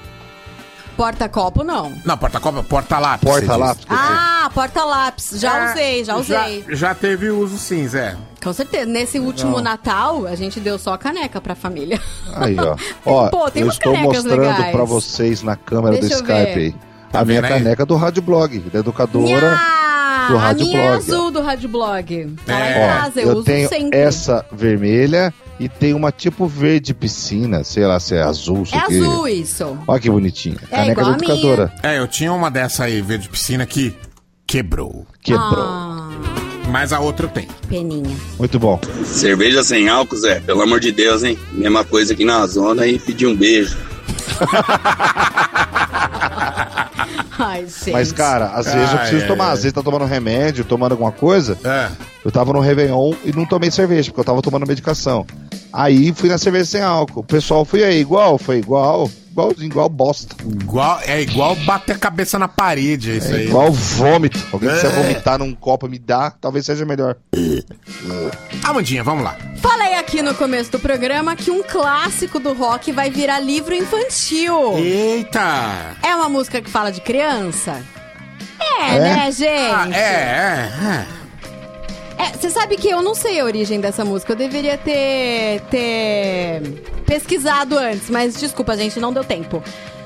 Porta-copo, 0.96 1.64
não. 1.64 1.92
Não, 2.06 2.18
porta-copo, 2.18 2.60
é 2.60 2.64
porta-lápis. 2.64 3.28
Porta-lápis. 3.30 3.86
Ah, 3.90 4.50
porta-lápis. 4.54 5.32
Já 5.40 5.58
É, 5.58 5.72
usei, 5.72 6.04
já 6.04 6.16
usei. 6.18 6.64
Já, 6.70 6.76
já 6.76 6.96
teve 6.96 7.30
uso 7.30 7.58
sim, 7.58 7.88
Zé. 7.88 8.16
Com 8.44 8.54
certeza. 8.54 8.86
Nesse 8.86 9.20
último. 9.20 9.60
Natal, 9.60 10.28
a 10.28 10.36
gente 10.36 10.60
deu 10.60 10.78
só 10.78 10.96
caneca 10.98 11.42
pra 11.42 11.56
família. 11.56 12.00
Aí, 12.36 12.56
ó. 12.60 12.76
Ó, 13.06 13.30
Pô, 13.30 13.50
tem 13.50 13.62
eu 13.62 13.68
umas 13.68 13.76
estou 13.76 13.96
mostrando 13.98 14.42
legais. 14.42 14.72
pra 14.72 14.84
vocês 14.84 15.42
na 15.42 15.56
câmera 15.56 15.98
Deixa 15.98 16.10
do 16.10 16.22
Skype 16.22 16.54
ver. 16.54 16.60
aí. 16.60 16.76
Tá 17.12 17.20
a 17.22 17.26
minha 17.26 17.42
aí? 17.42 17.48
caneca 17.48 17.86
do 17.86 17.96
Rádio 17.96 18.22
Blog, 18.22 18.60
da 18.60 18.80
educadora. 18.80 19.56
Ah, 19.60 20.28
do 20.30 20.38
a 20.38 20.40
Rádio 20.42 20.66
minha 20.68 20.80
é 20.80 20.88
Blog, 20.92 20.98
azul 20.98 21.32
do 21.32 21.42
Rádio 21.42 21.70
Blog. 21.70 22.36
Tá 22.46 22.60
lá 22.60 22.70
em 22.70 22.74
Ó, 22.84 22.88
casa, 22.88 23.22
eu, 23.22 23.30
eu 23.30 23.34
uso 23.36 23.44
tenho 23.44 23.70
sempre. 23.70 23.98
essa 24.00 24.46
vermelha 24.52 25.34
e 25.60 25.68
tem 25.70 25.94
uma 25.94 26.12
tipo 26.12 26.48
verde 26.48 26.94
piscina, 26.94 27.64
sei 27.64 27.86
lá 27.86 28.00
se 28.00 28.16
é 28.16 28.22
azul, 28.24 28.58
É 28.58 28.62
o 28.62 28.66
quê. 28.66 28.78
azul 28.78 29.28
isso. 29.28 29.78
Olha 29.88 30.00
que 30.00 30.10
bonitinha. 30.10 30.58
É 30.72 30.76
Caneca 30.78 30.92
igual 31.02 31.06
da 31.06 31.14
a 31.14 31.18
minha. 31.18 31.32
educadora. 31.34 31.74
É, 31.84 32.00
eu 32.00 32.08
tinha 32.08 32.32
uma 32.34 32.50
dessa 32.52 32.84
aí, 32.86 33.02
verde 33.02 33.30
piscina, 33.30 33.66
que 33.66 33.94
quebrou. 34.48 35.06
Quebrou. 35.22 35.64
Ah, 35.66 36.10
Mas 36.70 36.92
a 36.94 37.00
outra 37.00 37.26
eu 37.28 37.30
tenho. 37.30 37.50
peninha. 37.68 38.16
Muito 38.40 38.58
bom. 38.60 38.80
Cerveja 39.06 39.64
sem 39.64 39.90
álcool, 39.90 40.18
Zé. 40.18 40.40
Pelo 40.42 40.62
amor 40.62 40.80
de 40.80 40.92
Deus, 40.92 41.24
hein? 41.24 41.38
Mesma 41.52 41.84
coisa 41.84 42.14
aqui 42.14 42.26
na 42.26 42.46
zona 42.48 42.86
e 42.88 42.98
pedir 43.00 43.28
um 43.28 43.36
beijo. 43.36 43.78
Ai, 47.40 47.62
gente. 47.68 47.92
Mas, 47.92 48.12
cara, 48.12 48.46
às 48.54 48.66
vezes 48.66 48.80
eu 48.92 48.98
Ai, 48.98 48.98
preciso 49.00 49.22
ai, 49.24 49.28
tomar. 49.28 49.46
ai. 49.48 49.54
Às 49.54 49.60
vezes 49.64 49.74
tá 49.74 49.82
tomando 49.82 50.06
remédio, 50.06 50.64
tomando 50.64 50.92
alguma 50.94 51.12
coisa. 51.12 51.58
É. 51.64 51.90
Eu 52.24 52.32
tava 52.32 52.54
no 52.54 52.60
Réveillon 52.60 53.14
e 53.26 53.32
não 53.34 53.46
tomei 53.46 53.70
cerveja, 53.72 54.10
porque 54.12 54.22
eu 54.22 54.26
tava 54.26 54.42
tomando 54.42 54.66
medicação. 54.68 55.26
Aí 55.72 56.14
fui 56.14 56.30
na 56.30 56.38
cerveja 56.38 56.66
sem 56.66 56.82
álcool. 56.82 57.22
O 57.22 57.24
pessoal 57.24 57.66
foi 57.66 57.84
aí, 57.84 58.00
igual, 58.00 58.38
foi 58.38 58.58
igual. 58.60 59.10
Igualzinho, 59.32 59.66
igual 59.66 59.90
bosta. 59.90 60.36
Igual, 60.46 61.00
é 61.08 61.20
igual 61.24 61.56
bater 61.56 61.96
a 61.96 61.98
cabeça 61.98 62.38
na 62.38 62.48
parede, 62.48 63.14
é 63.14 63.16
isso 63.16 63.32
É 63.34 63.38
aí. 63.38 63.48
igual 63.48 63.72
vômito. 63.72 64.40
Alguém 64.54 64.70
quiser 64.70 64.92
É. 64.92 65.02
vomitar 65.02 65.40
num 65.40 65.56
copo 65.56 65.88
e 65.88 65.90
me 65.90 65.98
dá, 65.98 66.30
talvez 66.30 66.64
seja 66.68 66.86
melhor. 66.86 67.16
Amandinha, 68.64 69.04
vamos 69.04 69.24
lá. 69.24 69.36
Falei 69.58 69.83
aqui 70.14 70.22
no 70.22 70.36
começo 70.36 70.72
do 70.72 70.78
programa 70.78 71.36
que 71.36 71.50
um 71.50 71.64
clássico 71.64 72.40
do 72.40 72.54
rock 72.54 72.92
vai 72.92 73.10
virar 73.10 73.40
livro 73.40 73.74
infantil. 73.74 74.78
Eita! 74.78 75.98
É 76.04 76.14
uma 76.16 76.30
música 76.30 76.62
que 76.62 76.70
fala 76.70 76.92
de 76.92 77.02
criança? 77.02 77.82
É, 78.60 78.96
É? 78.96 79.00
né, 79.00 79.32
gente? 79.32 79.74
Ah, 79.74 79.90
é, 79.92 80.70
é, 82.20 82.26
É, 82.26 82.38
Você 82.38 82.52
sabe 82.52 82.78
que 82.78 82.88
eu 82.90 83.02
não 83.02 83.16
sei 83.16 83.40
a 83.40 83.44
origem 83.44 83.82
dessa 83.82 84.06
música. 84.06 84.34
Eu 84.34 84.38
deveria 84.38 84.78
ter, 84.78 85.62
ter 85.72 86.62
pesquisado 87.08 87.76
antes, 87.76 88.08
mas 88.12 88.36
desculpa, 88.40 88.78
gente, 88.78 89.00
não 89.00 89.12
deu 89.12 89.24
tempo. 89.24 89.64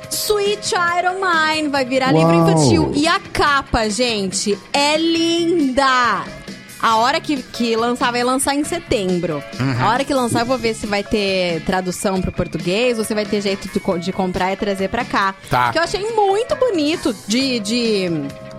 Sweet 0.09 0.73
of 0.73 1.17
Mine 1.19 1.67
vai 1.67 1.83
virar 1.83 2.13
livro 2.13 2.29
Uau. 2.33 2.49
infantil. 2.49 2.91
E 2.95 3.05
a 3.09 3.19
capa, 3.19 3.89
gente, 3.89 4.57
é 4.71 4.95
linda! 4.95 6.36
A 6.81 6.97
hora 6.97 7.19
que, 7.19 7.41
que 7.41 7.75
lançar, 7.75 8.11
vai 8.11 8.23
lançar 8.23 8.55
em 8.55 8.63
setembro. 8.63 9.43
Uhum. 9.59 9.81
A 9.81 9.89
hora 9.89 10.03
que 10.03 10.13
lançar, 10.13 10.41
eu 10.41 10.45
vou 10.45 10.57
ver 10.57 10.73
se 10.75 10.85
vai 10.85 11.03
ter 11.03 11.63
tradução 11.63 12.21
pro 12.21 12.31
português 12.31 12.99
ou 12.99 13.03
se 13.03 13.13
vai 13.13 13.25
ter 13.25 13.41
jeito 13.41 13.67
de, 13.67 13.99
de 13.99 14.11
comprar 14.11 14.53
e 14.53 14.55
trazer 14.55 14.89
pra 14.89 15.03
cá. 15.03 15.35
Tá. 15.49 15.71
Que 15.71 15.79
eu 15.79 15.83
achei 15.83 16.01
muito 16.11 16.55
bonito 16.55 17.15
de, 17.27 17.59
de, 17.59 18.09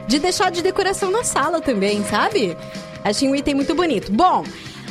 de 0.06 0.18
deixar 0.18 0.50
de 0.50 0.62
decoração 0.62 1.10
na 1.10 1.22
sala 1.22 1.60
também, 1.60 2.02
sabe? 2.04 2.56
Achei 3.04 3.28
um 3.28 3.34
item 3.34 3.54
muito 3.54 3.74
bonito. 3.74 4.10
Bom, 4.10 4.44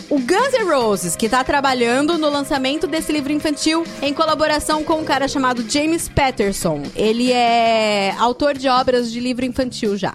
o 0.09 0.19
Guns 0.19 0.53
N' 0.53 0.63
Roses, 0.63 1.17
que 1.17 1.27
tá 1.27 1.43
trabalhando 1.43 2.17
no 2.17 2.29
lançamento 2.29 2.87
desse 2.87 3.11
livro 3.11 3.33
infantil 3.33 3.85
em 4.01 4.13
colaboração 4.13 4.83
com 4.83 5.01
um 5.01 5.03
cara 5.03 5.27
chamado 5.27 5.69
James 5.69 6.07
Patterson. 6.07 6.83
Ele 6.95 7.31
é 7.31 8.15
autor 8.17 8.57
de 8.57 8.69
obras 8.69 9.11
de 9.11 9.19
livro 9.19 9.43
infantil 9.43 9.97
já. 9.97 10.13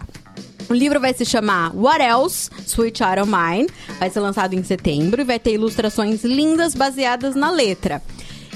O 0.68 0.74
livro 0.74 1.00
vai 1.00 1.12
se 1.12 1.24
chamar 1.24 1.74
What 1.74 2.02
Else? 2.02 2.50
Sweet 2.66 2.98
Child 2.98 3.20
of 3.20 3.30
Mine. 3.30 3.68
Vai 3.98 4.10
ser 4.10 4.20
lançado 4.20 4.54
em 4.54 4.62
setembro 4.62 5.20
e 5.20 5.24
vai 5.24 5.38
ter 5.38 5.52
ilustrações 5.52 6.24
lindas 6.24 6.74
baseadas 6.74 7.34
na 7.34 7.50
letra. 7.50 8.02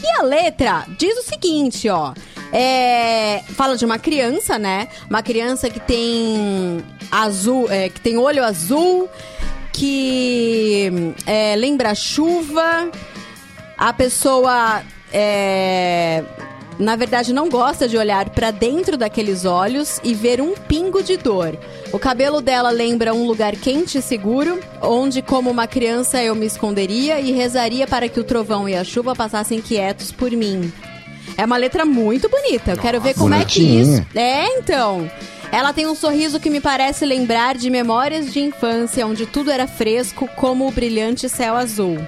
E 0.03 0.21
a 0.21 0.23
letra 0.23 0.87
diz 0.99 1.19
o 1.19 1.23
seguinte, 1.23 1.89
ó. 1.89 2.13
É, 2.53 3.43
fala 3.51 3.77
de 3.77 3.85
uma 3.85 3.99
criança, 3.99 4.59
né? 4.59 4.89
Uma 5.11 5.23
criança 5.23 5.69
que 5.69 5.81
tem 5.81 6.83
azul, 7.11 7.71
é, 7.71 7.89
que 7.89 8.01
tem 8.01 8.17
olho 8.17 8.45
azul, 8.45 9.09
que 9.73 11.15
é, 11.27 11.57
lembra 11.57 11.95
chuva. 11.95 12.91
A 13.77 13.93
pessoa, 13.93 14.83
é, 15.13 16.23
na 16.79 16.95
verdade, 16.95 17.33
não 17.33 17.49
gosta 17.49 17.89
de 17.89 17.97
olhar 17.97 18.29
pra 18.31 18.51
dentro 18.51 18.97
daqueles 18.97 19.45
olhos 19.45 20.01
e 20.05 20.14
ver 20.14 20.41
um 20.41 20.55
pingo 20.55 21.03
de 21.03 21.16
dor. 21.16 21.59
O 21.93 21.99
cabelo 21.99 22.41
dela 22.41 22.70
lembra 22.70 23.14
um 23.14 23.27
lugar 23.27 23.57
quente 23.57 23.99
e 23.99 24.03
seguro, 24.03 24.61
onde, 24.83 25.22
como 25.22 25.51
uma 25.51 25.66
criança, 25.66 26.22
eu 26.22 26.35
me 26.35 26.47
esconderia 26.47 27.18
e 27.18 27.33
rezaria 27.33 27.87
para 27.87 28.09
que 28.09 28.20
o 28.20 28.24
trovão 28.24 28.68
e 28.68 28.74
a 28.74 28.85
chuva 28.85 29.14
passassem 29.14 29.61
quietos 29.61 30.12
por 30.12 30.31
mim. 30.31 30.70
É 31.37 31.45
uma 31.45 31.57
letra 31.57 31.85
muito 31.85 32.29
bonita. 32.29 32.72
Eu 32.72 32.79
quero 32.79 33.01
ver 33.01 33.14
como 33.14 33.35
é 33.35 33.45
que 33.45 33.61
bonitinha. 33.61 33.83
isso. 33.83 34.18
É, 34.18 34.59
então. 34.59 35.11
Ela 35.53 35.72
tem 35.72 35.87
um 35.87 35.95
sorriso 35.95 36.41
que 36.41 36.51
me 36.51 36.61
parece 36.61 37.07
lembrar 37.07 37.55
de 37.55 37.70
memórias 37.70 38.33
de 38.33 38.41
infância, 38.41 39.07
onde 39.07 39.27
tudo 39.27 39.51
era 39.51 39.66
fresco, 39.66 40.29
como 40.37 40.66
o 40.66 40.72
brilhante 40.72 41.29
céu 41.29 41.57
azul. 41.57 41.99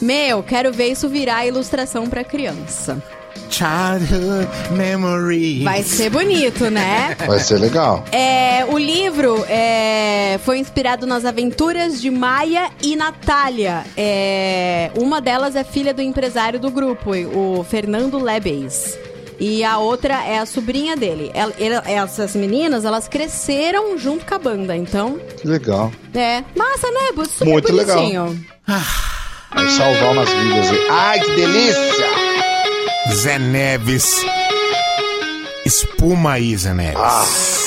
Meu, 0.00 0.42
quero 0.42 0.72
ver 0.72 0.88
isso 0.88 1.08
virar 1.08 1.46
ilustração 1.46 2.06
pra 2.08 2.24
criança. 2.24 3.02
Childhood 3.50 4.48
Memories. 4.72 5.62
Vai 5.64 5.82
ser 5.82 6.10
bonito, 6.10 6.70
né? 6.70 7.16
Vai 7.26 7.38
ser 7.38 7.58
legal. 7.58 8.04
É, 8.12 8.64
o 8.68 8.78
livro 8.78 9.44
é, 9.48 10.38
foi 10.44 10.58
inspirado 10.58 11.06
nas 11.06 11.24
aventuras 11.24 12.00
de 12.00 12.10
Maia 12.10 12.70
e 12.82 12.96
Natália. 12.96 13.84
É, 13.96 14.90
uma 14.96 15.20
delas 15.20 15.56
é 15.56 15.64
filha 15.64 15.92
do 15.94 16.02
empresário 16.02 16.58
do 16.60 16.70
grupo, 16.70 17.10
o 17.14 17.64
Fernando 17.68 18.18
Lebes. 18.18 18.96
E 19.38 19.62
a 19.62 19.76
outra 19.78 20.24
é 20.24 20.38
a 20.38 20.46
sobrinha 20.46 20.96
dele. 20.96 21.30
El- 21.34 21.52
ele- 21.58 21.80
essas 21.84 22.34
meninas, 22.34 22.86
elas 22.86 23.06
cresceram 23.06 23.98
junto 23.98 24.24
com 24.24 24.34
a 24.34 24.38
banda, 24.38 24.74
então... 24.74 25.18
Que 25.38 25.46
legal. 25.46 25.92
É, 26.14 26.42
massa, 26.56 26.90
né? 26.90 27.24
Super 27.28 27.44
Muito 27.52 27.72
legal. 27.72 27.96
bonitinho. 27.98 28.46
Vai 28.66 29.68
salvar 29.68 30.12
umas 30.12 30.30
vidas 30.30 30.70
aí. 30.70 30.86
Ai, 30.90 31.20
que 31.20 31.30
delícia! 31.36 32.35
Zé 33.14 33.38
Neves. 33.38 34.04
Espuma 35.64 36.32
aí, 36.32 36.56
Zé 36.56 36.74
Neves. 36.74 36.96
Ah. 36.98 37.65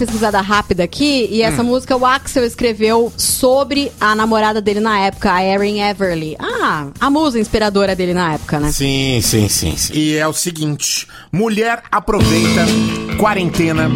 Pesquisada 0.00 0.40
rápida 0.40 0.82
aqui 0.82 1.28
e 1.30 1.42
essa 1.42 1.60
Hum. 1.62 1.66
música 1.66 1.94
o 1.94 2.06
Axel 2.06 2.42
escreveu 2.44 3.12
sobre 3.18 3.92
a 4.00 4.14
namorada 4.14 4.60
dele 4.60 4.80
na 4.80 4.98
época, 4.98 5.30
a 5.32 5.44
Erin 5.44 5.80
Everly. 5.82 6.36
Ah, 6.38 6.86
a 6.98 7.10
musa 7.10 7.38
inspiradora 7.38 7.94
dele 7.94 8.14
na 8.14 8.32
época, 8.34 8.58
né? 8.58 8.72
Sim, 8.72 9.20
sim, 9.22 9.46
sim, 9.48 9.76
sim. 9.76 9.92
E 9.94 10.16
é 10.16 10.26
o 10.26 10.32
seguinte: 10.32 11.06
mulher 11.30 11.82
aproveita 11.92 12.64
quarentena 13.18 13.90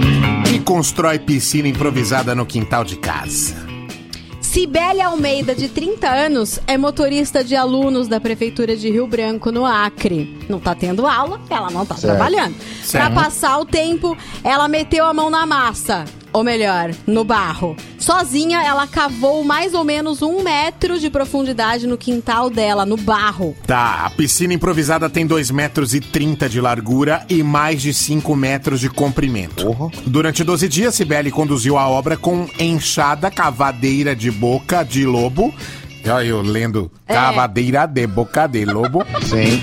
e 0.55 0.59
constrói 0.61 1.19
piscina 1.19 1.69
improvisada 1.69 2.35
no 2.35 2.45
quintal 2.45 2.85
de 2.85 2.97
casa. 2.97 3.55
Cibele 4.55 5.01
Almeida, 5.01 5.53
de 5.53 5.69
30 5.69 6.09
anos, 6.09 6.61
é 6.69 6.79
motorista 6.79 7.43
de 7.43 7.57
alunos 7.57 8.07
da 8.07 8.21
Prefeitura 8.21 8.77
de 8.77 8.89
Rio 8.89 9.05
Branco, 9.05 9.51
no 9.51 9.67
Acre. 9.67 10.39
Não 10.49 10.61
tá 10.61 10.77
tendo 10.77 11.09
aula, 11.09 11.41
ela 11.51 11.71
não 11.73 11.85
tá 11.85 11.97
Certo. 11.97 12.15
trabalhando. 12.15 12.55
Certo. 12.85 13.13
Pra 13.13 13.25
passar 13.25 13.59
o 13.59 13.65
tempo, 13.65 14.17
ela 14.45 14.69
meteu 14.69 15.07
a 15.07 15.13
mão 15.13 15.29
na 15.29 15.45
massa. 15.45 16.05
Ou 16.35 16.43
melhor, 16.43 16.91
no 17.07 17.22
barro. 17.22 17.76
Sozinha, 17.97 18.61
ela 18.61 18.89
cavou 18.89 19.45
mais 19.45 19.72
ou 19.72 19.85
menos 19.85 20.20
um 20.20 20.43
metro 20.43 20.99
de 20.99 21.09
profundidade 21.09 21.87
no 21.87 21.97
quintal 21.97 22.51
dela, 22.51 22.85
no 22.85 22.97
barro. 22.97 23.57
Tá, 23.64 24.05
a 24.05 24.11
piscina 24.11 24.53
improvisada 24.53 25.09
tem 25.09 25.24
2 25.24 25.53
metros 25.53 25.95
e 25.95 26.01
30 26.01 26.49
de 26.49 26.61
largura 26.61 27.24
e 27.30 27.41
mais 27.45 27.80
de 27.80 27.95
5 27.95 28.35
metros 28.35 28.80
de 28.80 28.91
comprimento. 28.91 29.76
Durante 30.05 30.43
12 30.43 30.68
dias, 30.68 30.97
Sibeli 30.97 31.30
conduziu 31.30 31.78
a 31.78 31.89
obra 31.89 32.16
com 32.16 32.49
enxada 32.59 33.30
cavadeira 33.30 34.16
de 34.16 34.30
boca 34.32 34.82
de 34.82 35.07
lobo. 35.07 35.55
Olha 36.07 36.24
eu 36.26 36.43
lendo 36.43 36.91
É. 37.07 37.14
cavadeira 37.14 37.87
de 37.87 38.07
boca 38.09 38.47
de 38.49 38.64
lobo. 38.64 39.07
Sim. 39.22 39.62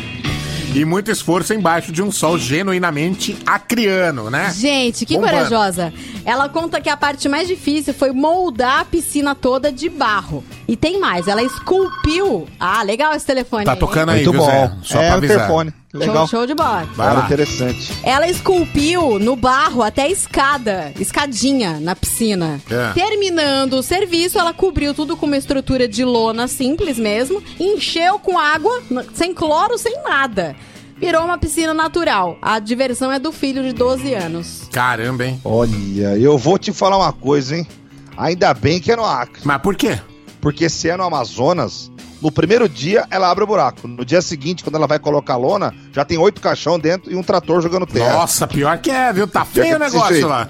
E 0.73 0.85
muito 0.85 1.11
esforço 1.11 1.53
embaixo 1.53 1.91
de 1.91 2.01
um 2.01 2.11
sol 2.11 2.37
genuinamente 2.37 3.37
acriano, 3.45 4.29
né? 4.29 4.53
Gente, 4.55 5.05
que 5.05 5.15
Bombando. 5.15 5.33
corajosa. 5.33 5.93
Ela 6.23 6.47
conta 6.47 6.79
que 6.79 6.89
a 6.89 6.95
parte 6.95 7.27
mais 7.27 7.45
difícil 7.47 7.93
foi 7.93 8.11
moldar 8.13 8.79
a 8.79 8.85
piscina 8.85 9.35
toda 9.35 9.69
de 9.69 9.89
barro. 9.89 10.41
E 10.69 10.77
tem 10.77 10.97
mais, 10.97 11.27
ela 11.27 11.43
esculpiu. 11.43 12.47
Ah, 12.57 12.81
legal 12.83 13.13
esse 13.13 13.25
telefone. 13.25 13.65
Tá 13.65 13.73
aí, 13.73 13.79
tocando 13.79 14.11
hein? 14.13 14.19
aí, 14.19 14.23
Muito 14.25 14.31
viu, 14.31 14.39
bom. 14.39 14.49
Zé? 14.49 14.71
Só 14.83 15.01
é 15.01 15.05
pra 15.07 15.15
o 15.15 15.17
avisar. 15.17 15.37
interfone. 15.37 15.73
Legal. 15.93 16.27
Show, 16.27 16.39
show 16.39 16.47
de 16.47 16.55
bola. 16.55 16.87
Vai 16.95 17.13
lá. 17.13 17.25
interessante. 17.25 17.91
Ela 18.03 18.27
esculpiu 18.27 19.19
no 19.19 19.35
barro 19.35 19.83
até 19.83 20.03
a 20.03 20.09
escada, 20.09 20.93
escadinha 20.99 21.79
na 21.79 21.95
piscina. 21.95 22.61
É. 22.69 22.93
Terminando 22.93 23.73
o 23.73 23.83
serviço, 23.83 24.39
ela 24.39 24.53
cobriu 24.53 24.93
tudo 24.93 25.17
com 25.17 25.25
uma 25.25 25.37
estrutura 25.37 25.87
de 25.87 26.05
lona 26.05 26.47
simples 26.47 26.97
mesmo, 26.97 27.43
encheu 27.59 28.19
com 28.19 28.39
água, 28.39 28.81
sem 29.13 29.33
cloro, 29.33 29.77
sem 29.77 30.01
nada. 30.03 30.55
Virou 30.97 31.25
uma 31.25 31.37
piscina 31.37 31.73
natural. 31.73 32.37
A 32.41 32.59
diversão 32.59 33.11
é 33.11 33.17
do 33.17 33.31
filho 33.31 33.63
de 33.63 33.73
12 33.73 34.13
anos. 34.13 34.69
Caramba, 34.71 35.25
hein? 35.25 35.41
Olha, 35.43 36.15
eu 36.17 36.37
vou 36.37 36.59
te 36.59 36.71
falar 36.71 36.97
uma 36.97 37.11
coisa, 37.11 37.57
hein? 37.57 37.67
Ainda 38.15 38.53
bem 38.53 38.79
que 38.79 38.91
é 38.91 38.95
no 38.95 39.03
Acre. 39.03 39.41
Mas 39.43 39.61
por 39.61 39.75
quê? 39.75 39.99
Porque 40.39 40.69
se 40.69 40.89
é 40.89 40.95
no 40.95 41.03
Amazonas, 41.03 41.91
no 42.21 42.31
primeiro 42.31 42.69
dia 42.69 43.05
ela 43.09 43.29
abre 43.29 43.43
o 43.43 43.47
buraco. 43.47 43.87
No 43.87 44.05
dia 44.05 44.21
seguinte, 44.21 44.63
quando 44.63 44.75
ela 44.75 44.87
vai 44.87 44.99
colocar 44.99 45.33
a 45.33 45.37
lona, 45.37 45.73
já 45.93 46.05
tem 46.05 46.17
oito 46.17 46.41
caixão 46.41 46.79
dentro 46.79 47.11
e 47.11 47.15
um 47.15 47.23
trator 47.23 47.61
jogando 47.61 47.85
terra. 47.85 48.13
Nossa, 48.13 48.47
pior 48.47 48.77
que 48.77 48.91
é, 48.91 49.11
viu? 49.11 49.27
Tá 49.27 49.43
feio 49.43 49.75
o 49.75 49.79
negócio 49.79 50.27
lá. 50.27 50.49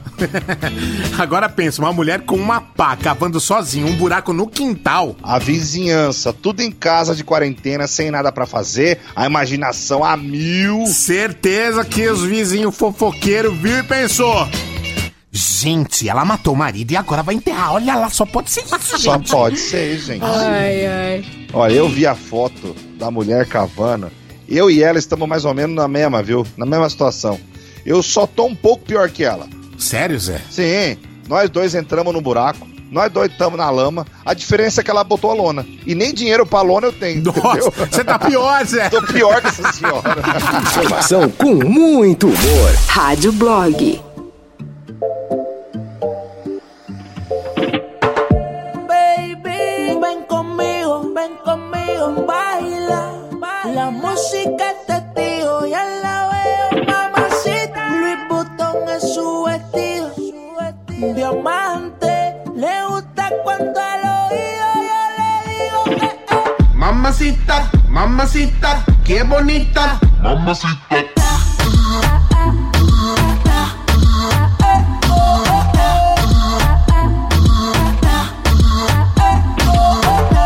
Agora 1.17 1.47
pensa, 1.47 1.81
uma 1.81 1.93
mulher 1.93 2.21
com 2.21 2.35
uma 2.35 2.61
pá 2.61 2.95
cavando 2.95 3.39
sozinha 3.39 3.85
um 3.85 3.95
buraco 3.95 4.33
no 4.33 4.47
quintal. 4.47 5.15
A 5.23 5.39
vizinhança, 5.39 6.33
tudo 6.33 6.61
em 6.61 6.71
casa 6.71 7.15
de 7.15 7.23
quarentena, 7.23 7.87
sem 7.87 8.11
nada 8.11 8.31
pra 8.31 8.45
fazer, 8.45 8.99
a 9.15 9.25
imaginação 9.25 10.03
a 10.03 10.17
mil. 10.17 10.85
Certeza 10.87 11.85
que 11.85 12.07
os 12.07 12.23
vizinhos 12.23 12.75
fofoqueiros 12.75 13.57
viu 13.57 13.79
e 13.79 13.83
pensou. 13.83 14.47
Gente, 15.31 16.09
ela 16.09 16.25
matou 16.25 16.53
o 16.53 16.57
marido 16.57 16.91
e 16.91 16.97
agora 16.97 17.23
vai 17.23 17.35
enterrar. 17.35 17.73
Olha 17.73 17.95
lá, 17.95 18.09
só 18.09 18.25
pode 18.25 18.51
ser 18.51 18.61
isso, 18.63 18.77
Só 18.97 19.17
gente. 19.17 19.31
pode 19.31 19.57
ser, 19.57 19.97
gente. 19.97 20.23
Ai, 20.23 20.85
ai. 20.85 21.25
Olha, 21.53 21.73
eu 21.73 21.87
vi 21.87 22.05
a 22.05 22.13
foto 22.15 22.75
da 22.97 23.09
mulher 23.09 23.45
cavando. 23.45 24.11
Eu 24.47 24.69
e 24.69 24.83
ela 24.83 24.99
estamos 24.99 25.27
mais 25.29 25.45
ou 25.45 25.53
menos 25.53 25.73
na 25.73 25.87
mesma, 25.87 26.21
viu? 26.21 26.45
Na 26.57 26.65
mesma 26.65 26.89
situação. 26.89 27.39
Eu 27.85 28.03
só 28.03 28.27
tô 28.27 28.45
um 28.45 28.55
pouco 28.55 28.83
pior 28.83 29.09
que 29.09 29.23
ela. 29.23 29.47
Sério, 29.77 30.19
Zé? 30.19 30.41
Sim, 30.49 30.97
nós 31.29 31.49
dois 31.49 31.73
entramos 31.75 32.13
no 32.13 32.19
buraco. 32.19 32.67
Nós 32.91 33.09
dois 33.09 33.31
estamos 33.31 33.57
na 33.57 33.69
lama. 33.69 34.05
A 34.25 34.33
diferença 34.33 34.81
é 34.81 34.83
que 34.83 34.91
ela 34.91 35.01
botou 35.05 35.31
a 35.31 35.33
lona. 35.33 35.65
E 35.87 35.95
nem 35.95 36.13
dinheiro 36.13 36.45
pra 36.45 36.61
lona 36.61 36.87
eu 36.87 36.91
tenho. 36.91 37.23
Nossa, 37.23 37.71
você 37.89 38.03
tá 38.03 38.19
pior, 38.19 38.65
Zé. 38.65 38.89
Tô 38.89 39.01
pior 39.01 39.39
que 39.39 39.47
essa 39.47 39.71
senhora. 39.71 40.03
Informação 40.61 41.29
com 41.29 41.53
muito 41.55 42.27
humor. 42.27 42.75
Rádio 42.89 43.31
Blog. 43.31 44.01
La 53.73 53.89
música 53.89 54.71
es 54.71 54.85
testigo, 54.85 55.65
ya 55.65 55.83
la 56.03 56.29
veo, 56.29 56.83
mamacita. 56.85 57.87
Luis 57.89 58.17
Butón 58.29 58.89
es 58.89 59.13
su 59.13 59.43
vestido, 59.43 60.11
diamante. 61.15 62.35
Le 62.55 62.85
gusta 62.89 63.29
cuando 63.43 63.79
al 63.79 64.01
oído 64.29 64.67
yo 64.87 64.99
le 65.17 65.29
digo 65.53 65.99
que 65.99 66.75
Mamacita, 66.75 67.69
mamacita, 67.87 68.83
qué 69.05 69.23
bonita. 69.23 69.99
Mamacita. 70.21 70.95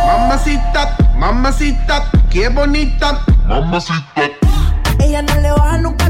Mamacita, 0.07 0.97
mamacita, 1.17 2.09
qué 2.35 2.49
bonita. 2.49 3.23
Mamacita. 3.47 4.29
Ella 4.99 5.21
no 5.21 5.35
le 5.39 5.51
baja 5.51 5.77
nunca 5.77 6.09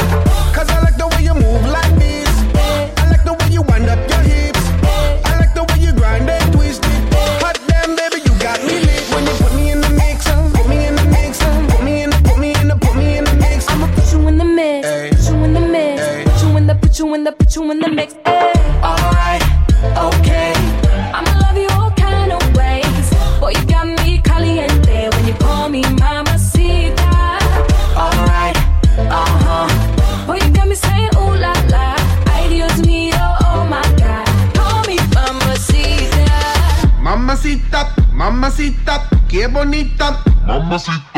Mamacita. 40.71 41.10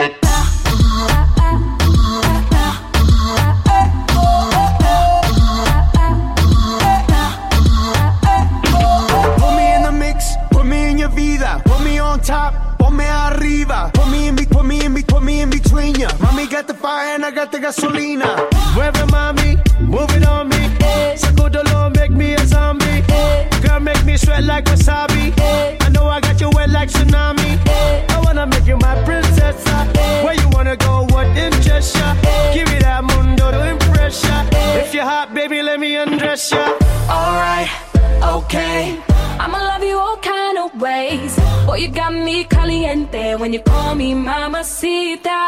When 43.43 43.51
you 43.51 43.59
call 43.59 43.93
me 43.93 44.15
mamacita. 44.15 45.39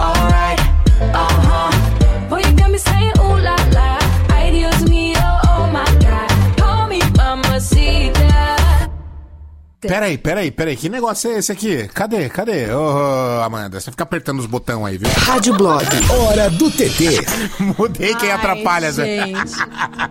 Alright, 0.00 0.60
uh 1.12 1.36
huh. 1.44 1.70
Boy, 2.30 2.40
you 2.40 2.52
got 2.56 2.70
me 2.70 2.78
saying 2.78 3.12
ooh 3.20 3.36
la 3.36 3.56
la. 3.76 3.98
Ay, 4.32 4.50
Dios 4.52 4.80
mío, 4.88 5.20
oh 5.52 5.68
my 5.68 5.84
god. 6.00 6.30
Call 6.56 6.88
me 6.88 6.98
mamacita. 7.18 8.88
Peraí, 9.82 10.16
peraí, 10.16 10.50
peraí. 10.50 10.76
Que 10.76 10.88
negócio 10.88 11.30
é 11.30 11.38
esse 11.38 11.52
aqui? 11.52 11.88
Cadê? 11.88 12.30
Cadê? 12.30 12.72
Ô, 12.72 13.42
Amanda, 13.42 13.78
você 13.78 13.90
fica 13.90 14.04
apertando 14.04 14.38
os 14.38 14.46
botões 14.46 14.86
aí, 14.86 14.96
viu? 14.96 15.10
Rádio 15.18 15.54
Blog, 15.54 15.84
hora 16.10 16.48
do 16.48 16.70
TT. 16.70 17.20
Mudei 17.76 18.14
quem 18.14 18.30
Ai, 18.30 18.36
atrapalha, 18.36 18.90
Zé. 18.92 19.26
gente. 19.26 19.52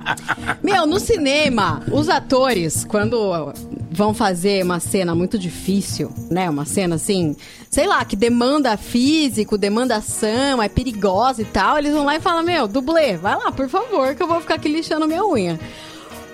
Meu, 0.62 0.86
no 0.86 1.00
cinema, 1.00 1.82
os 1.92 2.08
atores, 2.08 2.84
quando 2.84 3.52
vão 4.00 4.14
fazer 4.14 4.64
uma 4.64 4.80
cena 4.80 5.14
muito 5.14 5.38
difícil, 5.38 6.10
né? 6.32 6.50
Uma 6.50 6.64
cena 6.64 6.96
assim, 6.96 7.36
sei 7.70 7.86
lá, 7.86 8.06
que 8.06 8.16
demanda 8.16 8.78
físico, 8.78 9.58
demanda 9.58 9.98
ação, 9.98 10.64
é 10.64 10.70
perigosa 10.70 11.42
e 11.42 11.46
tal, 11.46 11.78
eles 11.78 11.92
vão 11.92 12.06
lá 12.06 12.16
e 12.16 12.22
falam: 12.22 12.42
Meu, 12.42 12.66
dublê, 12.66 13.18
vai 13.18 13.36
lá, 13.36 13.52
por 13.52 13.68
favor, 13.68 14.16
que 14.16 14.24
eu 14.24 14.28
vou 14.28 14.40
ficar 14.40 14.56
aqui 14.56 14.70
lixando 14.70 15.06
minha 15.06 15.26
unha. 15.26 15.60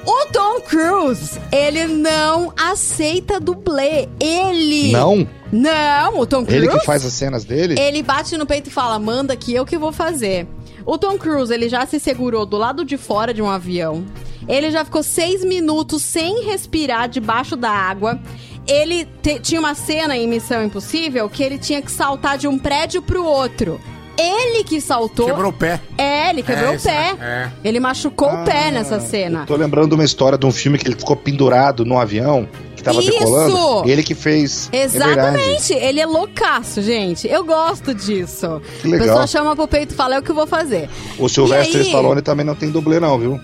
O 0.05 0.27
Tom 0.31 0.61
Cruise, 0.61 1.41
ele 1.51 1.87
não 1.87 2.53
aceita 2.55 3.39
dublê. 3.39 4.07
Ele. 4.19 4.91
Não? 4.91 5.27
Não, 5.51 6.19
o 6.19 6.27
Tom 6.27 6.45
Cruise. 6.45 6.67
Ele 6.67 6.79
que 6.79 6.85
faz 6.85 7.03
as 7.03 7.13
cenas 7.13 7.43
dele? 7.43 7.79
Ele 7.79 8.03
bate 8.03 8.37
no 8.37 8.45
peito 8.45 8.67
e 8.67 8.71
fala: 8.71 8.99
manda 8.99 9.35
que 9.35 9.51
eu 9.51 9.65
que 9.65 9.75
vou 9.75 9.91
fazer. 9.91 10.47
O 10.85 10.99
Tom 10.99 11.17
Cruise, 11.17 11.51
ele 11.51 11.67
já 11.67 11.83
se 11.87 11.99
segurou 11.99 12.45
do 12.45 12.57
lado 12.57 12.85
de 12.85 12.95
fora 12.95 13.33
de 13.33 13.41
um 13.41 13.49
avião. 13.49 14.05
Ele 14.47 14.69
já 14.71 14.83
ficou 14.85 15.01
seis 15.03 15.43
minutos 15.43 16.01
sem 16.03 16.43
respirar 16.45 17.07
debaixo 17.09 17.55
da 17.55 17.69
água. 17.71 18.19
Ele 18.67 19.05
te- 19.21 19.39
tinha 19.39 19.59
uma 19.59 19.75
cena 19.75 20.15
em 20.17 20.27
Missão 20.27 20.63
Impossível 20.63 21.29
que 21.29 21.43
ele 21.43 21.57
tinha 21.57 21.81
que 21.81 21.91
saltar 21.91 22.37
de 22.37 22.47
um 22.47 22.57
prédio 22.57 23.01
pro 23.01 23.23
outro. 23.25 23.79
Ele 24.17 24.63
que 24.63 24.79
saltou. 24.79 25.25
Quebrou 25.25 25.49
o 25.49 25.53
pé. 25.53 25.79
É, 25.97 26.29
ele 26.29 26.41
quebrou 26.41 26.73
É, 26.73 26.77
o 26.77 26.81
pé. 26.81 27.15
é. 27.19 27.49
Ele 27.63 27.81
machucou 27.81 28.29
o 28.29 28.43
pé 28.45 28.71
nessa 28.71 28.97
cena. 28.99 29.43
Tô 29.45 29.55
lembrando 29.57 29.89
de 29.89 29.95
uma 29.95 30.05
história 30.05 30.37
de 30.37 30.45
um 30.45 30.51
filme 30.53 30.77
que 30.77 30.87
ele 30.87 30.95
ficou 30.95 31.17
pendurado 31.17 31.83
no 31.83 31.99
avião 31.99 32.47
que 32.77 32.81
tava 32.81 33.01
Isso! 33.01 33.11
decolando. 33.11 33.89
Ele 33.89 34.01
que 34.03 34.15
fez. 34.15 34.69
É. 34.71 34.83
Exatamente, 34.83 35.73
ele 35.73 35.99
é 35.99 36.05
loucaço, 36.05 36.81
gente. 36.81 37.27
Eu 37.27 37.43
gosto 37.43 37.93
disso. 37.93 38.61
Que 38.81 38.87
legal. 38.87 39.05
A 39.05 39.09
pessoa 39.09 39.27
chama 39.27 39.53
pro 39.55 39.67
peito 39.67 39.93
e 39.93 39.97
fala: 39.97 40.15
é 40.15 40.19
o 40.19 40.23
que 40.23 40.31
eu 40.31 40.35
vou 40.35 40.47
fazer. 40.47 40.89
O 41.19 41.27
Sylvester 41.27 41.81
aí- 41.81 41.87
Stallone 41.87 42.21
também 42.21 42.45
não 42.45 42.55
tem 42.55 42.69
dublê, 42.71 43.01
não, 43.01 43.19
viu? 43.19 43.39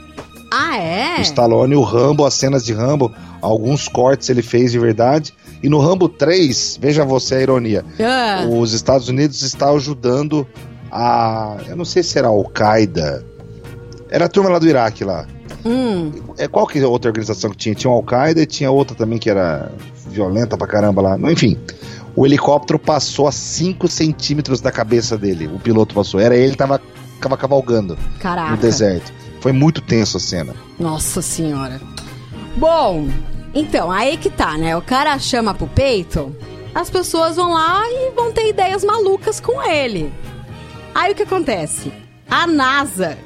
Ah, 0.51 0.77
é? 0.77 1.17
O 1.19 1.21
Stallone, 1.21 1.75
o 1.75 1.81
Rambo, 1.81 2.25
as 2.25 2.33
cenas 2.33 2.65
de 2.65 2.73
Rambo, 2.73 3.11
alguns 3.41 3.87
cortes 3.87 4.29
ele 4.29 4.41
fez 4.41 4.73
de 4.73 4.79
verdade. 4.79 5.33
E 5.63 5.69
no 5.69 5.79
Rambo 5.79 6.09
3, 6.09 6.77
veja 6.81 7.05
você 7.05 7.35
a 7.35 7.41
ironia. 7.41 7.85
Ah. 7.99 8.45
Os 8.49 8.73
Estados 8.73 9.07
Unidos 9.07 9.41
estão 9.41 9.75
ajudando 9.77 10.45
a. 10.91 11.57
Eu 11.67 11.75
não 11.75 11.85
sei 11.85 12.03
se 12.03 12.17
era 12.17 12.27
Al-Qaeda. 12.27 13.25
Era 14.09 14.25
a 14.25 14.27
turma 14.27 14.49
lá 14.49 14.59
do 14.59 14.67
Iraque 14.67 15.05
lá. 15.05 15.25
Hum. 15.65 16.11
É, 16.37 16.47
qual 16.47 16.67
que 16.67 16.79
é 16.79 16.85
outra 16.85 17.09
organização 17.09 17.49
que 17.51 17.57
tinha? 17.57 17.75
Tinha 17.75 17.91
o 17.91 17.95
Al-Qaeda 17.95 18.41
e 18.41 18.45
tinha 18.45 18.69
outra 18.69 18.95
também 18.95 19.19
que 19.19 19.29
era 19.29 19.71
violenta 20.07 20.57
pra 20.57 20.67
caramba 20.67 21.01
lá. 21.01 21.31
Enfim, 21.31 21.57
o 22.15 22.25
helicóptero 22.25 22.77
passou 22.77 23.27
a 23.27 23.31
5 23.31 23.87
centímetros 23.87 24.59
da 24.59 24.71
cabeça 24.71 25.17
dele. 25.17 25.47
O 25.47 25.59
piloto 25.59 25.95
passou. 25.95 26.19
Era 26.19 26.35
ele 26.35 26.51
que 26.51 26.57
tava, 26.57 26.81
tava 27.21 27.37
cavalgando 27.37 27.97
Caraca. 28.19 28.51
no 28.51 28.57
deserto. 28.57 29.13
Foi 29.41 29.51
muito 29.51 29.81
tenso 29.81 30.15
a 30.17 30.19
cena. 30.19 30.55
Nossa 30.79 31.21
senhora. 31.21 31.81
Bom, 32.55 33.09
então, 33.53 33.91
aí 33.91 34.15
que 34.17 34.29
tá, 34.29 34.57
né? 34.57 34.77
O 34.77 34.81
cara 34.81 35.17
chama 35.19 35.53
pro 35.53 35.67
peito, 35.67 36.33
as 36.73 36.89
pessoas 36.89 37.35
vão 37.35 37.51
lá 37.51 37.81
e 37.89 38.11
vão 38.15 38.31
ter 38.31 38.47
ideias 38.49 38.83
malucas 38.83 39.39
com 39.39 39.61
ele. 39.61 40.13
Aí 40.95 41.11
o 41.11 41.15
que 41.15 41.23
acontece? 41.23 41.91
A 42.29 42.45
NASA 42.47 43.17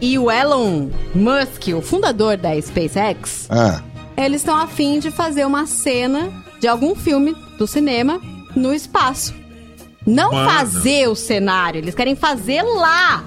e 0.00 0.18
o 0.18 0.30
Elon 0.30 0.88
Musk, 1.14 1.68
o 1.76 1.80
fundador 1.82 2.36
da 2.36 2.60
SpaceX, 2.60 3.46
Ah, 3.50 3.82
eles 4.16 4.42
estão 4.42 4.56
afim 4.56 4.98
de 5.00 5.10
fazer 5.10 5.44
uma 5.46 5.66
cena 5.66 6.30
de 6.60 6.68
algum 6.68 6.94
filme 6.94 7.34
do 7.58 7.66
cinema 7.66 8.20
no 8.54 8.74
espaço. 8.74 9.34
Não 10.06 10.32
Mano. 10.32 10.50
fazer 10.50 11.08
o 11.08 11.14
cenário, 11.14 11.78
eles 11.78 11.94
querem 11.94 12.14
fazer 12.16 12.62
lá. 12.62 13.24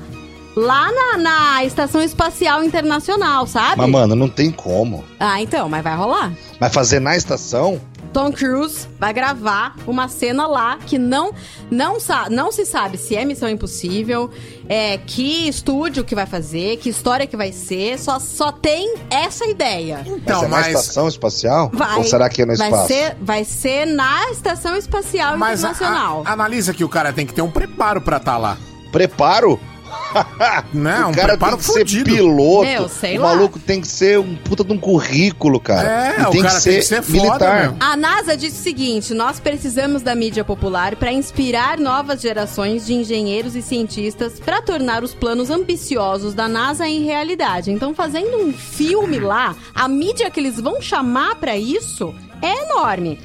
Lá 0.55 0.89
na, 0.91 1.17
na 1.17 1.63
Estação 1.65 2.01
Espacial 2.01 2.63
Internacional, 2.63 3.45
sabe? 3.45 3.75
mas 3.77 3.89
mano, 3.89 4.15
não 4.15 4.29
tem 4.29 4.49
como. 4.51 5.03
Ah, 5.19 5.41
então, 5.41 5.67
mas 5.67 5.83
vai 5.83 5.95
rolar. 5.95 6.31
Mas 6.59 6.73
fazer 6.73 6.99
na 7.01 7.15
estação? 7.15 7.81
Tom 8.13 8.31
Cruise 8.31 8.87
vai 8.97 9.11
gravar 9.11 9.75
uma 9.85 10.07
cena 10.07 10.47
lá 10.47 10.77
que 10.77 10.97
não 10.97 11.33
não, 11.69 11.99
sa 11.99 12.29
não 12.29 12.49
se 12.49 12.65
sabe 12.65 12.97
se 12.97 13.13
é 13.13 13.25
Missão 13.25 13.49
Impossível, 13.49 14.31
é, 14.69 14.97
que 14.99 15.49
estúdio 15.49 16.01
que 16.05 16.15
vai 16.15 16.25
fazer, 16.25 16.77
que 16.77 16.87
história 16.87 17.27
que 17.27 17.35
vai 17.35 17.51
ser, 17.51 17.99
só, 17.99 18.17
só 18.17 18.53
tem 18.53 18.95
essa 19.09 19.45
ideia. 19.45 20.01
Então, 20.05 20.47
mas 20.47 20.67
é 20.67 20.71
na 20.71 20.79
estação 20.79 21.09
espacial? 21.09 21.69
Vai, 21.73 21.97
Ou 21.97 22.05
será 22.05 22.29
que 22.29 22.41
é 22.43 22.45
no 22.45 22.55
vai 22.55 22.69
espaço? 22.69 22.87
Ser, 22.87 23.17
vai 23.21 23.43
ser 23.43 23.85
na 23.85 24.31
Estação 24.31 24.77
Espacial 24.77 25.37
Mas 25.37 25.65
a- 25.65 25.71
Internacional. 25.71 26.23
a- 26.25 26.31
analisa 26.31 26.73
que 26.73 26.85
o 26.85 26.89
cara 26.89 27.11
tem 27.11 27.25
que 27.25 27.33
ter 27.33 27.41
um 27.41 27.51
preparo 27.51 27.99
pra 27.99 28.15
estar 28.15 28.37
lá. 28.37 28.57
Preparo? 28.93 29.59
Não, 30.73 31.07
o 31.07 31.09
um 31.09 31.13
cara 31.13 31.29
preparo 31.29 31.57
tem 31.57 31.59
que 31.59 31.65
ser 31.65 31.79
fudido. 31.79 32.05
piloto. 32.05 32.63
Meu, 32.67 32.89
sei 32.89 33.17
o 33.17 33.21
lá. 33.21 33.27
maluco 33.29 33.59
tem 33.59 33.81
que 33.81 33.87
ser 33.87 34.19
um 34.19 34.35
puta 34.35 34.63
de 34.63 34.71
um 34.73 34.77
currículo, 34.77 35.59
cara. 35.59 36.15
É, 36.15 36.21
e 36.21 36.25
o 36.25 36.29
tem 36.31 36.41
cara 36.41 36.55
que 36.55 36.61
ser 36.61 36.69
tem 36.69 36.79
que 36.79 36.85
ser 36.85 37.01
foda, 37.01 37.21
militar. 37.21 37.61
meu. 37.63 37.75
A 37.79 37.95
NASA 37.97 38.37
disse 38.37 38.59
o 38.59 38.63
seguinte: 38.63 39.13
nós 39.13 39.39
precisamos 39.39 40.01
da 40.01 40.15
mídia 40.15 40.43
popular 40.43 40.95
para 40.95 41.11
inspirar 41.11 41.77
novas 41.77 42.21
gerações 42.21 42.85
de 42.85 42.93
engenheiros 42.93 43.55
e 43.55 43.61
cientistas 43.61 44.39
para 44.39 44.61
tornar 44.61 45.03
os 45.03 45.13
planos 45.13 45.49
ambiciosos 45.49 46.33
da 46.33 46.47
NASA 46.47 46.87
em 46.87 47.03
realidade. 47.03 47.71
Então, 47.71 47.93
fazendo 47.93 48.37
um 48.37 48.53
filme 48.53 49.19
lá, 49.19 49.55
a 49.73 49.87
mídia 49.87 50.29
que 50.29 50.39
eles 50.39 50.59
vão 50.59 50.81
chamar 50.81 51.35
para 51.35 51.57
isso 51.57 52.13
é 52.41 52.63
enorme. 52.63 53.19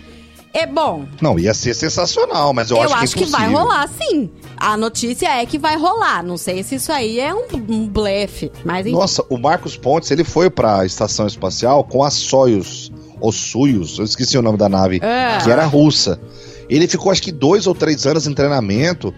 É 0.52 0.66
bom. 0.66 1.04
Não, 1.20 1.38
ia 1.38 1.54
ser 1.54 1.74
sensacional, 1.74 2.52
mas 2.52 2.70
eu, 2.70 2.76
Eu, 2.76 2.82
acho, 2.84 2.94
acho 2.94 3.16
que 3.16 3.22
é 3.22 3.26
que 3.26 3.30
vai 3.32 3.48
rolar, 3.52 3.88
sim. 3.88 4.28
A 4.56 4.76
notícia 4.76 5.28
é 5.28 5.46
que 5.46 5.58
vai 5.58 5.76
rolar. 5.76 6.22
Não 6.24 6.36
sei 6.36 6.62
se 6.62 6.74
isso 6.74 6.90
aí 6.92 7.20
é 7.20 7.32
um, 7.34 7.44
um 7.68 7.86
blefe, 7.88 8.50
mas 8.64 8.84
enfim. 8.86 8.96
Nossa, 8.96 9.24
o 9.28 9.38
Marcos 9.38 9.76
Pontes, 9.76 10.10
ele 10.10 10.24
foi 10.24 10.50
pra 10.50 10.84
estação 10.84 11.26
espacial 11.26 11.84
com 11.84 12.02
a 12.02 12.10
Soyuz, 12.10 12.90
ou 13.20 13.30
Soyuz, 13.30 13.98
eu 13.98 14.04
esqueci 14.04 14.36
o 14.36 14.42
nome 14.42 14.58
da 14.58 14.68
nave, 14.68 14.98
É. 15.02 15.38
que 15.42 15.50
era 15.50 15.64
russa. 15.64 16.20
Ele 16.68 16.86
ficou 16.88 17.10
acho 17.12 17.22
que 17.22 17.32
dois 17.32 17.66
ou 17.66 17.74
três 17.74 18.04
anos 18.06 18.26
em 18.26 18.34
treinamento, 18.34 19.14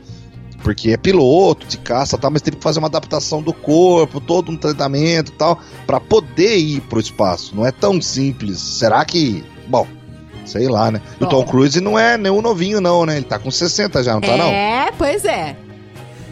porque 0.62 0.90
é 0.90 0.96
piloto 0.96 1.66
de 1.66 1.78
caça 1.78 2.16
e 2.16 2.18
tal, 2.18 2.30
mas 2.30 2.42
teve 2.42 2.56
que 2.58 2.62
fazer 2.62 2.78
uma 2.78 2.88
adaptação 2.88 3.42
do 3.42 3.52
corpo, 3.52 4.20
todo 4.20 4.52
um 4.52 4.56
treinamento 4.56 5.32
e 5.32 5.34
tal, 5.34 5.58
pra 5.86 5.98
poder 5.98 6.56
ir 6.58 6.80
pro 6.82 7.00
espaço. 7.00 7.56
Não 7.56 7.66
é 7.66 7.72
tão 7.72 8.00
simples. 8.02 8.58
Será 8.60 9.04
que. 9.04 9.42
Bom. 9.66 9.86
Sei 10.44 10.68
lá, 10.68 10.90
né? 10.90 11.00
E 11.20 11.24
o 11.24 11.28
Tom 11.28 11.44
Cruise 11.44 11.80
não 11.80 11.98
é 11.98 12.18
nenhum 12.18 12.42
novinho, 12.42 12.80
não, 12.80 13.06
né? 13.06 13.16
Ele 13.16 13.24
tá 13.24 13.38
com 13.38 13.50
60 13.50 14.02
já, 14.02 14.14
não 14.14 14.20
tá, 14.20 14.36
não? 14.36 14.46
É, 14.46 14.90
pois 14.98 15.24
é. 15.24 15.56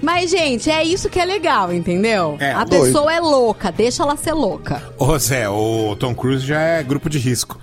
Mas, 0.02 0.30
gente, 0.30 0.70
é 0.70 0.82
isso 0.82 1.08
que 1.10 1.20
é 1.20 1.24
legal, 1.24 1.72
entendeu? 1.72 2.36
É, 2.40 2.52
a 2.52 2.64
doido. 2.64 2.86
pessoa 2.86 3.12
é 3.12 3.20
louca, 3.20 3.70
deixa 3.70 4.02
ela 4.02 4.16
ser 4.16 4.32
louca. 4.32 4.82
Ô 4.98 5.18
Zé, 5.18 5.48
o 5.48 5.94
Tom 5.96 6.14
Cruise 6.14 6.44
já 6.46 6.58
é 6.60 6.82
grupo 6.82 7.10
de 7.10 7.18
risco. 7.18 7.58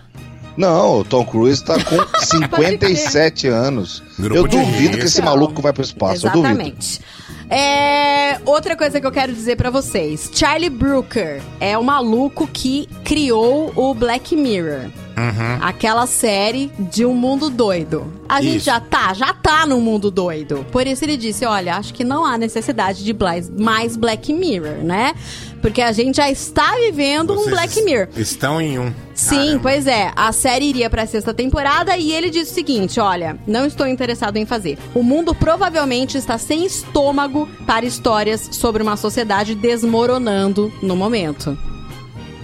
Não, 0.56 1.00
o 1.00 1.04
Tom 1.04 1.24
Cruise 1.26 1.64
tá 1.64 1.76
com 1.84 1.98
57 2.24 3.48
anos. 3.48 4.04
Grupo 4.20 4.36
eu 4.36 4.48
de 4.48 4.58
duvido 4.58 4.78
risco. 4.80 4.98
que 4.98 5.06
esse 5.06 5.22
maluco 5.22 5.62
vai 5.62 5.74
pro 5.74 5.84
espaço. 5.84 6.28
Eu 6.28 6.32
duvido. 6.32 6.48
Exatamente. 6.54 7.02
É, 7.50 8.40
outra 8.46 8.76
coisa 8.76 9.00
que 9.00 9.06
eu 9.08 9.12
quero 9.12 9.34
dizer 9.34 9.56
pra 9.56 9.70
vocês: 9.70 10.30
Charlie 10.34 10.70
Brooker 10.70 11.42
é 11.60 11.78
o 11.78 11.84
maluco 11.84 12.48
que 12.48 12.88
criou 13.04 13.72
o 13.76 13.94
Black 13.94 14.36
Mirror. 14.36 14.90
Uhum. 15.18 15.58
Aquela 15.62 16.06
série 16.06 16.72
de 16.78 17.04
um 17.04 17.14
mundo 17.14 17.50
doido. 17.50 18.14
A 18.30 18.40
gente 18.40 18.58
Isso. 18.58 18.66
já 18.68 18.80
tá, 18.80 19.16
já 19.16 19.34
tá 19.34 19.66
num 19.66 19.82
mundo 19.82 20.12
doido. 20.12 20.64
Por 20.72 20.86
isso 20.86 21.04
ele 21.04 21.18
disse: 21.18 21.44
olha, 21.44 21.76
acho 21.76 21.92
que 21.92 22.04
não 22.04 22.24
há 22.24 22.38
necessidade 22.38 23.04
de 23.04 23.16
mais 23.58 23.98
Black 23.98 24.32
Mirror, 24.32 24.84
né? 24.84 25.16
Porque 25.60 25.82
a 25.82 25.92
gente 25.92 26.18
já 26.18 26.30
está 26.30 26.76
vivendo 26.76 27.34
um 27.34 27.38
Vocês 27.38 27.50
Black 27.50 27.82
Mirror. 27.82 28.10
Estão 28.16 28.62
em 28.62 28.78
um. 28.78 28.94
Sim, 29.16 29.58
pois 29.60 29.88
é. 29.88 30.12
A 30.16 30.32
série 30.32 30.66
iria 30.66 30.88
pra 30.88 31.08
sexta 31.08 31.34
temporada 31.34 31.98
e 31.98 32.12
ele 32.12 32.30
disse 32.30 32.52
o 32.52 32.56
seguinte: 32.56 33.00
olha, 33.00 33.40
não 33.48 33.66
estou 33.66 33.88
interessado 33.88 34.38
em 34.38 34.46
fazer. 34.46 34.78
O 34.94 35.02
mundo 35.02 35.34
provavelmente 35.34 36.16
está 36.16 36.38
sem 36.38 36.64
estômago 36.64 37.50
para 37.66 37.88
histórias 37.88 38.50
sobre 38.52 38.84
uma 38.84 38.96
sociedade 38.96 39.56
desmoronando 39.56 40.72
no 40.82 40.96
momento. 40.96 41.58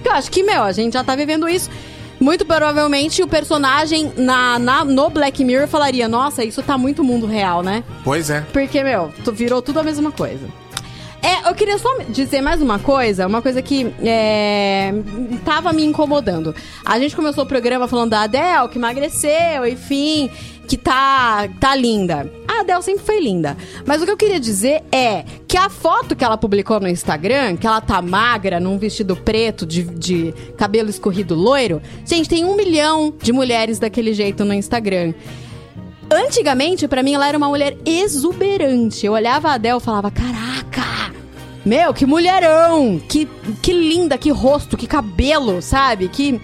Eu 0.04 0.12
acho 0.12 0.30
que, 0.30 0.42
meu, 0.42 0.62
a 0.62 0.72
gente 0.72 0.94
já 0.94 1.04
tá 1.04 1.14
vivendo 1.14 1.48
isso. 1.48 1.70
Muito 2.20 2.44
provavelmente 2.46 3.22
o 3.22 3.26
personagem 3.28 4.12
na, 4.16 4.58
na- 4.58 4.84
no 4.84 5.10
Black 5.10 5.44
Mirror 5.44 5.66
falaria: 5.68 6.08
Nossa, 6.08 6.44
isso 6.44 6.62
tá 6.62 6.78
muito 6.78 7.02
mundo 7.04 7.26
real, 7.26 7.62
né? 7.62 7.82
Pois 8.02 8.30
é. 8.30 8.40
Porque, 8.52 8.82
meu, 8.82 9.12
tu 9.24 9.32
virou 9.32 9.60
tudo 9.60 9.80
a 9.80 9.82
mesma 9.82 10.10
coisa. 10.12 10.46
É, 11.22 11.48
eu 11.48 11.54
queria 11.54 11.78
só 11.78 11.88
dizer 12.10 12.42
mais 12.42 12.60
uma 12.60 12.78
coisa, 12.78 13.26
uma 13.26 13.40
coisa 13.40 13.62
que 13.62 13.90
é, 14.04 14.92
tava 15.42 15.72
me 15.72 15.82
incomodando. 15.82 16.54
A 16.84 16.98
gente 16.98 17.16
começou 17.16 17.44
o 17.44 17.46
programa 17.46 17.88
falando 17.88 18.10
da 18.10 18.20
Adele, 18.24 18.68
que 18.70 18.76
emagreceu, 18.76 19.66
enfim, 19.66 20.30
que 20.66 20.76
tá, 20.76 21.48
tá 21.60 21.74
linda. 21.74 22.30
A 22.48 22.60
Adele 22.60 22.82
sempre 22.82 23.04
foi 23.04 23.20
linda. 23.20 23.56
Mas 23.86 24.02
o 24.02 24.04
que 24.04 24.10
eu 24.10 24.16
queria 24.16 24.40
dizer 24.40 24.82
é 24.90 25.24
que 25.46 25.56
a 25.56 25.68
foto 25.68 26.16
que 26.16 26.24
ela 26.24 26.36
publicou 26.36 26.80
no 26.80 26.88
Instagram, 26.88 27.56
que 27.56 27.66
ela 27.66 27.80
tá 27.80 28.00
magra, 28.00 28.58
num 28.58 28.78
vestido 28.78 29.16
preto, 29.16 29.64
de, 29.66 29.82
de 29.82 30.34
cabelo 30.56 30.90
escorrido 30.90 31.34
loiro, 31.34 31.80
gente, 32.04 32.28
tem 32.28 32.44
um 32.44 32.56
milhão 32.56 33.14
de 33.22 33.32
mulheres 33.32 33.78
daquele 33.78 34.12
jeito 34.12 34.44
no 34.44 34.54
Instagram. 34.54 35.14
Antigamente, 36.10 36.86
pra 36.86 37.02
mim, 37.02 37.14
ela 37.14 37.26
era 37.28 37.36
uma 37.36 37.48
mulher 37.48 37.76
exuberante. 37.84 39.06
Eu 39.06 39.12
olhava 39.12 39.48
a 39.48 39.54
Adele 39.54 39.78
e 39.78 39.80
falava: 39.80 40.10
Caraca! 40.10 41.12
Meu, 41.64 41.94
que 41.94 42.04
mulherão! 42.04 43.00
Que, 43.08 43.26
que 43.62 43.72
linda, 43.72 44.18
que 44.18 44.30
rosto, 44.30 44.76
que 44.76 44.86
cabelo, 44.86 45.62
sabe? 45.62 46.08
Que. 46.08 46.40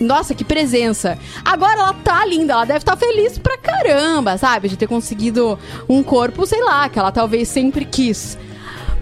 Nossa, 0.00 0.34
que 0.34 0.44
presença. 0.44 1.18
Agora 1.44 1.74
ela 1.74 1.92
tá 1.92 2.24
linda, 2.24 2.54
ela 2.54 2.64
deve 2.64 2.78
estar 2.78 2.96
feliz 2.96 3.36
pra 3.36 3.58
caramba, 3.58 4.38
sabe? 4.38 4.68
De 4.68 4.76
ter 4.76 4.86
conseguido 4.86 5.58
um 5.88 6.02
corpo, 6.02 6.46
sei 6.46 6.62
lá, 6.62 6.88
que 6.88 6.98
ela 6.98 7.12
talvez 7.12 7.48
sempre 7.48 7.84
quis. 7.84 8.38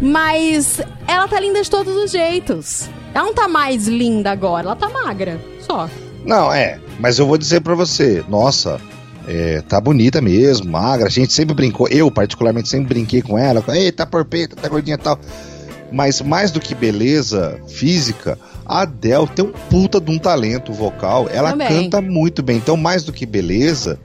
Mas 0.00 0.80
ela 1.06 1.28
tá 1.28 1.38
linda 1.38 1.62
de 1.62 1.70
todos 1.70 1.96
os 1.96 2.10
jeitos. 2.10 2.90
Ela 3.14 3.26
não 3.26 3.34
tá 3.34 3.46
mais 3.46 3.86
linda 3.86 4.32
agora, 4.32 4.66
ela 4.66 4.76
tá 4.76 4.88
magra. 4.88 5.40
Só. 5.60 5.88
Não, 6.24 6.52
é. 6.52 6.80
Mas 6.98 7.18
eu 7.18 7.26
vou 7.26 7.38
dizer 7.38 7.60
pra 7.60 7.74
você, 7.74 8.24
nossa, 8.28 8.80
é, 9.26 9.62
tá 9.62 9.80
bonita 9.80 10.20
mesmo, 10.20 10.70
magra. 10.70 11.06
A 11.06 11.10
gente 11.10 11.32
sempre 11.32 11.54
brincou, 11.54 11.86
eu 11.88 12.10
particularmente 12.10 12.68
sempre 12.68 12.88
brinquei 12.88 13.22
com 13.22 13.38
ela. 13.38 13.62
Ei, 13.68 13.92
tá 13.92 14.04
porpeta, 14.04 14.56
tá 14.56 14.68
gordinha 14.68 14.94
e 14.94 14.98
tal. 14.98 15.18
Mas 15.92 16.20
mais 16.20 16.50
do 16.50 16.60
que 16.60 16.74
beleza 16.74 17.60
física, 17.68 18.38
a 18.68 18.82
Adele 18.82 19.26
tem 19.28 19.44
um 19.44 19.52
puta 19.70 20.00
de 20.00 20.10
um 20.10 20.18
talento 20.18 20.72
vocal. 20.72 21.28
Ela 21.32 21.50
Também. 21.52 21.68
canta 21.84 22.00
muito 22.02 22.42
bem. 22.42 22.58
Então, 22.58 22.76
mais 22.76 23.02
do 23.02 23.12
que 23.12 23.24
beleza, 23.24 23.98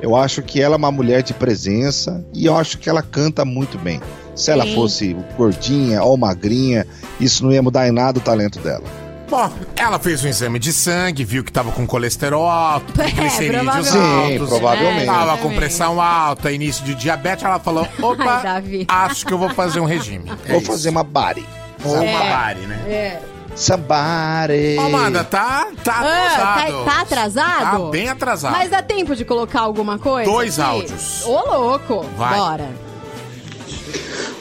eu 0.00 0.16
acho 0.16 0.40
que 0.42 0.60
ela 0.60 0.74
é 0.74 0.78
uma 0.78 0.90
mulher 0.90 1.22
de 1.22 1.34
presença 1.34 2.24
e 2.32 2.46
eu 2.46 2.56
acho 2.56 2.78
que 2.78 2.88
ela 2.88 3.02
canta 3.02 3.44
muito 3.44 3.76
bem. 3.78 4.00
Se 4.34 4.50
ela 4.50 4.64
Sim. 4.64 4.74
fosse 4.74 5.16
gordinha 5.36 6.02
ou 6.02 6.16
magrinha, 6.16 6.86
isso 7.20 7.44
não 7.44 7.52
ia 7.52 7.60
mudar 7.62 7.88
em 7.88 7.92
nada 7.92 8.18
o 8.18 8.22
talento 8.22 8.58
dela. 8.60 8.84
Bom, 9.28 9.50
ela 9.76 9.98
fez 9.98 10.24
um 10.24 10.28
exame 10.28 10.58
de 10.58 10.72
sangue, 10.72 11.22
viu 11.22 11.44
que 11.44 11.52
tava 11.52 11.70
com 11.70 11.86
colesterol 11.86 12.48
alto, 12.48 12.92
triglicerídeos 12.94 13.62
provavelmente. 13.62 13.98
altos. 13.98 14.30
Sim, 14.32 14.46
provavelmente. 14.46 15.06
Tava 15.06 15.36
com 15.38 15.54
pressão 15.54 16.00
alta, 16.00 16.50
início 16.50 16.82
de 16.84 16.94
diabetes. 16.94 17.44
Ela 17.44 17.58
falou: 17.58 17.86
opa, 18.00 18.40
Ai, 18.44 18.86
acho 18.88 19.26
que 19.26 19.32
eu 19.34 19.36
vou 19.38 19.50
fazer 19.50 19.80
um 19.80 19.84
regime. 19.84 20.30
É 20.46 20.52
Vou 20.52 20.58
isso. 20.62 20.70
fazer 20.70 20.88
uma 20.88 21.02
body. 21.04 21.44
Ou 21.84 21.92
uma 21.96 22.02
É. 22.24 22.30
bari, 22.30 22.60
né? 22.60 22.76
É. 22.86 23.20
Somebody. 23.58 24.76
Ô, 24.78 24.82
Amanda, 24.82 25.24
tá, 25.24 25.66
tá 25.82 25.94
Ah, 25.94 26.34
atrasado. 26.62 26.84
tá, 26.84 26.90
tá 26.94 27.00
atrasado? 27.00 27.84
Tá 27.84 27.90
bem 27.90 28.08
atrasado. 28.08 28.52
Mas 28.52 28.70
dá 28.70 28.80
tempo 28.82 29.16
de 29.16 29.24
colocar 29.24 29.60
alguma 29.62 29.98
coisa? 29.98 30.30
Dois 30.30 30.58
aqui? 30.60 30.70
áudios. 30.70 31.24
Ô, 31.26 31.40
louco. 31.56 32.06
Vai. 32.16 32.38
Bora. 32.38 32.70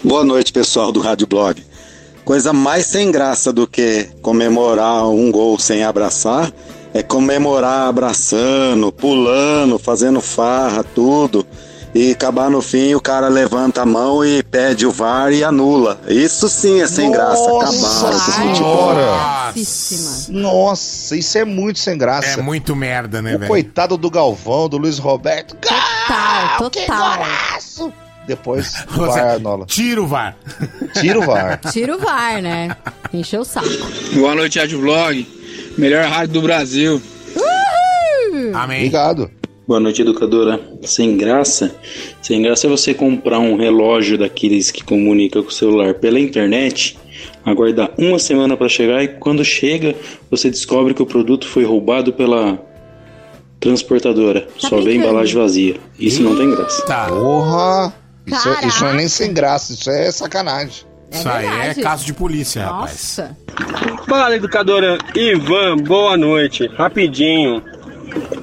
Boa 0.04 0.24
noite, 0.24 0.54
pessoal 0.54 0.92
do 0.92 1.00
Rádio 1.02 1.26
Blog. 1.26 1.66
Coisa 2.24 2.54
mais 2.54 2.86
sem 2.86 3.12
graça 3.12 3.52
do 3.52 3.66
que 3.66 4.08
comemorar 4.22 5.08
um 5.08 5.32
gol 5.32 5.58
sem 5.58 5.84
abraçar 5.84 6.52
é 6.94 7.02
comemorar 7.02 7.88
abraçando, 7.90 8.92
pulando, 8.92 9.80
fazendo 9.80 10.22
farra, 10.22 10.84
tudo. 10.84 11.46
E 12.00 12.12
acabar 12.12 12.48
no 12.48 12.62
fim, 12.62 12.94
o 12.94 13.02
cara 13.02 13.28
levanta 13.28 13.82
a 13.82 13.86
mão 13.86 14.24
e 14.24 14.44
pede 14.44 14.86
o 14.86 14.92
VAR 14.92 15.32
e 15.34 15.44
anula. 15.44 16.00
Isso 16.08 16.48
sim 16.48 16.80
é 16.80 16.88
sem 16.88 17.12
graça. 17.12 17.42
Acabaram 17.42 17.72
com 17.72 18.16
o 18.16 18.20
futebol. 18.20 18.94
Nossa, 20.30 21.16
isso 21.16 21.38
é 21.40 21.44
muito 21.44 21.80
sem 21.80 21.98
graça. 21.98 22.40
É 22.40 22.44
muito 22.44 22.76
merda, 22.76 23.20
né, 23.20 23.36
O 23.36 23.40
velho? 23.40 23.50
coitado 23.50 23.98
do 23.98 24.12
Galvão, 24.12 24.70
do 24.70 24.78
Luiz 24.78 25.00
Roberto. 25.00 25.56
Total, 25.56 26.70
total. 26.70 27.26
Depois 28.28 28.74
Você- 28.92 29.20
vai 29.22 29.40
Nola. 29.40 29.66
Tira 29.66 30.00
o 30.00 30.06
VAR. 30.06 30.36
Tira 31.00 31.20
o 31.20 31.26
VAR. 31.26 31.60
Tira 31.72 31.96
o 31.96 32.00
VAR, 32.00 32.42
né? 32.44 32.78
Encheu 33.12 33.42
o 33.42 33.46
saco. 33.46 33.68
Boa 34.14 34.36
noite, 34.36 34.60
Rádio 34.60 34.82
Vlog. 34.82 35.28
Melhor 35.78 36.06
rádio 36.06 36.34
do 36.34 36.42
Brasil. 36.44 37.02
Amém. 38.54 38.78
Obrigado. 38.82 39.32
Boa 39.68 39.80
noite, 39.82 40.02
educadora. 40.02 40.60
Sem 40.84 41.18
graça? 41.18 41.76
Sem 42.22 42.42
graça 42.42 42.68
é 42.68 42.70
você 42.70 42.94
comprar 42.94 43.40
um 43.40 43.58
relógio 43.58 44.18
daqueles 44.18 44.72
que 44.72 44.84
comunica 44.84 45.42
com 45.42 45.50
o 45.50 45.52
celular 45.52 45.94
pela 45.96 46.20
internet, 46.20 46.98
aguardar 47.46 47.92
uma 47.98 48.18
semana 48.18 48.56
para 48.56 48.70
chegar 48.70 49.04
e 49.04 49.10
quando 49.10 49.44
chega, 49.44 49.94
você 50.32 50.50
descobre 50.50 50.94
que 50.94 51.02
o 51.02 51.06
produto 51.06 51.46
foi 51.48 51.66
roubado 51.66 52.14
pela 52.14 52.58
transportadora. 53.60 54.48
Só 54.58 54.80
vem 54.80 54.98
embalagem 55.00 55.36
vazia. 55.36 55.76
Isso 56.00 56.24
não 56.24 56.38
tem 56.38 56.50
graça. 56.50 56.86
Tá. 56.86 57.08
Porra! 57.10 57.94
Isso, 58.26 58.50
é- 58.50 58.68
isso 58.68 58.84
não 58.84 58.92
é 58.92 58.96
nem 58.96 59.08
sem 59.08 59.34
graça, 59.34 59.74
isso 59.74 59.90
é 59.90 60.10
sacanagem. 60.12 60.86
Isso 61.12 61.28
aí 61.30 61.46
é 61.46 61.50
verdade. 61.50 61.82
caso 61.82 62.06
de 62.06 62.14
polícia, 62.14 62.64
rapaz. 62.66 62.92
Nossa. 62.92 63.38
Fala, 64.08 64.36
educadora 64.36 64.98
Ivan, 65.16 65.78
boa 65.78 66.18
noite. 66.18 66.68
Rapidinho. 66.68 67.64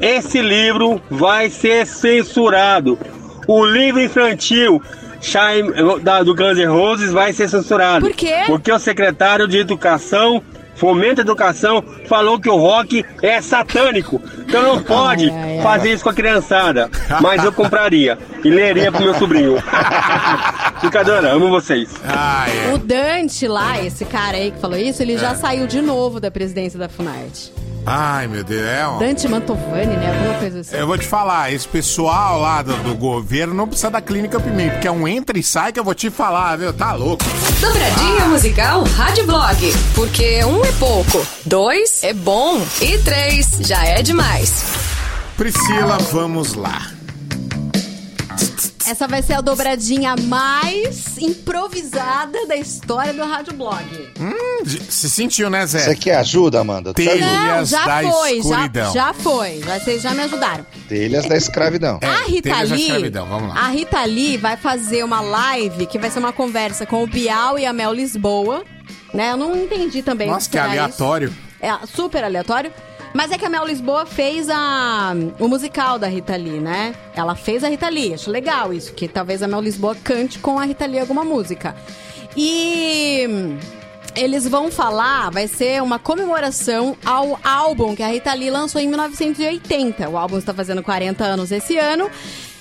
Esse 0.01 0.41
livro 0.43 1.01
vai 1.11 1.51
ser 1.51 1.87
censurado. 1.87 2.99
O 3.47 3.65
livro 3.65 4.01
infantil 4.01 4.83
Shine, 5.21 6.01
da- 6.03 6.23
do 6.23 6.35
Guns 6.35 6.59
N' 6.59 6.67
Roses 6.67 7.11
vai 7.13 7.33
ser 7.33 7.49
censurado. 7.49 8.07
Por 8.07 8.15
quê? 8.15 8.43
Porque 8.47 8.71
o 8.71 8.79
secretário 8.79 9.49
de 9.49 9.57
Educação, 9.59 10.43
Fomento 10.75 11.21
Educação, 11.23 11.83
falou 12.07 12.39
que 12.39 12.49
o 12.51 12.57
rock 12.57 13.03
é 13.23 13.41
satânico. 13.41 14.21
Então 14.47 14.63
não 14.63 14.83
pode 14.85 15.33
fazer 15.63 15.93
isso 15.95 16.05
com 16.05 16.11
a 16.11 16.15
criançada. 16.15 16.91
Mas 17.23 17.43
eu 17.43 17.53
compraria 17.53 18.19
e 18.45 18.51
leria 18.51 18.93
pro 18.93 19.03
meu 19.03 19.15
sobrinho. 19.15 19.57
Educadora, 20.83 21.33
amo 21.33 21.49
vocês. 21.49 21.89
Ah, 22.07 22.47
é. 22.49 22.75
O 22.75 22.79
Dante 22.79 23.47
lá, 23.49 23.81
esse 23.83 24.05
cara 24.05 24.37
aí 24.37 24.51
que 24.51 24.61
falou 24.61 24.77
isso, 24.77 25.03
ele 25.03 25.17
já 25.17 25.35
saiu 25.35 25.67
de 25.67 25.81
novo 25.81 26.21
da 26.21 26.31
presidência 26.31 26.79
da 26.79 26.89
Funarte. 26.89 27.53
Ai, 27.87 28.27
meu 28.27 28.43
Deus. 28.43 28.63
É. 28.63 28.85
Dante 28.99 29.29
Mantovani, 29.29 29.97
né? 29.97 30.09
Alguma 30.17 30.39
coisa 30.39 30.61
assim. 30.61 30.77
Eu 30.77 30.87
vou 30.87 30.97
te 30.97 31.07
falar, 31.07 31.53
esse 31.53 31.69
pessoal 31.69 32.41
lá 32.41 32.63
do, 32.63 32.75
do 32.83 32.95
governo 32.95 33.55
não 33.55 33.69
precisa 33.69 33.91
da 33.91 34.01
clínica 34.01 34.41
Pimenta, 34.41 34.73
porque 34.73 34.89
é 34.89 34.91
um 34.91 35.07
entra 35.07 35.39
e 35.39 35.43
sai 35.43 35.73
que 35.73 35.79
eu 35.79 35.85
vou 35.85 35.95
te 35.95 36.11
falar, 36.11 36.57
viu? 36.57 36.73
Tá 36.73 36.95
louco. 36.95 37.25
Dobradinha 37.61 38.27
musical 38.27 38.83
Rádio 38.85 39.27
Blog. 39.27 39.73
Porque 39.95 40.45
um 40.45 40.65
é 40.65 40.73
pouco, 40.73 41.27
dois 41.45 42.03
é 42.03 42.13
bom 42.15 42.61
e 42.81 42.99
três 42.99 43.59
já 43.61 43.85
é 43.85 44.03
demais. 44.03 44.65
Priscila, 45.37 45.99
vamos 46.11 46.55
lá. 46.55 46.94
Essa 48.87 49.09
vai 49.09 49.23
ser 49.23 49.35
a 49.35 49.41
dobradinha 49.41 50.15
mais 50.25 51.17
improvisada 51.19 52.47
da 52.47 52.57
história 52.57 53.13
do 53.15 53.25
Rádio 53.25 53.55
Blog. 53.55 53.83
Hum, 54.21 54.65
se 54.89 55.09
sentiu, 55.09 55.49
né, 55.49 55.67
Zé? 55.67 55.81
Você 55.81 55.97
quer 55.97 56.17
ajuda, 56.17 56.61
Amanda? 56.61 56.93
Ajuda? 56.97 57.15
Não, 57.17 57.65
já 57.65 57.87
da 57.87 58.11
foi, 58.11 58.31
já, 58.31 58.49
escuridão. 58.51 58.93
já 58.93 59.15
foi. 59.15 59.61
Já, 59.65 59.79
vocês 59.81 60.03
já 60.03 60.13
me 60.13 60.23
ajudaram. 60.23 60.67
Telhas 60.89 61.27
da 61.27 61.37
escravidão. 61.37 61.99
a 62.03 62.27
Rita 62.29 62.51
telhas 62.51 62.69
da 62.69 62.75
Lee, 62.77 62.85
escravidão, 62.85 63.27
vamos 63.27 63.49
lá. 63.55 63.61
a 63.61 63.69
Rita 63.69 64.05
Lee 64.05 64.37
vai 64.37 64.57
fazer 64.57 65.03
uma 65.03 65.21
live 65.21 65.87
que 65.87 65.99
vai 65.99 66.11
ser 66.11 66.19
uma 66.19 66.33
conversa 66.33 66.85
com 66.85 67.03
o 67.03 67.07
Bial 67.07 67.59
e 67.59 67.65
a 67.65 67.73
Mel 67.73 67.93
Lisboa. 67.93 68.65
Né? 69.13 69.31
Eu 69.33 69.37
não 69.37 69.57
entendi 69.57 70.03
também. 70.03 70.29
o 70.29 70.33
Nossa, 70.33 70.51
que 70.51 70.59
isso. 70.59 70.67
aleatório. 70.67 71.33
É 71.61 71.73
super 71.87 72.23
aleatório. 72.25 72.71
Mas 73.15 73.31
é 73.31 73.39
que 73.39 73.45
a 73.45 73.49
Mel 73.49 73.65
Lisboa 73.65 74.05
fez 74.05 74.51
a, 74.51 75.15
o 75.39 75.47
musical 75.47 76.01
da 76.01 76.09
Rita 76.09 76.35
Lee, 76.35 76.59
né? 76.59 76.93
Ela 77.15 77.37
fez 77.37 77.63
a 77.63 77.69
Rita 77.69 77.89
Lee. 77.89 78.13
Acho 78.13 78.29
legal 78.29 78.73
isso, 78.73 78.93
que 78.93 79.07
talvez 79.07 79.41
a 79.41 79.47
Mel 79.47 79.61
Lisboa 79.61 79.95
cante 79.95 80.41
com 80.41 80.59
a 80.59 80.65
Rita 80.65 80.85
Lee 80.85 80.99
alguma 80.99 81.25
música. 81.25 81.77
E 82.37 83.25
eles 84.17 84.49
vão 84.49 84.69
falar, 84.69 85.31
vai 85.31 85.47
ser 85.47 85.81
uma 85.81 85.97
comemoração 85.97 86.97
ao 87.05 87.39
álbum 87.45 87.95
que 87.95 88.03
a 88.03 88.09
Rita 88.09 88.35
Lee 88.35 88.51
lançou 88.51 88.81
em 88.81 88.89
1980. 88.89 90.09
O 90.09 90.19
álbum 90.19 90.37
está 90.37 90.53
fazendo 90.53 90.83
40 90.83 91.25
anos 91.25 91.53
esse 91.53 91.79
ano. 91.79 92.11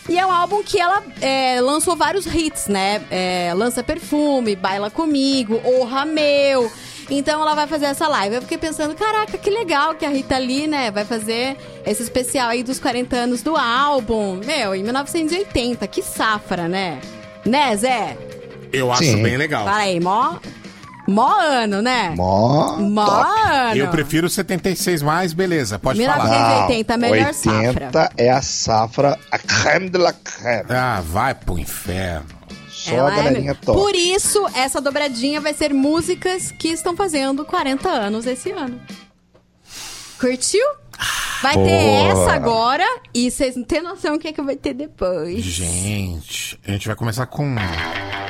E 0.08 0.20
é 0.20 0.26
um 0.26 0.32
álbum 0.32 0.62
que 0.62 0.80
ela 0.80 1.02
é, 1.20 1.62
lançou 1.62 1.96
vários 1.96 2.28
hits, 2.28 2.68
né? 2.68 3.02
É, 3.10 3.52
Lança 3.56 3.82
Perfume, 3.82 4.56
Baila 4.56 4.92
Comigo, 4.92 5.60
Orra 5.64 6.06
Meu. 6.06 6.72
Então 7.10 7.42
ela 7.42 7.54
vai 7.56 7.68
fazer 7.68 7.86
essa 7.86 8.08
live. 8.08 8.36
Eu 8.36 8.42
fiquei 8.42 8.58
pensando, 8.58 8.96
caraca, 8.96 9.38
que 9.38 9.50
legal 9.50 9.96
que 9.96 10.06
a 10.06 10.10
Rita 10.10 10.38
Lee, 10.38 10.68
né, 10.68 10.92
vai 10.92 11.06
fazer 11.06 11.58
esse 11.86 12.02
especial 12.04 12.50
aí 12.50 12.64
dos 12.64 12.80
40 12.80 13.16
anos 13.16 13.42
do 13.42 13.56
álbum. 13.56 14.40
Meu, 14.46 14.74
em 14.74 14.84
1980, 14.84 15.86
que 15.88 16.02
safra, 16.02 16.68
né? 16.68 17.00
Né, 17.46 17.76
Zé? 17.76 18.18
Eu 18.72 18.92
acho 18.92 19.04
Sim. 19.04 19.22
bem 19.22 19.38
legal. 19.38 19.66
Fala 19.66 19.78
aí, 19.78 20.00
mó. 20.00 20.38
Mó 21.08 21.38
ano, 21.38 21.82
né? 21.82 22.14
Mó. 22.16 22.78
Mó 22.78 23.06
top. 23.06 23.42
ano. 23.46 23.76
Eu 23.76 23.88
prefiro 23.90 24.30
76 24.30 25.02
mais, 25.02 25.34
beleza, 25.34 25.78
pode 25.78 26.00
1980, 26.00 26.94
falar. 26.94 27.08
a 27.08 27.12
melhor 27.12 27.34
safra. 27.34 27.86
80 27.88 28.12
é 28.18 28.30
a 28.30 28.42
safra, 28.42 29.20
a 29.30 29.38
creme 29.38 29.90
de 29.90 29.98
la 29.98 30.14
creme. 30.14 30.66
Ah, 30.70 31.04
vai 31.06 31.36
pro 31.36 31.60
inferno. 31.60 32.43
Só 32.84 32.96
Ela 32.96 33.10
a 33.10 33.14
é 33.14 33.16
galerinha 33.16 33.42
mesmo. 33.54 33.66
top. 33.66 33.80
Por 33.80 33.96
isso, 33.96 34.46
essa 34.54 34.82
dobradinha 34.82 35.40
vai 35.40 35.54
ser 35.54 35.74
músicas 35.74 36.52
que 36.52 36.68
estão 36.68 36.96
fazendo 36.98 37.46
40 37.46 37.90
anos 37.90 38.26
esse 38.26 38.52
ano. 38.52 38.80
Curtiu? 40.20 40.66
Vai 41.42 41.54
ter 41.56 41.64
Boa. 41.64 42.12
essa 42.12 42.34
agora 42.34 42.86
e 43.14 43.30
vocês 43.32 43.56
não 43.56 43.64
têm 43.64 43.82
noção 43.82 44.16
o 44.16 44.20
que 44.20 44.28
é 44.30 44.34
que 44.34 44.42
vai 44.42 44.56
ter 44.56 44.74
depois. 44.74 45.44
Gente, 45.44 46.60
a 46.68 46.72
gente 46.72 46.88
vai 46.88 46.96
começar 46.96 47.26
com. 47.26 47.56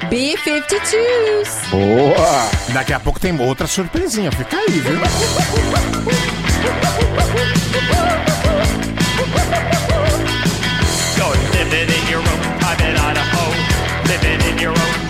B-52s. 0.09 1.69
Boa! 1.69 2.73
Daqui 2.73 2.93
a 2.93 2.99
pouco 2.99 3.19
tem 3.19 3.39
outra 3.41 3.65
surpresinha, 3.67 4.31
fica 4.31 4.57
aí, 4.57 4.79
viu? 4.79 4.99
In 11.83 12.07
your 12.09 12.22
your 14.63 14.71
own 14.71 15.02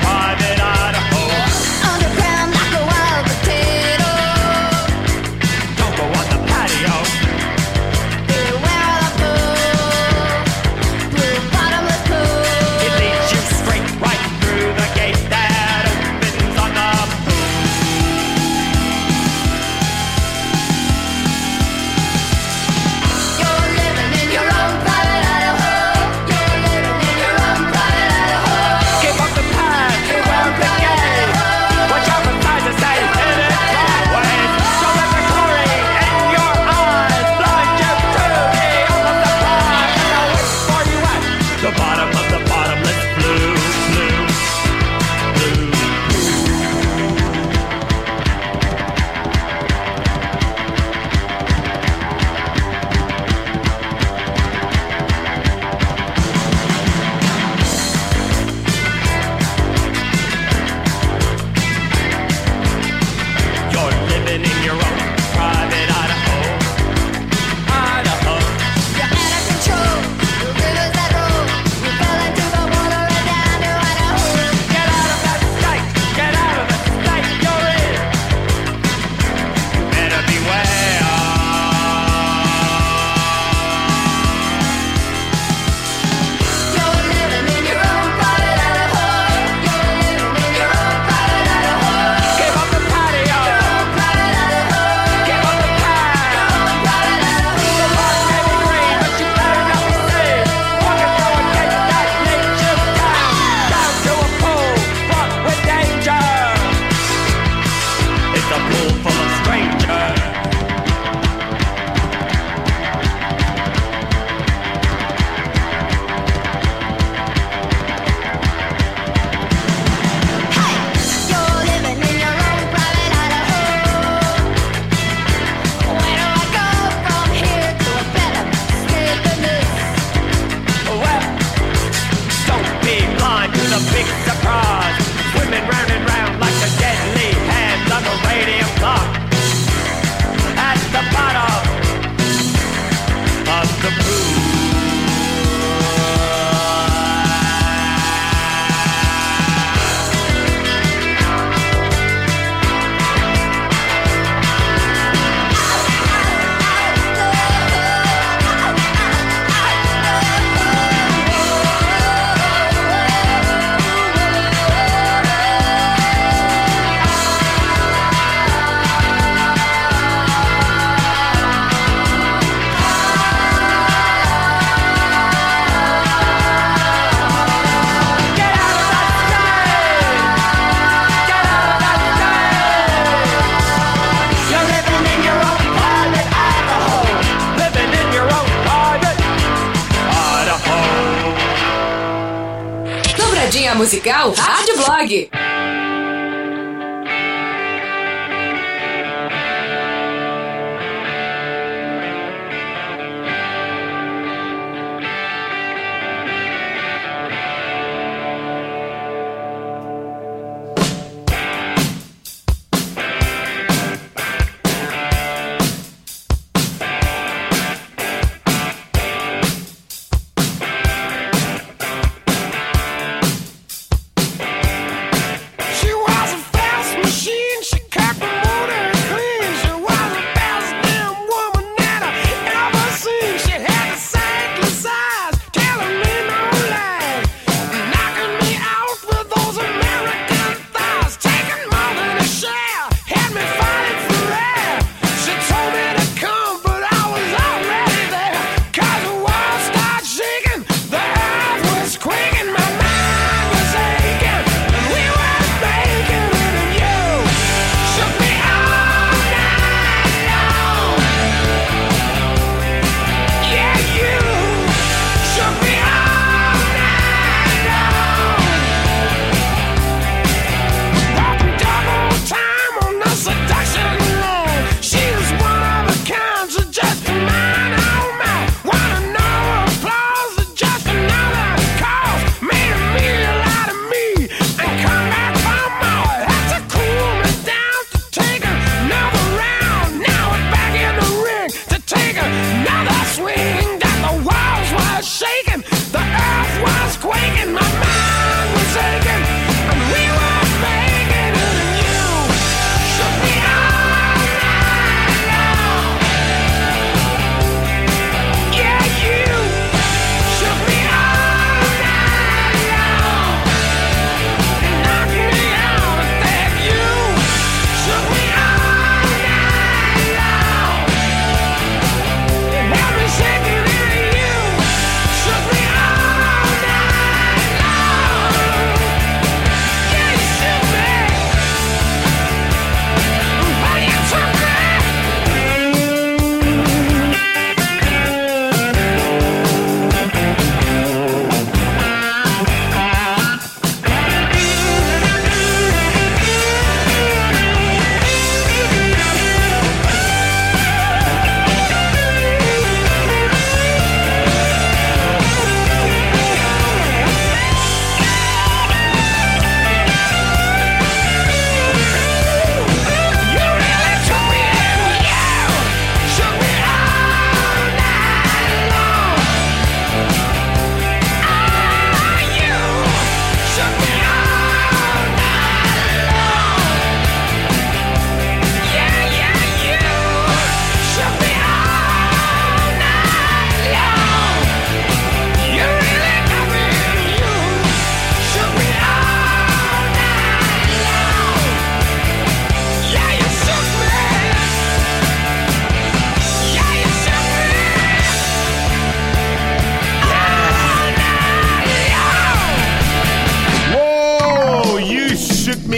musical 193.94 194.34
Rádio 194.34 194.76
Blog. 194.76 195.43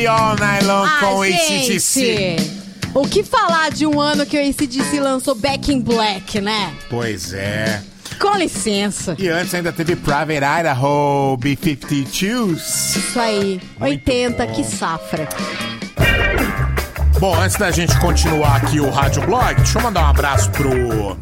All 0.08 0.36
Night 0.36 0.66
Long 0.66 0.88
com 1.00 1.22
Ah, 1.22 1.26
ACDC. 1.26 2.00
gente, 2.00 2.52
o 2.94 3.08
que 3.08 3.24
falar 3.24 3.72
de 3.72 3.86
um 3.86 4.00
ano 4.00 4.26
que 4.26 4.38
o 4.38 4.50
ACDC 4.50 5.00
lançou 5.00 5.36
Back 5.36 5.72
in 5.72 5.82
Black, 5.82 6.40
né? 6.42 6.74
Pois 6.90 7.34
é. 7.34 7.82
Com 8.20 8.36
licença. 8.38 9.16
E 9.20 9.28
antes 9.28 9.54
ainda 9.54 9.74
teve 9.74 9.96
Private 9.96 10.38
Idaho, 10.60 11.36
B-52s. 11.38 12.56
Isso 12.98 13.20
aí. 13.20 13.60
80, 13.80 14.48
que 14.48 14.64
safra. 14.64 15.28
Bom, 17.20 17.34
antes 17.40 17.58
da 17.58 17.72
gente 17.72 17.98
continuar 18.00 18.58
aqui 18.58 18.80
o 18.80 18.90
Rádio 18.90 19.22
Blog, 19.26 19.56
deixa 19.56 19.80
eu 19.80 19.84
mandar 19.84 20.04
um 20.04 20.10
abraço 20.10 20.50
pro. 20.52 21.18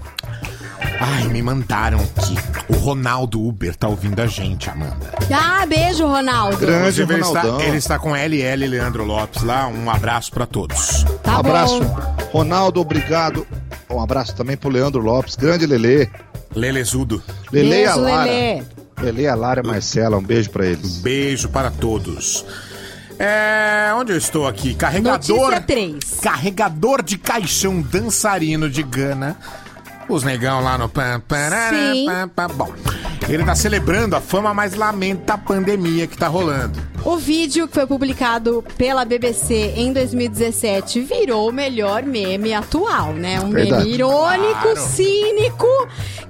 Ai, 0.99 1.27
me 1.27 1.41
mandaram 1.41 1.99
aqui. 1.99 2.35
O 2.69 2.73
Ronaldo 2.73 3.45
Uber 3.45 3.75
tá 3.75 3.87
ouvindo 3.87 4.19
a 4.21 4.27
gente, 4.27 4.69
Amanda. 4.69 5.13
Ah, 5.31 5.65
beijo, 5.65 6.05
Ronaldo. 6.05 6.63
Inclusive, 6.63 7.13
ele 7.13 7.21
está, 7.21 7.43
ele 7.63 7.77
está 7.77 7.99
com 7.99 8.15
LL 8.15 8.67
Leandro 8.67 9.03
Lopes 9.03 9.43
lá. 9.43 9.67
Um 9.67 9.89
abraço 9.89 10.31
pra 10.31 10.45
todos. 10.45 11.03
Tá 11.21 11.37
abraço, 11.37 11.81
Ronaldo, 12.31 12.79
obrigado. 12.79 13.45
Um 13.89 14.01
abraço 14.01 14.35
também 14.35 14.57
pro 14.57 14.69
Leandro 14.69 15.01
Lopes, 15.01 15.35
grande 15.35 15.65
Lelê. 15.65 16.09
Lelezudo. 16.55 17.21
Lelê 17.51 17.83
e 17.83 17.85
a 17.85 17.93
Beijo, 17.93 18.01
Lara. 18.01 18.23
Lelê. 18.23 18.63
Lelê, 19.01 19.21
e 19.23 19.27
a 19.27 19.35
Lara 19.35 19.61
e 19.61 19.67
a 19.67 19.71
Marcela, 19.71 20.17
um 20.17 20.23
beijo 20.23 20.49
pra 20.49 20.65
eles. 20.65 20.97
Beijo 20.97 21.49
para 21.49 21.69
todos. 21.69 22.45
É. 23.19 23.91
Onde 23.95 24.13
eu 24.13 24.17
estou 24.17 24.47
aqui? 24.47 24.73
Carregador. 24.73 25.37
Notícia 25.37 25.61
3. 25.61 26.19
Carregador 26.21 27.03
de 27.03 27.17
caixão 27.17 27.81
dançarino 27.81 28.69
de 28.69 28.81
Gana. 28.83 29.37
Os 30.13 30.23
negão 30.23 30.61
lá 30.61 30.77
no 30.77 30.87
parará, 30.87 31.69
Sim. 31.71 32.05
pam, 32.05 32.29
pam. 32.29 32.47
Bom, 32.55 32.73
ele 33.27 33.43
tá 33.43 33.55
celebrando 33.55 34.15
a 34.15 34.21
fama, 34.21 34.53
mas 34.53 34.75
lamenta 34.75 35.33
a 35.33 35.37
pandemia 35.39 36.05
que 36.05 36.15
tá 36.15 36.27
rolando. 36.27 36.79
O 37.03 37.17
vídeo 37.17 37.67
que 37.67 37.73
foi 37.73 37.85
publicado 37.87 38.63
pela 38.77 39.03
BBC 39.03 39.73
em 39.75 39.91
2017 39.91 41.01
virou 41.01 41.49
o 41.49 41.51
melhor 41.51 42.03
meme 42.03 42.53
atual, 42.53 43.11
né? 43.11 43.41
Um 43.41 43.49
Verdade. 43.49 43.83
meme 43.85 43.95
irônico, 43.95 44.61
Claro. 44.61 44.79
cínico, 44.79 45.67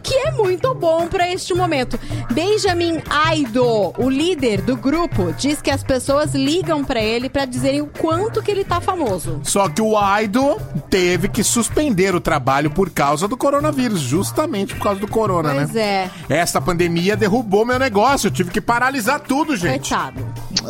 que 0.02 0.16
é 0.16 0.32
muito 0.32 0.74
bom 0.74 1.08
pra 1.08 1.30
este 1.32 1.54
momento. 1.54 2.00
Benjamin 2.32 3.04
Aido, 3.08 3.94
o 3.98 4.10
líder 4.10 4.62
do 4.62 4.76
grupo, 4.76 5.32
diz 5.38 5.62
que 5.62 5.70
as 5.70 5.84
pessoas 5.84 6.34
ligam 6.34 6.84
pra 6.84 7.00
ele 7.02 7.30
pra 7.30 7.46
dizerem 7.46 7.82
o 7.82 7.88
quanto 7.88 8.42
que 8.42 8.50
ele 8.50 8.64
tá 8.64 8.82
famoso. 8.82 9.40
Só 9.44 9.70
que 9.70 9.82
o 9.82 9.96
Aido 9.96 10.58
teve 10.90 11.28
que 11.28 11.44
suspender 11.44 12.16
o 12.16 12.20
trabalho 12.20 12.72
por 12.72 12.90
causa 12.90 13.28
do 13.28 13.38
coronavírus, 13.38 13.73
justamente 13.98 14.76
por 14.76 14.84
causa 14.84 15.00
do 15.00 15.08
corona, 15.08 15.54
Pois 15.54 15.72
né? 15.72 16.10
é. 16.30 16.38
Essa 16.38 16.60
pandemia 16.62 17.16
derrubou 17.16 17.66
meu 17.66 17.78
negócio, 17.80 18.28
eu 18.28 18.32
tive 18.32 18.52
que 18.52 18.62
paralisar 18.62 19.20
tudo, 19.20 19.56
gente. 19.56 19.90
Coitado. 19.90 20.26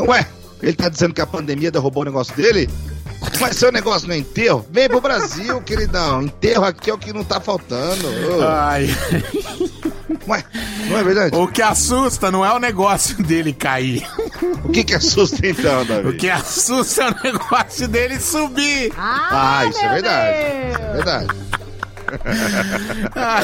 Ué, 0.07 0.25
ele 0.61 0.73
tá 0.73 0.89
dizendo 0.89 1.13
que 1.13 1.21
a 1.21 1.27
pandemia 1.27 1.71
derrubou 1.71 2.01
o 2.03 2.05
negócio 2.05 2.35
dele? 2.35 2.69
Mas 3.39 3.55
seu 3.55 3.71
negócio 3.71 4.07
não 4.07 4.15
é 4.15 4.17
enterro? 4.17 4.65
Vem 4.69 4.89
pro 4.89 4.99
Brasil, 4.99 5.61
queridão. 5.61 6.23
Enterro 6.23 6.65
aqui 6.65 6.89
é 6.89 6.93
o 6.93 6.97
que 6.97 7.13
não 7.13 7.23
tá 7.23 7.39
faltando. 7.39 8.05
Ô. 8.07 8.47
Ai. 8.47 8.87
Ué, 10.27 10.43
não 10.89 10.97
é 10.97 11.03
verdade? 11.03 11.35
O 11.35 11.47
que 11.47 11.61
assusta 11.61 12.31
não 12.31 12.45
é 12.45 12.53
o 12.53 12.59
negócio 12.59 13.21
dele 13.23 13.51
cair. 13.53 14.05
O 14.63 14.69
que 14.69 14.83
que 14.83 14.93
assusta 14.93 15.45
então, 15.45 15.85
Davi? 15.85 16.07
O 16.09 16.17
que 16.17 16.29
assusta 16.29 17.03
é 17.03 17.09
o 17.11 17.23
negócio 17.23 17.87
dele 17.87 18.19
subir. 18.19 18.93
Ah, 18.97 19.65
isso 19.69 19.79
é 19.79 19.89
verdade. 19.89 20.37
É 20.37 20.91
verdade. 20.93 21.27
Ah, 23.15 23.43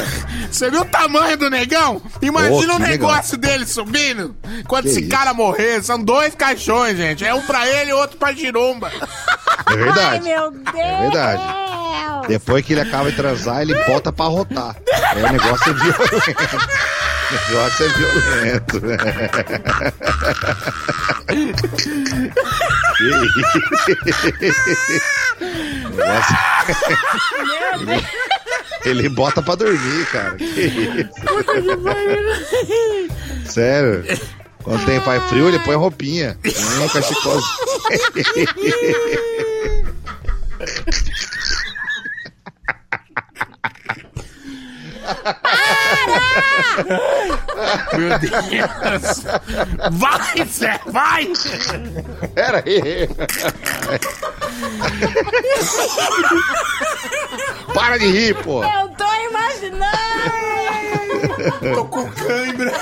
Você 0.50 0.70
viu 0.70 0.80
o 0.82 0.84
tamanho 0.84 1.36
do 1.36 1.48
negão? 1.50 2.00
Imagina 2.22 2.74
o 2.74 2.78
negócio 2.78 3.36
dele 3.38 3.66
subindo. 3.66 4.34
Quando 4.66 4.84
Que 4.84 4.90
esse 4.90 5.00
isso? 5.02 5.10
cara 5.10 5.32
morrer, 5.34 5.82
são 5.82 6.02
dois 6.02 6.34
caixões, 6.34 6.96
gente. 6.96 7.24
É 7.24 7.32
um 7.34 7.42
pra 7.42 7.66
ele 7.68 7.90
e 7.90 7.94
outro 7.94 8.16
pra 8.18 8.32
giromba. 8.32 8.90
É 9.66 9.76
verdade. 9.76 10.14
Ai, 10.14 10.20
meu 10.20 10.50
Deus. 10.50 10.74
É 10.76 11.00
verdade. 11.02 11.42
Depois 12.28 12.64
que 12.64 12.72
ele 12.74 12.80
acaba 12.82 13.10
de 13.10 13.16
transar, 13.16 13.62
ele 13.62 13.74
bota 13.84 14.12
pra 14.12 14.26
rotar. 14.26 14.76
Aí 15.14 15.22
o 15.24 15.32
negócio 15.32 15.70
é 15.70 15.74
violento. 15.74 16.70
O 17.30 17.34
negócio 17.52 17.84
é 17.84 17.88
violento. 17.90 18.76
O 18.76 18.80
negócio- 18.80 19.92
ele, 27.74 28.06
ele 28.84 29.08
bota 29.08 29.42
pra 29.42 29.54
dormir, 29.54 30.06
cara. 30.10 30.36
Que 30.36 30.44
isso? 30.44 31.08
Sério. 33.52 34.04
Quando 34.62 34.84
tem 34.84 35.00
pai 35.00 35.18
frio, 35.28 35.48
ele 35.48 35.58
põe 35.60 35.74
roupinha. 35.74 36.38
Hum, 36.44 36.88
cachecol. 36.88 37.40
Meu 47.96 48.18
Deus. 48.18 49.24
Vai, 49.92 50.46
Zé, 50.46 50.80
vai. 50.86 51.32
Pera 52.34 52.62
aí. 52.64 53.08
Para 57.74 57.98
de 57.98 58.06
rir, 58.06 58.34
pô. 58.42 58.64
Eu 58.64 58.88
tô 58.90 59.04
imaginando. 59.28 59.90
Tô 61.74 61.84
com 61.86 62.10
cãibra. 62.12 62.72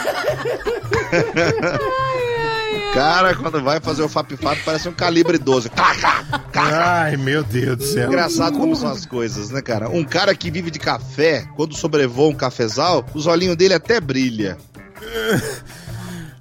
Cara, 2.92 3.34
quando 3.34 3.62
vai 3.62 3.80
fazer 3.80 4.02
o 4.02 4.08
fap-fap, 4.08 4.60
parece 4.64 4.88
um 4.88 4.92
calibre 4.92 5.38
12. 5.38 5.68
Cá, 5.70 5.94
cá, 5.94 6.24
cá. 6.52 7.02
Ai, 7.02 7.16
meu 7.16 7.44
Deus 7.44 7.76
do 7.76 7.84
céu. 7.84 8.08
Engraçado 8.08 8.58
como 8.58 8.74
são 8.74 8.90
as 8.90 9.04
coisas, 9.06 9.50
né, 9.50 9.62
cara? 9.62 9.88
Um 9.88 10.04
cara 10.04 10.34
que 10.34 10.50
vive 10.50 10.70
de 10.70 10.78
café, 10.78 11.46
quando 11.56 11.76
sobrevoa 11.76 12.28
um 12.28 12.34
cafezal, 12.34 13.04
os 13.14 13.26
olhinhos 13.26 13.56
dele 13.56 13.74
até 13.74 14.00
brilha. 14.00 14.56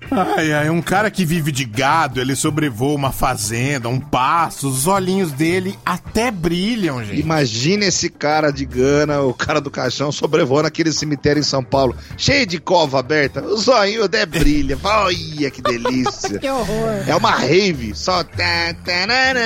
Ai, 0.09 0.53
ai, 0.53 0.69
um 0.69 0.81
cara 0.81 1.11
que 1.11 1.25
vive 1.25 1.51
de 1.51 1.65
gado, 1.65 2.21
ele 2.21 2.35
sobrevoa 2.35 2.95
uma 2.95 3.11
fazenda, 3.11 3.89
um 3.89 3.99
pasto, 3.99 4.67
os 4.67 4.87
olhinhos 4.87 5.31
dele 5.31 5.77
até 5.85 6.31
brilham, 6.31 7.03
gente. 7.03 7.19
Imagina 7.19 7.85
esse 7.85 8.09
cara 8.09 8.51
de 8.51 8.65
Gana, 8.65 9.21
o 9.21 9.33
cara 9.33 9.59
do 9.59 9.69
caixão, 9.69 10.11
sobrevoando 10.11 10.67
aquele 10.67 10.91
cemitério 10.93 11.39
em 11.39 11.43
São 11.43 11.63
Paulo, 11.63 11.95
cheio 12.17 12.45
de 12.45 12.59
cova 12.59 12.99
aberta, 12.99 13.41
os 13.41 13.67
olhinhos 13.67 14.05
até 14.05 14.25
brilham. 14.25 14.79
Olha 14.83 15.51
que 15.51 15.61
delícia. 15.61 16.37
Que 16.47 16.49
horror. 16.49 17.03
É 17.07 17.15
uma 17.15 17.31
rave, 17.31 17.95
só. 17.95 18.23
tá, 18.23 18.73
tararana. 18.85 19.39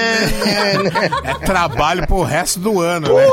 É 1.24 1.34
trabalho 1.46 2.06
pro 2.06 2.22
resto 2.24 2.60
do 2.60 2.82
ano, 2.82 3.08
né? 3.08 3.24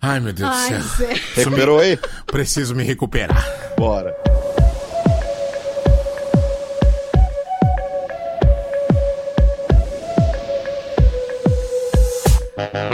Ai, 0.00 0.20
meu 0.20 0.32
Deus 0.32 0.50
Ai, 0.52 0.78
do 0.78 0.82
céu. 0.84 1.08
Recuperou 1.36 1.78
aí? 1.78 1.98
Preciso 2.26 2.74
me 2.74 2.82
recuperar. 2.84 3.44
Bora. 3.78 4.14
Uh-oh. 12.62 12.91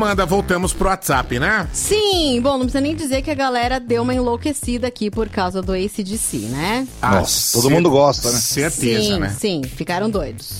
Amanda, 0.00 0.24
voltamos 0.24 0.72
pro 0.72 0.88
WhatsApp, 0.88 1.38
né? 1.38 1.68
Sim, 1.74 2.40
bom, 2.42 2.52
não 2.52 2.60
precisa 2.60 2.80
nem 2.80 2.96
dizer 2.96 3.20
que 3.20 3.30
a 3.30 3.34
galera 3.34 3.78
deu 3.78 4.02
uma 4.02 4.14
enlouquecida 4.14 4.86
aqui 4.86 5.10
por 5.10 5.28
causa 5.28 5.60
do 5.60 5.72
ACDC, 5.74 6.38
né? 6.48 6.88
Nossa, 7.02 7.52
todo 7.60 7.70
mundo 7.70 7.90
gosta, 7.90 8.30
né? 8.32 8.38
Certeza, 8.38 9.02
sim, 9.02 9.18
né? 9.18 9.36
Sim, 9.38 9.60
ficaram 9.62 10.08
doidos. 10.08 10.54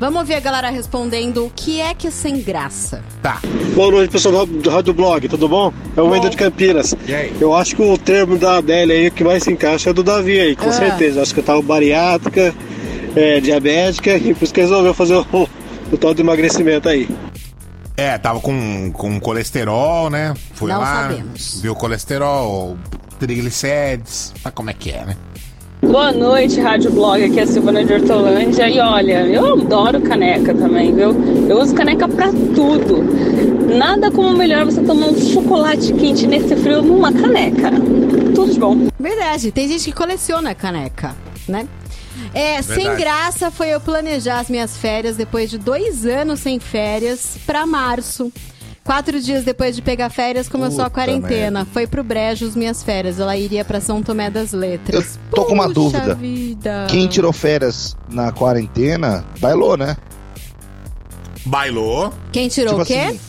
Vamos 0.00 0.20
ouvir 0.20 0.36
a 0.36 0.40
galera 0.40 0.70
respondendo 0.70 1.44
o 1.44 1.52
que 1.54 1.82
é 1.82 1.92
que 1.92 2.06
é 2.06 2.10
sem 2.10 2.40
graça. 2.40 3.04
Tá. 3.20 3.42
Boa 3.74 3.90
noite, 3.90 4.10
pessoal 4.10 4.46
do 4.46 4.70
Rádio 4.70 4.94
Blog, 4.94 5.28
tudo 5.28 5.46
bom? 5.50 5.70
É 5.94 6.00
o 6.00 6.08
Wendel 6.08 6.30
de 6.30 6.38
Campinas. 6.38 6.94
Eu 7.38 7.54
acho 7.54 7.76
que 7.76 7.82
o 7.82 7.98
termo 7.98 8.38
da 8.38 8.56
Adélia 8.56 8.96
aí 8.96 9.10
que 9.10 9.22
mais 9.22 9.42
se 9.42 9.52
encaixa 9.52 9.90
é 9.90 9.92
do 9.92 10.02
Davi 10.02 10.40
aí, 10.40 10.56
com 10.56 10.70
Ah. 10.70 10.72
certeza. 10.72 11.20
Acho 11.20 11.34
que 11.34 11.40
eu 11.40 11.44
tava 11.44 11.60
bariátrica, 11.60 12.54
é, 13.14 13.38
diabética, 13.38 14.16
e 14.16 14.32
por 14.32 14.44
isso 14.44 14.54
que 14.54 14.62
resolveu 14.62 14.94
fazer 14.94 15.16
o, 15.16 15.26
o 15.92 15.98
tal 15.98 16.14
do 16.14 16.22
emagrecimento 16.22 16.88
aí. 16.88 17.06
É, 17.96 18.16
tava 18.18 18.40
com, 18.40 18.90
com 18.92 19.20
colesterol, 19.20 20.08
né? 20.08 20.34
Foi 20.54 20.70
Não 20.70 20.80
lá, 20.80 21.08
sabemos. 21.08 21.60
viu 21.60 21.74
colesterol, 21.74 22.76
triglicérides, 23.18 24.32
sabe 24.42 24.54
como 24.54 24.70
é 24.70 24.72
que 24.72 24.90
é, 24.90 25.04
né? 25.04 25.16
Boa 25.82 26.12
noite, 26.12 26.60
Rádio 26.60 26.92
Blog. 26.92 27.22
Aqui 27.22 27.40
é 27.40 27.42
a 27.42 27.46
Silvana 27.46 27.84
de 27.84 27.92
Hortolândia. 27.92 28.68
E 28.68 28.78
olha, 28.78 29.26
eu 29.26 29.54
adoro 29.54 30.00
caneca 30.00 30.54
também, 30.54 30.94
viu? 30.94 31.10
Eu 31.48 31.60
uso 31.60 31.74
caneca 31.74 32.06
pra 32.08 32.28
tudo. 32.28 33.02
Nada 33.76 34.08
como 34.10 34.30
melhor 34.36 34.64
você 34.64 34.80
tomar 34.82 35.08
um 35.08 35.20
chocolate 35.20 35.92
quente 35.94 36.26
nesse 36.26 36.54
frio 36.54 36.82
numa 36.82 37.12
caneca. 37.12 37.70
Tudo 38.32 38.52
de 38.52 38.60
bom. 38.60 38.86
Verdade, 38.98 39.50
tem 39.50 39.66
gente 39.66 39.84
que 39.86 39.92
coleciona 39.92 40.54
caneca, 40.54 41.16
né? 41.48 41.66
É, 42.34 42.60
sem 42.62 42.76
Verdade. 42.76 42.98
graça 43.00 43.50
foi 43.50 43.68
eu 43.68 43.80
planejar 43.80 44.40
as 44.40 44.48
minhas 44.48 44.76
férias 44.76 45.16
depois 45.16 45.50
de 45.50 45.58
dois 45.58 46.06
anos 46.06 46.40
sem 46.40 46.58
férias 46.58 47.36
pra 47.46 47.66
março. 47.66 48.32
Quatro 48.84 49.20
dias 49.20 49.44
depois 49.44 49.76
de 49.76 49.82
pegar 49.82 50.10
férias, 50.10 50.48
começou 50.48 50.84
a 50.84 50.90
quarentena. 50.90 51.64
Foi 51.72 51.86
pro 51.86 52.02
Brejo 52.02 52.46
as 52.46 52.56
minhas 52.56 52.82
férias. 52.82 53.20
Ela 53.20 53.36
iria 53.36 53.64
pra 53.64 53.80
São 53.80 54.02
Tomé 54.02 54.28
das 54.28 54.50
Letras. 54.52 55.20
Tô 55.30 55.44
com 55.44 55.54
uma 55.54 55.64
Puxa 55.68 55.74
dúvida. 56.00 56.14
vida. 56.16 56.86
Quem 56.90 57.06
tirou 57.06 57.32
férias 57.32 57.96
na 58.08 58.32
quarentena, 58.32 59.24
bailou, 59.38 59.76
né? 59.76 59.96
Bailou. 61.46 62.12
Quem 62.32 62.48
tirou 62.48 62.70
Tipo 62.72 62.82
o 62.82 62.86
quê? 62.86 62.94
assim, 62.94 63.20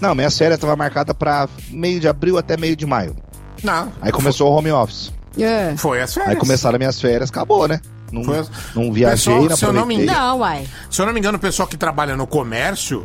Não, 0.00 0.14
minhas 0.14 0.36
férias 0.36 0.56
estavam 0.56 0.76
marcadas 0.76 1.14
pra 1.16 1.48
meio 1.70 1.98
de 2.00 2.08
abril 2.08 2.36
até 2.38 2.56
meio 2.56 2.76
de 2.76 2.86
maio. 2.86 3.16
Não. 3.62 3.92
Aí 4.00 4.12
começou 4.12 4.50
o 4.52 4.56
home 4.56 4.70
office. 4.70 5.12
É. 5.38 5.74
Foi 5.76 6.00
as 6.00 6.12
férias. 6.14 6.30
Aí 6.32 6.36
começaram 6.36 6.78
minhas 6.78 7.00
férias, 7.00 7.30
acabou, 7.30 7.66
né? 7.68 7.80
Não, 8.14 8.24
Foi 8.24 8.44
não 8.74 8.92
viajei, 8.92 9.34
Pessoal, 9.34 9.56
se 9.56 9.64
eu 9.64 9.72
não 9.72 9.86
me 9.86 9.94
aproveitei. 9.94 10.14
Não, 10.16 10.38
uai. 10.38 10.66
Se 10.90 11.02
eu 11.02 11.06
não 11.06 11.12
me 11.12 11.18
engano, 11.18 11.36
o 11.36 11.40
pessoal 11.40 11.68
que 11.68 11.76
trabalha 11.76 12.16
no 12.16 12.26
comércio 12.26 13.04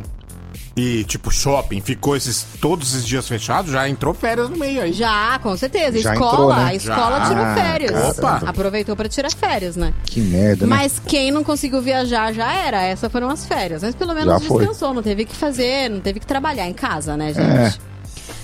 e, 0.76 1.04
tipo, 1.04 1.30
shopping, 1.30 1.80
ficou 1.80 2.16
esses, 2.16 2.46
todos 2.60 2.94
esses 2.94 3.04
dias 3.06 3.26
fechados, 3.26 3.72
já 3.72 3.88
entrou 3.88 4.14
férias 4.14 4.48
no 4.48 4.56
meio 4.56 4.80
aí. 4.80 4.92
Já, 4.92 5.38
com 5.42 5.56
certeza. 5.56 5.98
Já 6.00 6.12
escola, 6.12 6.32
entrou, 6.32 6.54
né? 6.54 6.64
a 6.64 6.74
escola 6.74 7.18
Já. 7.18 7.28
tirou 7.28 7.44
férias. 7.54 8.18
Opa. 8.18 8.42
Aproveitou 8.46 8.96
pra 8.96 9.08
tirar 9.08 9.30
férias, 9.32 9.76
né? 9.76 9.92
Que 10.04 10.20
merda, 10.20 10.66
né? 10.66 10.76
Mas 10.76 11.00
quem 11.04 11.30
não 11.30 11.42
conseguiu 11.42 11.82
viajar 11.82 12.32
já 12.32 12.52
era. 12.52 12.82
Essas 12.82 13.10
foram 13.10 13.28
as 13.28 13.44
férias. 13.44 13.82
Mas 13.82 13.94
pelo 13.94 14.14
menos 14.14 14.40
Já 14.40 14.48
foi. 14.48 14.58
descansou, 14.58 14.94
não 14.94 15.02
teve 15.02 15.24
que 15.24 15.34
fazer, 15.36 15.90
não 15.90 16.00
teve 16.00 16.20
que 16.20 16.26
trabalhar 16.26 16.66
em 16.68 16.72
casa, 16.72 17.16
né, 17.16 17.34
gente? 17.34 17.40
É. 17.40 17.89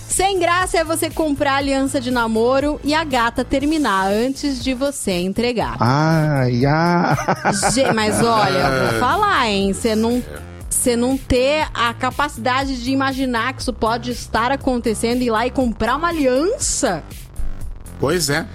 Sem 0.09 0.39
graça 0.39 0.79
é 0.79 0.85
você 0.85 1.11
comprar 1.11 1.57
aliança 1.57 2.01
de 2.01 2.11
namoro 2.11 2.81
e 2.83 2.95
a 2.95 3.05
gata 3.05 3.45
terminar 3.45 4.07
antes 4.07 4.63
de 4.63 4.73
você 4.73 5.13
entregar. 5.21 5.77
Ai, 5.81 6.65
ai. 6.65 7.17
Gê, 7.73 7.93
mas 7.93 8.23
olha, 8.23 8.59
eu 8.59 8.91
vou 8.91 9.01
falar, 9.01 9.49
hein? 9.49 9.73
Você 9.73 9.95
não. 9.95 10.23
Você 10.69 10.95
não 10.95 11.17
ter 11.17 11.67
a 11.75 11.93
capacidade 11.95 12.83
de 12.83 12.93
imaginar 12.93 13.55
que 13.55 13.63
isso 13.63 13.73
pode 13.73 14.11
estar 14.11 14.53
acontecendo 14.53 15.23
e 15.23 15.27
ir 15.27 15.31
lá 15.31 15.47
e 15.47 15.51
comprar 15.51 15.97
uma 15.97 16.09
aliança. 16.09 17.03
Pois 17.99 18.29
é. 18.29 18.47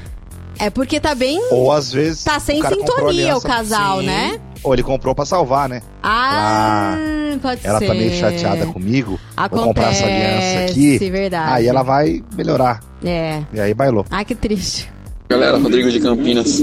É 0.61 0.69
porque 0.69 0.99
tá 0.99 1.15
bem. 1.15 1.41
Ou 1.49 1.71
às 1.71 1.91
vezes. 1.91 2.23
Tá 2.23 2.39
sem 2.39 2.61
o 2.63 2.67
sintonia 2.67 3.35
o 3.35 3.41
casal, 3.41 3.99
Sim. 3.99 4.05
né? 4.05 4.39
Ou 4.63 4.73
ele 4.73 4.83
comprou 4.83 5.15
pra 5.15 5.25
salvar, 5.25 5.67
né? 5.67 5.81
Ah, 6.03 6.95
pode 7.41 7.61
Ela 7.65 7.79
ser. 7.79 7.87
tá 7.87 7.93
meio 7.95 8.11
chateada 8.13 8.67
comigo. 8.67 9.19
Vou 9.49 9.63
comprar 9.63 9.91
essa 9.91 10.05
aliança 10.05 10.57
Acontece, 10.59 10.95
aqui. 10.97 11.09
verdade. 11.09 11.53
Aí 11.53 11.67
ela 11.67 11.81
vai 11.81 12.23
melhorar. 12.35 12.79
É. 13.03 13.41
E 13.51 13.59
aí 13.59 13.73
bailou. 13.73 14.05
Ai, 14.11 14.23
que 14.23 14.35
triste. 14.35 14.87
Galera, 15.27 15.57
Rodrigo 15.57 15.89
de 15.89 15.99
Campinas. 15.99 16.61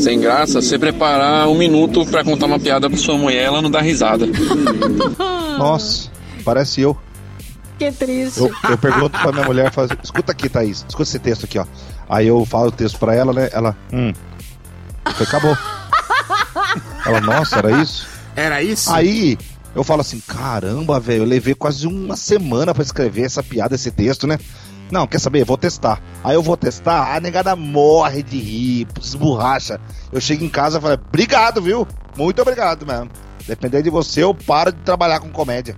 Sem 0.00 0.20
graça, 0.20 0.62
você 0.62 0.78
preparar 0.78 1.46
um 1.48 1.58
minuto 1.58 2.06
pra 2.06 2.24
contar 2.24 2.46
uma 2.46 2.58
piada 2.58 2.88
pra 2.88 2.96
sua 2.96 3.18
mulher, 3.18 3.42
ela 3.44 3.60
não 3.60 3.70
dá 3.70 3.80
risada. 3.82 4.24
Nossa, 5.58 6.08
parece 6.44 6.80
eu. 6.80 6.96
Que 7.78 7.90
triste. 7.90 8.40
Eu, 8.40 8.50
eu 8.70 8.78
pergunto 8.78 9.18
pra 9.18 9.32
minha 9.32 9.44
mulher, 9.44 9.72
falo, 9.72 9.88
escuta 10.02 10.32
aqui, 10.32 10.48
Thaís, 10.48 10.84
escuta 10.88 11.02
esse 11.02 11.18
texto 11.18 11.44
aqui, 11.44 11.58
ó. 11.58 11.66
Aí 12.08 12.26
eu 12.28 12.44
falo 12.44 12.68
o 12.68 12.72
texto 12.72 12.98
pra 12.98 13.14
ela, 13.14 13.32
né? 13.32 13.48
Ela, 13.52 13.76
hum. 13.92 14.12
Falei, 15.04 15.28
acabou. 15.28 15.58
Ela, 17.06 17.20
nossa, 17.20 17.58
era 17.58 17.82
isso? 17.82 18.06
Era 18.36 18.62
isso? 18.62 18.92
Aí 18.92 19.38
eu 19.74 19.82
falo 19.82 20.00
assim, 20.00 20.20
caramba, 20.20 21.00
velho, 21.00 21.22
eu 21.22 21.26
levei 21.26 21.54
quase 21.54 21.86
uma 21.86 22.16
semana 22.16 22.72
pra 22.72 22.82
escrever 22.82 23.24
essa 23.24 23.42
piada, 23.42 23.74
esse 23.74 23.90
texto, 23.90 24.26
né? 24.26 24.38
Não, 24.90 25.06
quer 25.06 25.18
saber? 25.18 25.44
Vou 25.44 25.56
testar. 25.56 26.00
Aí 26.22 26.34
eu 26.34 26.42
vou 26.42 26.56
testar, 26.56 27.16
a 27.16 27.20
negada 27.20 27.56
morre 27.56 28.22
de 28.22 28.38
rir, 28.38 28.86
esborracha. 29.00 29.80
Eu 30.12 30.20
chego 30.20 30.44
em 30.44 30.48
casa 30.48 30.78
e 30.78 30.80
falo, 30.80 30.94
obrigado, 30.94 31.60
viu? 31.60 31.86
Muito 32.16 32.40
obrigado 32.40 32.86
mesmo. 32.86 33.10
Dependendo 33.46 33.82
de 33.82 33.90
você, 33.90 34.22
eu 34.22 34.34
paro 34.34 34.72
de 34.72 34.78
trabalhar 34.80 35.20
com 35.20 35.30
comédia. 35.30 35.76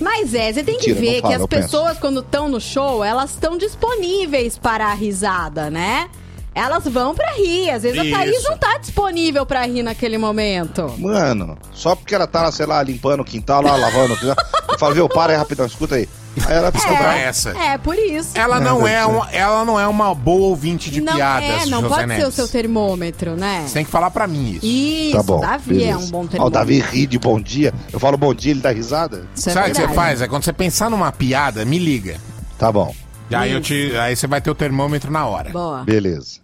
Mas 0.00 0.34
é, 0.34 0.52
você 0.52 0.62
tem 0.62 0.76
Mentira, 0.76 0.94
que 0.94 1.00
ver 1.00 1.20
fala, 1.20 1.28
que 1.28 1.34
as 1.34 1.40
eu 1.42 1.48
penso. 1.48 1.62
pessoas, 1.62 1.98
quando 1.98 2.20
estão 2.20 2.48
no 2.48 2.60
show, 2.60 3.02
elas 3.04 3.30
estão 3.30 3.56
disponíveis 3.58 4.56
para 4.58 4.86
a 4.86 4.94
risada, 4.94 5.70
né? 5.70 6.08
Elas 6.54 6.84
vão 6.84 7.14
pra 7.14 7.32
rir. 7.32 7.70
Às 7.70 7.82
vezes 7.82 7.98
a 7.98 8.02
Thaís 8.02 8.36
Isso. 8.36 8.50
não 8.50 8.58
tá 8.58 8.76
disponível 8.78 9.46
pra 9.46 9.62
rir 9.66 9.82
naquele 9.82 10.18
momento. 10.18 10.92
Mano, 10.98 11.56
só 11.72 11.96
porque 11.96 12.14
ela 12.14 12.26
tá, 12.26 12.50
sei 12.52 12.66
lá, 12.66 12.82
limpando 12.82 13.20
o 13.20 13.24
quintal, 13.24 13.62
lá, 13.62 13.74
lavando 13.76 14.14
o 14.14 14.18
quintal. 14.18 14.36
Eu 14.68 14.78
falo, 14.78 14.94
viu, 14.94 15.08
para 15.08 15.32
aí 15.32 15.38
rapidão, 15.38 15.64
escuta 15.66 15.94
aí. 15.94 16.08
Aí 16.46 16.56
ela 16.56 16.72
fica 16.72 16.88
brava. 16.88 17.14
essa. 17.18 17.50
É, 17.50 17.76
por 17.76 17.94
isso. 17.96 18.30
Ela 18.34 18.58
não 18.58 18.86
é, 18.88 19.04
uma, 19.04 19.28
ela 19.30 19.64
não 19.64 19.78
é 19.78 19.86
uma 19.86 20.14
boa 20.14 20.48
ouvinte 20.48 20.90
de 20.90 21.00
não 21.00 21.14
piadas, 21.14 21.48
é, 21.48 21.66
não 21.66 21.82
José 21.82 21.88
pode 21.88 22.00
ser 22.00 22.06
Neves. 22.06 22.28
o 22.28 22.32
seu 22.32 22.48
termômetro, 22.48 23.36
né? 23.36 23.64
Você 23.66 23.74
tem 23.74 23.84
que 23.84 23.90
falar 23.90 24.10
pra 24.10 24.26
mim 24.26 24.52
isso. 24.52 24.64
Isso, 24.66 25.16
Tá 25.16 25.22
bom, 25.22 25.40
Davi 25.40 25.74
é 25.74 25.78
beleza. 25.88 25.98
um 25.98 26.10
bom 26.10 26.18
Ó, 26.20 26.22
o 26.22 26.28
termômetro. 26.28 26.58
Davi 26.58 26.80
ri 26.80 27.06
de 27.06 27.18
bom 27.18 27.40
dia. 27.40 27.72
Eu 27.92 28.00
falo 28.00 28.16
bom 28.16 28.32
dia, 28.32 28.52
ele 28.52 28.60
dá 28.60 28.70
risada? 28.70 29.26
Isso 29.34 29.50
é 29.50 29.52
Sabe 29.52 29.70
o 29.70 29.74
que 29.74 29.80
você 29.80 29.88
faz? 29.88 30.22
É 30.22 30.28
quando 30.28 30.44
você 30.44 30.52
pensar 30.52 30.88
numa 30.88 31.12
piada, 31.12 31.64
me 31.66 31.78
liga. 31.78 32.16
Tá 32.58 32.72
bom. 32.72 32.94
E 33.30 33.34
aí, 33.34 33.52
eu 33.52 33.60
te, 33.60 33.92
aí 33.96 34.14
você 34.16 34.26
vai 34.26 34.40
ter 34.40 34.50
o 34.50 34.54
termômetro 34.54 35.10
na 35.10 35.26
hora. 35.26 35.50
Boa. 35.50 35.84
Beleza. 35.84 36.40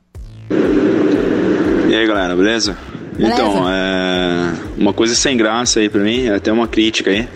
E 1.89 1.94
aí, 1.94 2.06
galera, 2.06 2.36
beleza? 2.36 2.77
Beleza. 3.16 3.35
Então, 3.35 3.65
é. 3.70 4.52
Uma 4.77 4.93
coisa 4.93 5.15
sem 5.15 5.36
graça 5.36 5.81
aí 5.81 5.89
pra 5.89 6.01
mim, 6.02 6.27
é 6.27 6.35
até 6.35 6.52
uma 6.52 6.69
crítica 6.69 7.10
aí. 7.10 7.28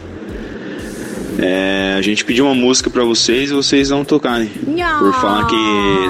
É, 1.38 1.94
a 1.98 2.02
gente 2.02 2.24
pediu 2.24 2.44
uma 2.46 2.54
música 2.54 2.90
pra 2.90 3.04
vocês 3.04 3.50
e 3.50 3.54
vocês 3.54 3.90
não 3.90 4.04
tocarem. 4.04 4.48
Por 4.98 5.12
falar 5.14 5.46
que 5.46 5.56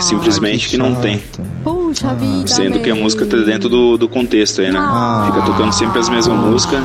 simplesmente 0.01 0.69
que 0.69 0.77
não 0.77 0.95
tem. 0.97 1.23
Puxa 1.63 2.13
vida. 2.15 2.47
Sendo 2.49 2.81
que 2.81 2.91
a 2.91 2.95
música 2.95 3.25
tá 3.25 3.37
dentro 3.37 3.69
do, 3.69 3.97
do 3.97 4.09
contexto 4.09 4.61
aí, 4.61 4.73
né? 4.73 4.81
Fica 5.27 5.43
tocando 5.47 5.73
sempre 5.73 5.99
as 6.01 6.09
mesmas 6.09 6.37
músicas. 6.39 6.81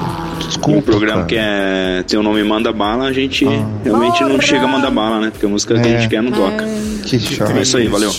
E 0.68 0.72
um 0.72 0.82
programa 0.82 1.26
que 1.26 1.36
é 1.38 2.04
tem 2.08 2.20
o 2.20 2.24
nome 2.24 2.44
Manda 2.44 2.72
Bala, 2.72 3.06
a 3.06 3.14
gente 3.14 3.46
realmente 3.84 4.24
não 4.24 4.40
chega 4.40 4.66
a 4.66 4.68
mandar 4.68 4.92
bala, 4.92 5.20
né? 5.20 5.30
Porque 5.32 5.46
a 5.46 5.50
música 5.50 5.74
que 5.74 5.88
a 5.88 5.92
É. 5.92 6.00
gente 6.00 6.10
quer 6.10 6.22
não 6.22 6.32
toca. 6.32 6.66
Que 7.06 7.20
chato. 7.20 7.52
É 7.52 7.62
isso 7.62 7.78
aí, 7.78 7.88
valeu. 7.88 8.14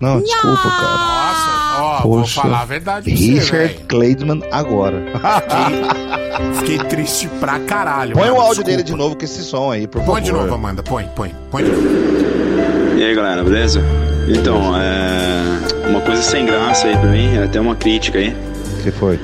Não, 0.00 0.20
desculpa, 0.20 0.62
cara. 0.62 0.96
Nossa, 0.96 1.57
ó, 1.80 2.00
vou 2.02 2.20
Poxa. 2.20 2.42
falar 2.42 2.62
a 2.62 2.64
verdade 2.64 3.10
pra 3.10 3.16
você, 3.18 3.32
Richard. 3.32 3.74
Clayman 3.88 4.42
agora. 4.50 5.02
Fiquei 6.58 6.78
triste 6.78 7.28
pra 7.40 7.58
caralho. 7.60 8.14
Põe 8.14 8.22
mano, 8.24 8.34
o 8.34 8.40
áudio 8.40 8.64
desculpa. 8.64 8.70
dele 8.70 8.82
de 8.82 8.94
novo 8.94 9.16
com 9.16 9.24
esse 9.24 9.42
som 9.42 9.70
aí, 9.70 9.86
por 9.86 9.98
favor. 10.00 10.12
Põe 10.12 10.22
de 10.22 10.32
novo, 10.32 10.54
Amanda. 10.54 10.82
Põe, 10.82 11.04
põe. 11.14 11.32
Põe 11.50 11.64
de 11.64 11.70
novo. 11.70 11.88
E 12.98 13.04
aí, 13.04 13.14
galera, 13.14 13.42
beleza? 13.44 13.82
Então, 14.28 14.72
é. 14.76 15.88
Uma 15.88 16.00
coisa 16.02 16.20
sem 16.22 16.44
graça 16.44 16.86
aí 16.86 16.96
pra 16.96 17.08
mim, 17.10 17.36
é 17.36 17.44
até 17.44 17.60
uma 17.60 17.74
crítica 17.74 18.18
aí. 18.18 18.34
que 18.82 18.90
foi? 18.90 19.18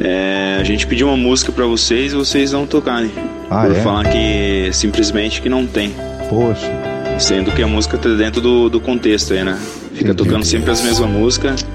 É, 0.00 0.58
a 0.60 0.64
gente 0.64 0.86
pediu 0.86 1.08
uma 1.08 1.16
música 1.16 1.50
pra 1.50 1.64
vocês 1.66 2.12
e 2.12 2.16
vocês 2.16 2.52
não 2.52 2.66
tocarem. 2.66 3.10
Ah, 3.50 3.62
por 3.62 3.76
é? 3.76 3.80
falar 3.80 4.04
que 4.04 4.70
simplesmente 4.72 5.40
que 5.40 5.48
não 5.48 5.66
tem. 5.66 5.94
Poxa. 6.28 6.70
Sendo 7.18 7.50
que 7.52 7.62
a 7.62 7.66
música 7.66 7.96
tá 7.98 8.08
dentro 8.10 8.40
do, 8.40 8.68
do 8.68 8.80
contexto 8.80 9.32
aí, 9.32 9.42
né? 9.42 9.58
Fica 9.94 10.14
tocando 10.14 10.44
sempre 10.44 10.70
as 10.70 10.82
mesmas 10.82 11.08
músicas. 11.08 11.66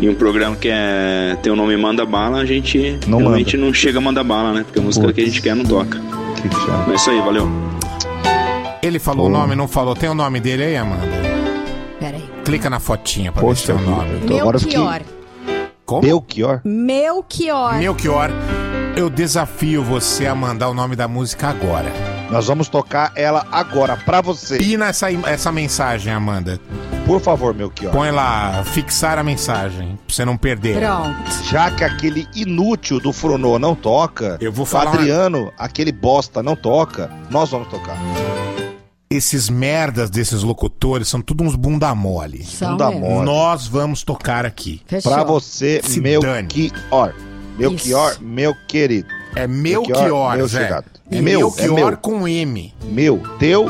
E 0.00 0.08
um 0.08 0.14
programa 0.14 0.56
que 0.56 0.68
é 0.70 1.36
tem 1.42 1.52
o 1.52 1.56
nome 1.56 1.76
Manda 1.76 2.04
Bala, 2.04 2.38
a 2.38 2.44
gente 2.44 2.98
Não 3.06 3.18
realmente 3.18 3.56
não 3.56 3.72
chega 3.72 3.98
a 3.98 4.00
mandar 4.00 4.24
bala, 4.24 4.52
né? 4.52 4.64
Porque 4.64 4.78
a 4.78 4.82
música 4.82 5.06
Putz. 5.06 5.14
que 5.14 5.22
a 5.22 5.26
gente 5.26 5.40
quer 5.42 5.54
não 5.56 5.64
toca. 5.64 5.98
Que 6.42 6.48
chato. 6.54 6.90
É 6.90 6.94
isso 6.94 7.10
aí, 7.10 7.20
valeu. 7.20 7.48
Ele 8.82 8.98
falou 8.98 9.26
o 9.26 9.30
nome, 9.30 9.54
não 9.54 9.68
falou. 9.68 9.94
Tem 9.94 10.08
o 10.08 10.14
nome 10.14 10.40
dele 10.40 10.64
aí, 10.64 10.76
Amanda? 10.76 11.06
Peraí. 12.00 12.24
Clica 12.44 12.68
na 12.68 12.80
fotinha 12.80 13.30
pra 13.30 13.40
Poxa 13.42 13.72
ver 13.72 13.78
se 13.78 13.84
tem 13.84 13.92
o 13.94 13.96
nome. 13.96 14.18
vida. 14.18 14.40
Agora 14.40 14.56
eu 14.56 14.60
fiquei- 14.60 14.78
Melchior. 14.78 15.02
Como? 15.86 16.02
Belchior? 16.02 16.60
Melchior. 16.64 17.74
Melchior. 17.78 18.30
Eu 18.96 19.08
desafio 19.08 19.82
você 19.84 20.26
a 20.26 20.34
mandar 20.34 20.68
o 20.68 20.74
nome 20.74 20.96
da 20.96 21.06
música 21.06 21.48
agora. 21.48 21.92
Nós 22.30 22.46
vamos 22.46 22.68
tocar 22.68 23.12
ela 23.14 23.46
agora, 23.52 23.96
pra 23.96 24.20
você. 24.22 24.58
E 24.58 24.76
nessa 24.76 25.12
essa 25.28 25.52
mensagem, 25.52 26.12
Amanda? 26.12 26.58
Por 27.06 27.20
favor, 27.20 27.52
Melchior. 27.54 27.92
Põe 27.92 28.10
lá, 28.10 28.62
fixar 28.64 29.18
a 29.18 29.22
mensagem, 29.24 29.98
pra 30.06 30.14
você 30.14 30.24
não 30.24 30.36
perder. 30.36 30.78
Pronto. 30.78 31.44
Já 31.50 31.70
que 31.70 31.84
aquele 31.84 32.26
inútil 32.34 33.00
do 33.00 33.12
Fronô 33.12 33.58
não 33.58 33.74
toca, 33.74 34.38
Eu 34.40 34.50
vou 34.52 34.62
o 34.62 34.66
falar- 34.66 34.92
Adriano, 34.94 35.52
aquele 35.58 35.92
bosta, 35.92 36.42
não 36.42 36.56
toca, 36.56 37.10
nós 37.28 37.50
vamos 37.50 37.68
tocar. 37.68 37.96
Esses 39.10 39.50
merdas 39.50 40.08
desses 40.08 40.42
locutores 40.42 41.08
são 41.08 41.20
tudo 41.20 41.44
uns 41.44 41.54
bunda 41.54 41.94
mole. 41.94 42.44
São 42.46 42.70
Bunda 42.70 42.88
mesmo. 42.88 43.00
mole. 43.10 43.26
Nós 43.26 43.66
vamos 43.66 44.02
tocar 44.02 44.46
aqui. 44.46 44.80
Fechou. 44.86 45.12
Pra 45.12 45.22
você, 45.22 45.82
Se 45.84 46.00
Melchior. 46.00 47.12
Melchior, 47.58 48.16
meu 48.22 48.54
querido. 48.66 49.08
É 49.36 49.46
Melchior, 49.46 49.98
Melchior, 49.98 50.36
meu 50.36 50.48
Zé. 50.48 50.62
chegado. 50.62 50.84
É 51.10 51.20
Meu, 51.20 51.40
Melchior 51.50 51.78
é 51.78 51.84
meu. 51.90 51.96
com 51.98 52.26
M. 52.26 52.74
Meu, 52.84 53.18
teu, 53.38 53.66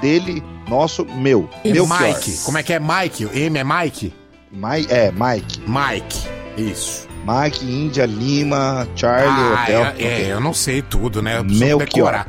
dele, 0.00 0.42
nosso, 0.68 1.04
meu. 1.04 1.48
E 1.64 1.72
Melchior. 1.72 2.00
Mike. 2.08 2.38
Como 2.44 2.58
é 2.58 2.62
que 2.62 2.72
é 2.72 2.80
Mike? 2.80 3.28
M 3.32 3.58
é 3.58 3.64
Mike? 3.64 4.14
Mai- 4.50 4.86
é, 4.90 5.12
Mike. 5.12 5.60
Mike. 5.66 6.28
Isso. 6.56 7.08
Mike, 7.26 7.64
Índia, 7.64 8.04
Lima, 8.04 8.86
Charlie, 8.96 9.28
Ah, 9.28 9.62
Hotel. 9.62 9.82
é, 9.98 10.02
é, 10.24 10.32
eu 10.32 10.40
não 10.40 10.52
sei 10.52 10.82
tudo, 10.82 11.22
né? 11.22 11.38
Eu 11.38 11.44
preciso 11.44 11.64
Melchior. 11.64 11.86
decorar. 11.86 12.28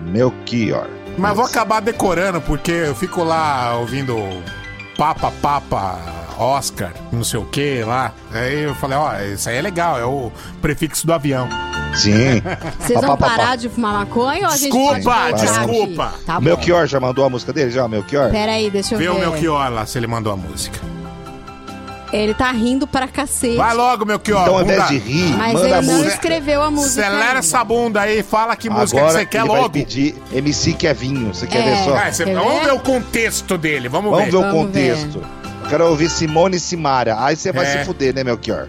Melchior. 0.00 0.88
Mas 1.18 1.36
vou 1.36 1.44
acabar 1.44 1.80
decorando, 1.80 2.40
porque 2.40 2.70
eu 2.72 2.94
fico 2.94 3.22
lá 3.22 3.76
ouvindo 3.76 4.16
Papa, 4.96 5.30
Papa, 5.42 5.98
Oscar, 6.38 6.92
não 7.12 7.22
sei 7.22 7.38
o 7.38 7.44
que 7.44 7.82
lá. 7.84 8.12
Aí 8.32 8.62
eu 8.64 8.74
falei, 8.74 8.96
ó, 8.96 9.14
isso 9.20 9.48
aí 9.48 9.56
é 9.56 9.62
legal, 9.62 9.98
é 10.00 10.04
o 10.04 10.32
prefixo 10.62 11.06
do 11.06 11.12
avião. 11.12 11.46
Sim. 11.94 12.42
Vocês 12.80 13.00
vão 13.00 13.16
parar 13.16 13.56
de 13.56 13.68
fumar 13.68 13.92
maconha 13.94 14.46
ou 14.46 14.52
a 14.52 14.56
gente 14.56 14.72
Desculpa, 14.72 15.32
desculpa. 15.34 16.14
Tá 16.26 16.34
bom. 16.34 16.40
Melchior 16.46 16.86
já 16.86 16.98
mandou 17.00 17.24
a 17.24 17.30
música 17.30 17.52
dele? 17.52 17.70
Já, 17.70 17.86
Melchior? 17.88 18.30
Pera 18.30 18.52
aí, 18.52 18.70
deixa 18.70 18.94
eu 18.94 18.98
Vê 18.98 19.04
ver. 19.04 19.10
o 19.10 19.18
Melchior 19.18 19.70
lá, 19.70 19.84
se 19.86 19.98
ele 19.98 20.06
mandou 20.06 20.32
a 20.32 20.36
música. 20.36 20.78
Ele 22.12 22.34
tá 22.34 22.50
rindo 22.52 22.86
pra 22.86 23.08
cacete. 23.08 23.56
Vai 23.56 23.72
logo, 23.74 24.04
Melchior. 24.04 24.42
Então, 24.42 24.54
ao 24.58 24.60
bunda. 24.64 24.74
invés 24.74 24.88
de 24.90 24.98
rir, 24.98 25.34
Mas 25.34 25.52
manda 25.54 25.64
ele 25.66 25.74
a 25.74 25.80
não 25.82 25.92
música. 25.94 26.12
escreveu 26.14 26.62
a 26.62 26.70
música. 26.70 27.00
Acelera 27.02 27.24
ainda. 27.28 27.38
essa 27.38 27.64
bunda 27.64 28.00
aí, 28.02 28.22
fala 28.22 28.54
que 28.54 28.68
música 28.68 28.98
Agora 29.00 29.12
que 29.14 29.20
você 29.20 29.26
quer 29.26 29.38
ele 29.40 29.48
vai 29.48 29.56
logo. 29.60 29.70
pedir 29.70 30.22
MC 30.30 30.74
Kevinho. 30.74 31.32
Você 31.34 31.46
quer 31.46 31.60
É. 31.66 31.70
ver 31.74 31.84
só? 31.84 32.10
Você- 32.10 32.24
Quer 32.26 32.34
vamos 32.34 32.52
ver? 32.54 32.64
ver 32.66 32.72
o 32.72 32.80
contexto 32.80 33.56
dele, 33.56 33.88
vamos, 33.88 34.10
Vamos 34.10 34.26
ver. 34.26 34.30
ver 34.30 34.36
o 34.36 34.40
Vamos 34.42 34.56
contexto. 34.66 35.22
Eu 35.62 35.68
quero 35.70 35.86
ouvir 35.88 36.10
Simone 36.10 36.56
e 36.56 36.60
Simaria. 36.60 37.16
Aí 37.18 37.34
você 37.34 37.50
vai 37.50 37.64
É. 37.64 37.78
se 37.78 37.84
fuder, 37.86 38.14
né, 38.14 38.22
Melchior? 38.22 38.66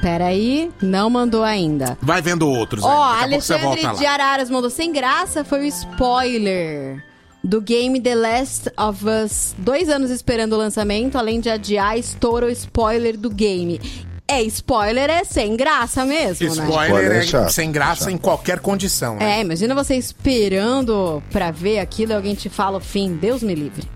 Pera 0.00 0.26
aí, 0.26 0.70
não 0.80 1.10
mandou 1.10 1.42
ainda. 1.44 1.96
Vai 2.00 2.22
vendo 2.22 2.48
outros. 2.48 2.82
Ó, 2.82 2.88
você 3.14 3.22
Alexandre 3.24 3.62
volta 3.64 3.94
de 3.98 4.04
lá. 4.04 4.12
Araras 4.12 4.48
mandou 4.50 4.70
sem 4.70 4.92
graça, 4.92 5.44
foi 5.44 5.60
o 5.60 5.64
spoiler 5.64 7.04
do 7.44 7.60
game 7.60 8.00
The 8.00 8.14
Last 8.14 8.70
of 8.78 9.04
Us. 9.06 9.54
Dois 9.58 9.88
anos 9.88 10.10
esperando 10.10 10.54
o 10.54 10.56
lançamento, 10.58 11.16
além 11.16 11.38
de 11.40 11.50
adiar, 11.50 11.98
estoura 11.98 12.46
o 12.46 12.50
spoiler 12.50 13.16
do 13.16 13.28
game. 13.30 13.80
É, 14.26 14.42
spoiler 14.44 15.10
é 15.10 15.24
sem 15.24 15.56
graça 15.56 16.04
mesmo, 16.04 16.46
né? 16.54 16.62
Spoiler, 16.64 16.84
Spoiler 16.86 17.12
é 17.12 17.18
é 17.18 17.22
chato, 17.22 17.50
sem 17.50 17.72
graça 17.72 18.12
em 18.12 18.16
qualquer 18.16 18.60
condição. 18.60 19.16
né? 19.16 19.38
É, 19.38 19.40
imagina 19.40 19.74
você 19.74 19.96
esperando 19.96 21.22
pra 21.32 21.50
ver 21.50 21.80
aquilo 21.80 22.12
e 22.12 22.14
alguém 22.14 22.34
te 22.34 22.48
fala 22.48 22.78
o 22.78 22.80
fim. 22.80 23.14
Deus 23.16 23.42
me 23.42 23.54
livre. 23.54 23.88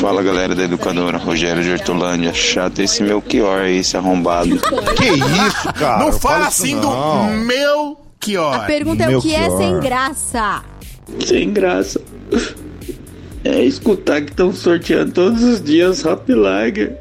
Fala 0.00 0.22
galera 0.22 0.54
da 0.54 0.64
educadora, 0.64 1.18
Rogério 1.18 1.62
de 1.62 1.70
Hortolândia. 1.72 2.32
Chato 2.34 2.80
esse 2.80 3.02
Melchior 3.02 3.62
aí, 3.62 3.78
esse 3.78 3.96
arrombado. 3.96 4.58
Que 4.96 5.08
isso, 5.08 5.72
cara? 5.74 6.04
não 6.04 6.12
fala 6.12 6.46
assim 6.46 6.74
não. 6.74 7.28
do 7.28 7.32
Melchior. 7.46 8.54
A 8.54 8.58
pergunta 8.60 9.04
é 9.04 9.16
o 9.16 9.20
que 9.20 9.34
é 9.34 9.50
sem 9.50 9.80
graça? 9.80 10.62
Sem 11.26 11.50
graça. 11.52 12.00
É 13.42 13.62
escutar 13.64 14.20
que 14.20 14.30
estão 14.30 14.52
sorteando 14.52 15.12
todos 15.12 15.42
os 15.42 15.62
dias 15.62 16.04
Hop 16.04 16.28
Lager. 16.28 16.94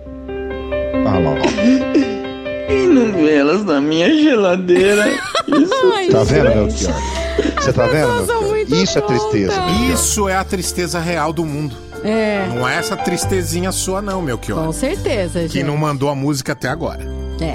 Ah, 1.05 1.19
lá, 1.19 1.31
ó. 1.31 2.71
E 2.71 2.87
não 2.87 3.11
vê 3.11 3.35
elas 3.35 3.65
na 3.65 3.81
minha 3.81 4.09
geladeira. 4.13 5.09
Isso 5.47 6.11
Tá 6.11 6.23
vendo, 6.23 6.49
Melchior? 6.49 7.18
Você 7.59 7.73
tá 7.73 7.87
vendo, 7.87 8.75
Isso 8.75 8.97
é 8.97 9.01
tristeza, 9.01 9.61
Melchior. 9.65 9.93
Isso 9.93 10.29
é 10.29 10.35
a 10.35 10.43
tristeza 10.43 10.99
real 10.99 11.31
do 11.33 11.45
mundo. 11.45 11.75
É, 12.03 12.47
Não 12.47 12.67
é 12.67 12.77
essa 12.77 12.95
tristezinha 12.95 13.71
sua, 13.71 14.01
não, 14.01 14.21
Melchior. 14.21 14.65
com 14.65 14.71
certeza, 14.71 15.41
Que 15.41 15.47
gente. 15.49 15.63
não 15.63 15.75
mandou 15.77 16.09
a 16.09 16.15
música 16.15 16.53
até 16.53 16.69
agora. 16.69 17.03
É. 17.41 17.53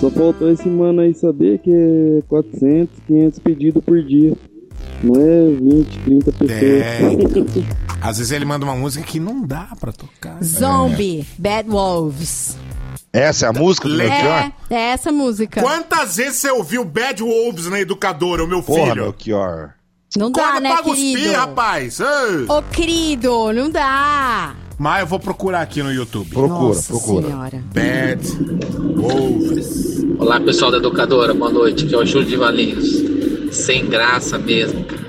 Só 0.00 0.10
faltou 0.10 0.50
esse 0.50 0.68
mano 0.68 1.00
aí 1.02 1.14
saber 1.14 1.58
que 1.58 1.70
é 1.70 2.22
400, 2.28 2.88
500 3.06 3.38
pedidos 3.38 3.84
por 3.84 4.02
dia. 4.02 4.32
Não 5.02 5.14
é 5.14 5.44
20, 5.60 5.98
30 6.04 6.32
pessoas. 6.32 6.62
É. 6.62 6.98
Às 8.02 8.16
vezes 8.16 8.32
ele 8.32 8.46
manda 8.46 8.64
uma 8.64 8.74
música 8.74 9.04
que 9.04 9.20
não 9.20 9.46
dá 9.46 9.68
pra 9.78 9.92
tocar. 9.92 10.42
Zombie, 10.42 11.26
Bad 11.38 11.68
Wolves. 11.68 12.56
Essa 13.12 13.46
é 13.46 13.48
a 13.48 13.52
música 13.52 13.88
do 13.88 13.96
Melchior? 13.96 14.52
É, 14.70 14.74
é 14.74 14.80
essa 14.92 15.10
música. 15.10 15.60
Quantas 15.60 16.16
vezes 16.16 16.36
você 16.36 16.50
ouviu 16.50 16.84
Bad 16.84 17.22
Wolves 17.22 17.66
na 17.66 17.80
educadora, 17.80 18.44
o 18.44 18.46
meu 18.46 18.62
Porra, 18.62 18.90
filho? 18.92 19.02
Melchior. 19.04 19.74
Não 20.16 20.30
dá, 20.30 20.42
Acorda 20.42 20.60
né, 20.60 20.72
pra 20.72 20.82
cuspir, 20.82 21.16
querido? 21.18 21.34
rapaz. 21.34 22.00
Ei. 22.00 22.06
Ô, 22.48 22.62
querido, 22.62 23.52
não 23.52 23.70
dá. 23.70 24.54
Mas 24.78 25.00
eu 25.00 25.06
vou 25.06 25.18
procurar 25.20 25.60
aqui 25.60 25.82
no 25.82 25.92
YouTube. 25.92 26.30
Procura, 26.30 26.68
Nossa 26.68 26.92
procura. 26.92 27.26
senhora. 27.28 27.64
Bad 27.74 28.26
Wolves. 28.96 30.04
Olá 30.18 30.40
pessoal 30.40 30.70
da 30.70 30.76
educadora, 30.78 31.34
boa 31.34 31.50
noite, 31.50 31.84
aqui 31.84 31.94
é 31.94 31.98
o 31.98 32.04
Júlio 32.06 32.28
de 32.28 32.36
Valinhos. 32.36 33.54
Sem 33.54 33.86
graça 33.86 34.38
mesmo, 34.38 34.84
cara. 34.84 35.00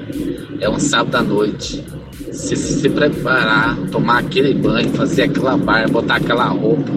É 0.60 0.70
um 0.70 0.80
sábado 0.80 1.16
à 1.16 1.22
noite. 1.22 1.84
Se 2.32 2.56
se, 2.56 2.80
se 2.82 2.90
preparar, 2.90 3.78
tomar 3.92 4.20
aquele 4.20 4.54
banho, 4.54 4.92
fazer 4.94 5.24
aquela 5.24 5.58
barba, 5.58 5.92
botar 6.02 6.16
aquela 6.16 6.46
roupa. 6.46 6.92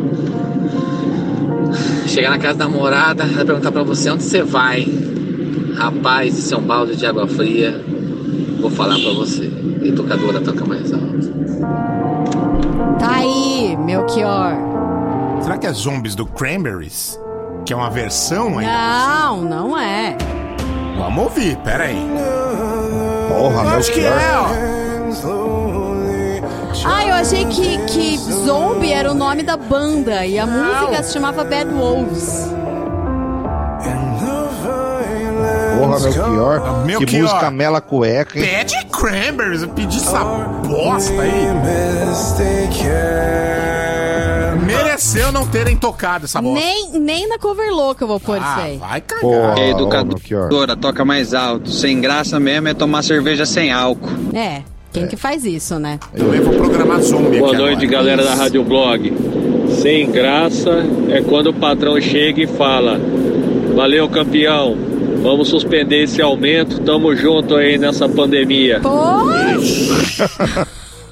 Chegar 2.15 2.31
na 2.31 2.39
casa 2.39 2.59
da 2.59 2.69
namorada, 2.69 3.25
ela 3.25 3.45
perguntar 3.45 3.73
pra 3.73 3.83
você 3.83 4.09
onde 4.09 4.23
você 4.23 4.41
vai. 4.41 4.87
Rapaz, 5.77 6.39
isso 6.39 6.55
é 6.55 6.57
um 6.57 6.63
balde 6.63 6.95
de 6.95 7.05
água 7.05 7.27
fria. 7.27 7.85
Vou 8.61 8.71
falar 8.71 8.95
pra 9.01 9.13
você. 9.15 9.47
Educadora 9.83 10.41
toca 10.41 10.65
mais 10.65 10.93
alto. 10.93 11.35
Tá 13.01 13.17
aí, 13.17 13.77
Melchior. 13.77 14.57
Será 15.41 15.59
que 15.59 15.67
é 15.67 15.73
Zombies 15.73 16.15
do 16.15 16.25
Cranberries? 16.25 17.19
Que 17.67 17.73
é 17.73 17.77
uma 17.77 17.91
versão 17.91 18.61
ainda? 18.61 18.73
Não, 18.73 19.43
não 19.43 19.77
é. 19.77 20.17
Vamos 20.97 21.25
ouvir, 21.25 21.57
pera 21.65 21.87
aí. 21.87 21.99
Porra, 23.27 23.77
Acho 23.77 23.93
que 23.93 23.99
é, 23.99 24.37
ó. 24.37 24.84
Ah, 26.85 27.07
eu 27.07 27.15
achei 27.15 27.47
que, 27.47 27.79
que 27.87 28.19
Zombie 28.19 28.93
era 28.93 29.11
o 29.11 29.15
nome 29.15 29.43
da 29.43 29.57
banda 29.57 30.27
e 30.27 30.39
a 30.39 30.47
música 30.47 31.03
se 31.03 31.15
chamava 31.15 31.43
Bad 31.43 31.71
Wolves. 31.73 32.51
Porra, 35.79 35.99
Melchior. 36.01 36.85
Melchior. 36.85 37.07
Que 37.07 37.21
música 37.21 37.51
mela 37.51 37.81
cueca, 37.81 38.39
hein? 38.39 38.45
Pede 38.45 38.75
Cranberries, 38.87 39.63
eu 39.63 39.69
pedi 39.69 39.97
essa 39.97 40.25
bosta 40.25 41.23
aí. 41.23 41.47
Mereceu 44.65 45.33
não 45.33 45.47
terem 45.47 45.77
tocado 45.77 46.25
essa 46.25 46.41
bosta. 46.41 46.61
Nem, 46.61 46.93
nem 47.01 47.29
na 47.29 47.39
cover 47.39 47.71
louca 47.71 48.05
eu 48.05 48.09
vou 48.09 48.21
pôr 48.21 48.39
isso 48.39 48.47
aí. 48.61 48.77
Vai 48.79 49.01
cagar. 49.01 49.59
Ei, 49.59 49.71
educadora, 49.71 50.77
toca 50.77 51.05
mais 51.05 51.35
alto. 51.35 51.71
Sem 51.71 52.01
graça 52.01 52.39
mesmo 52.39 52.69
é 52.69 52.75
tomar 52.75 53.03
cerveja 53.03 53.45
sem 53.45 53.73
álcool. 53.73 54.09
É, 54.35 54.63
quem 54.95 55.09
que 55.09 55.17
faz 55.17 55.45
isso, 55.45 55.77
né? 55.81 55.99
Eu 56.15 56.45
vou 56.45 56.55
programar 56.55 57.03
zombie 57.03 57.41
Boa 57.41 57.53
noite, 57.53 57.85
agora. 57.85 57.87
galera 57.87 58.25
da 58.25 58.35
Rádio 58.35 58.63
Blog. 58.63 59.13
Sem 59.83 60.09
graça 60.09 60.85
é 61.11 61.21
quando 61.21 61.49
o 61.49 61.53
patrão 61.53 62.01
chega 62.01 62.41
e 62.41 62.47
fala: 62.47 62.99
Valeu, 63.75 64.09
campeão. 64.09 64.77
Vamos 65.21 65.49
suspender 65.49 66.05
esse 66.05 66.23
aumento. 66.23 66.79
Tamo 66.81 67.15
junto 67.17 67.57
aí 67.57 67.77
nessa 67.77 68.09
pandemia. 68.09 68.81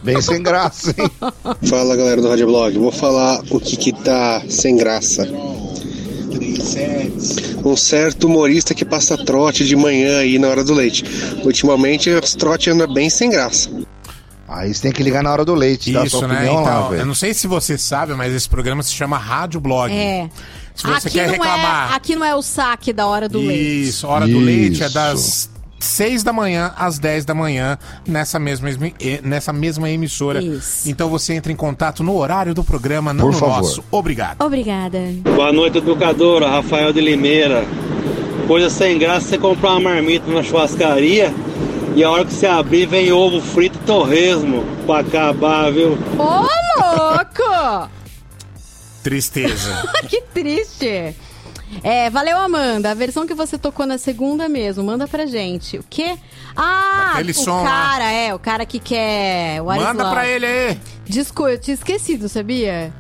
Bem 0.05 0.21
sem 0.21 0.41
graça, 0.43 0.95
hein? 0.97 1.11
Fala 1.69 1.97
galera 1.97 2.21
do 2.21 2.29
Rádio 2.29 2.47
Blog, 2.47 2.79
vou 2.79 2.93
falar 2.93 3.41
o 3.51 3.59
que 3.59 3.77
que 3.77 3.93
tá 3.93 4.43
sem 4.49 4.77
graça. 4.77 5.29
Um 7.65 7.77
certo 7.77 8.27
humorista 8.27 8.75
que 8.75 8.85
passa 8.85 9.17
trote 9.17 9.65
de 9.67 9.77
manhã 9.77 10.19
aí 10.19 10.39
na 10.39 10.49
hora 10.49 10.65
do 10.65 10.75
leite. 10.75 11.05
Ultimamente 11.45 12.11
os 12.11 12.35
trote 12.35 12.71
anda 12.71 12.87
bem 12.87 13.09
sem 13.11 13.31
graça. 13.31 13.71
Aí 14.49 14.73
você 14.75 14.83
tem 14.83 14.93
que 14.93 15.03
ligar 15.03 15.23
na 15.23 15.33
hora 15.33 15.45
do 15.45 15.55
leite, 15.55 15.91
dar 15.93 16.07
Isso, 16.07 16.19
sua 16.19 16.29
né? 16.29 16.35
opinião 16.35 16.63
lá, 16.63 16.81
Então, 16.87 16.95
eu 16.95 17.07
não 17.07 17.15
sei 17.15 17.33
se 17.33 17.47
você 17.47 17.79
sabe, 17.79 18.13
mas 18.15 18.35
esse 18.35 18.49
programa 18.49 18.83
se 18.83 18.93
chama 18.93 19.17
Rádio 19.17 19.61
Blog. 19.61 19.91
É. 19.93 20.29
Se 20.75 20.87
você 20.87 21.09
aqui, 21.09 21.19
quer 21.19 21.27
não 21.27 21.33
reclamar. 21.33 21.93
é, 21.93 21.95
aqui 21.97 22.15
não 22.17 22.27
é 22.27 22.35
o 22.35 22.43
saque 22.43 22.93
da 22.93 23.07
hora 23.07 23.29
do 23.29 23.39
leite. 23.41 23.89
Isso, 23.89 24.07
hora 24.07 24.27
do 24.27 24.39
leite 24.39 24.83
é 24.83 24.87
Isso. 24.87 24.95
das 24.95 25.51
6 25.85 26.23
da 26.23 26.33
manhã 26.33 26.73
às 26.77 26.99
10 26.99 27.25
da 27.25 27.35
manhã 27.35 27.79
nessa 28.07 28.39
mesma, 28.39 28.69
nessa 29.23 29.53
mesma 29.53 29.91
emissora. 29.91 30.43
Isso. 30.43 30.89
Então 30.89 31.09
você 31.09 31.35
entra 31.35 31.53
em 31.53 31.57
contato 31.57 32.03
no 32.03 32.17
horário 32.17 32.55
do 32.55 32.63
programa, 32.65 33.13
não 33.13 33.27
Por 33.27 33.33
no 33.33 33.39
favor. 33.39 33.57
nosso. 33.59 33.85
Obrigado. 33.91 34.41
Obrigada. 34.43 34.99
Boa 35.35 35.53
noite, 35.53 35.79
educadora. 35.79 36.49
Rafael 36.49 36.93
de 36.93 37.01
Limeira. 37.01 37.65
Coisa 38.47 38.69
sem 38.71 38.99
graça 38.99 39.29
você 39.29 39.39
comprar 39.39 39.73
uma 39.73 39.81
marmita 39.93 40.31
na 40.31 40.43
churrascaria 40.43 41.33
e 41.95 42.03
a 42.03 42.11
hora 42.11 42.25
que 42.25 42.33
você 42.33 42.47
abrir 42.47 42.87
vem 42.87 43.13
ovo 43.13 43.41
frito 43.41 43.79
e 43.83 43.87
torresmo 43.87 44.65
pra 44.87 45.01
acabar, 45.01 45.71
viu? 45.71 45.99
Ô, 46.19 46.49
louco! 46.81 47.89
Tristeza. 49.03 49.83
que 50.09 50.23
triste. 50.33 51.15
É, 51.82 52.11
valeu, 52.11 52.36
Amanda. 52.39 52.90
A 52.90 52.94
versão 52.94 53.27
que 53.27 53.35
você 53.35 53.57
tocou 53.57 53.86
na 53.86 53.99
segunda 53.99 54.49
mesmo, 54.49 54.85
manda 54.85 55.07
pra 55.09 55.27
gente. 55.27 55.78
O 55.78 55.85
quê? 55.89 56.16
Ah, 56.55 57.12
Aquele 57.15 57.31
o 57.31 57.35
som 57.35 57.62
lá. 57.62 57.70
cara, 57.70 58.11
é, 58.12 58.35
o 58.35 58.39
cara 58.39 58.66
que 58.66 58.78
quer... 58.78 59.62
Manda 59.62 60.11
pra 60.11 60.27
ele 60.27 60.44
aí. 60.47 60.78
Desculpa, 61.07 61.53
eu 61.53 61.59
tinha 61.59 61.74
esquecido, 61.74 62.28
sabia? 62.28 62.93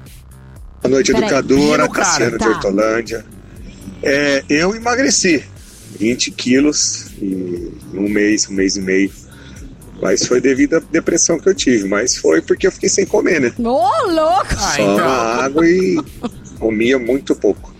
Boa 0.82 0.90
noite, 0.92 1.12
Peraí. 1.12 1.28
educadora. 1.28 1.88
Cassiano 1.88 2.38
Tá. 2.38 2.46
de 2.48 2.50
Hortolândia. 2.54 3.24
É, 4.02 4.42
eu 4.48 4.74
emagreci 4.74 5.44
20 5.98 6.30
quilos 6.32 7.06
em 7.20 7.72
um 7.94 8.08
mês, 8.08 8.48
um 8.48 8.54
mês 8.54 8.76
e 8.76 8.80
meio. 8.80 9.12
Mas 10.00 10.26
foi 10.26 10.40
devido 10.40 10.74
à 10.76 10.80
depressão 10.80 11.38
que 11.38 11.48
eu 11.48 11.54
tive. 11.54 11.86
Mas 11.86 12.16
foi 12.16 12.42
porque 12.42 12.66
eu 12.66 12.72
fiquei 12.72 12.88
sem 12.88 13.06
comer, 13.06 13.40
né? 13.40 13.52
Ô, 13.58 14.10
louco! 14.10 14.54
Só 14.58 14.98
água 14.98 15.64
e 15.68 15.96
comia 16.58 16.98
muito 16.98 17.36
pouco. 17.36 17.71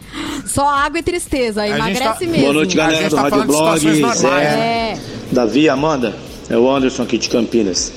Só 0.46 0.68
água 0.68 0.98
e 0.98 1.02
tristeza, 1.02 1.66
emagrece 1.66 2.02
tá- 2.02 2.16
mesmo. 2.20 2.38
Boa 2.42 2.52
noite, 2.54 2.76
galera 2.76 3.08
do 3.08 3.16
tá 3.16 3.22
Rádio 3.22 3.44
Blog. 3.44 3.78
Zé, 4.14 4.28
É. 4.28 4.98
Davi, 5.30 5.68
Amanda. 5.68 6.14
É 6.50 6.56
o 6.56 6.70
Anderson 6.70 7.02
aqui 7.04 7.16
de 7.18 7.28
Campinas. 7.28 7.92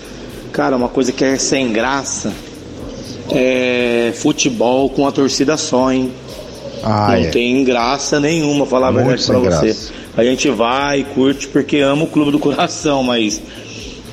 Cara, 0.51 0.75
uma 0.77 0.87
coisa 0.87 1.11
que 1.11 1.23
é 1.25 1.37
sem 1.37 1.71
graça 1.73 2.31
é 3.31 4.13
futebol 4.15 4.89
com 4.89 5.07
a 5.07 5.11
torcida 5.11 5.57
só, 5.57 5.91
hein? 5.91 6.11
Ah, 6.83 7.07
Não 7.09 7.15
é. 7.15 7.27
tem 7.29 7.63
graça 7.63 8.19
nenhuma, 8.19 8.65
falar 8.65 8.89
a 8.89 8.91
Muito 8.91 9.05
verdade 9.07 9.25
pra 9.25 9.35
sem 9.35 9.43
você. 9.43 9.65
graça. 9.65 9.93
A 10.17 10.23
gente 10.23 10.49
vai, 10.49 11.03
curte 11.13 11.47
porque 11.47 11.79
ama 11.79 12.03
o 12.03 12.07
clube 12.07 12.31
do 12.31 12.39
coração, 12.39 13.03
mas 13.03 13.41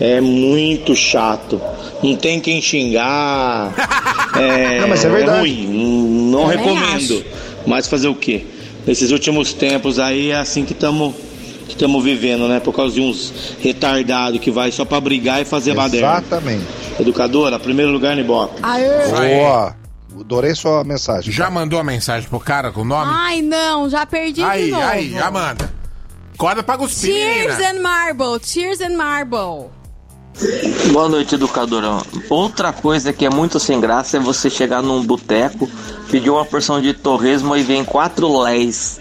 é 0.01 0.21
muito 0.21 0.97
chato. 0.97 1.61
Não 2.03 2.17
tem 2.17 2.41
quem 2.41 2.61
xingar. 2.61 3.73
É, 4.37 4.81
Não, 4.83 4.89
mas 4.89 5.05
é 5.05 5.09
verdade. 5.09 5.39
ruim. 5.41 6.31
Não 6.31 6.49
Também 6.49 6.75
recomendo. 6.75 7.25
Mas 7.67 7.87
fazer 7.87 8.09
o 8.09 8.15
quê? 8.15 8.45
Nesses 8.87 9.11
últimos 9.11 9.53
tempos 9.53 9.99
aí 9.99 10.31
é 10.31 10.37
assim 10.37 10.65
que 10.65 10.73
estamos 10.73 11.15
que 11.67 11.75
estamos 11.75 12.03
vivendo, 12.03 12.49
né? 12.49 12.59
Por 12.61 12.73
causa 12.75 12.95
de 12.95 13.01
uns 13.01 13.33
retardados 13.61 14.41
que 14.41 14.51
vai 14.51 14.71
só 14.73 14.85
pra 14.85 15.01
brigar 15.01 15.41
e 15.41 15.45
fazer 15.45 15.75
baderna. 15.75 16.19
Exatamente. 16.19 16.65
Educadora, 16.99 17.59
primeiro 17.59 17.91
lugar 17.93 18.15
no 18.17 18.21
Ibope. 18.23 18.61
Boa. 18.61 19.77
Adorei 20.21 20.55
sua 20.55 20.85
mensagem. 20.85 21.33
Já 21.33 21.51
mandou 21.51 21.79
a 21.79 21.85
mensagem 21.85 22.29
pro 22.29 22.39
cara 22.39 22.71
com 22.71 22.83
o 22.83 22.85
nome? 22.85 23.11
Ai, 23.15 23.41
não, 23.41 23.89
já 23.89 24.05
perdi 24.05 24.43
aí, 24.43 24.67
de 24.67 24.71
novo. 24.73 24.83
aí, 24.85 25.19
Amanda. 25.19 25.73
Acorda 26.35 26.63
pra 26.63 26.77
cuspir, 26.77 27.13
Tears 27.15 27.59
menina. 27.59 27.71
and 27.71 27.83
Marble, 27.83 28.41
Tears 28.41 28.81
and 28.81 28.97
Marble. 28.97 29.71
Boa 30.93 31.09
noite, 31.09 31.35
educadora. 31.35 31.99
Outra 32.29 32.73
coisa 32.73 33.13
que 33.13 33.25
é 33.25 33.31
muito 33.31 33.61
sem 33.61 33.81
graça 33.81 34.17
é 34.17 34.21
você 34.21 34.49
chegar 34.51 34.83
num 34.83 35.05
boteco, 35.05 35.69
pedir 36.11 36.31
uma 36.31 36.45
porção 36.45 36.81
de 36.81 36.93
torresmo 36.95 37.57
e 37.57 37.63
vem 37.63 37.85
quatro 37.85 38.41
léis 38.43 39.01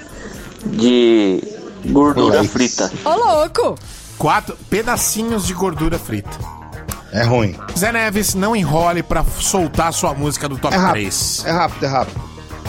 de 0.66 1.42
gordura 1.88 2.42
Léis. 2.42 2.52
frita. 2.52 2.92
Ô, 3.06 3.10
louco! 3.16 3.76
Quatro 4.18 4.56
pedacinhos 4.70 5.48
de 5.48 5.54
gordura 5.54 5.98
frita. 5.98 6.38
É 7.12 7.24
ruim. 7.24 7.56
Zé 7.78 7.92
Neves, 7.92 8.36
não 8.36 8.56
enrole 8.56 9.02
pra 9.04 9.24
soltar 9.24 9.92
sua 9.94 10.14
música 10.14 10.48
do 10.48 10.58
top 10.58 10.74
É 10.74 10.78
rápido, 10.78 10.94
3. 10.94 11.44
É 11.46 11.52
rápido, 11.52 11.84
é 11.86 11.88
rápido. 11.90 12.22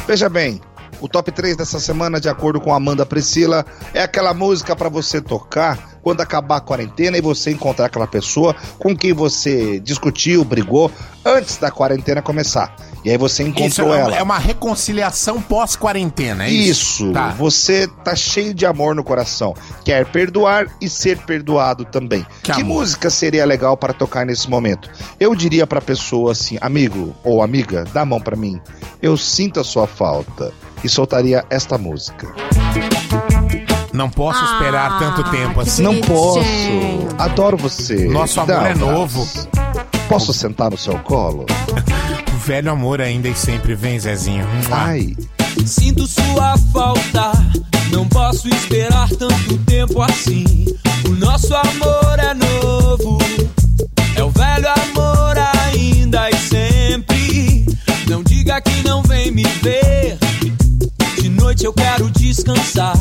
Veja 0.06 0.28
bem, 0.28 0.60
o 1.02 1.08
top 1.08 1.30
3 1.32 1.56
dessa 1.56 1.80
semana, 1.80 2.20
de 2.20 2.28
acordo 2.28 2.60
com 2.60 2.72
a 2.72 2.76
Amanda 2.76 3.04
Priscila, 3.04 3.66
é 3.92 4.02
aquela 4.02 4.32
música 4.32 4.74
pra 4.76 4.88
você 4.88 5.20
tocar 5.20 5.90
quando 6.02 6.20
acabar 6.20 6.56
a 6.56 6.60
quarentena 6.60 7.16
e 7.16 7.20
você 7.20 7.50
encontrar 7.50 7.86
aquela 7.86 8.06
pessoa 8.06 8.54
com 8.78 8.96
quem 8.96 9.12
você 9.12 9.78
discutiu, 9.80 10.44
brigou 10.44 10.90
antes 11.24 11.56
da 11.58 11.70
quarentena 11.70 12.20
começar. 12.22 12.74
E 13.04 13.10
aí 13.10 13.16
você 13.18 13.42
Isso 13.42 13.50
encontrou 13.50 13.94
é, 13.94 14.00
ela. 14.00 14.16
é 14.16 14.22
uma 14.22 14.38
reconciliação 14.38 15.40
pós-quarentena, 15.42 16.44
é 16.46 16.50
isso? 16.50 17.04
Isso, 17.04 17.12
Tá. 17.12 17.28
você 17.30 17.88
tá 18.04 18.14
cheio 18.16 18.54
de 18.54 18.64
amor 18.66 18.94
no 18.94 19.02
coração. 19.04 19.54
Quer 19.84 20.06
perdoar 20.06 20.66
e 20.80 20.88
ser 20.88 21.18
perdoado 21.18 21.84
também. 21.84 22.24
Que 22.42 22.52
Que, 22.52 22.62
música 22.64 23.10
seria 23.10 23.44
legal 23.44 23.76
para 23.76 23.92
tocar 23.92 24.24
nesse 24.26 24.48
momento? 24.48 24.88
Eu 25.18 25.34
diria 25.34 25.66
pra 25.66 25.80
pessoa 25.80 26.32
assim, 26.32 26.58
amigo 26.60 27.14
ou 27.24 27.42
amiga, 27.42 27.84
dá 27.92 28.02
a 28.02 28.06
mão 28.06 28.20
pra 28.20 28.36
mim. 28.36 28.60
Eu 29.00 29.16
sinto 29.16 29.58
a 29.60 29.64
sua 29.64 29.86
falta 29.86 30.52
e 30.84 30.88
soltaria 30.88 31.44
esta 31.50 31.78
música. 31.78 32.28
Não 33.92 34.08
posso 34.08 34.42
esperar 34.44 34.98
tanto 34.98 35.22
tempo 35.30 35.60
assim. 35.60 35.82
Não 35.82 36.00
posso. 36.00 36.40
Adoro 37.18 37.56
você. 37.56 38.06
Nosso 38.08 38.36
Dá 38.36 38.42
amor 38.42 38.66
é 38.66 38.72
abraço. 38.72 38.80
novo. 38.80 39.28
Posso 40.08 40.32
sentar 40.32 40.70
no 40.70 40.78
seu 40.78 40.98
colo? 41.00 41.46
O 42.34 42.44
velho 42.44 42.72
amor 42.72 43.00
ainda 43.00 43.28
e 43.28 43.36
sempre 43.36 43.72
vem, 43.76 44.00
Zezinho. 44.00 44.44
Ai. 44.68 45.14
Sinto 45.64 46.08
sua 46.08 46.56
falta, 46.72 47.30
não 47.92 48.08
posso 48.08 48.48
esperar 48.48 49.08
tanto 49.10 49.56
tempo 49.58 50.02
assim. 50.02 50.66
O 51.06 51.10
nosso 51.10 51.54
amor 51.54 52.18
é 52.18 52.34
novo, 52.34 53.18
é 54.16 54.24
o 54.24 54.30
velho 54.30 54.66
amor 54.68 55.36
ainda 55.38 56.28
e 56.30 56.34
sempre. 56.34 57.64
Não 58.08 58.24
diga 58.24 58.60
que 58.60 58.82
não 58.82 59.04
vem 59.04 59.30
me 59.30 59.44
ver. 59.44 60.18
Noite 61.52 61.66
eu 61.66 61.72
quero 61.74 62.10
descansar, 62.12 62.96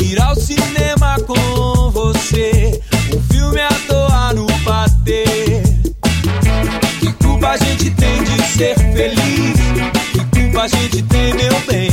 ir 0.00 0.22
ao 0.22 0.32
cinema 0.36 1.16
com 1.26 1.90
você. 1.90 2.80
Um 3.12 3.20
filme 3.22 3.60
à 3.60 3.68
toa 3.88 4.32
no 4.34 4.46
bater. 4.58 5.64
Que 7.00 7.12
culpa 7.14 7.48
a 7.48 7.56
gente 7.56 7.90
tem 7.90 8.22
de 8.22 8.40
ser 8.42 8.76
feliz? 8.76 9.58
Que 10.12 10.40
culpa 10.40 10.62
a 10.62 10.68
gente 10.68 11.02
tem, 11.02 11.34
meu 11.34 11.60
bem? 11.66 11.87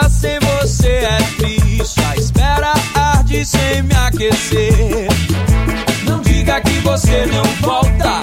Casa 0.00 0.08
sem 0.08 0.38
você 0.40 0.88
é 0.88 1.18
triste, 1.36 2.00
a 2.04 2.16
espera 2.16 2.72
arde 2.94 3.44
sem 3.44 3.82
me 3.82 3.94
aquecer. 3.94 5.08
Não 6.04 6.20
diga 6.20 6.60
que 6.60 6.78
você 6.80 7.26
não 7.26 7.44
volta, 7.60 8.20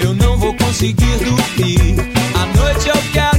eu 0.00 0.14
não 0.14 0.36
vou 0.36 0.54
conseguir 0.56 1.18
dormir. 1.18 1.96
À 2.34 2.46
noite 2.56 2.88
eu 2.88 3.02
quero 3.12 3.31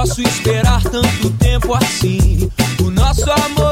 posso 0.00 0.22
esperar 0.22 0.82
tanto 0.84 1.28
tempo 1.32 1.74
assim. 1.74 2.50
O 2.82 2.90
nosso 2.90 3.30
amor 3.30 3.69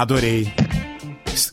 Adorei. 0.00 0.50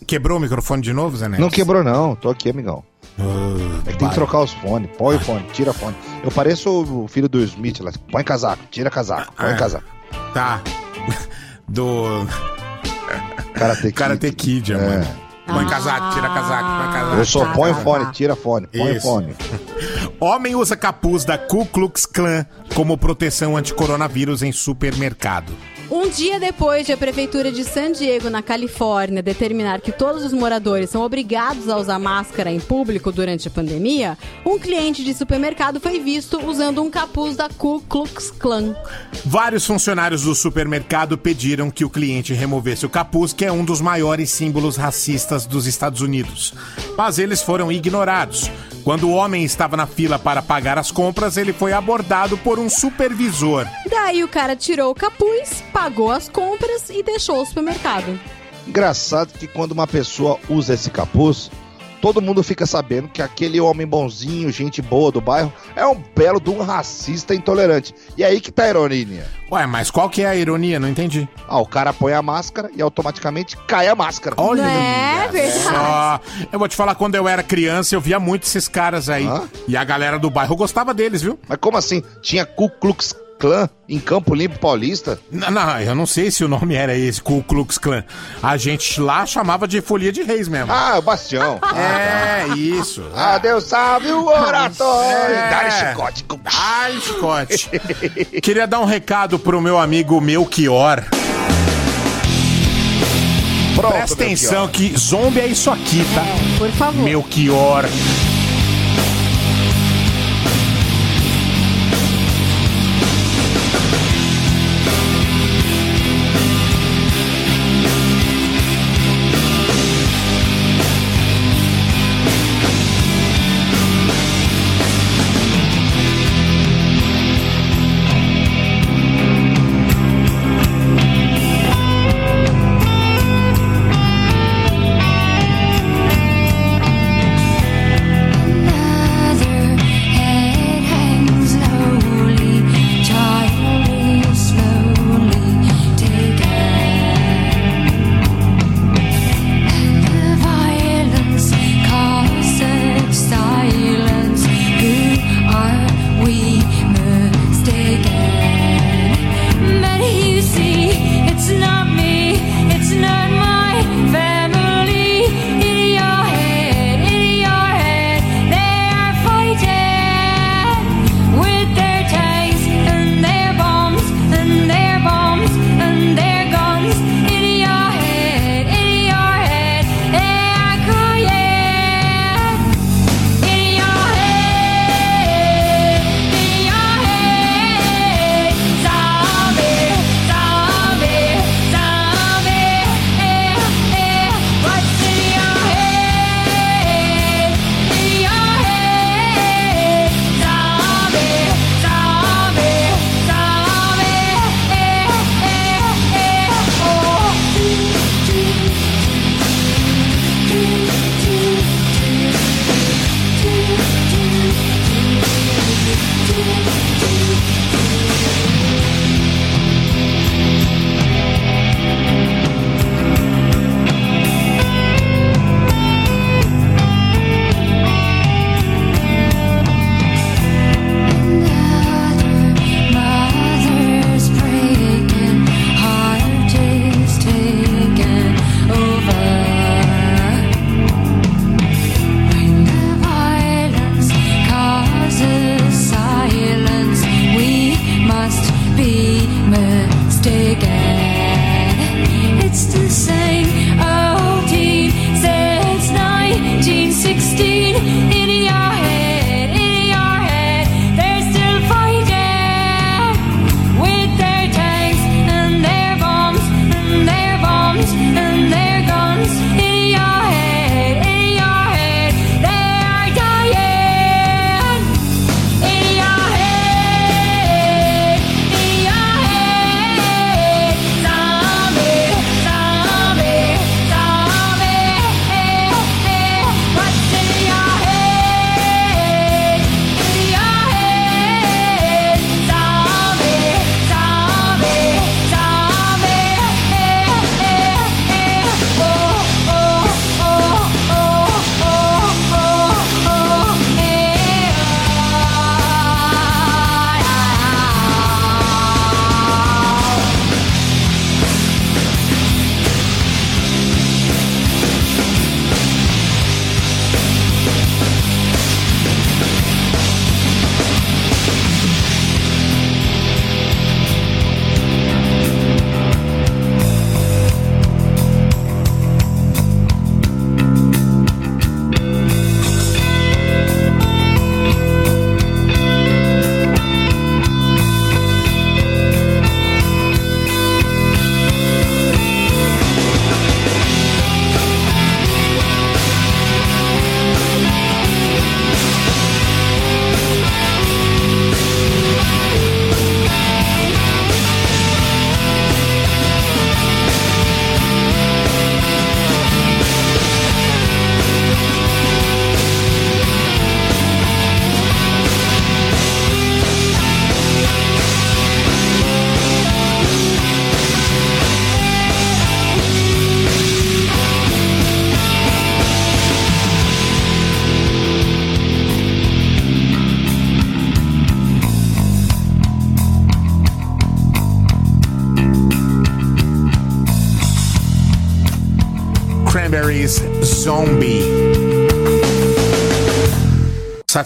Quebrou 0.08 0.38
o 0.38 0.42
microfone 0.42 0.82
de 0.82 0.94
novo, 0.94 1.18
Zé 1.18 1.26
Neves? 1.28 1.40
Não 1.42 1.50
quebrou, 1.50 1.84
não. 1.84 2.16
Tô 2.16 2.30
aqui, 2.30 2.50
amigão. 2.50 2.82
Ah, 3.20 3.82
É 3.86 3.92
que 3.92 3.98
tem 3.98 4.08
que 4.08 4.16
trocar 4.16 4.40
os 4.40 4.54
fones. 4.54 4.90
Põe 4.98 5.18
o 5.18 5.20
fone, 5.20 5.46
tira 5.52 5.74
fone. 5.74 5.94
Eu 6.24 6.32
pareço 6.32 6.70
o 6.70 7.08
filho 7.10 7.28
do 7.28 7.40
Smith 7.44 7.82
lá. 7.82 7.92
Põe 8.10 8.24
casaco, 8.24 8.64
tira 8.72 8.90
casaco, 8.90 9.34
põe 9.36 9.52
Ah, 9.52 9.56
casaco. 9.58 9.84
Tá. 10.34 10.62
Do. 11.68 12.26
Karate 13.54 13.82
Kid. 13.82 13.94
Karate 13.94 14.32
Kid, 14.32 14.74
mano. 14.76 15.08
Põe 15.46 15.66
casaco, 15.68 16.14
tira 16.16 16.30
casaco, 16.30 16.70
põe 16.84 16.94
casaco. 16.94 17.16
Eu 17.18 17.26
só 17.26 17.54
põe 17.54 17.74
fone, 17.74 18.12
tira 18.14 18.36
fone, 18.38 18.68
põe 18.68 18.94
Isso. 18.96 19.02
fone. 19.02 19.36
Homem 20.22 20.56
usa 20.56 20.78
capuz 20.78 21.26
da 21.26 21.38
Ku 21.38 21.66
Klux 21.66 22.06
Klan 22.06 22.46
como 22.74 22.98
proteção 22.98 23.58
anti-coronavírus 23.58 24.42
em 24.42 24.54
supermercado. 24.54 25.52
Um 25.90 26.10
dia 26.10 26.38
depois 26.38 26.86
de 26.86 26.92
a 26.92 26.98
Prefeitura 26.98 27.50
de 27.50 27.64
San 27.64 27.94
Diego, 27.94 28.30
na 28.30 28.42
Califórnia, 28.42 29.24
determinar 29.24 29.80
que 29.80 29.94
todos 29.94 30.26
os 30.26 30.34
moradores 30.34 30.90
são 30.90 31.02
obrigados 31.02 31.70
a 31.70 31.78
usar 31.78 31.98
máscara 31.98 32.52
em 32.52 32.60
público 32.60 33.10
durante 33.10 33.48
a 33.48 33.52
pandemia, 33.52 34.18
um 34.46 34.60
cliente 34.60 35.02
de 35.02 35.14
supermercado 35.14 35.80
foi 35.80 35.98
visto 36.02 36.46
usando 36.46 36.84
um 36.84 36.92
capuz 36.92 37.38
da 37.38 37.48
Ku 37.48 37.82
Klux 37.88 38.32
Klan. 38.32 38.76
Vários 39.26 39.66
funcionários 39.66 40.24
do 40.24 40.36
supermercado 40.36 41.18
pediram 41.18 41.72
que 41.72 41.86
o 41.86 41.90
cliente 41.90 42.34
removesse 42.34 42.86
o 42.86 42.90
capuz, 42.90 43.32
que 43.32 43.46
é 43.46 43.52
um 43.52 43.64
dos 43.64 43.80
maiores 43.80 44.30
símbolos 44.30 44.76
racistas 44.76 45.46
dos 45.46 45.68
Estados 45.68 46.02
Unidos. 46.02 46.54
Mas 46.98 47.18
eles 47.18 47.42
foram 47.42 47.72
ignorados. 47.72 48.52
Quando 48.84 49.10
o 49.10 49.12
homem 49.12 49.44
estava 49.44 49.76
na 49.76 49.86
fila 49.86 50.18
para 50.18 50.42
pagar 50.42 50.78
as 50.78 50.92
compras, 50.92 51.36
ele 51.36 51.52
foi 51.52 51.74
abordado 51.74 52.38
por 52.38 52.58
um 52.58 52.70
supervisor. 52.70 53.68
Daí 53.90 54.24
o 54.24 54.30
cara 54.30 54.56
tirou 54.56 54.92
o 54.92 54.96
capuz, 54.96 55.62
pagou 55.78 56.10
as 56.10 56.28
compras 56.28 56.90
e 56.90 57.04
deixou 57.04 57.40
o 57.40 57.46
supermercado. 57.46 58.20
Engraçado 58.68 59.32
que 59.38 59.46
quando 59.46 59.74
uma 59.74 59.86
pessoa 59.86 60.40
usa 60.50 60.74
esse 60.74 60.90
capuz, 60.90 61.52
todo 62.02 62.20
mundo 62.20 62.42
fica 62.42 62.66
sabendo 62.66 63.08
que 63.08 63.22
aquele 63.22 63.62
homem 63.62 63.86
bonzinho, 63.86 64.52
gente 64.52 64.82
boa 64.82 65.12
do 65.12 65.22
bairro, 65.22 65.54
é 65.76 65.86
um 65.86 66.04
belo 66.16 66.42
de 66.42 66.50
um 66.50 66.64
racista 66.64 67.36
intolerante. 67.36 67.94
E 68.18 68.24
aí 68.24 68.42
que 68.42 68.52
tá 68.52 68.64
a 68.64 68.70
ironia. 68.70 69.28
Ué, 69.52 69.68
mas 69.68 69.92
qual 69.92 70.10
que 70.10 70.24
é 70.24 70.26
a 70.26 70.36
ironia? 70.36 70.80
Não 70.80 70.90
entendi. 70.90 71.30
Ah, 71.48 71.60
o 71.60 71.66
cara 71.68 71.94
põe 71.94 72.12
a 72.12 72.24
máscara 72.24 72.72
e 72.76 72.82
automaticamente 72.82 73.56
cai 73.68 73.88
a 73.88 73.94
máscara. 73.94 74.36
Olha, 74.40 74.64
É 74.64 75.28
verdade. 75.28 75.60
Só. 75.64 76.20
Eu 76.52 76.58
vou 76.58 76.68
te 76.68 76.76
falar, 76.76 76.96
quando 76.96 77.14
eu 77.14 77.28
era 77.28 77.44
criança, 77.44 77.94
eu 77.94 78.02
via 78.02 78.20
muito 78.20 78.48
esses 78.48 78.68
caras 78.68 79.10
aí. 79.10 79.28
E 79.68 79.78
a 79.78 79.84
galera 79.84 80.18
do 80.18 80.32
bairro 80.32 80.56
gostava 80.56 80.92
deles, 80.92 81.22
viu? 81.22 81.38
Mas 81.48 81.60
como 81.62 81.78
assim? 81.78 82.02
Tinha 82.24 82.48
Ku 82.48 82.68
Klux 82.68 83.16
Klan 83.38 83.70
em 83.88 84.00
Campo 84.00 84.34
Limpo 84.34 84.60
Paulista? 84.60 85.20
Não, 85.32 85.50
não, 85.52 85.80
eu 85.80 85.96
não 85.96 86.06
sei 86.06 86.30
se 86.32 86.44
o 86.44 86.48
nome 86.48 86.76
era 86.76 86.96
esse, 86.98 87.22
Ku 87.22 87.44
Klux 87.44 87.78
Klan. 87.78 88.04
A 88.42 88.58
gente 88.58 89.00
lá 89.00 89.26
chamava 89.26 89.68
de 89.68 89.80
Folia 89.82 90.12
de 90.12 90.24
Reis 90.24 90.48
mesmo. 90.48 90.72
Ah, 90.72 90.98
o 90.98 91.02
Bastião. 91.02 91.60
É, 91.78 92.48
isso. 92.56 93.04
Ah, 93.16 93.38
Deus 93.38 93.66
salve 93.66 94.12
o 94.12 94.26
oratório. 94.26 95.36
É. 95.36 95.50
Dá-lhe 95.50 95.72
chicote. 95.72 96.26
Ai, 96.46 97.00
chicote. 97.02 97.70
Queria 98.42 98.66
dar 98.68 98.80
um 98.80 98.86
recado 98.86 99.38
pro 99.40 99.60
meu 99.62 99.78
amigo 99.78 100.20
Melchior. 100.22 101.04
Pronto, 103.76 103.94
Presta 103.94 104.24
atenção 104.24 104.66
Melchior. 104.68 104.92
que 104.92 104.98
zombie 105.00 105.40
é 105.40 105.48
isso 105.48 105.70
aqui, 105.70 106.04
tá? 106.16 106.24
Por 106.58 106.72
favor. 106.72 107.04
Melchior. 107.04 107.86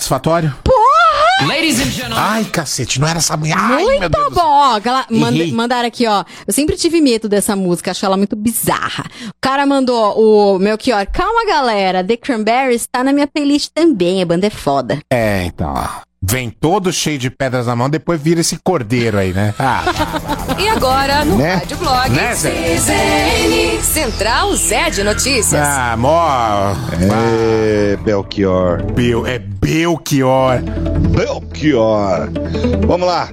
Satisfatório? 0.02 0.52
Porra! 0.64 1.48
Ladies 1.48 1.80
and 1.80 1.91
gentlemen. 1.91 2.18
Ai, 2.18 2.44
cacete, 2.45 2.99
não 2.99 3.07
era 3.07 3.19
essa 3.19 3.38
mulher. 3.38 3.56
Ai, 3.57 3.84
muito 3.84 3.99
meu 3.99 4.10
Deus 4.10 4.26
do 4.30 4.32
bom. 4.36 4.41
Ó, 4.44 4.80
manda- 5.11 5.48
mandaram 5.53 5.88
aqui, 5.88 6.07
ó. 6.07 6.23
Eu 6.48 6.52
sempre 6.53 6.76
tive 6.76 6.99
medo 7.02 7.30
dessa 7.30 7.56
música, 7.56 7.91
acho 7.91 8.03
ela 8.06 8.18
muito 8.18 8.36
bizarra. 8.36 9.06
O 9.30 9.34
cara 9.40 9.64
mandou 9.65 10.56
o 10.56 10.60
Melchior. 10.60 11.06
Calma, 11.07 11.45
galera. 11.45 12.03
The 12.03 12.18
Cranberries 12.18 12.88
tá 12.91 13.03
na 13.03 13.14
minha 13.14 13.28
playlist 13.28 13.69
também. 13.73 14.22
A 14.23 14.26
banda 14.26 14.48
é 14.48 14.49
foda. 14.49 14.99
É, 15.11 15.44
então, 15.45 15.72
ó. 15.76 16.02
Vem 16.23 16.52
todo 16.52 16.93
cheio 16.93 17.18
de 17.18 17.31
pedras 17.31 17.65
na 17.65 17.76
mão, 17.76 17.89
depois 17.89 18.22
vira 18.22 18.41
esse 18.41 18.56
cordeiro 18.64 19.18
aí, 19.18 19.34
né? 19.34 19.56
Ah, 19.57 19.84
E 20.60 20.68
agora, 20.69 21.26
no 21.26 21.35
Né? 21.35 21.56
Rádio 21.56 21.77
Blog, 21.77 22.10
Né, 22.11 22.35
Zé? 22.35 22.52
CZN, 22.52 23.81
Central 23.81 24.56
Zé 24.56 24.91
de 24.91 25.03
Notícias. 25.03 25.56
ah 25.68 25.95
mó. 25.98 26.73
É, 27.11 27.98
Belchior. 27.98 28.84
Bel, 28.93 29.26
é 29.26 29.39
Belchior. 29.39 30.60
Belchior. 31.10 32.30
Vamos 32.85 33.07
lá. 33.07 33.30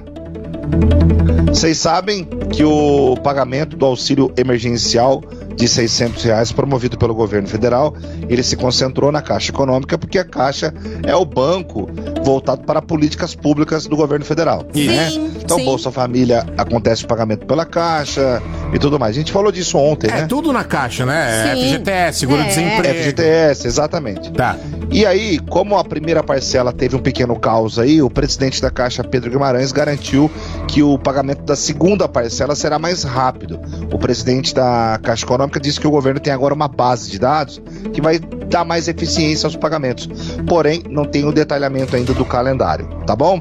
Vocês 1.47 1.77
sabem 1.77 2.25
que 2.51 2.63
o 2.63 3.15
pagamento 3.23 3.77
do 3.77 3.85
auxílio 3.85 4.31
emergencial 4.35 5.21
de 5.59 5.67
600 5.67 6.23
reais 6.23 6.51
promovido 6.53 6.97
pelo 6.97 7.13
governo 7.13 7.45
federal, 7.45 7.93
ele 8.29 8.41
se 8.41 8.55
concentrou 8.55 9.11
na 9.11 9.21
Caixa 9.21 9.51
Econômica 9.51 9.97
porque 9.97 10.17
a 10.17 10.23
Caixa 10.23 10.73
é 11.03 11.13
o 11.13 11.25
banco 11.25 11.89
voltado 12.23 12.61
para 12.61 12.81
políticas 12.81 13.35
públicas 13.35 13.85
do 13.85 13.97
governo 13.97 14.23
federal. 14.23 14.65
né? 14.73 15.09
Então, 15.43 15.57
sim. 15.57 15.65
Bolsa 15.65 15.91
Família 15.91 16.45
acontece 16.57 17.03
o 17.03 17.07
pagamento 17.07 17.45
pela 17.45 17.65
Caixa 17.65 18.41
e 18.73 18.79
tudo 18.79 18.97
mais. 18.97 19.17
A 19.17 19.19
gente 19.19 19.33
falou 19.33 19.51
disso 19.51 19.77
ontem, 19.77 20.09
né? 20.09 20.21
É 20.21 20.25
tudo 20.27 20.53
na 20.53 20.63
caixa, 20.63 21.05
né? 21.05 21.53
Sim. 21.55 21.73
FGTS, 21.73 22.19
seguro-desemprego. 22.19 22.99
FGTS, 22.99 23.67
exatamente. 23.67 24.31
Tá. 24.31 24.55
E 24.91 25.05
aí, 25.05 25.39
como 25.39 25.77
a 25.77 25.83
primeira 25.83 26.23
parcela 26.23 26.71
teve 26.71 26.95
um 26.95 26.99
pequeno 26.99 27.37
caos 27.39 27.79
aí, 27.79 28.01
o 28.01 28.09
presidente 28.09 28.61
da 28.61 28.69
Caixa, 28.71 29.03
Pedro 29.03 29.29
Guimarães, 29.31 29.71
garantiu 29.71 30.31
que 30.67 30.81
o 30.83 30.97
pagamento 30.97 31.43
da 31.43 31.55
segunda 31.55 32.07
parcela 32.07 32.55
será 32.55 32.77
mais 32.79 33.03
rápido. 33.03 33.59
O 33.91 33.97
presidente 33.97 34.53
da 34.53 34.99
Caixa 35.01 35.25
Econômica 35.25 35.48
disse 35.57 35.79
que 35.79 35.87
o 35.87 35.91
governo 35.91 36.19
tem 36.19 36.33
agora 36.33 36.53
uma 36.53 36.67
base 36.67 37.09
de 37.09 37.17
dados 37.17 37.61
que 37.93 38.01
vai 38.01 38.19
dar 38.19 38.65
mais 38.65 38.89
eficiência 38.89 39.47
aos 39.47 39.55
pagamentos. 39.55 40.09
Porém, 40.45 40.83
não 40.89 41.05
tem 41.05 41.23
o 41.23 41.31
detalhamento 41.31 41.95
ainda 41.95 42.13
do 42.13 42.25
calendário, 42.25 42.87
tá 43.05 43.15
bom? 43.15 43.39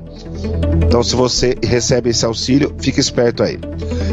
Então, 0.86 1.02
se 1.02 1.16
você 1.16 1.56
recebe 1.62 2.10
esse 2.10 2.24
auxílio, 2.24 2.74
fique 2.78 3.00
esperto 3.00 3.42
aí. 3.42 3.58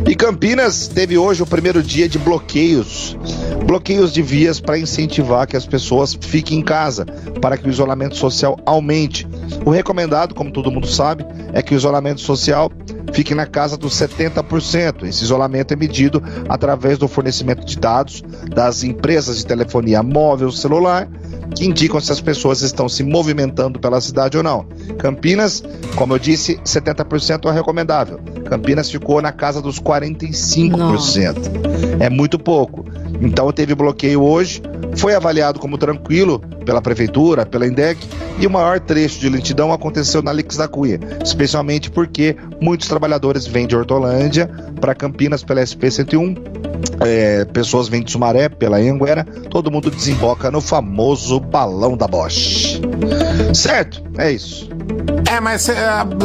E 0.07 0.15
Campinas 0.15 0.87
teve 0.87 1.17
hoje 1.17 1.43
o 1.43 1.45
primeiro 1.45 1.83
dia 1.83 2.09
de 2.09 2.17
bloqueios. 2.17 3.17
Bloqueios 3.65 4.13
de 4.13 4.21
vias 4.21 4.59
para 4.59 4.77
incentivar 4.77 5.47
que 5.47 5.57
as 5.57 5.65
pessoas 5.65 6.17
fiquem 6.19 6.59
em 6.59 6.61
casa, 6.61 7.05
para 7.41 7.57
que 7.57 7.67
o 7.67 7.71
isolamento 7.71 8.15
social 8.15 8.59
aumente. 8.65 9.27
O 9.65 9.71
recomendado, 9.71 10.35
como 10.35 10.51
todo 10.51 10.71
mundo 10.71 10.87
sabe, 10.87 11.25
é 11.53 11.61
que 11.61 11.73
o 11.73 11.77
isolamento 11.77 12.21
social 12.21 12.71
fique 13.13 13.35
na 13.35 13.45
casa 13.45 13.77
dos 13.77 13.93
70%. 13.93 15.03
Esse 15.03 15.23
isolamento 15.23 15.73
é 15.73 15.75
medido 15.75 16.21
através 16.47 16.97
do 16.97 17.07
fornecimento 17.07 17.65
de 17.65 17.77
dados 17.77 18.23
das 18.53 18.83
empresas 18.83 19.37
de 19.37 19.45
telefonia 19.45 20.03
móvel 20.03 20.51
celular, 20.51 21.07
que 21.55 21.65
indicam 21.65 22.01
se 22.01 22.11
as 22.11 22.19
pessoas 22.19 22.61
estão 22.61 22.89
se 22.89 23.03
movimentando 23.03 23.79
pela 23.79 24.01
cidade 24.01 24.37
ou 24.37 24.43
não. 24.43 24.65
Campinas, 24.97 25.63
como 25.95 26.13
eu 26.13 26.19
disse, 26.19 26.57
70% 26.57 27.49
é 27.49 27.53
recomendável. 27.53 28.19
Campinas 28.45 28.89
ficou 28.89 29.21
na 29.21 29.31
casa 29.31 29.61
dos 29.61 29.79
45%. 29.79 31.99
É 31.99 32.09
muito 32.09 32.37
pouco. 32.37 32.85
Então 33.21 33.51
teve 33.51 33.73
bloqueio 33.75 34.21
hoje, 34.21 34.61
foi 34.95 35.15
avaliado 35.15 35.59
como 35.59 35.77
tranquilo 35.77 36.39
pela 36.65 36.81
prefeitura, 36.81 37.45
pela 37.45 37.67
INDEC, 37.67 38.05
e 38.39 38.47
o 38.47 38.49
maior 38.49 38.79
trecho 38.79 39.19
de 39.19 39.29
lentidão 39.29 39.71
aconteceu 39.71 40.21
na 40.21 40.33
Lix 40.33 40.57
da 40.57 40.67
Cunha, 40.67 40.99
especialmente 41.23 41.89
porque 41.89 42.35
muitos 42.59 42.87
trabalhadores 42.87 43.47
vêm 43.47 43.67
de 43.67 43.75
Hortolândia 43.75 44.49
para 44.79 44.93
Campinas 44.95 45.43
pela 45.43 45.61
SP-101, 45.61 46.37
é, 47.01 47.45
pessoas 47.45 47.87
vêm 47.87 48.03
de 48.03 48.11
Sumaré 48.11 48.49
pela 48.49 48.77
Anguera, 48.77 49.25
todo 49.49 49.71
mundo 49.71 49.89
desemboca 49.89 50.51
no 50.51 50.61
famoso 50.61 51.39
balão 51.39 51.95
da 51.95 52.07
Bosch. 52.07 52.81
Certo? 53.53 54.03
É 54.17 54.31
isso. 54.31 54.69
É, 55.29 55.39
mas 55.39 55.67
é, 55.69 55.73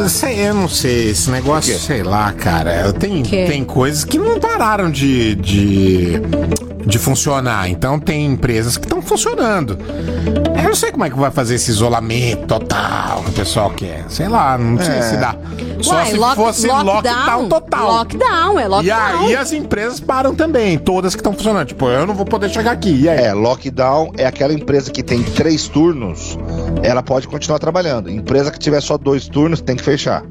sei, 0.09 0.49
eu 0.49 0.55
não 0.55 0.69
sei, 0.69 1.11
esse 1.11 1.31
negócio, 1.31 1.77
sei 1.79 2.03
lá, 2.03 2.33
cara. 2.33 2.93
Tem, 2.93 3.23
tem 3.23 3.65
coisas 3.65 4.05
que 4.05 4.19
não 4.19 4.39
pararam 4.39 4.91
de, 4.91 5.35
de, 5.37 6.21
de 6.87 6.99
funcionar. 6.99 7.69
Então 7.69 7.99
tem 7.99 8.27
empresas 8.27 8.77
que 8.77 8.85
estão 8.87 9.01
funcionando. 9.03 9.79
Eu 10.57 10.63
não 10.65 10.75
sei 10.75 10.91
como 10.93 11.05
é 11.05 11.11
que 11.11 11.19
vai 11.19 11.31
fazer 11.31 11.55
esse 11.57 11.71
isolamento 11.71 12.47
total 12.47 13.23
que 13.25 13.31
o 13.31 13.33
pessoal 13.33 13.71
quer. 13.71 14.05
Sei 14.09 14.29
lá, 14.29 14.57
não 14.59 14.79
sei 14.83 14.95
É. 14.95 15.03
se 15.03 15.17
dá. 15.17 15.35
Só 15.81 15.97
Ué, 15.97 16.05
se 16.07 16.17
lock- 16.17 16.37
fosse 16.37 16.67
lockdown, 16.67 17.49
total. 17.49 17.89
Lockdown, 17.93 18.59
é 18.59 18.65
E 18.65 18.69
lockdown. 18.69 19.19
aí 19.21 19.37
as 19.37 19.53
empresas 19.53 19.99
param 20.01 20.35
também, 20.35 20.79
todas 20.79 21.15
que 21.15 21.21
estão 21.21 21.33
funcionando. 21.33 21.69
Tipo, 21.69 21.89
eu 21.89 22.07
não 22.07 22.15
vou 22.15 22.27
poder 22.27 22.51
chegar 22.51 22.73
aqui. 22.73 23.01
E 23.03 23.09
aí? 23.09 23.19
É, 23.27 23.33
lockdown 23.33 24.13
é 24.19 24.27
aquela 24.27 24.53
empresa 24.53 24.91
que 24.91 25.03
tem 25.03 25.23
três 25.23 25.69
turnos, 25.69 26.39
ela 26.83 27.03
pode 27.03 27.27
continuar 27.29 27.59
trabalhando. 27.59 28.11
Empresa 28.11 28.51
que 28.51 28.59
tiver 28.59 28.81
só 28.81 28.99
dois 28.99 29.27
turnos 29.27 29.61
tem 29.61 29.75
que 29.77 29.83
fechar. 29.83 30.23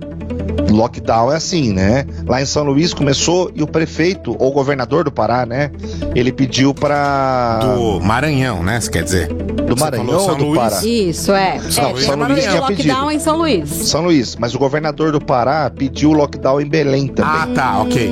Lockdown 0.70 1.32
é 1.32 1.36
assim, 1.36 1.74
né? 1.74 2.06
Lá 2.26 2.42
em 2.42 2.46
São 2.46 2.64
Luís 2.64 2.94
começou 2.94 3.52
e 3.56 3.64
o 3.64 3.68
prefeito, 3.68 4.36
ou 4.40 4.52
governador 4.52 5.04
do 5.04 5.12
Pará, 5.12 5.46
né? 5.46 5.72
Ele 6.16 6.32
pediu 6.32 6.74
pra. 6.74 7.60
Do 7.60 8.00
Maranhão, 8.00 8.64
né? 8.64 8.80
Você 8.80 8.90
quer 8.92 9.04
dizer? 9.04 9.28
Do 9.28 9.76
Você 9.76 9.84
Maranhão 9.84 10.14
ou 10.14 10.20
São 10.20 10.38
do 10.38 10.46
Luís? 10.46 10.60
Pará? 10.60 10.82
Isso, 10.86 11.34
é. 11.34 11.60
São 11.70 11.90
é, 11.90 11.92
Luís 11.92 12.06
tem 12.06 12.50
tinha 12.50 12.62
lockdown 12.62 12.68
pedido. 12.68 13.12
em 13.12 13.20
São 13.20 13.38
Luís. 13.38 13.70
São 13.70 14.02
Luís, 14.04 14.36
mas 14.36 14.54
o 14.56 14.60
governador 14.60 15.12
do 15.12 15.20
Pará 15.20 15.70
pediu 15.70 16.12
lockdown 16.12 16.62
em 16.62 16.68
Belém 16.68 17.08
também. 17.08 17.32
Ah, 17.34 17.48
tá, 17.54 17.82
ok. 17.82 18.12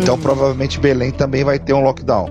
Então 0.00 0.18
provavelmente 0.18 0.80
Belém 0.80 1.10
também 1.10 1.44
vai 1.44 1.58
ter 1.58 1.72
um 1.72 1.82
lockdown. 1.82 2.28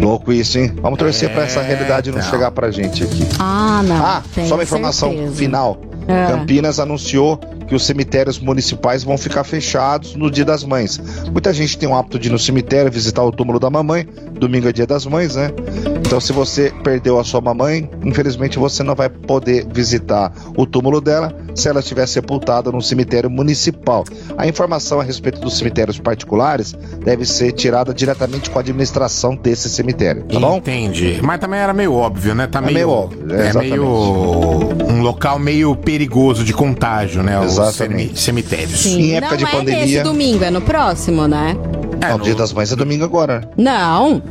Louco 0.00 0.32
isso, 0.32 0.58
hein? 0.58 0.72
Vamos 0.80 0.98
torcer 0.98 1.30
pra 1.32 1.42
essa 1.42 1.60
realidade 1.60 2.10
não 2.10 2.18
então. 2.18 2.30
chegar 2.30 2.50
pra 2.52 2.70
gente 2.70 3.02
aqui. 3.02 3.26
Ah, 3.38 3.82
não. 3.84 3.96
Ah, 3.96 4.22
só 4.46 4.54
uma 4.54 4.62
informação 4.62 5.10
certeza. 5.10 5.34
final. 5.34 5.80
É. 6.06 6.26
Campinas 6.28 6.78
anunciou 6.78 7.38
que 7.68 7.74
os 7.74 7.84
cemitérios 7.84 8.38
municipais 8.38 9.04
vão 9.04 9.18
ficar 9.18 9.44
fechados 9.44 10.16
no 10.16 10.30
Dia 10.30 10.44
das 10.44 10.64
Mães. 10.64 10.98
Muita 11.30 11.52
gente 11.52 11.76
tem 11.76 11.88
o 11.88 11.94
hábito 11.94 12.18
de 12.18 12.28
ir 12.28 12.32
no 12.32 12.38
cemitério 12.38 12.90
visitar 12.90 13.22
o 13.22 13.30
túmulo 13.30 13.60
da 13.60 13.68
mamãe. 13.68 14.06
Domingo 14.32 14.68
é 14.68 14.72
Dia 14.72 14.86
das 14.86 15.04
Mães, 15.04 15.36
né? 15.36 15.50
Então, 15.98 16.20
se 16.20 16.32
você 16.32 16.72
perdeu 16.82 17.18
a 17.18 17.24
sua 17.24 17.40
mamãe, 17.40 17.88
infelizmente 18.02 18.58
você 18.58 18.82
não 18.82 18.94
vai 18.94 19.10
poder 19.10 19.66
visitar 19.70 20.32
o 20.56 20.64
túmulo 20.64 21.00
dela 21.00 21.36
se 21.54 21.68
ela 21.68 21.80
estiver 21.80 22.06
sepultada 22.06 22.72
no 22.72 22.80
cemitério 22.80 23.28
municipal. 23.28 24.04
A 24.36 24.46
informação 24.46 25.00
a 25.00 25.04
respeito 25.04 25.40
dos 25.40 25.58
cemitérios 25.58 25.98
particulares 25.98 26.74
deve 27.04 27.26
ser 27.26 27.52
tirada 27.52 27.92
diretamente 27.92 28.48
com 28.48 28.58
a 28.58 28.62
administração 28.62 29.36
desse 29.36 29.68
cemitério, 29.68 30.24
tá 30.24 30.40
bom? 30.40 30.56
Entendi. 30.56 31.20
Mas 31.22 31.40
também 31.40 31.60
era 31.60 31.74
meio 31.74 31.92
óbvio, 31.92 32.34
né? 32.34 32.46
Tá 32.46 32.60
É 32.60 32.62
meio, 32.62 32.74
meio 32.74 32.90
óbvio, 32.90 33.34
é, 33.34 33.48
é 33.48 33.52
meio 33.52 33.84
um 33.84 35.02
local 35.02 35.38
meio 35.38 35.76
perigoso 35.76 36.44
de 36.44 36.52
contágio, 36.52 37.22
né? 37.22 37.38
Os 37.38 37.57
Exatamente. 37.62 38.18
cemi- 38.18 38.42
cemitérios. 38.44 38.80
Sim. 38.80 39.20
não 39.20 39.28
é 39.28 39.62
nesse 39.62 40.02
domingo, 40.02 40.44
é 40.44 40.50
no 40.50 40.60
próximo, 40.60 41.26
né? 41.26 41.56
É, 42.00 42.14
o 42.14 42.18
Dia 42.18 42.34
das 42.34 42.52
Mães 42.52 42.70
é 42.72 42.76
domingo 42.76 43.04
agora. 43.04 43.48
Não. 43.56 44.22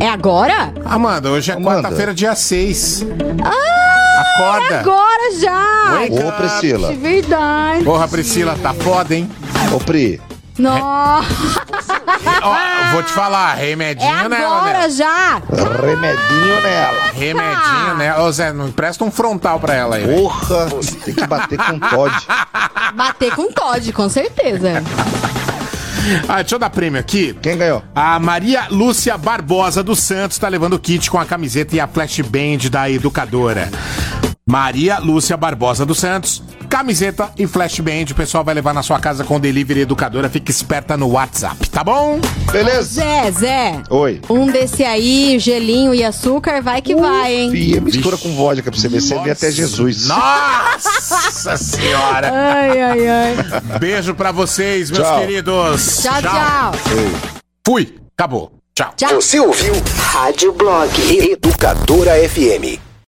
É 0.00 0.08
agora? 0.08 0.72
Amanda, 0.84 1.30
hoje 1.30 1.50
é 1.52 1.56
quarta-feira, 1.56 2.14
dia 2.14 2.34
6. 2.34 3.04
Ah, 3.44 4.22
Acorda. 4.34 4.74
é 4.74 4.78
agora 4.80 5.40
já. 5.40 5.98
Wake 6.00 6.22
Ô. 6.24 6.32
Priscila. 6.32 6.88
De 6.88 6.96
verdade. 6.96 7.84
Porra, 7.84 8.08
Priscila, 8.08 8.56
tá 8.62 8.72
foda, 8.72 9.14
hein? 9.14 9.28
Ô, 9.74 9.78
Pri. 9.78 10.20
Nossa. 10.58 11.28
Ó, 12.42 12.56
eu 12.56 12.92
vou 12.92 13.02
te 13.02 13.12
falar, 13.12 13.54
remedinho 13.54 14.08
É 14.08 14.28
nela, 14.28 14.56
agora 14.56 14.78
né? 14.80 14.90
já. 14.90 15.42
Remedinho 15.80 16.62
nela. 16.62 17.10
Remedinho, 17.12 17.94
né? 17.96 18.18
Ô, 18.18 18.30
Zé, 18.32 18.52
não 18.52 18.68
empresta 18.68 19.04
um 19.04 19.10
frontal 19.10 19.60
pra 19.60 19.74
ela 19.74 19.96
aí. 19.96 20.06
Porra, 20.06 20.66
tem 21.04 21.14
que 21.14 21.26
bater 21.26 21.58
com 21.58 21.78
Todd. 21.78 22.14
Bater 22.94 23.34
com 23.34 23.52
Todd, 23.52 23.92
com 23.92 24.08
certeza. 24.08 24.82
Ah, 26.26 26.36
deixa 26.36 26.54
eu 26.54 26.58
dar 26.58 26.70
prêmio 26.70 26.98
aqui. 26.98 27.36
Quem 27.42 27.58
ganhou? 27.58 27.82
A 27.94 28.18
Maria 28.18 28.66
Lúcia 28.70 29.16
Barbosa 29.18 29.82
dos 29.82 30.00
Santos 30.00 30.38
tá 30.38 30.48
levando 30.48 30.72
o 30.74 30.78
kit 30.78 31.10
com 31.10 31.18
a 31.18 31.26
camiseta 31.26 31.76
e 31.76 31.80
a 31.80 31.86
flashband 31.86 32.70
da 32.70 32.88
educadora. 32.90 33.68
Maria 34.48 34.98
Lúcia 34.98 35.36
Barbosa 35.36 35.84
dos 35.84 35.98
Santos, 35.98 36.42
camiseta 36.70 37.30
e 37.38 37.46
flashband. 37.46 38.06
O 38.12 38.14
pessoal 38.14 38.42
vai 38.42 38.54
levar 38.54 38.72
na 38.72 38.82
sua 38.82 38.98
casa 38.98 39.22
com 39.22 39.38
delivery 39.38 39.80
educadora. 39.80 40.30
Fica 40.30 40.50
esperta 40.50 40.96
no 40.96 41.08
WhatsApp, 41.10 41.68
tá 41.68 41.84
bom? 41.84 42.18
Beleza. 42.50 42.82
Zé, 42.94 43.30
Zé. 43.30 43.82
Oi. 43.90 44.22
Um 44.30 44.46
desse 44.46 44.84
aí, 44.84 45.38
gelinho 45.38 45.94
e 45.94 46.02
açúcar, 46.02 46.62
vai 46.62 46.80
que 46.80 46.96
vai, 46.96 47.34
hein? 47.34 47.50
Fia, 47.50 47.78
mistura 47.78 48.16
com 48.16 48.34
vodka 48.34 48.70
pra 48.70 48.80
você 48.80 48.88
ver. 48.88 49.02
Você 49.02 49.18
vê 49.18 49.32
até 49.32 49.50
Jesus. 49.50 50.08
Nossa 50.08 51.58
senhora! 51.58 52.32
Ai, 52.32 52.80
ai, 52.80 53.06
ai. 53.06 53.78
Beijo 53.78 54.14
pra 54.14 54.32
vocês, 54.32 54.90
meus 54.90 55.06
Tchau. 55.06 55.20
queridos. 55.20 55.98
Tchau, 56.02 56.22
tchau. 56.22 56.72
Fui. 57.66 57.94
Acabou. 58.16 58.50
Tchau. 58.74 58.94
Você 59.20 59.38
ouviu 59.38 59.74
Rádio 60.10 60.52
Blog 60.54 60.90
Educadora 61.30 62.12
FM. 62.26 62.87